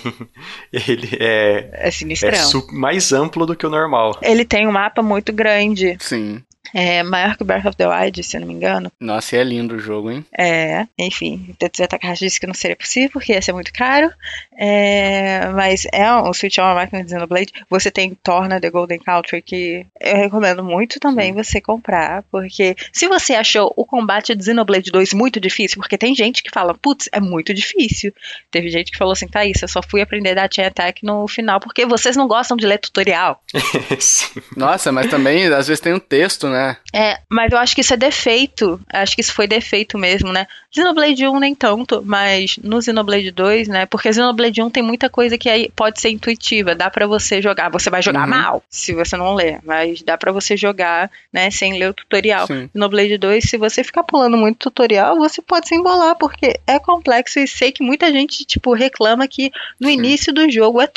Ele 0.73 1.11
é. 1.21 1.69
É 1.73 1.91
sinistrão. 1.91 2.31
É 2.33 2.73
mais 2.73 3.13
amplo 3.13 3.45
do 3.45 3.55
que 3.55 3.67
o 3.67 3.71
normal. 3.71 4.19
Ele 4.23 4.45
tem 4.45 4.67
um 4.67 4.73
mapa 4.73 5.03
muito 5.03 5.33
grande. 5.33 5.99
Sim. 6.01 6.43
É 6.75 7.03
maior 7.03 7.37
que 7.37 7.43
o 7.43 7.47
Breath 7.47 7.67
of 7.67 7.77
the 7.77 7.87
Wild, 7.87 8.23
se 8.23 8.37
eu 8.37 8.41
não 8.41 8.49
me 8.49 8.55
engano. 8.55 8.93
Nossa, 9.01 9.37
e 9.37 9.39
é 9.39 9.45
lindo 9.45 9.77
o 9.77 9.79
jogo, 9.79 10.11
hein? 10.11 10.25
É, 10.37 10.87
enfim, 10.99 11.55
Tetsuya 11.59 11.89
Takahashi 11.89 12.27
disse 12.27 12.41
que 12.41 12.47
não 12.47 12.55
seria 12.55 12.77
possível, 12.77 13.11
porque 13.13 13.33
ia 13.33 13.43
ser 13.43 13.53
muito 13.53 13.73
caro. 13.73 14.11
É, 14.57 15.49
mas 15.55 15.87
é 15.93 16.13
o 16.13 16.33
Switch 16.35 16.59
é 16.59 16.63
uma 16.63 16.75
máquina 16.75 17.03
de 17.03 17.11
Xenoblade. 17.11 17.53
Você 17.71 17.91
tem 17.91 18.15
Torna 18.23 18.61
The 18.61 18.71
Golden 18.71 18.99
Country, 18.99 19.41
que 19.41 19.87
eu 20.01 20.17
recomendo 20.17 20.63
muito 20.63 21.01
também 21.01 21.33
Sim. 21.33 21.43
você 21.43 21.61
comprar, 21.61 22.23
porque 22.31 22.77
se 22.93 23.07
você 23.09 23.35
achou 23.35 23.73
o 23.77 23.85
combate 23.85 24.35
de 24.35 24.45
Xenoblade 24.45 24.91
2 24.91 25.15
muito 25.15 25.41
difícil, 25.41 25.79
porque 25.81 25.97
tem 25.97 26.15
gente 26.15 26.43
que 26.43 26.51
fala, 26.53 26.75
putz, 26.75 27.09
é 27.13 27.21
muito 27.21 27.55
difícil. 27.55 28.13
Teve 28.51 28.69
gente 28.69 28.93
que 28.93 28.99
falou 28.99 29.13
assim, 29.13 29.29
tá 29.29 29.45
isso, 29.45 29.65
eu 29.65 29.69
só 29.69 29.81
fui 29.83 30.03
aprender 30.03 30.35
da 30.35 30.49
Chain 30.51 30.67
Attack 30.67 31.05
no 31.05 31.27
final, 31.29 31.61
porque 31.61 31.87
vocês 31.87 32.17
não 32.17 32.29
gostam 32.29 32.57
de 32.57 32.67
ler 32.67 32.79
tutorial. 32.79 33.43
Nossa, 34.57 34.93
mas 34.93 35.09
também 35.09 35.47
às 35.47 35.69
vezes 35.69 35.81
tem 35.81 35.95
um 35.95 36.01
texto, 36.01 36.49
né? 36.49 36.58
Né? 36.59 36.77
É, 36.93 37.19
mas 37.31 37.53
eu 37.53 37.59
acho 37.59 37.75
que 37.75 37.81
isso 37.81 37.95
é 37.95 37.97
defeito. 37.97 38.81
Acho 38.93 39.15
que 39.15 39.21
isso 39.21 39.33
foi 39.33 39.47
defeito 39.47 39.97
mesmo, 39.97 40.33
né? 40.33 40.47
Xenoblade 40.71 41.27
1 41.27 41.39
nem 41.39 41.55
tanto, 41.55 42.03
mas 42.05 42.59
no 42.63 42.83
Xenoblade 42.83 43.31
2, 43.31 43.69
né? 43.69 43.87
Porque 43.87 44.13
Xenoblade 44.13 44.61
1 44.61 44.71
tem 44.71 44.83
muita 44.83 45.09
coisa 45.09 45.39
que 45.39 45.49
aí 45.49 45.71
pode 45.75 46.01
ser 46.01 46.11
intuitiva, 46.11 46.75
dá 46.75 46.91
para 46.91 47.07
você 47.07 47.41
jogar. 47.41 47.71
Você 47.71 47.89
vai 47.89 48.03
jogar 48.03 48.25
uhum. 48.25 48.31
mal 48.31 48.63
se 48.69 48.93
você 48.95 49.17
não 49.17 49.35
ler, 49.35 49.61
mas 49.65 50.03
dá 50.03 50.19
para 50.19 50.33
você 50.33 50.57
jogar, 50.57 51.11
né, 51.33 51.51
sem 51.51 51.79
ler 51.79 51.91
o 51.91 51.95
tutorial. 51.95 52.47
Sim. 52.47 52.69
Xenoblade 52.73 53.17
2, 53.17 53.45
se 53.45 53.57
você 53.57 53.85
ficar 53.85 54.03
pulando 54.03 54.37
muito 54.37 54.59
tutorial, 54.59 55.17
você 55.17 55.41
pode 55.41 55.69
se 55.69 55.75
embolar, 55.75 56.17
porque 56.17 56.59
é 56.67 56.79
complexo 56.79 57.39
e 57.39 57.47
sei 57.47 57.73
que 57.73 57.83
muita 57.83 58.13
gente, 58.13 58.45
tipo, 58.45 58.75
reclama 58.75 59.27
que 59.29 59.51
no 59.81 59.89
Sim. 59.89 59.95
início 59.95 60.33
do 60.33 60.51
jogo 60.51 60.83
é 60.83 60.89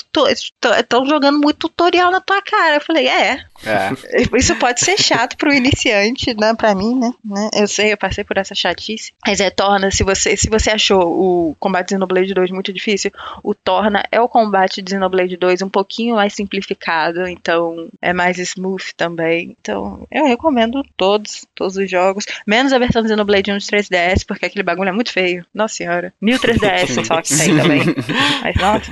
estão 0.80 1.05
jogando 1.05 1.39
muito 1.39 1.70
tutorial 1.70 2.12
na 2.12 2.20
tua 2.20 2.41
cara. 2.41 2.76
Eu 2.76 2.82
falei, 2.82 3.07
é. 3.07 3.43
é. 3.66 3.91
Isso 4.36 4.55
pode 4.55 4.80
ser 4.80 4.97
chato 4.97 5.38
pro 5.41 5.51
iniciante, 5.51 6.35
né, 6.39 6.53
pra 6.53 6.75
mim, 6.75 6.95
né, 6.95 7.11
né? 7.25 7.49
Eu 7.55 7.67
sei, 7.67 7.91
eu 7.91 7.97
passei 7.97 8.23
por 8.23 8.37
essa 8.37 8.53
chatice. 8.53 9.11
Mas 9.25 9.39
é 9.39 9.49
Torna, 9.49 9.89
se 9.89 10.03
você, 10.03 10.37
se 10.37 10.47
você 10.47 10.69
achou 10.69 11.01
o 11.01 11.55
combate 11.59 11.87
de 11.87 11.95
Xenoblade 11.95 12.31
2 12.31 12.51
muito 12.51 12.71
difícil, 12.71 13.11
o 13.43 13.55
Torna 13.55 14.03
é 14.11 14.21
o 14.21 14.29
combate 14.29 14.83
de 14.83 14.91
Xenoblade 14.91 15.35
2 15.35 15.63
um 15.63 15.69
pouquinho 15.69 16.15
mais 16.15 16.33
simplificado, 16.33 17.27
então 17.27 17.89
é 17.99 18.13
mais 18.13 18.37
smooth 18.37 18.93
também. 18.95 19.57
Então, 19.59 20.05
eu 20.11 20.27
recomendo 20.27 20.83
todos, 20.95 21.43
todos 21.55 21.75
os 21.75 21.89
jogos, 21.89 22.25
menos 22.45 22.71
a 22.71 22.77
versão 22.77 23.01
de 23.01 23.07
Xenoblade 23.07 23.51
1 23.51 23.57
de 23.57 23.65
3DS, 23.65 24.23
porque 24.27 24.45
aquele 24.45 24.61
bagulho 24.61 24.89
é 24.89 24.93
muito 24.93 25.11
feio. 25.11 25.43
Nossa 25.51 25.73
senhora. 25.73 26.13
New 26.21 26.37
3DS 26.37 27.03
só 27.03 27.19
que 27.19 27.35
tem 27.35 27.57
também. 27.57 27.81
Mas 28.43 28.55
nossa, 28.57 28.91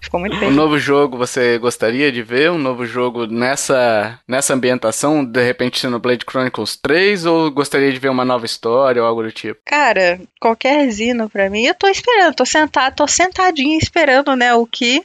ficou 0.00 0.18
muito 0.18 0.38
feio. 0.38 0.50
Um 0.50 0.54
novo 0.54 0.78
jogo 0.78 1.18
você 1.18 1.58
gostaria 1.58 2.10
de 2.10 2.22
ver? 2.22 2.50
Um 2.50 2.58
novo 2.58 2.86
jogo 2.86 3.26
nessa 3.26 4.18
nessa 4.26 4.54
ambientação, 4.54 5.22
de 5.22 5.44
repente 5.44 5.89
Xenoblade 5.90 6.24
Chronicles 6.24 6.76
3 6.76 7.26
ou 7.26 7.50
gostaria 7.50 7.92
de 7.92 7.98
ver 7.98 8.08
uma 8.08 8.24
nova 8.24 8.46
história 8.46 9.02
ou 9.02 9.08
algo 9.08 9.22
do 9.22 9.32
tipo? 9.32 9.60
Cara, 9.64 10.20
qualquer 10.40 10.88
Zino 10.90 11.28
pra 11.28 11.50
mim, 11.50 11.64
eu 11.64 11.74
tô 11.74 11.88
esperando, 11.88 12.34
tô 12.34 12.46
sentado, 12.46 12.94
tô 12.94 13.08
sentadinha 13.08 13.76
esperando, 13.76 14.36
né, 14.36 14.54
o 14.54 14.66
que 14.66 15.02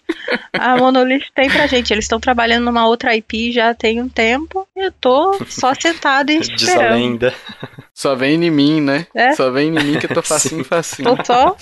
a 0.54 0.78
Monolith 0.78 1.26
tem 1.34 1.50
pra 1.50 1.68
gente. 1.68 1.92
Eles 1.92 2.06
estão 2.06 2.20
trabalhando 2.20 2.66
numa 2.66 2.88
outra 2.88 3.16
IP 3.16 3.52
já 3.52 3.74
tem 3.74 4.02
um 4.02 4.08
tempo, 4.08 4.68
eu 4.76 4.92
tô 4.92 5.38
só 5.48 5.74
sentada 5.74 6.32
e 6.32 6.38
esperando. 6.38 6.58
Diz 6.58 6.78
a 6.78 6.90
lenda. 6.90 7.34
Só 7.96 8.14
vem 8.14 8.44
em 8.44 8.52
mim, 8.52 8.82
né? 8.82 9.08
É? 9.16 9.32
Só 9.36 9.50
vem 9.50 9.70
em 9.70 9.72
mim 9.72 9.98
que 9.98 10.06
eu 10.06 10.14
tô 10.14 10.22
facinho, 10.22 10.66
facinho. 10.66 11.16
Tô 11.16 11.24
só 11.24 11.56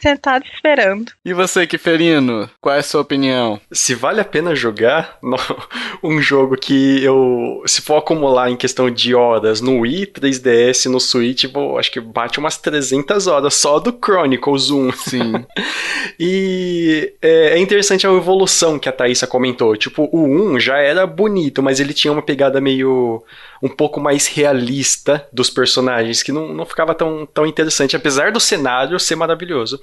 sentado 0.00 0.44
esperando. 0.44 1.10
E 1.24 1.34
você, 1.34 1.66
Kiferino, 1.66 2.48
qual 2.60 2.76
é 2.76 2.78
a 2.78 2.82
sua 2.82 3.00
opinião? 3.00 3.60
Se 3.72 3.92
vale 3.96 4.20
a 4.20 4.24
pena 4.24 4.54
jogar 4.54 5.18
um 6.00 6.22
jogo 6.22 6.56
que 6.56 7.02
eu, 7.02 7.60
se 7.66 7.82
for 7.82 7.96
acumular 7.96 8.48
em 8.48 8.56
questão 8.56 8.88
de 8.88 9.16
horas 9.16 9.60
no 9.60 9.80
Wii, 9.80 10.06
3DS, 10.06 10.88
no 10.88 11.00
Switch, 11.00 11.46
vou, 11.52 11.76
acho 11.76 11.90
que 11.90 12.00
bate 12.00 12.38
umas 12.38 12.56
300 12.56 13.26
horas 13.26 13.54
só 13.54 13.80
do 13.80 13.90
Chronicles 13.92 14.70
1. 14.70 14.92
Sim. 14.92 15.44
e 16.20 17.12
é, 17.20 17.54
é, 17.54 17.58
interessante 17.58 18.06
a 18.06 18.12
evolução 18.12 18.78
que 18.78 18.88
a 18.88 18.92
Thaisa 18.92 19.26
comentou. 19.26 19.76
Tipo, 19.76 20.08
o 20.12 20.24
1 20.24 20.60
já 20.60 20.78
era 20.78 21.04
bonito, 21.04 21.60
mas 21.64 21.80
ele 21.80 21.92
tinha 21.92 22.12
uma 22.12 22.22
pegada 22.22 22.60
meio 22.60 23.24
um 23.62 23.68
pouco 23.68 24.00
mais 24.00 24.26
realista 24.26 25.28
dos 25.32 25.50
personagens, 25.50 26.22
que 26.22 26.32
não, 26.32 26.48
não 26.48 26.64
ficava 26.64 26.94
tão, 26.94 27.26
tão 27.26 27.46
interessante, 27.46 27.94
apesar 27.94 28.32
do 28.32 28.40
cenário 28.40 28.98
ser 28.98 29.16
maravilhoso. 29.16 29.80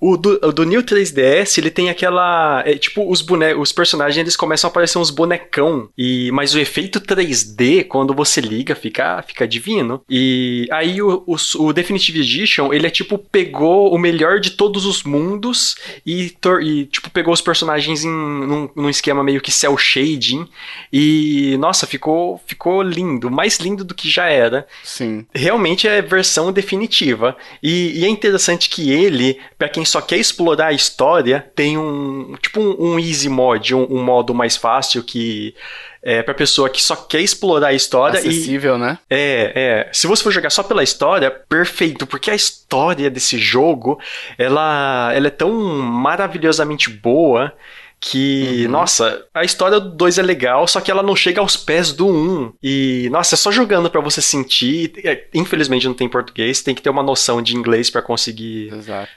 O 0.00 0.16
do, 0.16 0.38
o 0.42 0.52
do 0.52 0.64
New 0.64 0.82
3DS, 0.82 1.58
ele 1.58 1.70
tem 1.70 1.88
aquela. 1.88 2.62
É, 2.66 2.76
tipo, 2.76 3.08
os 3.10 3.22
bonecos, 3.22 3.62
os 3.62 3.72
personagens 3.72 4.18
eles 4.18 4.36
começam 4.36 4.68
a 4.68 4.70
aparecer 4.70 4.98
uns 4.98 5.10
bonecão. 5.10 5.88
E, 5.96 6.30
mas 6.32 6.54
o 6.54 6.58
efeito 6.58 7.00
3D, 7.00 7.84
quando 7.84 8.14
você 8.14 8.40
liga, 8.40 8.74
fica, 8.74 9.22
fica 9.22 9.48
divino. 9.48 10.02
E 10.08 10.68
aí 10.70 11.00
o, 11.00 11.24
o, 11.26 11.36
o 11.60 11.72
Definitive 11.72 12.20
Edition, 12.20 12.72
ele 12.72 12.86
é 12.86 12.90
tipo, 12.90 13.18
pegou 13.18 13.94
o 13.94 13.98
melhor 13.98 14.38
de 14.40 14.50
todos 14.50 14.84
os 14.84 15.02
mundos 15.02 15.76
e, 16.04 16.34
e 16.62 16.84
tipo, 16.86 17.10
pegou 17.10 17.32
os 17.32 17.40
personagens 17.40 18.04
em, 18.04 18.10
num, 18.10 18.68
num 18.76 18.90
esquema 18.90 19.24
meio 19.24 19.40
que 19.40 19.50
cel 19.50 19.76
shading. 19.78 20.46
E, 20.92 21.56
nossa, 21.58 21.86
ficou, 21.86 22.40
ficou 22.46 22.82
lindo. 22.82 23.30
Mais 23.30 23.58
lindo 23.58 23.84
do 23.84 23.94
que 23.94 24.10
já 24.10 24.26
era. 24.26 24.66
Sim. 24.84 25.24
Realmente 25.34 25.88
é 25.88 26.02
versão 26.02 26.52
definitiva. 26.52 27.36
E, 27.62 28.00
e 28.00 28.04
é 28.04 28.08
interessante 28.08 28.68
que 28.68 28.90
ele, 28.90 29.38
para 29.58 29.68
quem 29.68 29.85
só 29.86 30.00
quer 30.00 30.18
explorar 30.18 30.68
a 30.68 30.72
história, 30.72 31.50
tem 31.54 31.78
um 31.78 32.36
tipo 32.40 32.60
um, 32.60 32.94
um 32.94 32.98
easy 32.98 33.28
mod, 33.28 33.74
um, 33.74 33.86
um, 33.90 34.02
modo 34.02 34.34
mais 34.34 34.56
fácil 34.56 35.02
que 35.02 35.54
é 36.02 36.22
pra 36.22 36.34
pessoa 36.34 36.70
que 36.70 36.80
só 36.80 36.94
quer 36.94 37.20
explorar 37.20 37.68
a 37.68 37.72
história. 37.72 38.20
Acessível, 38.20 38.76
e, 38.76 38.78
né? 38.78 38.98
É, 39.10 39.52
é. 39.88 39.90
Se 39.92 40.06
você 40.06 40.22
for 40.22 40.30
jogar 40.30 40.50
só 40.50 40.62
pela 40.62 40.82
história, 40.82 41.30
perfeito, 41.30 42.06
porque 42.06 42.30
a 42.30 42.34
história 42.34 43.10
desse 43.10 43.38
jogo, 43.38 43.98
ela, 44.38 45.12
ela 45.14 45.26
é 45.26 45.30
tão 45.30 45.50
maravilhosamente 45.50 46.90
boa 46.90 47.52
que, 48.00 48.64
uhum. 48.64 48.70
nossa, 48.70 49.24
a 49.34 49.42
história 49.42 49.80
do 49.80 49.90
2 49.90 50.18
é 50.18 50.22
legal, 50.22 50.66
só 50.68 50.80
que 50.80 50.90
ela 50.90 51.02
não 51.02 51.16
chega 51.16 51.40
aos 51.40 51.56
pés 51.56 51.92
do 51.92 52.06
1. 52.06 52.10
Um. 52.10 52.52
E, 52.62 53.08
nossa, 53.10 53.34
é 53.34 53.38
só 53.38 53.50
jogando 53.50 53.90
para 53.90 54.00
você 54.00 54.20
sentir. 54.20 54.92
É, 55.04 55.24
infelizmente 55.34 55.86
não 55.86 55.94
tem 55.94 56.08
português, 56.08 56.62
tem 56.62 56.74
que 56.74 56.82
ter 56.82 56.90
uma 56.90 57.02
noção 57.02 57.40
de 57.42 57.56
inglês 57.56 57.90
para 57.90 58.02
conseguir 58.02 58.70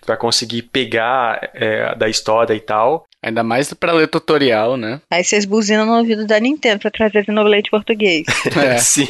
para 0.06 0.18
conseguir 0.18 0.64
pegar 0.64 1.50
é, 1.54 1.94
da 1.96 2.10
história 2.10 2.54
e 2.54 2.60
tal. 2.60 3.06
Ainda 3.22 3.44
mais 3.44 3.74
pra 3.74 3.92
ler 3.92 4.08
tutorial, 4.08 4.78
né? 4.78 5.02
Aí 5.12 5.24
vocês 5.24 5.44
buzinam 5.44 5.86
no 5.86 5.98
ouvido 5.98 6.26
da 6.26 6.40
Nintendo 6.40 6.80
pra 6.80 6.90
trazer 6.90 7.26
Xenoblade 7.26 7.70
português. 7.70 8.26
é. 8.56 8.78
Sim. 8.78 9.08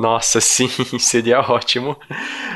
Nossa, 0.00 0.40
sim, 0.40 0.68
seria 0.98 1.40
ótimo. 1.40 1.96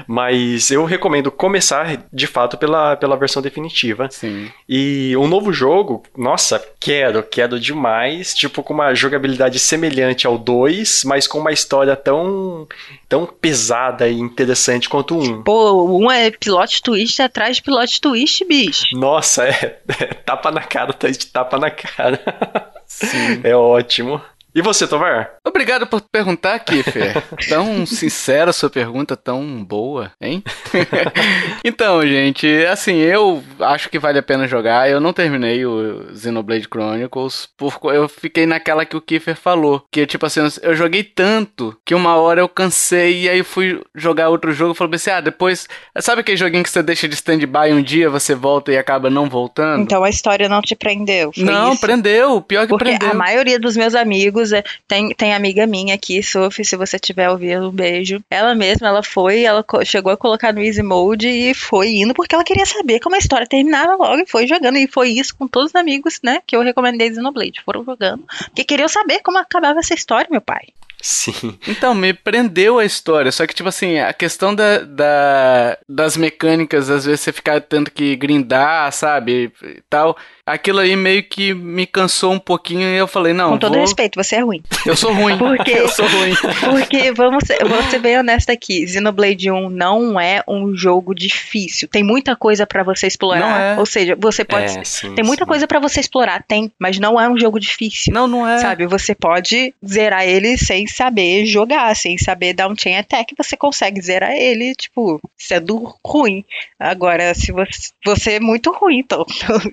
Mas 0.06 0.70
eu 0.70 0.84
recomendo 0.86 1.30
começar 1.30 2.04
de 2.10 2.26
fato 2.26 2.56
pela, 2.56 2.96
pela 2.96 3.16
versão 3.16 3.42
definitiva. 3.42 4.08
Sim. 4.10 4.50
E 4.66 5.14
um 5.18 5.28
novo 5.28 5.52
jogo, 5.52 6.02
nossa, 6.16 6.64
quero, 6.80 7.22
quero 7.22 7.60
demais. 7.60 8.34
Tipo, 8.34 8.62
com 8.62 8.72
uma 8.72 8.94
jogabilidade 8.94 9.58
semelhante 9.58 10.26
ao 10.26 10.38
2, 10.38 11.04
mas 11.04 11.26
com 11.26 11.38
uma 11.38 11.52
história 11.52 11.94
tão, 11.94 12.66
tão 13.08 13.26
pesada 13.26 14.08
e 14.08 14.18
interessante 14.18 14.88
quanto 14.88 15.16
o 15.16 15.22
1. 15.22 15.42
Pô, 15.42 15.98
um 15.98 16.10
é 16.10 16.30
plot 16.30 16.82
twist 16.82 17.20
atrás 17.20 17.56
de 17.56 17.62
plot 17.62 18.00
twist, 18.00 18.44
bicho. 18.46 18.86
Nossa, 18.96 19.44
é, 19.46 19.80
é 20.00 20.06
tapa 20.14 20.50
na 20.50 20.62
cara 20.62 20.94
de 21.10 21.26
tapa 21.26 21.58
na 21.58 21.70
cara. 21.70 22.72
Sim. 22.86 23.40
É 23.44 23.54
ótimo. 23.54 24.20
E 24.54 24.62
você, 24.62 24.86
Tovar? 24.86 25.32
Obrigado 25.44 25.86
por 25.86 26.00
perguntar, 26.00 26.58
Kiffer. 26.60 27.22
tão 27.48 27.84
sincera 27.84 28.52
sua 28.52 28.70
pergunta, 28.70 29.16
tão 29.16 29.64
boa, 29.64 30.12
hein? 30.20 30.44
então, 31.64 32.06
gente, 32.06 32.46
assim, 32.66 32.96
eu 32.96 33.42
acho 33.60 33.88
que 33.88 33.98
vale 33.98 34.18
a 34.18 34.22
pena 34.22 34.46
jogar. 34.46 34.88
Eu 34.88 35.00
não 35.00 35.12
terminei 35.12 35.66
o 35.66 36.14
Xenoblade 36.14 36.68
Chronicles, 36.70 37.48
porque 37.56 37.88
eu 37.88 38.08
fiquei 38.08 38.46
naquela 38.46 38.84
que 38.84 38.96
o 38.96 39.00
Kiffer 39.00 39.36
falou. 39.36 39.84
Que, 39.90 40.06
tipo 40.06 40.24
assim, 40.24 40.40
eu 40.62 40.74
joguei 40.74 41.02
tanto 41.02 41.76
que 41.84 41.94
uma 41.94 42.16
hora 42.16 42.40
eu 42.40 42.48
cansei 42.48 43.22
e 43.22 43.28
aí 43.28 43.42
fui 43.42 43.82
jogar 43.94 44.28
outro 44.28 44.52
jogo 44.52 44.72
e 44.72 44.76
falei 44.76 44.94
assim, 44.94 45.10
ah, 45.10 45.20
depois... 45.20 45.68
Sabe 45.98 46.20
aquele 46.20 46.36
joguinho 46.36 46.62
que 46.62 46.70
você 46.70 46.82
deixa 46.82 47.08
de 47.08 47.14
stand-by 47.14 47.72
um 47.72 47.82
dia, 47.82 48.08
você 48.10 48.34
volta 48.34 48.70
e 48.72 48.78
acaba 48.78 49.10
não 49.10 49.28
voltando? 49.28 49.82
Então 49.82 50.04
a 50.04 50.08
história 50.08 50.48
não 50.48 50.60
te 50.60 50.74
prendeu, 50.76 51.32
foi 51.32 51.44
não, 51.44 51.72
isso? 51.72 51.80
prendeu. 51.80 52.40
Pior 52.40 52.62
que 52.62 52.68
Porque 52.68 52.84
prendeu. 52.84 53.10
a 53.10 53.14
maioria 53.14 53.58
dos 53.58 53.76
meus 53.76 53.94
amigos, 53.94 54.43
é- 54.52 54.64
tem, 54.88 55.10
tem 55.14 55.34
amiga 55.34 55.66
minha 55.66 55.94
aqui, 55.94 56.22
Sophie, 56.22 56.64
se 56.64 56.76
você 56.76 56.98
tiver 56.98 57.28
ouvindo, 57.30 57.68
um 57.68 57.72
beijo. 57.72 58.22
Ela 58.30 58.54
mesma, 58.54 58.88
ela 58.88 59.02
foi, 59.02 59.42
ela 59.42 59.64
chegou 59.84 60.12
a 60.12 60.16
colocar 60.16 60.52
no 60.52 60.60
Easy 60.62 60.82
Mode 60.82 61.28
e 61.28 61.54
foi 61.54 61.88
indo 61.96 62.14
porque 62.14 62.34
ela 62.34 62.44
queria 62.44 62.66
saber 62.66 63.00
como 63.00 63.16
a 63.16 63.18
história 63.18 63.46
terminava 63.46 63.94
logo 63.94 64.20
e 64.22 64.26
foi 64.26 64.46
jogando. 64.46 64.76
E 64.78 64.86
foi 64.86 65.10
isso 65.10 65.36
com 65.36 65.46
todos 65.48 65.70
os 65.70 65.74
amigos, 65.74 66.20
né, 66.22 66.40
que 66.46 66.56
eu 66.56 66.62
recomendei 66.62 67.12
Xenoblade. 67.12 67.62
Foram 67.64 67.84
jogando, 67.84 68.24
porque 68.46 68.64
queriam 68.64 68.88
saber 68.88 69.20
como 69.22 69.38
acabava 69.38 69.80
essa 69.80 69.94
história, 69.94 70.28
meu 70.30 70.40
pai. 70.40 70.62
Sim. 71.06 71.58
Então, 71.68 71.94
me 71.94 72.14
prendeu 72.14 72.78
a 72.78 72.84
história. 72.84 73.30
Só 73.30 73.46
que, 73.46 73.54
tipo 73.54 73.68
assim, 73.68 73.98
a 73.98 74.10
questão 74.14 74.54
da, 74.54 74.78
da- 74.78 75.76
das 75.86 76.16
mecânicas, 76.16 76.88
às 76.88 77.04
vezes 77.04 77.20
você 77.20 77.30
ficar 77.30 77.60
tendo 77.60 77.90
que 77.90 78.16
grindar, 78.16 78.90
sabe? 78.90 79.52
E 79.62 79.82
tal. 79.90 80.16
Aquilo 80.46 80.80
aí 80.80 80.94
meio 80.94 81.22
que 81.22 81.54
me 81.54 81.86
cansou 81.86 82.32
um 82.32 82.38
pouquinho 82.38 82.82
e 82.82 82.96
eu 82.96 83.06
falei, 83.06 83.32
não, 83.32 83.52
com 83.52 83.58
todo 83.58 83.72
vou... 83.72 83.80
respeito, 83.80 84.22
você 84.22 84.36
é 84.36 84.40
ruim. 84.40 84.62
eu 84.84 84.94
sou 84.94 85.12
ruim. 85.12 85.38
Porque- 85.38 85.72
Eu 85.84 85.88
sou 85.88 86.06
ruim. 86.06 86.34
Porque, 86.60 87.12
vamos 87.12 87.44
ser, 87.46 87.60
eu 87.60 87.68
vou 87.68 87.82
ser 87.84 87.98
bem 87.98 88.18
honesta 88.18 88.52
aqui, 88.52 88.86
Xenoblade 88.86 89.50
1 89.50 89.70
não 89.70 90.20
é 90.20 90.42
um 90.46 90.74
jogo 90.76 91.14
difícil. 91.14 91.88
Tem 91.88 92.02
muita 92.02 92.36
coisa 92.36 92.66
pra 92.66 92.82
você 92.82 93.06
explorar. 93.06 93.40
Não 93.40 93.56
é. 93.56 93.78
Ou 93.78 93.86
seja, 93.86 94.16
você 94.18 94.44
pode. 94.44 94.78
É, 94.78 94.84
sim, 94.84 95.14
tem 95.14 95.24
muita 95.24 95.44
sim. 95.44 95.48
coisa 95.48 95.66
pra 95.66 95.80
você 95.80 96.00
explorar, 96.00 96.42
tem, 96.42 96.70
mas 96.78 96.98
não 96.98 97.20
é 97.20 97.28
um 97.28 97.38
jogo 97.38 97.58
difícil. 97.58 98.12
Não, 98.12 98.26
não 98.26 98.46
é. 98.46 98.58
Sabe, 98.58 98.86
você 98.86 99.14
pode 99.14 99.74
zerar 99.86 100.24
ele 100.26 100.56
sem 100.56 100.86
saber 100.86 101.46
jogar, 101.46 101.94
sem 101.96 102.16
saber 102.18 102.52
dar 102.54 102.68
um 102.68 102.76
chain 102.76 102.96
attack, 102.96 103.34
você 103.36 103.56
consegue 103.56 104.00
zerar 104.00 104.32
ele, 104.32 104.74
tipo, 104.74 105.20
sendo 105.36 105.94
ruim. 106.04 106.44
Agora, 106.78 107.34
se 107.34 107.50
você, 107.52 107.90
você 108.04 108.32
é 108.32 108.40
muito 108.40 108.70
ruim, 108.72 108.98
então. 108.98 109.24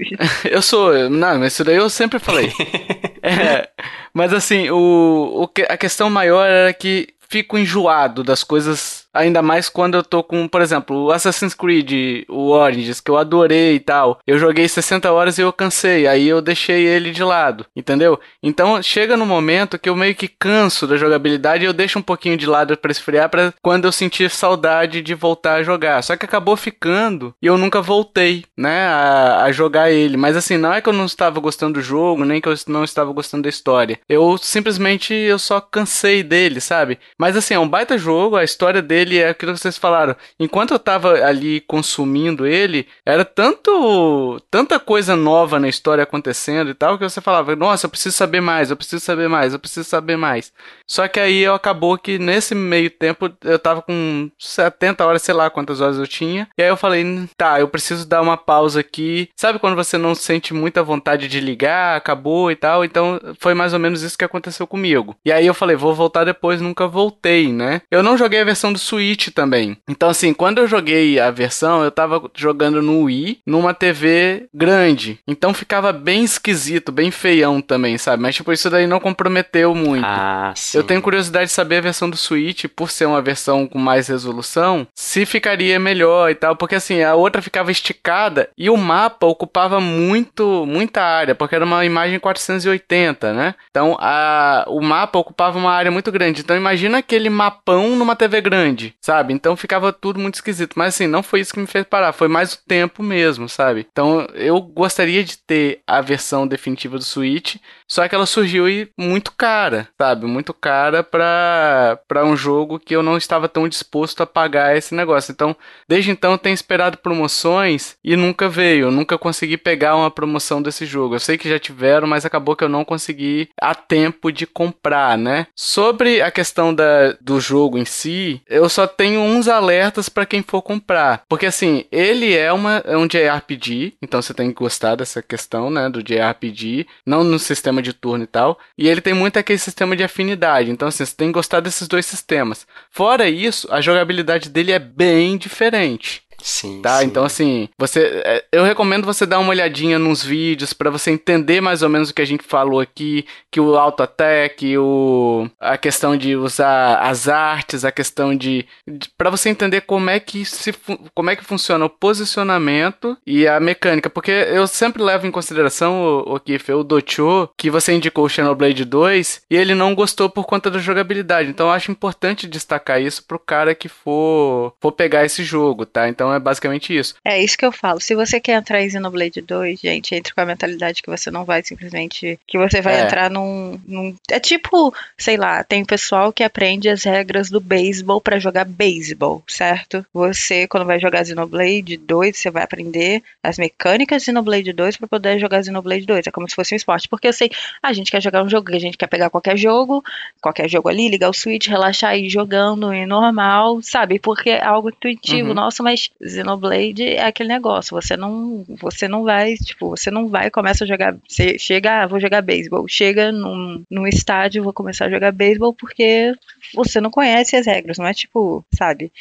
Eu 0.50 0.61
sou. 0.62 1.10
Não, 1.10 1.40
mas 1.40 1.54
isso 1.54 1.64
daí 1.64 1.76
eu 1.76 1.90
sempre 1.90 2.20
falei. 2.20 2.52
É, 3.24 3.70
mas 4.12 4.34
assim, 4.34 4.72
o, 4.72 5.42
o 5.44 5.48
que- 5.48 5.68
a 5.70 5.78
questão 5.78 6.10
maior 6.10 6.44
era 6.44 6.74
que 6.74 7.10
fico 7.30 7.56
enjoado 7.56 8.24
das 8.24 8.44
coisas, 8.44 9.01
ainda 9.14 9.42
mais 9.42 9.70
quando 9.70 9.96
eu 9.96 10.04
tô 10.04 10.24
com, 10.24 10.48
por 10.48 10.62
exemplo, 10.62 11.06
o 11.06 11.12
Assassin's 11.12 11.54
Creed, 11.54 12.26
o 12.30 12.50
Origins, 12.50 13.00
que 13.00 13.12
eu 13.12 13.18
adorei 13.18 13.76
e 13.76 13.80
tal. 13.80 14.20
Eu 14.26 14.38
joguei 14.38 14.68
60 14.68 15.12
horas 15.12 15.38
e 15.38 15.42
eu 15.42 15.52
cansei, 15.54 16.08
aí 16.08 16.28
eu 16.28 16.42
deixei 16.42 16.86
ele 16.86 17.12
de 17.12 17.24
lado, 17.24 17.66
entendeu? 17.76 18.20
Então 18.42 18.82
chega 18.82 19.18
no 19.18 19.26
momento 19.26 19.80
que 19.80 19.90
eu 19.90 19.96
meio 19.96 20.16
que 20.16 20.28
canso 20.28 20.88
da 20.88 20.98
jogabilidade 20.98 21.64
e 21.64 21.68
eu 21.68 21.74
deixo 21.74 22.00
um 22.00 22.02
pouquinho 22.02 22.38
de 22.38 22.46
lado 22.46 22.76
pra 22.78 22.92
esfriar 22.92 23.30
pra 23.30 23.54
quando 23.62 23.86
eu 23.86 23.92
sentir 23.92 24.30
saudade 24.30 25.02
de 25.02 25.14
voltar 25.14 25.56
a 25.56 25.64
jogar. 25.64 26.02
Só 26.02 26.16
que 26.16 26.26
acabou 26.26 26.56
ficando 26.56 27.34
e 27.42 27.48
eu 27.48 27.58
nunca 27.58 27.82
voltei, 27.82 28.46
né, 28.58 28.88
a, 28.88 29.44
a 29.44 29.52
jogar 29.52 29.92
ele. 29.92 30.18
Mas 30.18 30.36
assim, 30.36 30.58
não 30.58 30.74
é 30.74 30.82
que 30.82 30.90
eu 30.90 30.94
não 30.94 31.06
estava 31.06 31.40
gostando 31.40 31.74
do 31.74 31.82
jogo, 31.82 32.26
nem 32.26 32.42
que 32.42 32.48
eu 32.48 32.56
não 32.68 32.84
estava 32.84 33.12
gostando 33.12 33.44
da 33.44 33.50
história. 33.50 34.00
Eu 34.08 34.38
simplesmente 34.38 35.14
eu 35.14 35.40
só 35.40 35.60
cansei 35.60 36.24
dele, 36.24 36.60
sabe? 36.60 37.00
Mas 37.18 37.36
assim, 37.36 37.54
é 37.54 37.60
um 37.60 37.68
baita 37.68 37.98
jogo, 37.98 38.36
a 38.36 38.44
história 38.44 38.82
dele 38.82 39.01
é 39.18 39.30
aquilo 39.30 39.54
que 39.54 39.60
vocês 39.60 39.78
falaram. 39.78 40.16
Enquanto 40.40 40.72
eu 40.72 40.80
tava 40.80 41.24
ali 41.24 41.62
consumindo 41.62 42.46
ele, 42.46 42.88
era 43.06 43.26
tanto 43.26 44.42
tanta 44.50 44.80
coisa 44.80 45.16
nova 45.16 45.60
na 45.60 45.68
história 45.68 46.04
acontecendo 46.04 46.70
e 46.70 46.74
tal 46.74 46.98
que 46.98 47.04
você 47.04 47.22
falava, 47.22 47.56
nossa, 47.56 47.86
eu 47.86 47.90
preciso 47.90 48.16
saber 48.16 48.42
mais, 48.42 48.70
eu 48.70 48.78
preciso 48.78 49.04
saber 49.04 49.28
mais, 49.28 49.54
eu 49.54 49.60
preciso 49.60 49.88
saber 49.88 50.18
mais. 50.18 50.52
Só 50.88 51.08
que 51.08 51.20
aí 51.20 51.40
eu 51.40 51.54
acabou 51.54 51.98
que 51.98 52.20
nesse 52.20 52.54
meio 52.54 52.90
tempo 52.90 53.32
eu 53.44 53.58
tava 53.60 53.82
com 53.82 54.30
70 54.38 55.06
horas, 55.06 55.22
sei 55.22 55.34
lá 55.34 55.50
quantas 55.50 55.82
horas 55.82 55.98
eu 55.98 56.08
tinha. 56.08 56.48
E 56.58 56.62
aí 56.62 56.70
eu 56.70 56.78
falei, 56.78 57.06
tá, 57.38 57.60
eu 57.60 57.68
preciso 57.68 58.08
dar 58.08 58.22
uma 58.22 58.38
pausa 58.38 58.80
aqui. 58.80 59.30
Sabe 59.36 59.60
quando 59.60 59.76
você 59.76 59.98
não 59.98 60.14
sente 60.14 60.54
muita 60.54 60.84
vontade 60.84 61.28
de 61.28 61.40
ligar, 61.40 61.96
acabou 61.96 62.52
e 62.52 62.56
tal? 62.56 62.84
Então 62.84 63.20
foi 63.40 63.54
mais 63.54 63.74
ou 63.74 63.80
menos 63.80 64.02
isso 64.02 64.18
que 64.18 64.26
aconteceu 64.26 64.68
comigo. 64.68 65.16
E 65.26 65.32
aí 65.32 65.46
eu 65.46 65.54
falei, 65.54 65.76
vou 65.76 65.94
voltar 65.94 66.24
depois, 66.24 66.62
nunca 66.62 66.88
voltei, 66.88 67.52
né? 67.52 67.82
Eu 67.90 68.04
não 68.04 68.18
joguei 68.18 68.42
a 68.42 68.46
versão 68.46 68.74
do 68.74 68.80
Switch 68.92 69.30
também. 69.30 69.78
Então 69.90 70.10
assim, 70.10 70.34
quando 70.34 70.60
eu 70.60 70.68
joguei 70.68 71.20
a 71.20 71.32
versão, 71.32 71.84
eu 71.84 71.92
tava 71.92 72.22
jogando 72.36 72.82
no 72.82 73.04
Wii, 73.04 73.40
numa 73.46 73.74
TV 73.74 74.48
grande. 74.54 75.20
Então 75.28 75.54
ficava 75.54 75.94
bem 75.94 76.24
esquisito, 76.24 76.92
bem 76.92 77.10
feião 77.12 77.62
também, 77.62 77.98
sabe? 77.98 78.22
Mas 78.22 78.36
tipo, 78.36 78.52
isso 78.52 78.70
daí 78.70 78.88
não 78.88 79.00
comprometeu 79.00 79.74
muito. 79.74 80.06
Ah, 80.06 80.54
sim. 80.56 80.78
Eu 80.78 80.84
tenho 80.84 81.02
curiosidade 81.02 81.48
de 81.48 81.54
saber 81.54 81.78
a 81.78 81.82
versão 81.82 82.10
do 82.10 82.18
Switch, 82.18 82.66
por 82.76 82.92
ser 82.92 83.06
uma 83.06 83.22
versão 83.22 83.68
com 83.68 83.80
mais 83.80 84.08
resolução, 84.08 84.88
se 84.94 85.26
ficaria 85.26 85.80
melhor 85.80 86.30
e 86.30 86.36
tal, 86.36 86.56
porque 86.56 86.76
assim, 86.76 87.02
a 87.02 87.16
outra 87.16 87.42
ficava 87.42 87.72
esticada 87.72 88.50
e 88.58 88.70
o 88.70 88.78
mapa 88.78 89.26
ocupava 89.26 89.80
muito, 89.80 90.66
muita 90.66 91.02
área, 91.02 91.36
porque 91.36 91.56
era 91.56 91.66
uma 91.66 91.86
imagem 91.86 92.20
480, 92.20 93.34
né? 93.34 93.56
Então, 93.70 93.98
a, 94.00 94.66
o 94.68 94.82
mapa 94.82 95.20
ocupava 95.20 95.58
uma 95.58 95.72
área 95.72 95.92
muito 95.92 96.12
grande. 96.12 96.42
Então, 96.42 96.56
imagina 96.56 96.98
aquele 96.98 97.30
mapão 97.30 97.96
numa 97.96 98.16
TV 98.16 98.42
grande, 98.42 98.81
sabe? 99.02 99.34
Então, 99.34 99.56
ficava 99.56 99.94
tudo 99.94 100.20
muito 100.20 100.36
esquisito. 100.36 100.74
Mas 100.76 100.96
assim, 100.96 101.08
não 101.08 101.24
foi 101.24 101.42
isso 101.42 101.54
que 101.54 101.60
me 101.60 101.68
fez 101.68 101.86
parar, 101.86 102.14
foi 102.14 102.28
mais 102.28 102.54
o 102.54 102.60
tempo 102.68 103.04
mesmo, 103.04 103.48
sabe? 103.48 103.86
Então, 103.92 104.28
eu 104.34 104.60
gostaria 104.62 105.24
de 105.24 105.38
ter 105.38 105.82
a 105.86 106.02
versão 106.02 106.48
definitiva 106.48 106.98
do 106.98 107.04
Switch, 107.04 107.58
só 107.88 108.08
que 108.08 108.16
ela 108.16 108.26
surgiu 108.26 108.70
e 108.70 108.90
muito 108.98 109.32
cara, 109.34 109.90
sabe? 109.98 110.26
Muito 110.26 110.54
cara 110.54 111.04
pra, 111.04 112.00
pra 112.08 112.26
um 112.26 112.38
jogo 112.38 112.80
que 112.80 112.96
eu 112.96 113.04
não 113.04 113.18
estava 113.18 113.50
tão 113.50 113.68
disposto 113.68 114.24
a 114.24 114.26
pagar 114.26 114.78
esse 114.78 114.96
negócio. 114.96 115.32
Então, 115.32 115.56
desde 115.88 116.12
então 116.12 116.32
eu 116.32 116.38
tenho 116.38 116.54
esperado 116.54 116.98
promoções 116.98 117.96
e 118.04 118.16
nunca 118.16 118.48
veio. 118.48 118.88
Eu 118.88 118.92
nunca 118.92 119.18
consegui 119.18 119.58
pegar 119.58 119.96
uma 119.96 120.10
promoção 120.10 120.62
desse 120.62 120.86
jogo. 120.86 121.16
Eu 121.16 121.20
sei 121.20 121.38
que 121.38 121.50
já 121.50 121.60
tiveram, 121.60 122.08
mas 122.08 122.26
acabou 122.26 122.56
que 122.56 122.64
eu 122.64 122.70
não 122.70 122.86
consegui 122.86 123.50
a 123.60 123.76
tempo 123.76 124.32
de 124.32 124.48
comprar, 124.48 125.18
né? 125.18 125.48
Sobre 125.56 126.22
a 126.22 126.32
questão 126.32 126.74
da, 126.74 127.14
do 127.20 127.40
jogo 127.40 127.78
em 127.78 127.86
si, 127.86 128.42
eu 128.48 128.70
só 128.72 128.88
tenho 128.88 129.22
uns 129.22 129.48
alertas 129.48 130.10
pra 130.10 130.26
quem 130.26 130.42
for 130.42 130.62
comprar. 130.62 131.24
Porque 131.28 131.46
assim, 131.46 131.86
ele 131.92 132.36
é, 132.36 132.52
uma, 132.52 132.82
é 132.86 132.98
um 132.98 133.08
JRPG, 133.08 133.96
então 134.02 134.22
você 134.22 134.34
tem 134.34 134.50
que 134.50 134.56
gostar 134.56 134.96
dessa 134.96 135.22
questão, 135.22 135.70
né? 135.70 135.90
Do 135.90 136.02
JRPG, 136.02 136.88
não 137.06 137.24
no 137.24 137.38
sistema 137.38 137.82
de 137.82 137.94
turno 137.94 138.24
e 138.24 138.28
tal. 138.28 138.58
E 138.78 138.88
ele 138.88 139.02
tem 139.02 139.14
muito 139.14 139.38
aquele 139.38 139.60
sistema 139.60 139.96
de 139.96 140.04
afinidade. 140.04 140.72
Então, 140.72 140.88
assim, 140.88 141.06
você 141.06 141.16
tem 141.16 141.28
que 141.28 141.34
gostar 141.34 141.60
desses 141.60 141.88
dois 141.88 142.06
sistemas. 142.06 142.66
Fora 142.90 143.30
isso, 143.30 143.68
a 143.72 143.82
jogabilidade 143.82 144.50
dele 144.50 144.72
é 144.72 144.80
bem 144.80 145.38
diferente. 145.38 146.24
Sim, 146.44 146.82
Tá, 146.82 147.00
sim. 147.00 147.06
então 147.06 147.24
assim, 147.24 147.70
você, 147.78 148.22
é, 148.26 148.44
eu 148.52 148.64
recomendo 148.64 149.06
você 149.06 149.26
dar 149.26 149.40
uma 149.40 149.50
olhadinha 149.52 150.00
nos 150.00 150.24
vídeos 150.24 150.74
pra 150.74 150.90
você 150.90 151.12
entender 151.12 151.62
mais 151.62 151.82
ou 151.84 151.90
menos 151.90 152.10
o 152.10 152.14
que 152.14 152.22
a 152.22 152.26
gente 152.26 152.44
falou 152.44 152.80
aqui, 152.80 153.26
que 153.52 153.60
o 153.60 153.76
auto 153.78 154.04
attack, 154.04 154.78
o 154.78 155.48
a 155.60 155.78
questão 155.78 156.16
de 156.18 156.36
usar 156.36 156.96
as 156.98 157.28
artes, 157.28 157.86
a 157.86 157.92
questão 157.92 158.36
de, 158.36 158.66
de 158.88 159.10
para 159.18 159.30
você 159.30 159.50
entender 159.50 159.82
como 159.82 160.10
é 160.10 160.20
que 160.20 160.44
se 160.46 160.74
como 161.14 161.30
é 161.30 161.36
que 161.36 161.44
funciona 161.44 161.86
o 161.86 161.90
posicionamento 161.90 163.18
e 163.26 163.48
a 163.48 163.60
mecânica, 163.60 164.10
porque 164.10 164.32
eu 164.32 164.66
sempre 164.68 165.04
levo 165.04 165.28
em 165.28 165.32
consideração 165.32 166.02
o, 166.02 166.36
o 166.36 166.40
Kiffer, 166.40 166.76
o 166.78 166.84
Docho, 166.84 167.50
que 167.58 167.70
você 167.70 167.94
indicou 167.94 168.26
o 168.26 168.30
Xenoblade 168.30 168.84
2, 168.86 169.42
e 169.50 169.56
ele 169.56 169.76
não 169.76 169.94
gostou 169.96 170.30
por 170.30 170.46
conta 170.46 170.70
da 170.72 170.80
jogabilidade. 170.80 171.50
Então 171.50 171.68
eu 171.68 171.74
acho 171.74 171.92
importante 171.92 172.48
destacar 172.48 173.02
isso 173.02 173.24
pro 173.28 173.40
cara 173.40 173.76
que 173.76 173.88
for 173.90 174.74
for 174.82 174.92
pegar 174.92 175.26
esse 175.26 175.44
jogo, 175.44 175.86
tá? 175.86 176.08
Então 176.08 176.31
Então 176.32 176.36
é 176.38 176.40
basicamente 176.40 176.98
isso. 176.98 177.16
É 177.26 177.42
isso 177.44 177.58
que 177.58 177.66
eu 177.66 177.72
falo. 177.74 178.00
Se 178.00 178.16
você 178.16 178.40
quer 178.40 178.54
entrar 178.54 178.82
em 178.82 178.90
Xenoblade 178.90 179.42
2, 179.42 179.80
gente, 179.82 180.16
entre 180.16 180.34
com 180.34 180.40
a 180.40 180.46
mentalidade 180.46 181.02
que 181.02 181.10
você 181.10 181.30
não 181.30 181.44
vai 181.44 181.62
simplesmente. 181.62 182.40
Que 182.48 182.58
você 182.58 182.82
vai 182.82 183.02
É. 183.02 183.04
entrar 183.04 183.30
num, 183.30 183.80
num- 183.86 184.16
É 184.30 184.40
tipo, 184.40 184.94
sei 185.18 185.36
lá, 185.36 185.62
tem 185.64 185.84
pessoal 185.84 186.32
que 186.32 186.44
aprende 186.44 186.88
as 186.88 187.04
regras 187.04 187.50
do 187.50 187.60
beisebol 187.60 188.22
pra 188.22 188.40
jogar 188.40 188.64
beisebol, 188.66 189.44
certo? 189.48 190.06
Você, 190.14 190.68
quando 190.68 190.86
vai 190.86 191.00
jogar 191.00 191.26
Xenoblade 191.26 191.98
2, 191.98 192.38
você 192.38 192.50
vai 192.50 192.64
aprender 192.64 193.22
as 193.44 193.58
mecânicas 193.58 194.22
de 194.22 194.26
Xenoblade 194.28 194.72
2 194.72 194.96
pra 194.98 195.08
poder 195.08 195.38
jogar 195.40 195.64
Xenoblade 195.64 196.06
2. 196.06 196.28
É 196.28 196.32
como 196.32 196.48
se 196.50 196.56
fosse 196.56 196.74
um 196.74 196.78
esporte. 196.78 197.10
Porque 197.10 197.28
eu 197.28 197.34
sei, 197.34 197.50
a 197.84 197.92
gente 197.92 198.10
quer 198.10 198.22
jogar 198.22 198.44
um 198.44 198.50
jogo, 198.50 198.74
a 198.74 198.80
gente 198.80 198.98
quer 198.98 199.08
pegar 199.08 199.30
qualquer 199.30 199.58
jogo, 199.58 200.04
qualquer 200.42 200.70
jogo 200.70 200.88
ali, 200.88 201.10
ligar 201.10 201.30
o 201.30 201.34
Switch, 201.34 201.68
relaxar 201.68 202.16
e 202.16 202.28
ir 202.28 202.30
jogando 202.30 202.94
e 202.94 203.06
normal, 203.06 203.82
sabe? 203.82 204.18
Porque 204.20 204.52
é 204.52 204.64
algo 204.64 204.90
intuitivo 204.90 205.50
Uhum. 205.50 205.54
nosso, 205.56 205.84
mas 205.84 206.10
Xenoblade 206.24 207.04
é 207.04 207.26
aquele 207.26 207.50
negócio, 207.50 208.00
você 208.00 208.16
não, 208.16 208.64
você 208.80 209.08
não 209.08 209.24
vai, 209.24 209.56
tipo, 209.56 209.90
você 209.90 210.12
não 210.12 210.28
vai 210.28 210.52
começa 210.52 210.84
a 210.84 210.88
jogar, 210.88 211.16
você 211.28 211.58
chega, 211.58 212.04
ah, 212.04 212.08
vou 212.08 212.20
jogar 212.20 212.42
beisebol, 212.42 212.88
chega 212.88 213.32
num, 213.32 213.84
num 213.90 214.08
estádio, 214.08 214.64
vou 214.64 214.74
começar 214.74 215.06
a 215.06 215.10
jogar 215.10 215.32
beisebol 215.32 215.74
porque 215.74 216.34
você 216.74 217.02
não 217.02 217.10
conhece 217.10 217.56
as 217.56 217.66
regras, 217.66 217.98
não 217.98 218.06
é 218.06 218.14
tipo, 218.14 218.64
sabe? 218.74 219.12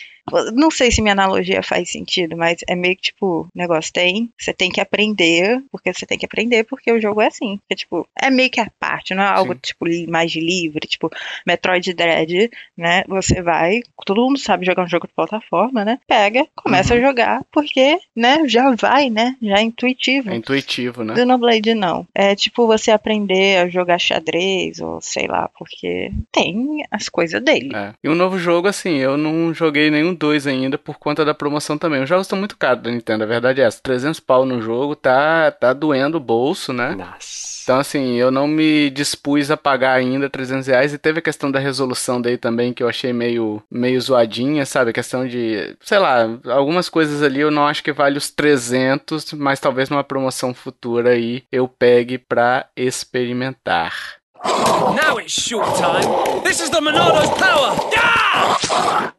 Não 0.55 0.70
sei 0.70 0.90
se 0.90 1.01
minha 1.02 1.12
analogia 1.12 1.62
faz 1.62 1.90
sentido, 1.90 2.36
mas 2.36 2.59
é 2.69 2.74
meio 2.74 2.97
que 2.97 3.02
tipo, 3.02 3.48
negócio 3.55 3.93
tem, 3.93 4.31
você 4.39 4.52
tem 4.52 4.70
que 4.70 4.81
aprender, 4.81 5.62
porque 5.70 5.93
você 5.93 6.07
tem 6.07 6.19
que 6.19 6.27
aprender, 6.27 6.65
porque 6.65 6.90
o 6.93 7.01
jogo 7.01 7.20
é 7.20 7.27
assim. 7.27 7.59
É 7.69 7.74
tipo, 7.74 8.07
é 8.20 8.31
meio 8.31 8.51
que 8.51 8.61
a 8.61 8.70
parte, 8.78 9.15
não 9.15 9.23
é 9.23 9.27
algo 9.28 9.52
Sim. 9.55 9.61
tipo 9.62 9.86
mais 10.11 10.32
livre, 10.32 10.86
tipo 10.86 11.11
Metroid 11.47 11.93
Dread, 11.94 12.51
né? 12.77 13.05
Você 13.09 13.43
vai, 13.43 13.81
todo 14.05 14.20
mundo 14.23 14.39
sabe 14.39 14.66
jogar 14.66 14.85
um 14.85 14.89
jogo 14.89 15.07
de 15.07 15.15
plataforma, 15.15 15.85
né? 15.85 15.98
Pega, 16.07 16.47
começa 16.55 16.94
Uhum. 16.94 17.01
a 17.01 17.02
jogar, 17.09 17.43
porque, 17.52 17.98
né, 18.16 18.47
já 18.48 18.74
vai, 18.74 19.11
né? 19.11 19.36
Já 19.43 19.59
é 19.59 19.62
intuitivo. 19.62 20.31
É 20.31 20.36
intuitivo, 20.36 21.05
né? 21.05 21.15
Xenoblade 21.15 21.74
não. 21.74 22.07
É 22.15 22.35
tipo 22.35 22.66
você 22.66 22.90
aprender 22.90 23.59
a 23.59 23.69
jogar 23.69 23.98
xadrez, 23.98 24.81
ou 24.81 25.01
sei 25.01 25.27
lá, 25.27 25.48
porque 25.59 26.11
tem 26.32 26.82
as 26.90 27.09
coisas 27.09 27.43
dele. 27.43 27.70
É. 27.74 27.93
E 28.02 28.09
um 28.09 28.15
novo 28.15 28.39
jogo, 28.39 28.69
assim, 28.69 28.97
eu 28.97 29.16
não 29.16 29.52
joguei 29.55 29.90
nenhum 29.90 30.15
dois 30.20 30.47
ainda 30.47 30.76
por 30.76 30.98
conta 30.98 31.24
da 31.24 31.34
promoção 31.34 31.78
também. 31.78 32.02
Os 32.02 32.09
jogos 32.09 32.26
estão 32.26 32.38
muito 32.38 32.56
caros 32.56 32.82
da 32.82 32.90
Nintendo, 32.90 33.24
a 33.24 33.26
verdade 33.26 33.60
é 33.60 33.64
essa. 33.64 33.80
300 33.82 34.20
pau 34.20 34.44
no 34.44 34.60
jogo 34.60 34.94
tá, 34.94 35.51
tá 35.51 35.72
doendo 35.72 36.18
o 36.18 36.20
bolso, 36.20 36.72
né? 36.72 36.94
Nossa. 36.94 37.62
Então, 37.62 37.78
assim, 37.78 38.16
eu 38.16 38.30
não 38.30 38.47
me 38.47 38.90
dispus 38.90 39.51
a 39.51 39.56
pagar 39.56 39.94
ainda 39.94 40.28
300 40.28 40.66
reais. 40.66 40.92
E 40.92 40.98
teve 40.98 41.20
a 41.20 41.22
questão 41.22 41.51
da 41.51 41.59
resolução 41.59 42.20
daí 42.20 42.36
também, 42.36 42.72
que 42.72 42.82
eu 42.82 42.88
achei 42.88 43.12
meio, 43.12 43.62
meio 43.70 44.01
zoadinha, 44.01 44.66
sabe? 44.66 44.90
A 44.90 44.94
questão 44.94 45.26
de, 45.26 45.76
sei 45.80 45.98
lá, 45.98 46.28
algumas 46.47 46.88
coisas 46.88 47.22
ali 47.22 47.40
eu 47.40 47.51
não 47.51 47.66
acho 47.66 47.82
que 47.82 47.92
vale 47.92 48.18
os 48.18 48.30
300, 48.30 49.32
mas 49.34 49.60
talvez 49.60 49.88
numa 49.88 50.05
promoção 50.05 50.52
futura 50.52 51.10
aí 51.10 51.44
eu 51.51 51.68
pegue 51.68 52.18
pra 52.18 52.66
experimentar. 52.76 53.94
Now 54.42 55.20
it's 55.20 55.34
showtime. 55.34 56.42
This 56.42 56.60
is 56.60 56.70
the 56.70 56.80
Monono's 56.80 57.30
power. 57.38 57.76
Yeah! 57.92 59.12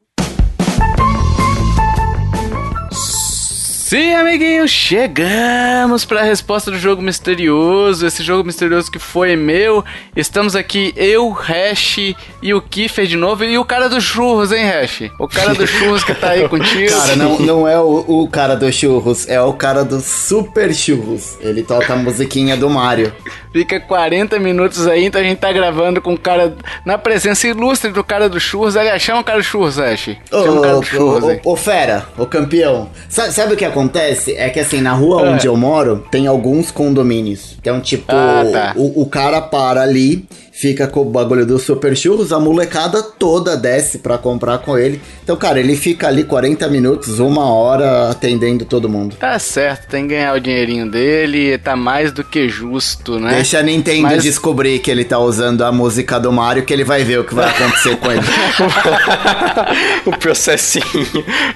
Sim, 3.92 4.14
amiguinhos, 4.14 4.72
chegamos 4.72 6.06
para 6.06 6.22
a 6.22 6.24
resposta 6.24 6.72
do 6.72 6.80
jogo 6.80 7.02
misterioso. 7.02 8.08
Esse 8.08 8.24
jogo 8.24 8.46
misterioso 8.46 8.90
que 8.90 8.98
foi 8.98 9.36
meu. 9.36 9.84
Estamos 10.16 10.56
aqui, 10.56 10.94
eu, 10.96 11.30
Hash 11.30 11.98
e 12.42 12.54
o 12.54 12.62
Kiffer 12.62 13.06
de 13.06 13.18
novo. 13.18 13.44
E 13.44 13.58
o 13.58 13.66
cara 13.66 13.90
do 13.90 14.00
churros, 14.00 14.54
hein, 14.54 14.64
Hash? 14.64 15.12
O 15.20 15.28
cara 15.28 15.54
do 15.54 15.68
churros 15.68 16.06
que 16.06 16.16
tá 16.16 16.30
aí 16.30 16.48
contigo. 16.48 16.88
Cara, 17.02 17.18
não, 17.18 17.38
não 17.40 17.68
é 17.68 17.78
o, 17.82 18.06
o 18.08 18.30
cara 18.30 18.56
do 18.56 18.72
churros, 18.72 19.28
é 19.28 19.42
o 19.42 19.52
cara 19.52 19.84
do 19.84 20.00
super 20.00 20.74
churros. 20.74 21.38
Ele 21.42 21.62
toca 21.62 21.92
a 21.92 21.98
musiquinha 21.98 22.56
do 22.56 22.70
Mario. 22.70 23.14
Fica 23.54 23.80
40 23.80 24.40
minutos 24.40 24.88
aí, 24.88 25.06
então 25.06 25.20
a 25.20 25.24
gente 25.24 25.38
tá 25.40 25.52
gravando 25.52 26.02
com 26.02 26.14
o 26.14 26.18
cara. 26.18 26.56
Na 26.86 26.98
presença 26.98 27.48
ilustre 27.48 27.92
do 27.92 28.04
cara 28.04 28.30
do 28.30 28.40
churros. 28.40 28.78
Aliás, 28.78 29.02
chama 29.02 29.20
o 29.20 29.24
cara 29.24 29.40
do 29.40 29.44
churros, 29.44 29.78
Hash. 29.78 30.16
Ô, 30.32 30.44
Chama 30.44 30.60
o 30.60 30.62
cara 30.62 30.76
do 30.76 30.84
churros 30.84 31.24
ô, 31.24 31.28
aí. 31.28 31.42
ô, 31.44 31.52
ô, 31.52 31.56
fera, 31.58 32.06
ô 32.18 32.26
campeão. 32.26 32.90
Sa- 33.10 33.30
Sabe, 33.32 33.54
o 33.54 33.58
que 33.58 33.66
acontece? 33.66 34.34
É 34.38 34.50
que 34.50 34.60
assim, 34.60 34.80
na 34.82 34.94
rua 34.94 35.26
É. 35.28 35.30
onde 35.32 35.48
eu 35.48 35.58
moro, 35.58 36.06
tem 36.10 36.28
alguns 36.28 36.72
condomínios. 36.72 37.58
Então, 37.60 37.82
tipo, 37.82 38.12
Ah, 38.12 38.44
tá. 38.52 38.74
o, 38.78 39.02
o 39.02 39.06
cara 39.08 39.42
para 39.42 39.82
ali, 39.82 40.26
fica 40.52 40.86
com 40.88 41.02
o 41.02 41.06
bagulho 41.06 41.46
do 41.46 41.58
super 41.58 41.96
churros, 41.96 42.34
a 42.34 42.40
molecada 42.40 43.02
toda 43.02 43.56
desce 43.56 44.00
pra 44.00 44.18
comprar 44.18 44.58
com 44.60 44.78
ele. 44.78 45.02
Então, 45.24 45.36
cara, 45.38 45.60
ele 45.60 45.76
fica 45.78 46.08
ali 46.08 46.24
40 46.24 46.68
minutos, 46.68 47.20
uma 47.20 47.46
hora 47.52 48.10
atendendo 48.10 48.66
todo 48.66 48.90
mundo. 48.90 49.16
Tá 49.16 49.40
certo, 49.40 49.88
tem 49.88 50.04
que 50.08 50.14
ganhar 50.14 50.36
o 50.36 50.40
dinheirinho 50.40 50.90
dele, 50.90 51.58
tá 51.58 51.76
mais 51.76 52.12
do 52.12 52.24
que 52.24 52.50
justo, 52.50 53.18
né? 53.20 53.36
Deixa 53.36 53.60
a 53.60 53.64
Nintendo 53.64 54.02
Mas- 54.04 54.24
descobrir 54.24 54.80
que 54.80 54.92
ele 54.92 55.06
tá 55.06 55.18
usando 55.18 55.64
a 55.64 55.72
música 55.72 56.20
do 56.20 56.32
Mario, 56.32 56.64
que 56.64 56.74
ele 56.74 56.84
vai 56.84 57.04
ver 57.04 57.20
o 57.20 57.24
que 57.24 57.34
vai 57.34 57.50
acontecer 57.50 57.96
com 57.98 58.12
ele. 58.12 58.22
o 60.06 60.12
processinho, 60.18 60.84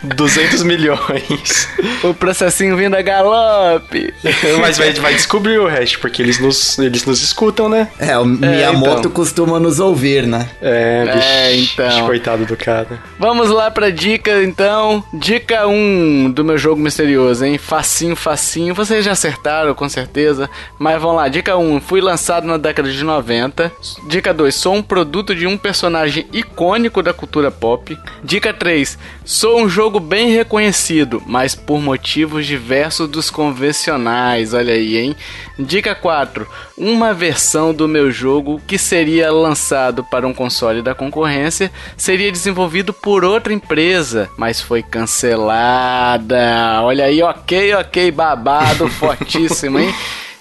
200 0.04 0.64
milhões. 0.64 1.68
O 2.04 2.14
processinho 2.14 2.78
vindo 2.78 2.96
a 2.96 3.02
galope. 3.02 4.14
Mas 4.62 4.78
vai, 4.78 4.94
vai 4.94 5.14
descobrir 5.14 5.60
o 5.60 5.68
resto, 5.68 6.00
porque 6.00 6.22
eles 6.22 6.40
nos, 6.40 6.80
eles 6.80 7.06
nos 7.06 7.22
escutam, 7.22 7.68
né? 7.68 7.90
É, 8.00 8.18
o 8.18 8.26
Miyamoto 8.26 8.85
então. 9.00 9.12
costuma 9.12 9.60
nos 9.60 9.80
ouvir, 9.80 10.26
né? 10.28 10.50
É, 10.62 11.06
bicho, 11.06 11.28
É, 11.28 11.56
então. 11.56 11.88
bicho, 11.90 12.06
coitado 12.06 12.46
do 12.46 12.56
cara. 12.56 13.00
Vamos 13.20 13.50
lá 13.50 13.70
pra 13.72 13.90
dica, 13.90 14.44
então. 14.44 15.04
Dica 15.14 15.68
1 15.68 16.32
do 16.32 16.44
meu 16.44 16.58
jogo 16.58 16.82
misterioso, 16.82 17.46
hein? 17.46 17.58
Facinho, 17.58 18.16
facinho. 18.16 18.74
Vocês 18.74 19.04
já 19.04 19.12
acertaram, 19.12 19.74
com 19.74 19.88
certeza. 19.90 20.50
Mas 20.80 21.02
vamos 21.02 21.18
lá. 21.18 21.28
Dica 21.28 21.58
1. 21.58 21.82
Fui 21.82 22.02
lançado 22.02 22.46
na 22.48 22.58
década 22.58 22.92
de 22.92 23.04
90. 23.04 23.72
Dica 24.08 24.34
2. 24.34 24.54
Sou 24.54 24.76
um 24.76 24.82
produto 24.82 25.34
de 25.36 25.48
um 25.48 25.58
personagem 25.58 26.28
icônico 26.32 27.02
da 27.02 27.14
cultura 27.14 27.50
pop. 27.52 27.98
Dica 28.24 28.54
3. 28.54 28.98
Sou 29.24 29.62
um 29.62 29.70
jogo 29.70 30.00
bem 30.00 30.30
reconhecido, 30.32 31.22
mas 31.26 31.56
por 31.56 31.80
motivos 31.82 32.46
diversos 32.46 33.08
dos 33.10 33.30
convencionais. 33.30 34.54
Olha 34.54 34.74
aí, 34.74 34.98
hein? 34.98 35.16
Dica 35.58 35.96
4. 35.96 36.48
Uma 36.78 37.14
versão 37.14 37.74
do 37.74 37.88
meu 37.88 38.12
jogo 38.12 38.62
que 38.68 38.75
seria 38.78 39.32
lançado 39.32 40.04
para 40.04 40.28
um 40.28 40.34
console 40.34 40.82
da 40.82 40.96
concorrência 40.96 41.72
seria 41.98 42.32
desenvolvido 42.32 42.94
por 42.94 43.24
outra 43.24 43.54
empresa, 43.54 44.30
mas 44.38 44.62
foi 44.62 44.84
cancelada. 44.84 46.82
Olha 46.82 47.06
aí, 47.06 47.22
ok, 47.22 47.74
ok, 47.76 48.12
babado 48.12 48.88
fortíssimo, 49.00 49.80
hein? 49.80 49.94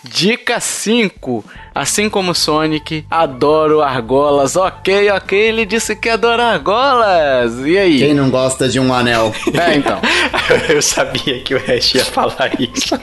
Dica 0.05 0.61
5. 0.61 1.44
Assim 1.74 2.09
como 2.09 2.35
Sonic, 2.35 3.05
adoro 3.11 3.82
argolas. 3.82 4.55
Ok, 4.55 5.11
ok, 5.11 5.36
ele 5.36 5.66
disse 5.66 5.97
que 5.97 6.09
adora 6.09 6.44
argolas. 6.44 7.59
E 7.65 7.77
aí? 7.77 7.98
Quem 7.98 8.15
não 8.15 8.31
gosta 8.31 8.69
de 8.69 8.78
um 8.78 8.93
anel? 8.94 9.35
É, 9.55 9.77
então. 9.77 9.98
Eu 10.69 10.82
sabia 10.82 11.40
que 11.40 11.55
o 11.55 11.59
resto 11.59 11.97
ia 11.97 12.05
falar 12.05 12.51
isso. 12.61 12.98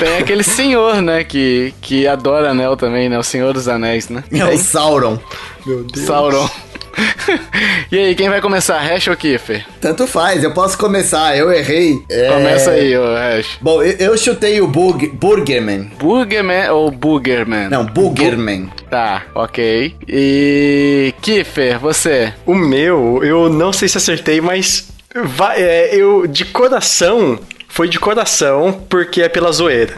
Tem 0.00 0.16
aquele 0.16 0.42
senhor, 0.42 1.02
né, 1.02 1.22
que, 1.24 1.74
que 1.82 2.06
adora 2.06 2.52
anel 2.52 2.74
também, 2.74 3.10
né? 3.10 3.18
O 3.18 3.22
Senhor 3.22 3.52
dos 3.52 3.68
Anéis, 3.68 4.08
né? 4.08 4.24
É 4.32 4.44
o 4.46 4.56
Sauron. 4.56 5.18
Meu 5.66 5.84
Deus. 5.84 6.06
Sauron. 6.06 6.48
e 7.92 7.98
aí, 7.98 8.14
quem 8.14 8.30
vai 8.30 8.40
começar? 8.40 8.78
Hash 8.78 9.08
ou 9.08 9.16
Kiffer? 9.16 9.66
Tanto 9.78 10.06
faz, 10.06 10.42
eu 10.42 10.52
posso 10.52 10.78
começar, 10.78 11.36
eu 11.36 11.52
errei. 11.52 12.02
É, 12.10 12.28
Começa 12.28 12.70
aí, 12.70 12.96
ô 12.96 13.14
Hash. 13.14 13.58
Bom, 13.60 13.82
eu, 13.82 13.92
eu 13.98 14.16
chutei 14.16 14.58
o 14.62 14.66
Bug, 14.66 15.08
Burgerman. 15.08 15.90
Burgerman 15.98 16.70
ou 16.70 16.90
Boogerman? 16.90 17.68
Não, 17.68 17.84
Burgerman. 17.84 18.70
Tá, 18.88 19.24
ok. 19.34 19.94
E. 20.08 21.14
Kiffer, 21.20 21.78
você? 21.78 22.32
O 22.46 22.54
meu, 22.54 23.20
eu 23.22 23.50
não 23.50 23.70
sei 23.70 23.86
se 23.86 23.98
acertei, 23.98 24.40
mas 24.40 24.88
vai, 25.14 25.60
é, 25.60 25.94
eu 25.94 26.26
de 26.26 26.44
coração 26.46 27.38
foi 27.70 27.88
de 27.88 27.98
coração 27.98 28.84
porque 28.88 29.22
é 29.22 29.28
pela 29.28 29.50
zoeira. 29.52 29.94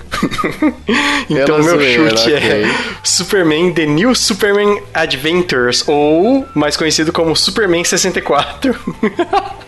então 1.29 1.45
Pela 1.47 1.59
meu 1.59 1.75
zoeira, 1.77 2.11
chute 2.17 2.35
ok. 2.35 2.63
é 2.63 2.65
Superman 3.03 3.73
The 3.73 3.87
New 3.87 4.15
Superman 4.15 4.81
Adventures 4.95 5.83
ou 5.89 6.47
mais 6.55 6.77
conhecido 6.77 7.13
como 7.13 7.35
Superman 7.35 7.83
64. 7.83 8.77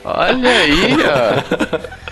Olha 0.05 0.51
aí, 0.51 0.97
ó. 1.03 2.05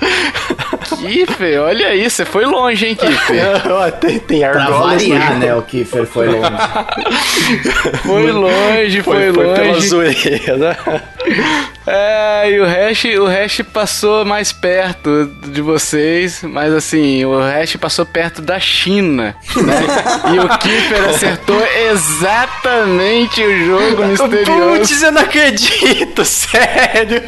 Kiffer, 0.97 1.61
olha 1.61 1.89
aí, 1.89 2.09
você 2.09 2.25
foi 2.25 2.45
longe, 2.47 2.87
hein, 2.87 2.95
Kiffer? 2.97 3.43
tem, 4.01 4.19
tem 4.19 4.41
no 4.41 4.79
variar, 4.79 5.39
né? 5.39 5.55
O 5.55 5.63
Kiefer 5.63 6.07
foi 6.07 6.27
longe. 6.29 6.49
Foi 8.03 8.33
longe, 8.33 9.03
foi, 9.03 9.33
Foi, 9.33 9.33
foi 9.33 9.55
pela 9.55 9.73
longe. 9.75 9.89
zoeira. 9.89 10.79
É, 11.87 12.51
e 12.51 12.61
o 12.61 12.65
hash, 12.65 13.05
o 13.19 13.27
hash 13.27 13.63
passou 13.73 14.25
mais 14.25 14.53
perto 14.53 15.27
de 15.47 15.61
vocês, 15.61 16.43
mas 16.43 16.73
assim, 16.73 17.25
o 17.25 17.39
hash 17.41 17.77
passou 17.77 18.07
perto 18.07 18.41
da 18.41 18.61
China, 18.61 19.35
né? 19.57 20.35
e 20.35 20.39
o 20.39 20.59
Kiefer 20.59 21.09
acertou 21.11 21.61
exatamente 21.91 23.43
o 23.43 23.67
jogo 23.67 24.07
misterioso. 24.07 24.79
Putz, 24.79 25.03
eu 25.03 25.13
não 25.13 25.23
acredito, 25.23 26.25
sério. 26.27 27.23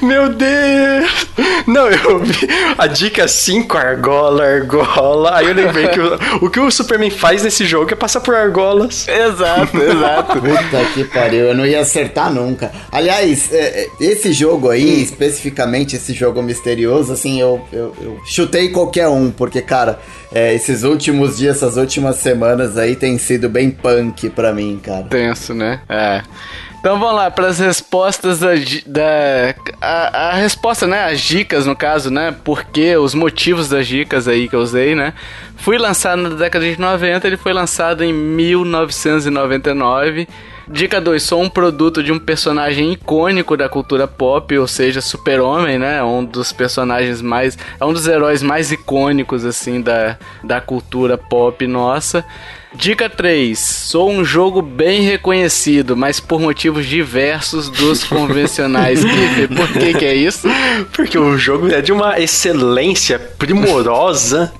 Meu 0.00 0.28
Deus. 0.30 1.26
Não, 1.66 1.88
eu 1.88 2.18
vi 2.20 2.48
a 2.78 2.86
dica 2.86 3.28
5, 3.28 3.76
argola, 3.76 4.44
argola. 4.44 5.36
Aí 5.36 5.46
eu 5.46 5.54
lembrei 5.54 5.88
que 5.88 6.00
o, 6.00 6.18
o 6.42 6.50
que 6.50 6.60
o 6.60 6.70
Superman 6.70 7.10
faz 7.10 7.42
nesse 7.42 7.66
jogo 7.66 7.92
é 7.92 7.94
passar 7.94 8.20
por 8.20 8.34
argolas. 8.34 9.06
Exato, 9.08 9.76
exato. 9.76 10.40
Puta 10.40 10.84
que 10.94 11.04
pariu, 11.04 11.46
eu 11.46 11.54
não 11.54 11.66
ia 11.66 11.80
acertar 11.80 12.32
nunca. 12.32 12.72
Aliás, 12.90 13.52
é, 13.52 13.81
é, 13.81 13.81
esse 14.00 14.32
jogo 14.32 14.70
aí, 14.70 15.02
especificamente 15.02 15.96
esse 15.96 16.12
jogo 16.12 16.42
misterioso, 16.42 17.12
assim, 17.12 17.40
eu, 17.40 17.60
eu, 17.72 17.94
eu 18.00 18.20
chutei 18.24 18.70
qualquer 18.70 19.08
um, 19.08 19.30
porque, 19.30 19.62
cara, 19.62 20.00
é, 20.32 20.54
esses 20.54 20.82
últimos 20.82 21.38
dias, 21.38 21.56
essas 21.56 21.76
últimas 21.76 22.16
semanas 22.16 22.76
aí 22.76 22.96
tem 22.96 23.16
sido 23.18 23.48
bem 23.48 23.70
punk 23.70 24.30
pra 24.30 24.52
mim, 24.52 24.80
cara. 24.82 25.04
Tenso, 25.04 25.54
né? 25.54 25.80
É. 25.88 26.22
Então 26.82 26.98
vamos 26.98 27.14
lá, 27.14 27.30
para 27.30 27.46
as 27.46 27.60
respostas 27.60 28.40
da. 28.40 28.48
da 28.86 29.54
a, 29.80 30.30
a, 30.30 30.34
resposta, 30.34 30.84
né? 30.84 31.04
As 31.04 31.20
dicas, 31.20 31.64
no 31.64 31.76
caso, 31.76 32.10
né? 32.10 32.34
Porque 32.42 32.96
os 32.96 33.14
motivos 33.14 33.68
das 33.68 33.86
dicas 33.86 34.26
aí 34.26 34.48
que 34.48 34.56
eu 34.56 34.60
usei, 34.60 34.96
né? 34.96 35.14
Fui 35.58 35.78
lançado 35.78 36.22
na 36.22 36.30
década 36.30 36.64
de 36.64 36.80
90, 36.80 37.24
ele 37.24 37.36
foi 37.36 37.52
lançado 37.52 38.02
em 38.02 38.12
1999. 38.12 40.26
Dica 40.68 41.00
2, 41.00 41.22
sou 41.22 41.42
um 41.42 41.48
produto 41.48 42.02
de 42.02 42.12
um 42.12 42.18
personagem 42.18 42.92
icônico 42.92 43.56
da 43.56 43.68
cultura 43.68 44.06
pop, 44.06 44.56
ou 44.56 44.66
seja, 44.66 45.00
Super-Homem, 45.00 45.78
né? 45.78 46.02
Um 46.02 46.24
dos 46.24 46.52
personagens 46.52 47.20
mais. 47.20 47.58
É 47.80 47.84
um 47.84 47.92
dos 47.92 48.06
heróis 48.06 48.42
mais 48.42 48.70
icônicos, 48.70 49.44
assim, 49.44 49.80
da, 49.80 50.16
da 50.42 50.60
cultura 50.60 51.18
pop 51.18 51.66
nossa. 51.66 52.24
Dica 52.74 53.08
3. 53.08 53.58
Sou 53.58 54.10
um 54.10 54.24
jogo 54.24 54.62
bem 54.62 55.02
reconhecido, 55.02 55.96
mas 55.96 56.18
por 56.18 56.40
motivos 56.40 56.86
diversos 56.86 57.68
dos 57.68 58.02
convencionais. 58.04 59.00
por 59.54 59.68
que 59.72 59.94
que 59.94 60.04
é 60.04 60.14
isso? 60.14 60.48
Porque 60.92 61.18
o 61.18 61.36
jogo 61.36 61.68
é 61.68 61.82
de 61.82 61.92
uma 61.92 62.18
excelência 62.18 63.18
primorosa. 63.18 64.52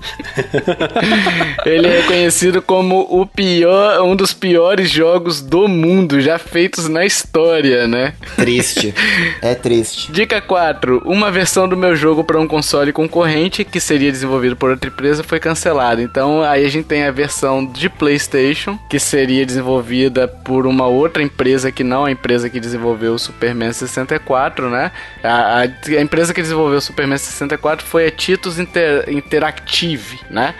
Ele 1.65 1.87
é 1.87 2.03
conhecido 2.03 2.61
como 2.61 3.07
o 3.09 3.27
pior, 3.27 4.03
um 4.03 4.15
dos 4.15 4.35
piores 4.35 4.91
jogos 4.91 5.41
do 5.41 5.67
mundo 5.67 6.21
já 6.21 6.39
feitos 6.39 6.89
na 6.89 7.07
história, 7.07 7.87
né? 7.87 8.15
Triste. 8.37 8.95
É 9.41 9.55
triste. 9.55 10.11
Dica 10.13 10.41
4. 10.41 11.03
Uma 11.05 11.31
versão 11.31 11.69
do 11.69 11.77
meu 11.77 11.97
jogo 11.97 12.23
para 12.23 12.39
um 12.39 12.47
console 12.47 12.93
concorrente, 12.93 13.65
que 13.65 13.81
seria 13.81 14.11
desenvolvido 14.11 14.57
por 14.57 14.71
outra 14.71 14.89
empresa, 14.89 15.25
foi 15.25 15.41
cancelada. 15.41 16.01
Então 16.03 16.43
aí 16.43 16.65
a 16.65 16.69
gente 16.69 16.87
tem 16.87 17.05
a 17.05 17.11
versão 17.11 17.65
de 17.65 17.89
PlayStation, 18.03 18.77
que 18.89 18.99
seria 18.99 19.47
desenvolvida 19.47 20.27
por 20.27 20.67
uma 20.67 20.89
outra 20.89 21.23
empresa 21.23 21.71
que 21.71 21.85
não 21.85 22.05
a 22.05 22.11
empresa 22.11 22.51
que 22.51 22.59
desenvolveu 22.59 23.15
o 23.15 23.19
Superman 23.19 23.73
64, 23.73 24.69
né? 24.69 24.91
A, 25.23 25.29
a, 25.29 25.61
a 25.61 26.01
empresa 26.01 26.35
que 26.35 26.43
desenvolveu 26.43 26.79
o 26.79 26.81
Superman 26.81 27.17
64 27.17 27.87
foi 27.87 28.09
a 28.09 28.11
Titus 28.11 28.59
Inter, 28.59 29.05
Interactive, 29.09 30.19
né? 30.29 30.53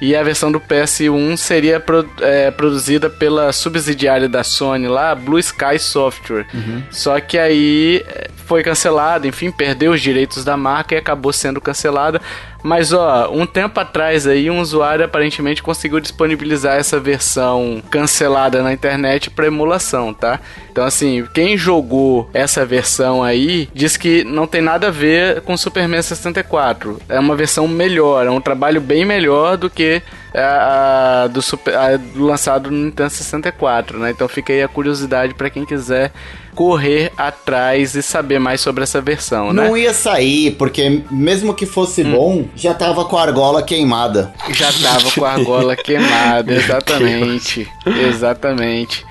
E 0.00 0.14
a 0.14 0.22
versão 0.22 0.52
do 0.52 0.60
PS1 0.60 1.36
seria 1.36 1.80
pro, 1.80 2.08
é, 2.20 2.52
produzida 2.52 3.10
pela 3.10 3.52
subsidiária 3.52 4.28
da 4.28 4.44
Sony 4.44 4.86
lá, 4.86 5.16
Blue 5.16 5.38
Sky 5.40 5.80
Software. 5.80 6.46
Uhum. 6.54 6.80
Só 6.92 7.18
que 7.18 7.36
aí 7.36 8.04
é, 8.06 8.30
foi 8.46 8.62
cancelada, 8.62 9.26
enfim, 9.26 9.50
perdeu 9.50 9.90
os 9.90 10.00
direitos 10.00 10.44
da 10.44 10.56
marca 10.56 10.94
e 10.94 10.98
acabou 10.98 11.32
sendo 11.32 11.60
cancelada. 11.60 12.20
Mas 12.64 12.94
ó, 12.94 13.30
um 13.30 13.44
tempo 13.44 13.78
atrás 13.78 14.26
aí 14.26 14.50
um 14.50 14.58
usuário 14.58 15.04
aparentemente 15.04 15.62
conseguiu 15.62 16.00
disponibilizar 16.00 16.78
essa 16.78 16.98
versão 16.98 17.82
cancelada 17.90 18.62
na 18.62 18.72
internet 18.72 19.28
para 19.28 19.46
emulação, 19.46 20.14
tá? 20.14 20.40
Então 20.72 20.82
assim, 20.82 21.28
quem 21.34 21.58
jogou 21.58 22.30
essa 22.32 22.64
versão 22.64 23.22
aí 23.22 23.68
diz 23.74 23.98
que 23.98 24.24
não 24.24 24.46
tem 24.46 24.62
nada 24.62 24.88
a 24.88 24.90
ver 24.90 25.42
com 25.42 25.58
Superman 25.58 26.00
64. 26.00 27.02
É 27.06 27.20
uma 27.20 27.36
versão 27.36 27.68
melhor, 27.68 28.26
é 28.26 28.30
um 28.30 28.40
trabalho 28.40 28.80
bem 28.80 29.04
melhor 29.04 29.58
do 29.58 29.68
que 29.68 30.00
a, 30.34 31.22
a 31.22 31.26
do, 31.28 31.40
super, 31.40 31.74
a, 31.74 31.96
do 31.96 32.24
lançado 32.24 32.70
no 32.70 32.84
Nintendo 32.84 33.10
64, 33.10 33.98
né? 33.98 34.10
Então 34.10 34.28
fica 34.28 34.52
aí 34.52 34.62
a 34.62 34.68
curiosidade 34.68 35.34
para 35.34 35.48
quem 35.50 35.64
quiser 35.64 36.12
correr 36.54 37.12
atrás 37.16 37.94
e 37.94 38.02
saber 38.02 38.38
mais 38.38 38.60
sobre 38.60 38.84
essa 38.84 39.00
versão, 39.00 39.52
né? 39.52 39.66
Não 39.66 39.76
ia 39.76 39.92
sair, 39.92 40.52
porque 40.52 41.02
mesmo 41.10 41.54
que 41.54 41.66
fosse 41.66 42.02
hum. 42.02 42.12
bom, 42.12 42.44
já 42.54 42.74
tava 42.74 43.04
com 43.04 43.16
a 43.16 43.22
argola 43.22 43.62
queimada. 43.62 44.32
Já 44.50 44.72
tava 44.72 45.10
com 45.10 45.24
a 45.24 45.32
argola 45.32 45.76
queimada, 45.76 46.52
exatamente. 46.54 47.68
exatamente. 47.86 49.04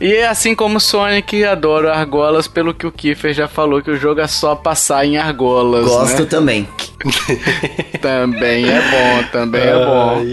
E 0.00 0.12
é 0.12 0.26
assim 0.26 0.54
como 0.54 0.78
Sonic 0.78 1.42
adora 1.44 1.94
argolas, 1.94 2.46
pelo 2.46 2.74
que 2.74 2.86
o 2.86 2.92
Kiefer 2.92 3.32
já 3.32 3.48
falou, 3.48 3.80
que 3.80 3.90
o 3.90 3.96
jogo 3.96 4.20
é 4.20 4.26
só 4.26 4.54
passar 4.54 5.06
em 5.06 5.16
argolas. 5.16 5.86
Gosto 5.86 6.22
né? 6.22 6.28
também. 6.28 6.68
também 8.02 8.68
é 8.68 8.80
bom, 8.80 9.28
também 9.32 9.62
é 9.62 9.74
bom. 9.74 10.26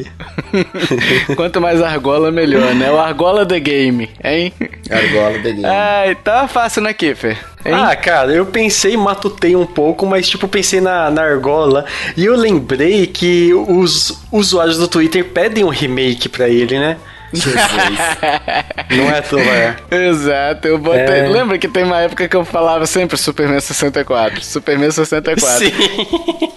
Quanto 1.35 1.61
mais 1.61 1.81
argola, 1.81 2.31
melhor, 2.31 2.73
né? 2.75 2.91
O 2.91 2.99
argola 2.99 3.45
the 3.45 3.59
game, 3.59 4.09
hein? 4.23 4.51
Argola 4.89 5.39
the 5.39 5.51
game. 5.51 5.65
Ai, 5.65 6.15
tá 6.15 6.47
fácil, 6.47 6.81
né, 6.81 6.93
Kiefer? 6.93 7.37
Hein? 7.65 7.73
Ah, 7.73 7.95
cara, 7.95 8.33
eu 8.33 8.45
pensei, 8.45 8.97
matutei 8.97 9.55
um 9.55 9.65
pouco, 9.65 10.05
mas 10.05 10.27
tipo, 10.27 10.47
pensei 10.47 10.81
na, 10.81 11.09
na 11.09 11.23
argola 11.23 11.85
e 12.17 12.25
eu 12.25 12.35
lembrei 12.35 13.07
que 13.07 13.53
os 13.53 14.21
usuários 14.31 14.77
do 14.77 14.87
Twitter 14.87 15.23
pedem 15.25 15.63
um 15.63 15.69
remake 15.69 16.27
pra 16.27 16.49
ele, 16.49 16.77
né? 16.77 16.97
Jesus. 17.33 17.55
Não 18.89 19.09
é 19.09 19.21
Tovar. 19.21 19.81
Exato, 19.91 20.67
eu 20.67 20.77
botei. 20.77 21.01
É... 21.01 21.27
Lembra 21.27 21.57
que 21.57 21.67
tem 21.67 21.83
uma 21.83 22.01
época 22.01 22.27
que 22.27 22.35
eu 22.35 22.45
falava 22.45 22.85
sempre 22.85 23.17
Superman 23.17 23.59
64, 23.59 24.43
Superman 24.43 24.91
64. 24.91 25.57
Sim. 25.57 25.71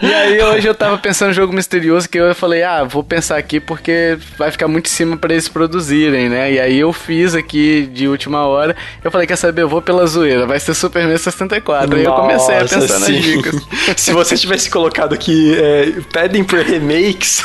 E 0.00 0.14
aí 0.14 0.40
hoje 0.40 0.66
eu 0.66 0.74
tava 0.74 0.96
pensando 0.96 1.28
em 1.28 1.30
um 1.32 1.34
jogo 1.34 1.52
misterioso 1.52 2.08
que 2.08 2.18
eu 2.18 2.32
falei, 2.34 2.62
ah, 2.62 2.84
vou 2.84 3.02
pensar 3.02 3.36
aqui 3.36 3.58
porque 3.58 4.16
vai 4.36 4.50
ficar 4.50 4.68
muito 4.68 4.86
em 4.86 4.90
cima 4.90 5.16
para 5.16 5.32
eles 5.32 5.48
produzirem, 5.48 6.28
né? 6.28 6.52
E 6.52 6.60
aí 6.60 6.78
eu 6.78 6.92
fiz 6.92 7.34
aqui 7.34 7.88
de 7.92 8.06
última 8.06 8.46
hora. 8.46 8.76
Eu 9.02 9.10
falei, 9.10 9.26
quer 9.26 9.36
saber, 9.36 9.62
eu 9.62 9.68
vou 9.68 9.82
pela 9.82 10.06
zoeira, 10.06 10.46
vai 10.46 10.60
ser 10.60 10.74
Superman 10.74 11.18
64. 11.18 11.88
Nossa, 11.88 11.98
aí 11.98 12.04
eu 12.04 12.12
comecei 12.12 12.54
a 12.54 12.60
pensar 12.60 12.80
sim. 12.80 13.12
nas 13.12 13.22
dicas. 13.22 13.68
Se 13.96 14.12
você 14.12 14.36
tivesse 14.36 14.70
colocado 14.70 15.14
aqui, 15.14 15.56
é, 15.58 15.92
pedem 16.12 16.44
por 16.44 16.60
remakes. 16.60 17.42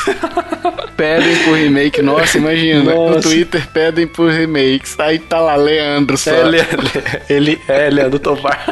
pedem 0.96 1.36
por 1.44 1.58
remake, 1.58 2.02
nossa, 2.02 2.38
imagina 2.38 2.73
no 2.82 3.22
Twitter 3.22 3.68
pedem 3.72 4.08
por 4.08 4.32
remakes. 4.32 5.00
Aí 5.00 5.20
tá 5.20 5.40
lá, 5.40 5.56
Leandro 5.56 6.18
só. 6.18 6.32
É, 6.32 6.44
Le, 6.44 6.66
ele 7.30 7.62
é 7.68 7.90
Leandro 7.90 8.20
Tovar. 8.20 8.66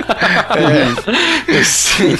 É. 1.50 1.64
Sim. 1.64 2.18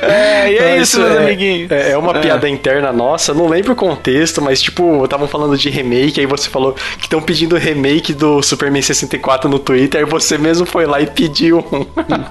É, 0.00 0.52
e 0.52 0.58
é 0.58 0.70
então, 0.72 0.82
isso, 0.82 1.00
meus 1.00 1.12
é, 1.12 1.18
amiguinhos. 1.18 1.70
É, 1.70 1.90
é 1.92 1.98
uma 1.98 2.16
é. 2.16 2.20
piada 2.20 2.48
interna 2.48 2.92
nossa, 2.92 3.34
não 3.34 3.48
lembro 3.48 3.72
o 3.72 3.76
contexto, 3.76 4.40
mas 4.40 4.60
tipo, 4.60 5.04
estavam 5.04 5.26
falando 5.26 5.56
de 5.56 5.68
remake, 5.68 6.20
aí 6.20 6.26
você 6.26 6.48
falou 6.48 6.74
que 6.98 7.06
estão 7.06 7.20
pedindo 7.20 7.56
remake 7.56 8.12
do 8.12 8.42
Superman 8.42 8.82
64 8.82 9.48
no 9.48 9.58
Twitter, 9.58 10.04
aí 10.04 10.06
você 10.06 10.38
mesmo 10.38 10.66
foi 10.66 10.86
lá 10.86 11.00
e 11.00 11.06
pediu 11.06 11.58
um. 11.72 11.86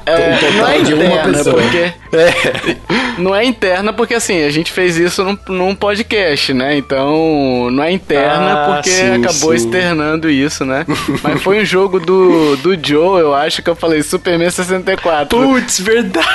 É, 0.06 0.30
um 0.30 0.38
total 0.38 0.52
não 0.58 0.68
é 0.68 0.80
de 0.80 0.94
uma 0.94 1.18
pessoa. 1.24 1.62
Porque, 1.62 1.94
é. 2.12 2.78
Não 3.18 3.36
é 3.36 3.44
interna 3.44 3.92
porque 3.92 4.14
assim, 4.14 4.44
a 4.44 4.50
gente 4.50 4.72
fez 4.72 4.96
isso 4.96 5.24
num, 5.24 5.38
num 5.50 5.76
podcast, 5.76 6.54
né? 6.54 6.78
Então, 6.78 7.70
não 7.72 7.84
é 7.84 7.92
interna 7.92 8.54
ah, 8.54 8.76
porque 8.76 8.92
sim, 8.92 9.12
acabou 9.12 9.50
sim. 9.50 9.56
externando 9.56 10.30
isso, 10.30 10.64
né? 10.64 10.86
Mas 11.24 11.42
foi 11.42 11.62
um 11.62 11.66
jogo 11.66 12.00
do, 12.00 12.56
do 12.58 12.78
Joe, 12.80 13.22
eu 13.22 13.34
acho 13.34 13.64
que 13.64 13.70
eu 13.70 13.76
falei 13.76 14.04
Superman 14.04 14.52
64. 14.52 15.36
Putz, 15.36 15.80
verdade. 15.80 16.28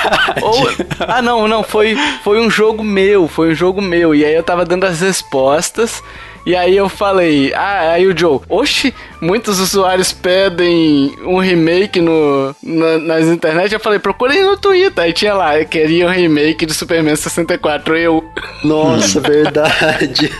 Ou, 0.42 0.68
ah, 1.06 1.22
não, 1.22 1.46
não, 1.46 1.62
foi, 1.62 1.96
foi 2.24 2.40
um 2.40 2.50
jogo 2.50 2.82
meu, 2.82 3.28
foi 3.28 3.52
um 3.52 3.54
jogo 3.54 3.80
meu. 3.80 4.12
E 4.12 4.24
aí 4.24 4.34
eu 4.34 4.42
tava 4.42 4.64
dando 4.64 4.84
as 4.84 5.00
respostas. 5.00 6.02
E 6.44 6.56
aí 6.56 6.76
eu 6.76 6.88
falei, 6.88 7.52
ah, 7.54 7.92
aí 7.92 8.06
o 8.06 8.18
Joe, 8.18 8.40
oxe, 8.48 8.92
muitos 9.20 9.60
usuários 9.60 10.12
pedem 10.12 11.14
um 11.24 11.38
remake 11.38 12.00
no, 12.00 12.54
na, 12.60 12.98
nas 12.98 13.26
internet. 13.28 13.72
Eu 13.72 13.78
falei, 13.78 14.00
procurei 14.00 14.42
no 14.42 14.56
Twitter. 14.56 15.04
Aí 15.04 15.12
tinha 15.12 15.34
lá, 15.34 15.64
queria 15.64 16.06
um 16.06 16.10
remake 16.10 16.66
de 16.66 16.74
Superman 16.74 17.14
64. 17.14 17.96
Eu. 17.96 18.24
Nossa, 18.64 19.20
verdade. 19.20 20.32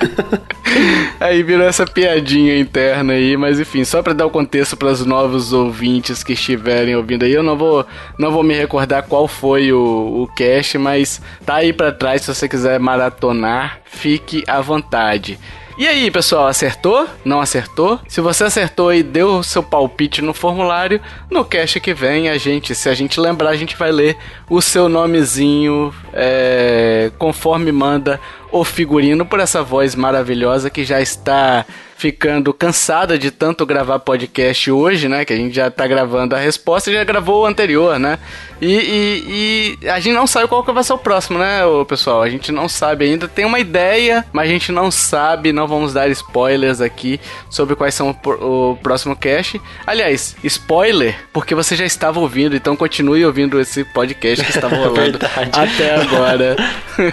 aí 1.20 1.42
virou 1.42 1.66
essa 1.66 1.86
piadinha 1.86 2.58
interna 2.58 3.12
aí, 3.12 3.36
mas 3.36 3.60
enfim, 3.60 3.84
só 3.84 4.02
para 4.02 4.12
dar 4.12 4.26
o 4.26 4.30
contexto 4.30 4.76
para 4.76 4.88
os 4.88 5.06
novos 5.06 5.52
ouvintes 5.52 6.24
que 6.24 6.32
estiverem 6.32 6.96
ouvindo 6.96 7.24
aí, 7.24 7.32
eu 7.32 7.42
não 7.42 7.56
vou, 7.56 7.86
não 8.18 8.32
vou 8.32 8.42
me 8.42 8.54
recordar 8.54 9.04
qual 9.04 9.28
foi 9.28 9.72
o, 9.72 10.22
o 10.22 10.28
cast, 10.34 10.78
mas 10.78 11.20
tá 11.44 11.56
aí 11.56 11.72
para 11.72 11.92
trás 11.92 12.22
se 12.22 12.34
você 12.34 12.48
quiser 12.48 12.80
maratonar, 12.80 13.80
fique 13.84 14.42
à 14.48 14.60
vontade. 14.60 15.38
E 15.78 15.88
aí, 15.88 16.10
pessoal, 16.10 16.48
acertou? 16.48 17.08
Não 17.24 17.40
acertou? 17.40 17.98
Se 18.06 18.20
você 18.20 18.44
acertou 18.44 18.92
e 18.92 19.02
deu 19.02 19.36
o 19.36 19.42
seu 19.42 19.62
palpite 19.62 20.20
no 20.20 20.34
formulário, 20.34 21.00
no 21.30 21.46
cast 21.46 21.80
que 21.80 21.94
vem, 21.94 22.28
a 22.28 22.36
gente, 22.36 22.74
se 22.74 22.90
a 22.90 22.94
gente 22.94 23.18
lembrar, 23.18 23.50
a 23.50 23.56
gente 23.56 23.74
vai 23.74 23.90
ler 23.90 24.16
o 24.50 24.60
seu 24.60 24.86
nomezinho 24.86 25.92
é, 26.12 27.10
conforme 27.18 27.72
manda 27.72 28.20
o 28.50 28.64
figurino 28.64 29.24
por 29.24 29.40
essa 29.40 29.62
voz 29.62 29.94
maravilhosa 29.94 30.68
que 30.68 30.84
já 30.84 31.00
está 31.00 31.64
ficando 32.02 32.52
cansada 32.52 33.16
de 33.16 33.30
tanto 33.30 33.64
gravar 33.64 34.00
podcast 34.00 34.68
hoje, 34.72 35.08
né? 35.08 35.24
Que 35.24 35.32
a 35.32 35.36
gente 35.36 35.54
já 35.54 35.70
tá 35.70 35.86
gravando 35.86 36.34
a 36.34 36.38
resposta 36.38 36.90
e 36.90 36.94
já 36.94 37.04
gravou 37.04 37.44
o 37.44 37.46
anterior, 37.46 37.96
né? 37.96 38.18
E, 38.60 38.66
e, 38.66 39.78
e, 39.82 39.88
a 39.88 40.00
gente 40.00 40.14
não 40.14 40.26
sabe 40.26 40.48
qual 40.48 40.64
que 40.64 40.72
vai 40.72 40.82
ser 40.82 40.94
o 40.94 40.98
próximo, 40.98 41.38
né, 41.38 41.60
pessoal? 41.86 42.20
A 42.20 42.28
gente 42.28 42.50
não 42.50 42.68
sabe 42.68 43.04
ainda. 43.04 43.28
Tem 43.28 43.44
uma 43.44 43.60
ideia, 43.60 44.24
mas 44.32 44.48
a 44.48 44.52
gente 44.52 44.72
não 44.72 44.90
sabe. 44.90 45.52
Não 45.52 45.68
vamos 45.68 45.92
dar 45.92 46.08
spoilers 46.10 46.80
aqui 46.80 47.20
sobre 47.48 47.76
quais 47.76 47.94
são 47.94 48.10
o, 48.10 48.72
o 48.72 48.76
próximo 48.78 49.14
cast. 49.14 49.60
Aliás, 49.86 50.34
spoiler, 50.42 51.16
porque 51.32 51.54
você 51.54 51.76
já 51.76 51.84
estava 51.84 52.18
ouvindo, 52.18 52.56
então 52.56 52.74
continue 52.74 53.24
ouvindo 53.24 53.60
esse 53.60 53.84
podcast 53.84 54.44
que 54.44 54.50
estava 54.50 54.74
rolando 54.74 55.20
até 55.52 55.94
agora. 55.94 56.56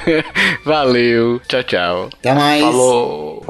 Valeu. 0.66 1.40
Tchau, 1.48 1.64
tchau. 1.64 2.10
Até 2.20 2.34
mais. 2.34 2.64
Falou. 2.64 3.46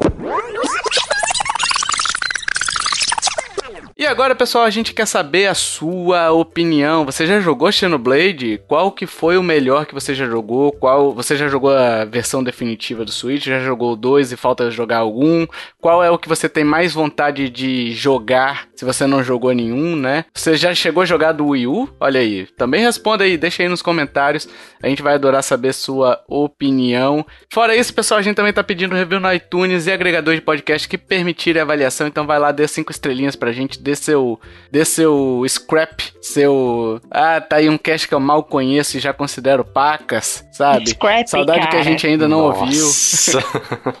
E 4.00 4.06
agora, 4.06 4.34
pessoal, 4.34 4.64
a 4.64 4.70
gente 4.70 4.94
quer 4.94 5.04
saber 5.04 5.46
a 5.46 5.52
sua 5.52 6.32
opinião. 6.32 7.04
Você 7.04 7.26
já 7.26 7.38
jogou 7.38 7.70
Xenoblade? 7.70 8.58
Qual 8.66 8.90
que 8.90 9.06
foi 9.06 9.36
o 9.36 9.42
melhor 9.42 9.84
que 9.84 9.92
você 9.92 10.14
já 10.14 10.24
jogou? 10.24 10.72
Qual 10.72 11.12
você 11.12 11.36
já 11.36 11.48
jogou 11.48 11.76
a 11.76 12.06
versão 12.06 12.42
definitiva 12.42 13.04
do 13.04 13.12
Switch? 13.12 13.44
Já 13.44 13.60
jogou 13.60 13.94
2 13.94 14.32
e 14.32 14.38
falta 14.38 14.70
jogar 14.70 15.00
algum? 15.00 15.46
Qual 15.78 16.02
é 16.02 16.10
o 16.10 16.16
que 16.16 16.30
você 16.30 16.48
tem 16.48 16.64
mais 16.64 16.94
vontade 16.94 17.50
de 17.50 17.92
jogar 17.92 18.68
se 18.74 18.86
você 18.86 19.06
não 19.06 19.22
jogou 19.22 19.52
nenhum, 19.52 19.94
né? 19.94 20.24
Você 20.32 20.56
já 20.56 20.74
chegou 20.74 21.02
a 21.02 21.06
jogar 21.06 21.32
do 21.32 21.48
Wii 21.48 21.66
U? 21.66 21.86
Olha 22.00 22.20
aí. 22.20 22.46
Também 22.56 22.80
responda 22.80 23.24
aí, 23.24 23.36
deixa 23.36 23.62
aí 23.62 23.68
nos 23.68 23.82
comentários. 23.82 24.48
A 24.82 24.88
gente 24.88 25.02
vai 25.02 25.16
adorar 25.16 25.42
saber 25.42 25.74
sua 25.74 26.18
opinião. 26.26 27.22
Fora 27.52 27.76
isso, 27.76 27.92
pessoal, 27.92 28.18
a 28.18 28.22
gente 28.22 28.36
também 28.36 28.54
tá 28.54 28.64
pedindo 28.64 28.94
review 28.94 29.20
no 29.20 29.30
iTunes 29.30 29.86
e 29.86 29.92
agregador 29.92 30.34
de 30.34 30.40
podcast 30.40 30.88
que 30.88 30.96
permitirem 30.96 31.60
avaliação. 31.60 32.06
Então 32.06 32.26
vai 32.26 32.38
lá, 32.38 32.50
dê 32.50 32.66
cinco 32.66 32.90
estrelinhas 32.90 33.36
pra 33.36 33.52
gente 33.52 33.78
dê 33.90 33.96
seu, 33.96 34.40
dê 34.70 34.84
seu 34.84 35.44
scrap, 35.48 36.12
seu. 36.20 37.00
Ah, 37.10 37.40
tá 37.40 37.56
aí 37.56 37.68
um 37.68 37.76
cast 37.76 38.06
que 38.06 38.14
eu 38.14 38.20
mal 38.20 38.44
conheço 38.44 38.96
e 38.96 39.00
já 39.00 39.12
considero 39.12 39.64
pacas, 39.64 40.44
sabe? 40.60 40.90
Scrap, 40.90 41.26
Saudade 41.26 41.58
cara. 41.60 41.70
que 41.70 41.76
a 41.76 41.82
gente 41.82 42.06
ainda 42.06 42.28
não 42.28 42.40
ouviu. 42.44 42.64
Nossa. 42.84 43.38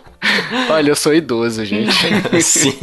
Olha, 0.70 0.90
eu 0.90 0.96
sou 0.96 1.14
idoso, 1.14 1.64
gente. 1.64 1.90
Sim. 2.42 2.76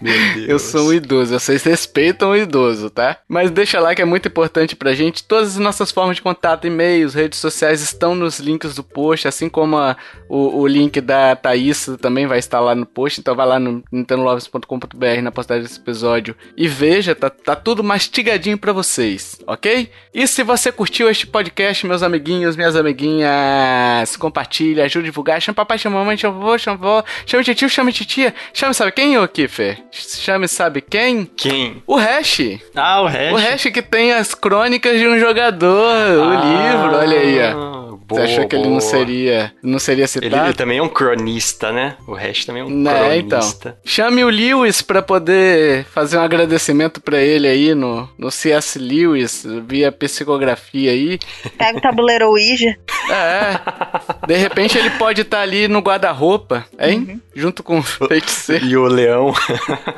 Meu 0.00 0.34
Deus. 0.34 0.48
Eu 0.48 0.58
sou 0.58 0.88
um 0.88 0.92
idoso, 0.92 1.32
vocês 1.38 1.62
respeitam 1.62 2.30
o 2.30 2.36
idoso, 2.36 2.90
tá? 2.90 3.16
Mas 3.28 3.50
deixa 3.50 3.80
lá 3.80 3.94
que 3.94 4.02
é 4.02 4.04
muito 4.04 4.28
importante 4.28 4.76
pra 4.76 4.92
gente. 4.92 5.24
Todas 5.24 5.50
as 5.50 5.56
nossas 5.58 5.90
formas 5.90 6.16
de 6.16 6.22
contato, 6.22 6.66
e-mails, 6.66 7.14
redes 7.14 7.38
sociais 7.38 7.80
estão 7.80 8.14
nos 8.14 8.38
links 8.38 8.74
do 8.74 8.84
post, 8.84 9.26
assim 9.26 9.48
como 9.48 9.76
a- 9.78 9.96
o, 10.28 10.60
o 10.60 10.66
link 10.66 11.00
da 11.00 11.34
Thaís 11.34 11.88
também 12.00 12.26
vai 12.26 12.38
estar 12.38 12.60
lá 12.60 12.74
no 12.74 12.84
post. 12.86 13.20
Então 13.20 13.34
vai 13.34 13.46
lá 13.46 13.58
no 13.58 13.82
nintendolovers.com.br 13.90 15.22
na 15.22 15.32
postagem 15.32 15.62
desse 15.64 15.78
episódio 15.80 16.36
e 16.56 16.68
veja, 16.68 17.14
tá, 17.14 17.30
tá 17.30 17.56
tudo 17.56 17.82
mastigadinho 17.82 18.58
pra 18.58 18.72
vocês, 18.72 19.38
ok? 19.46 19.90
E 20.14 20.26
se 20.26 20.42
você 20.42 20.70
curtiu 20.70 21.08
este 21.10 21.26
podcast, 21.26 21.86
meus 21.86 22.02
amiguinhos, 22.02 22.49
minhas 22.56 22.74
amiguinhas, 22.76 24.16
compartilha, 24.16 24.84
ajude 24.84 25.06
a 25.06 25.10
divulgar, 25.10 25.40
chama 25.40 25.54
papai, 25.54 25.78
chama 25.78 25.98
mamãe, 25.98 26.16
chama 26.16 26.38
vovô, 26.38 26.58
chama 26.58 26.76
vovó, 26.76 27.04
chama 27.26 27.42
tio, 27.44 27.68
chama 27.68 27.92
titia, 27.92 28.34
chama 28.52 28.72
sabe 28.74 28.92
quem, 28.92 29.18
ô 29.18 29.26
Kiffer? 29.28 29.78
Chame 29.90 30.48
sabe 30.48 30.80
quem? 30.80 31.24
Quem? 31.36 31.82
O 31.86 31.96
Hash. 31.96 32.40
Ah, 32.74 33.02
o 33.02 33.06
Hash. 33.06 33.32
O 33.32 33.36
Hash 33.36 33.62
que 33.72 33.82
tem 33.82 34.12
as 34.12 34.34
crônicas 34.34 34.98
de 34.98 35.06
um 35.06 35.18
jogador, 35.18 36.18
o 36.18 36.30
livro, 36.30 36.96
olha 36.98 37.18
aí, 37.18 37.38
ó. 37.54 37.80
Você 38.10 38.16
Boa, 38.16 38.24
achou 38.24 38.48
que 38.48 38.56
ele 38.56 38.64
não 38.64 38.70
boa. 38.70 38.80
seria, 38.80 39.52
não 39.62 39.78
seria 39.78 40.02
Ele, 40.02 40.08
citado? 40.08 40.46
ele 40.46 40.54
também 40.54 40.78
é 40.78 40.82
um 40.82 40.88
cronista, 40.88 41.70
né? 41.70 41.94
O 42.08 42.12
Hash 42.14 42.44
também 42.44 42.60
é 42.60 42.64
um 42.64 42.68
Né, 42.68 43.18
então. 43.18 43.38
cronista. 43.38 43.78
Chame 43.84 44.24
o 44.24 44.28
Lewis 44.28 44.82
pra 44.82 45.00
poder 45.00 45.84
fazer 45.84 46.18
um 46.18 46.20
agradecimento 46.22 47.00
pra 47.00 47.18
ele 47.20 47.46
aí 47.46 47.72
no, 47.72 48.08
no 48.18 48.28
CS 48.28 48.74
Lewis, 48.80 49.46
via 49.64 49.92
psicografia 49.92 50.90
aí. 50.90 51.20
Pega 51.56 51.78
o 51.78 51.80
tabuleiro 51.80 52.29
Ouija. 52.30 52.76
É. 53.10 54.26
De 54.26 54.36
repente 54.36 54.78
ele 54.78 54.90
pode 54.90 55.22
estar 55.22 55.40
ali 55.40 55.66
no 55.66 55.80
guarda-roupa, 55.80 56.64
hein? 56.78 57.06
Uhum. 57.08 57.20
Junto 57.34 57.62
com 57.62 57.78
o 57.78 57.82
feiticeiro 57.82 58.66
E 58.66 58.76
o 58.76 58.86
leão. 58.86 59.32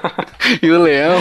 e 0.62 0.70
o 0.70 0.82
leão. 0.82 1.20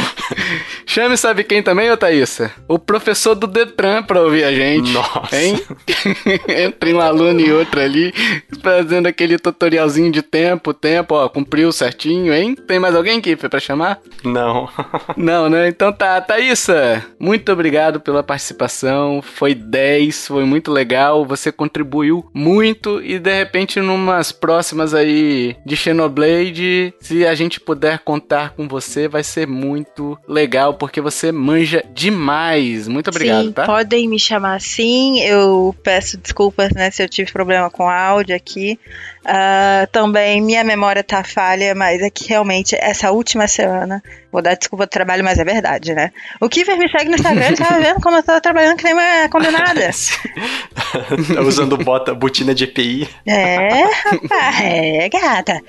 Chame 0.85 1.17
sabe 1.17 1.43
quem 1.43 1.63
também, 1.63 1.89
ô 1.91 1.97
Thaísa? 1.97 2.51
O 2.67 2.77
professor 2.77 3.35
do 3.35 3.47
Detran 3.47 4.03
pra 4.03 4.21
ouvir 4.21 4.43
a 4.43 4.53
gente. 4.53 4.91
Nossa. 4.91 5.35
Hein? 5.35 5.61
Entre 6.47 6.93
um 6.93 7.01
aluno 7.01 7.39
e 7.39 7.51
outro 7.51 7.79
ali, 7.79 8.13
fazendo 8.61 9.07
aquele 9.07 9.37
tutorialzinho 9.37 10.11
de 10.11 10.21
tempo, 10.21 10.73
tempo, 10.73 11.15
ó, 11.15 11.27
cumpriu 11.29 11.71
certinho, 11.71 12.33
hein? 12.33 12.55
Tem 12.55 12.79
mais 12.79 12.95
alguém 12.95 13.19
aqui 13.19 13.35
pra 13.35 13.59
chamar? 13.59 13.99
Não. 14.23 14.69
Não, 15.15 15.49
né? 15.49 15.67
Então 15.67 15.91
tá, 15.91 16.19
Thaísa, 16.21 17.05
muito 17.19 17.51
obrigado 17.51 17.99
pela 17.99 18.23
participação. 18.23 19.21
Foi 19.21 19.53
10, 19.53 20.27
foi 20.27 20.45
muito 20.45 20.71
legal. 20.71 21.00
Você 21.25 21.51
contribuiu 21.51 22.29
muito 22.33 23.01
e 23.01 23.17
de 23.19 23.33
repente, 23.33 23.79
numas 23.79 24.31
próximas 24.31 24.93
aí 24.93 25.55
de 25.65 25.75
Xenoblade, 25.75 26.93
se 26.99 27.25
a 27.25 27.33
gente 27.33 27.59
puder 27.59 27.99
contar 27.99 28.51
com 28.51 28.67
você, 28.67 29.07
vai 29.07 29.23
ser 29.23 29.47
muito 29.47 30.17
legal, 30.27 30.75
porque 30.75 31.01
você 31.01 31.31
manja 31.31 31.83
demais. 31.93 32.87
Muito 32.87 33.09
obrigado, 33.09 33.45
Sim, 33.45 33.51
tá? 33.51 33.65
podem 33.65 34.07
me 34.07 34.19
chamar 34.19 34.55
assim. 34.55 35.19
Eu 35.21 35.75
peço 35.83 36.17
desculpas, 36.17 36.71
né, 36.73 36.91
se 36.91 37.01
eu 37.01 37.09
tive 37.09 37.31
problema 37.31 37.69
com 37.69 37.89
áudio 37.89 38.35
aqui. 38.35 38.79
Ah, 39.23 39.87
também 39.91 40.41
minha 40.41 40.63
memória 40.63 41.03
tá 41.03 41.23
falha, 41.23 41.75
mas 41.75 42.01
é 42.01 42.09
que 42.09 42.27
realmente 42.27 42.75
essa 42.79 43.11
última 43.11 43.47
semana, 43.47 44.01
vou 44.31 44.41
dar 44.41 44.55
desculpa 44.55 44.85
do 44.85 44.89
trabalho, 44.89 45.23
mas 45.23 45.37
é 45.37 45.43
verdade, 45.43 45.93
né? 45.93 46.11
O 46.39 46.49
Kiefer 46.49 46.77
me 46.77 46.89
segue 46.89 47.09
no 47.09 47.15
Instagram, 47.15 47.45
ele 47.45 47.55
tava 47.55 47.79
vendo 47.79 48.01
como 48.01 48.17
eu 48.17 48.23
tava 48.23 48.41
trabalhando 48.41 48.77
que 48.77 48.83
nem 48.83 48.93
uma 48.93 49.29
condenada. 49.29 49.89
tá 51.35 51.41
usando 51.41 51.77
bota, 51.77 52.15
botina 52.15 52.55
de 52.55 52.63
EPI. 52.63 53.07
É, 53.27 53.83
rapaz, 53.83 54.61
é, 54.61 55.09
gata. 55.09 55.61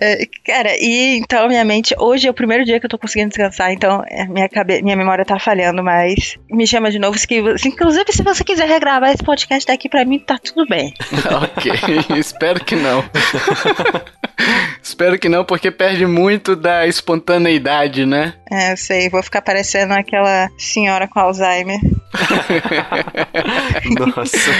É, 0.00 0.26
cara, 0.44 0.76
e 0.78 1.16
então 1.18 1.48
minha 1.48 1.64
mente, 1.64 1.94
hoje 1.98 2.28
é 2.28 2.30
o 2.30 2.34
primeiro 2.34 2.64
dia 2.66 2.78
que 2.78 2.84
eu 2.84 2.90
tô 2.90 2.98
conseguindo 2.98 3.30
descansar, 3.30 3.72
então 3.72 4.04
minha, 4.28 4.48
cabe, 4.48 4.82
minha 4.82 4.96
memória 4.96 5.24
tá 5.24 5.38
falhando, 5.38 5.82
mas 5.82 6.36
me 6.50 6.66
chama 6.66 6.90
de 6.90 6.98
novo. 6.98 7.18
Se, 7.18 7.26
inclusive, 7.66 8.12
se 8.12 8.22
você 8.22 8.44
quiser 8.44 8.68
regravar 8.68 9.10
esse 9.10 9.22
podcast 9.22 9.66
daqui 9.66 9.88
pra 9.88 10.04
mim, 10.04 10.18
tá 10.18 10.38
tudo 10.38 10.66
bem. 10.66 10.92
ok, 11.56 12.18
espero 12.18 12.62
que 12.62 12.76
não. 12.76 12.89
espero 14.82 15.18
que 15.18 15.28
não, 15.28 15.44
porque 15.44 15.70
perde 15.70 16.06
muito 16.06 16.56
da 16.56 16.86
espontaneidade, 16.86 18.04
né? 18.04 18.34
É, 18.50 18.72
eu 18.72 18.76
sei, 18.76 19.08
vou 19.08 19.22
ficar 19.22 19.42
parecendo 19.42 19.94
aquela 19.94 20.48
senhora 20.58 21.06
com 21.08 21.20
Alzheimer. 21.20 21.78
Nossa. 24.16 24.50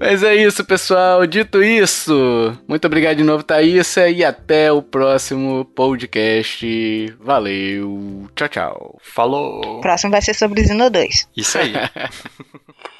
Mas 0.00 0.22
é 0.22 0.34
isso, 0.34 0.64
pessoal. 0.64 1.26
Dito 1.26 1.62
isso, 1.62 2.56
muito 2.66 2.86
obrigado 2.86 3.18
de 3.18 3.22
novo, 3.22 3.42
Thaísa, 3.42 4.08
e 4.08 4.24
até 4.24 4.72
o 4.72 4.80
próximo 4.80 5.62
podcast. 5.66 7.14
Valeu. 7.20 8.26
Tchau, 8.34 8.48
tchau. 8.48 8.98
Falou. 9.02 9.78
O 9.78 9.80
próximo 9.82 10.10
vai 10.10 10.22
ser 10.22 10.34
sobre 10.34 10.64
Zino 10.64 10.88
2. 10.88 11.28
Isso 11.36 11.58
aí. 11.58 11.74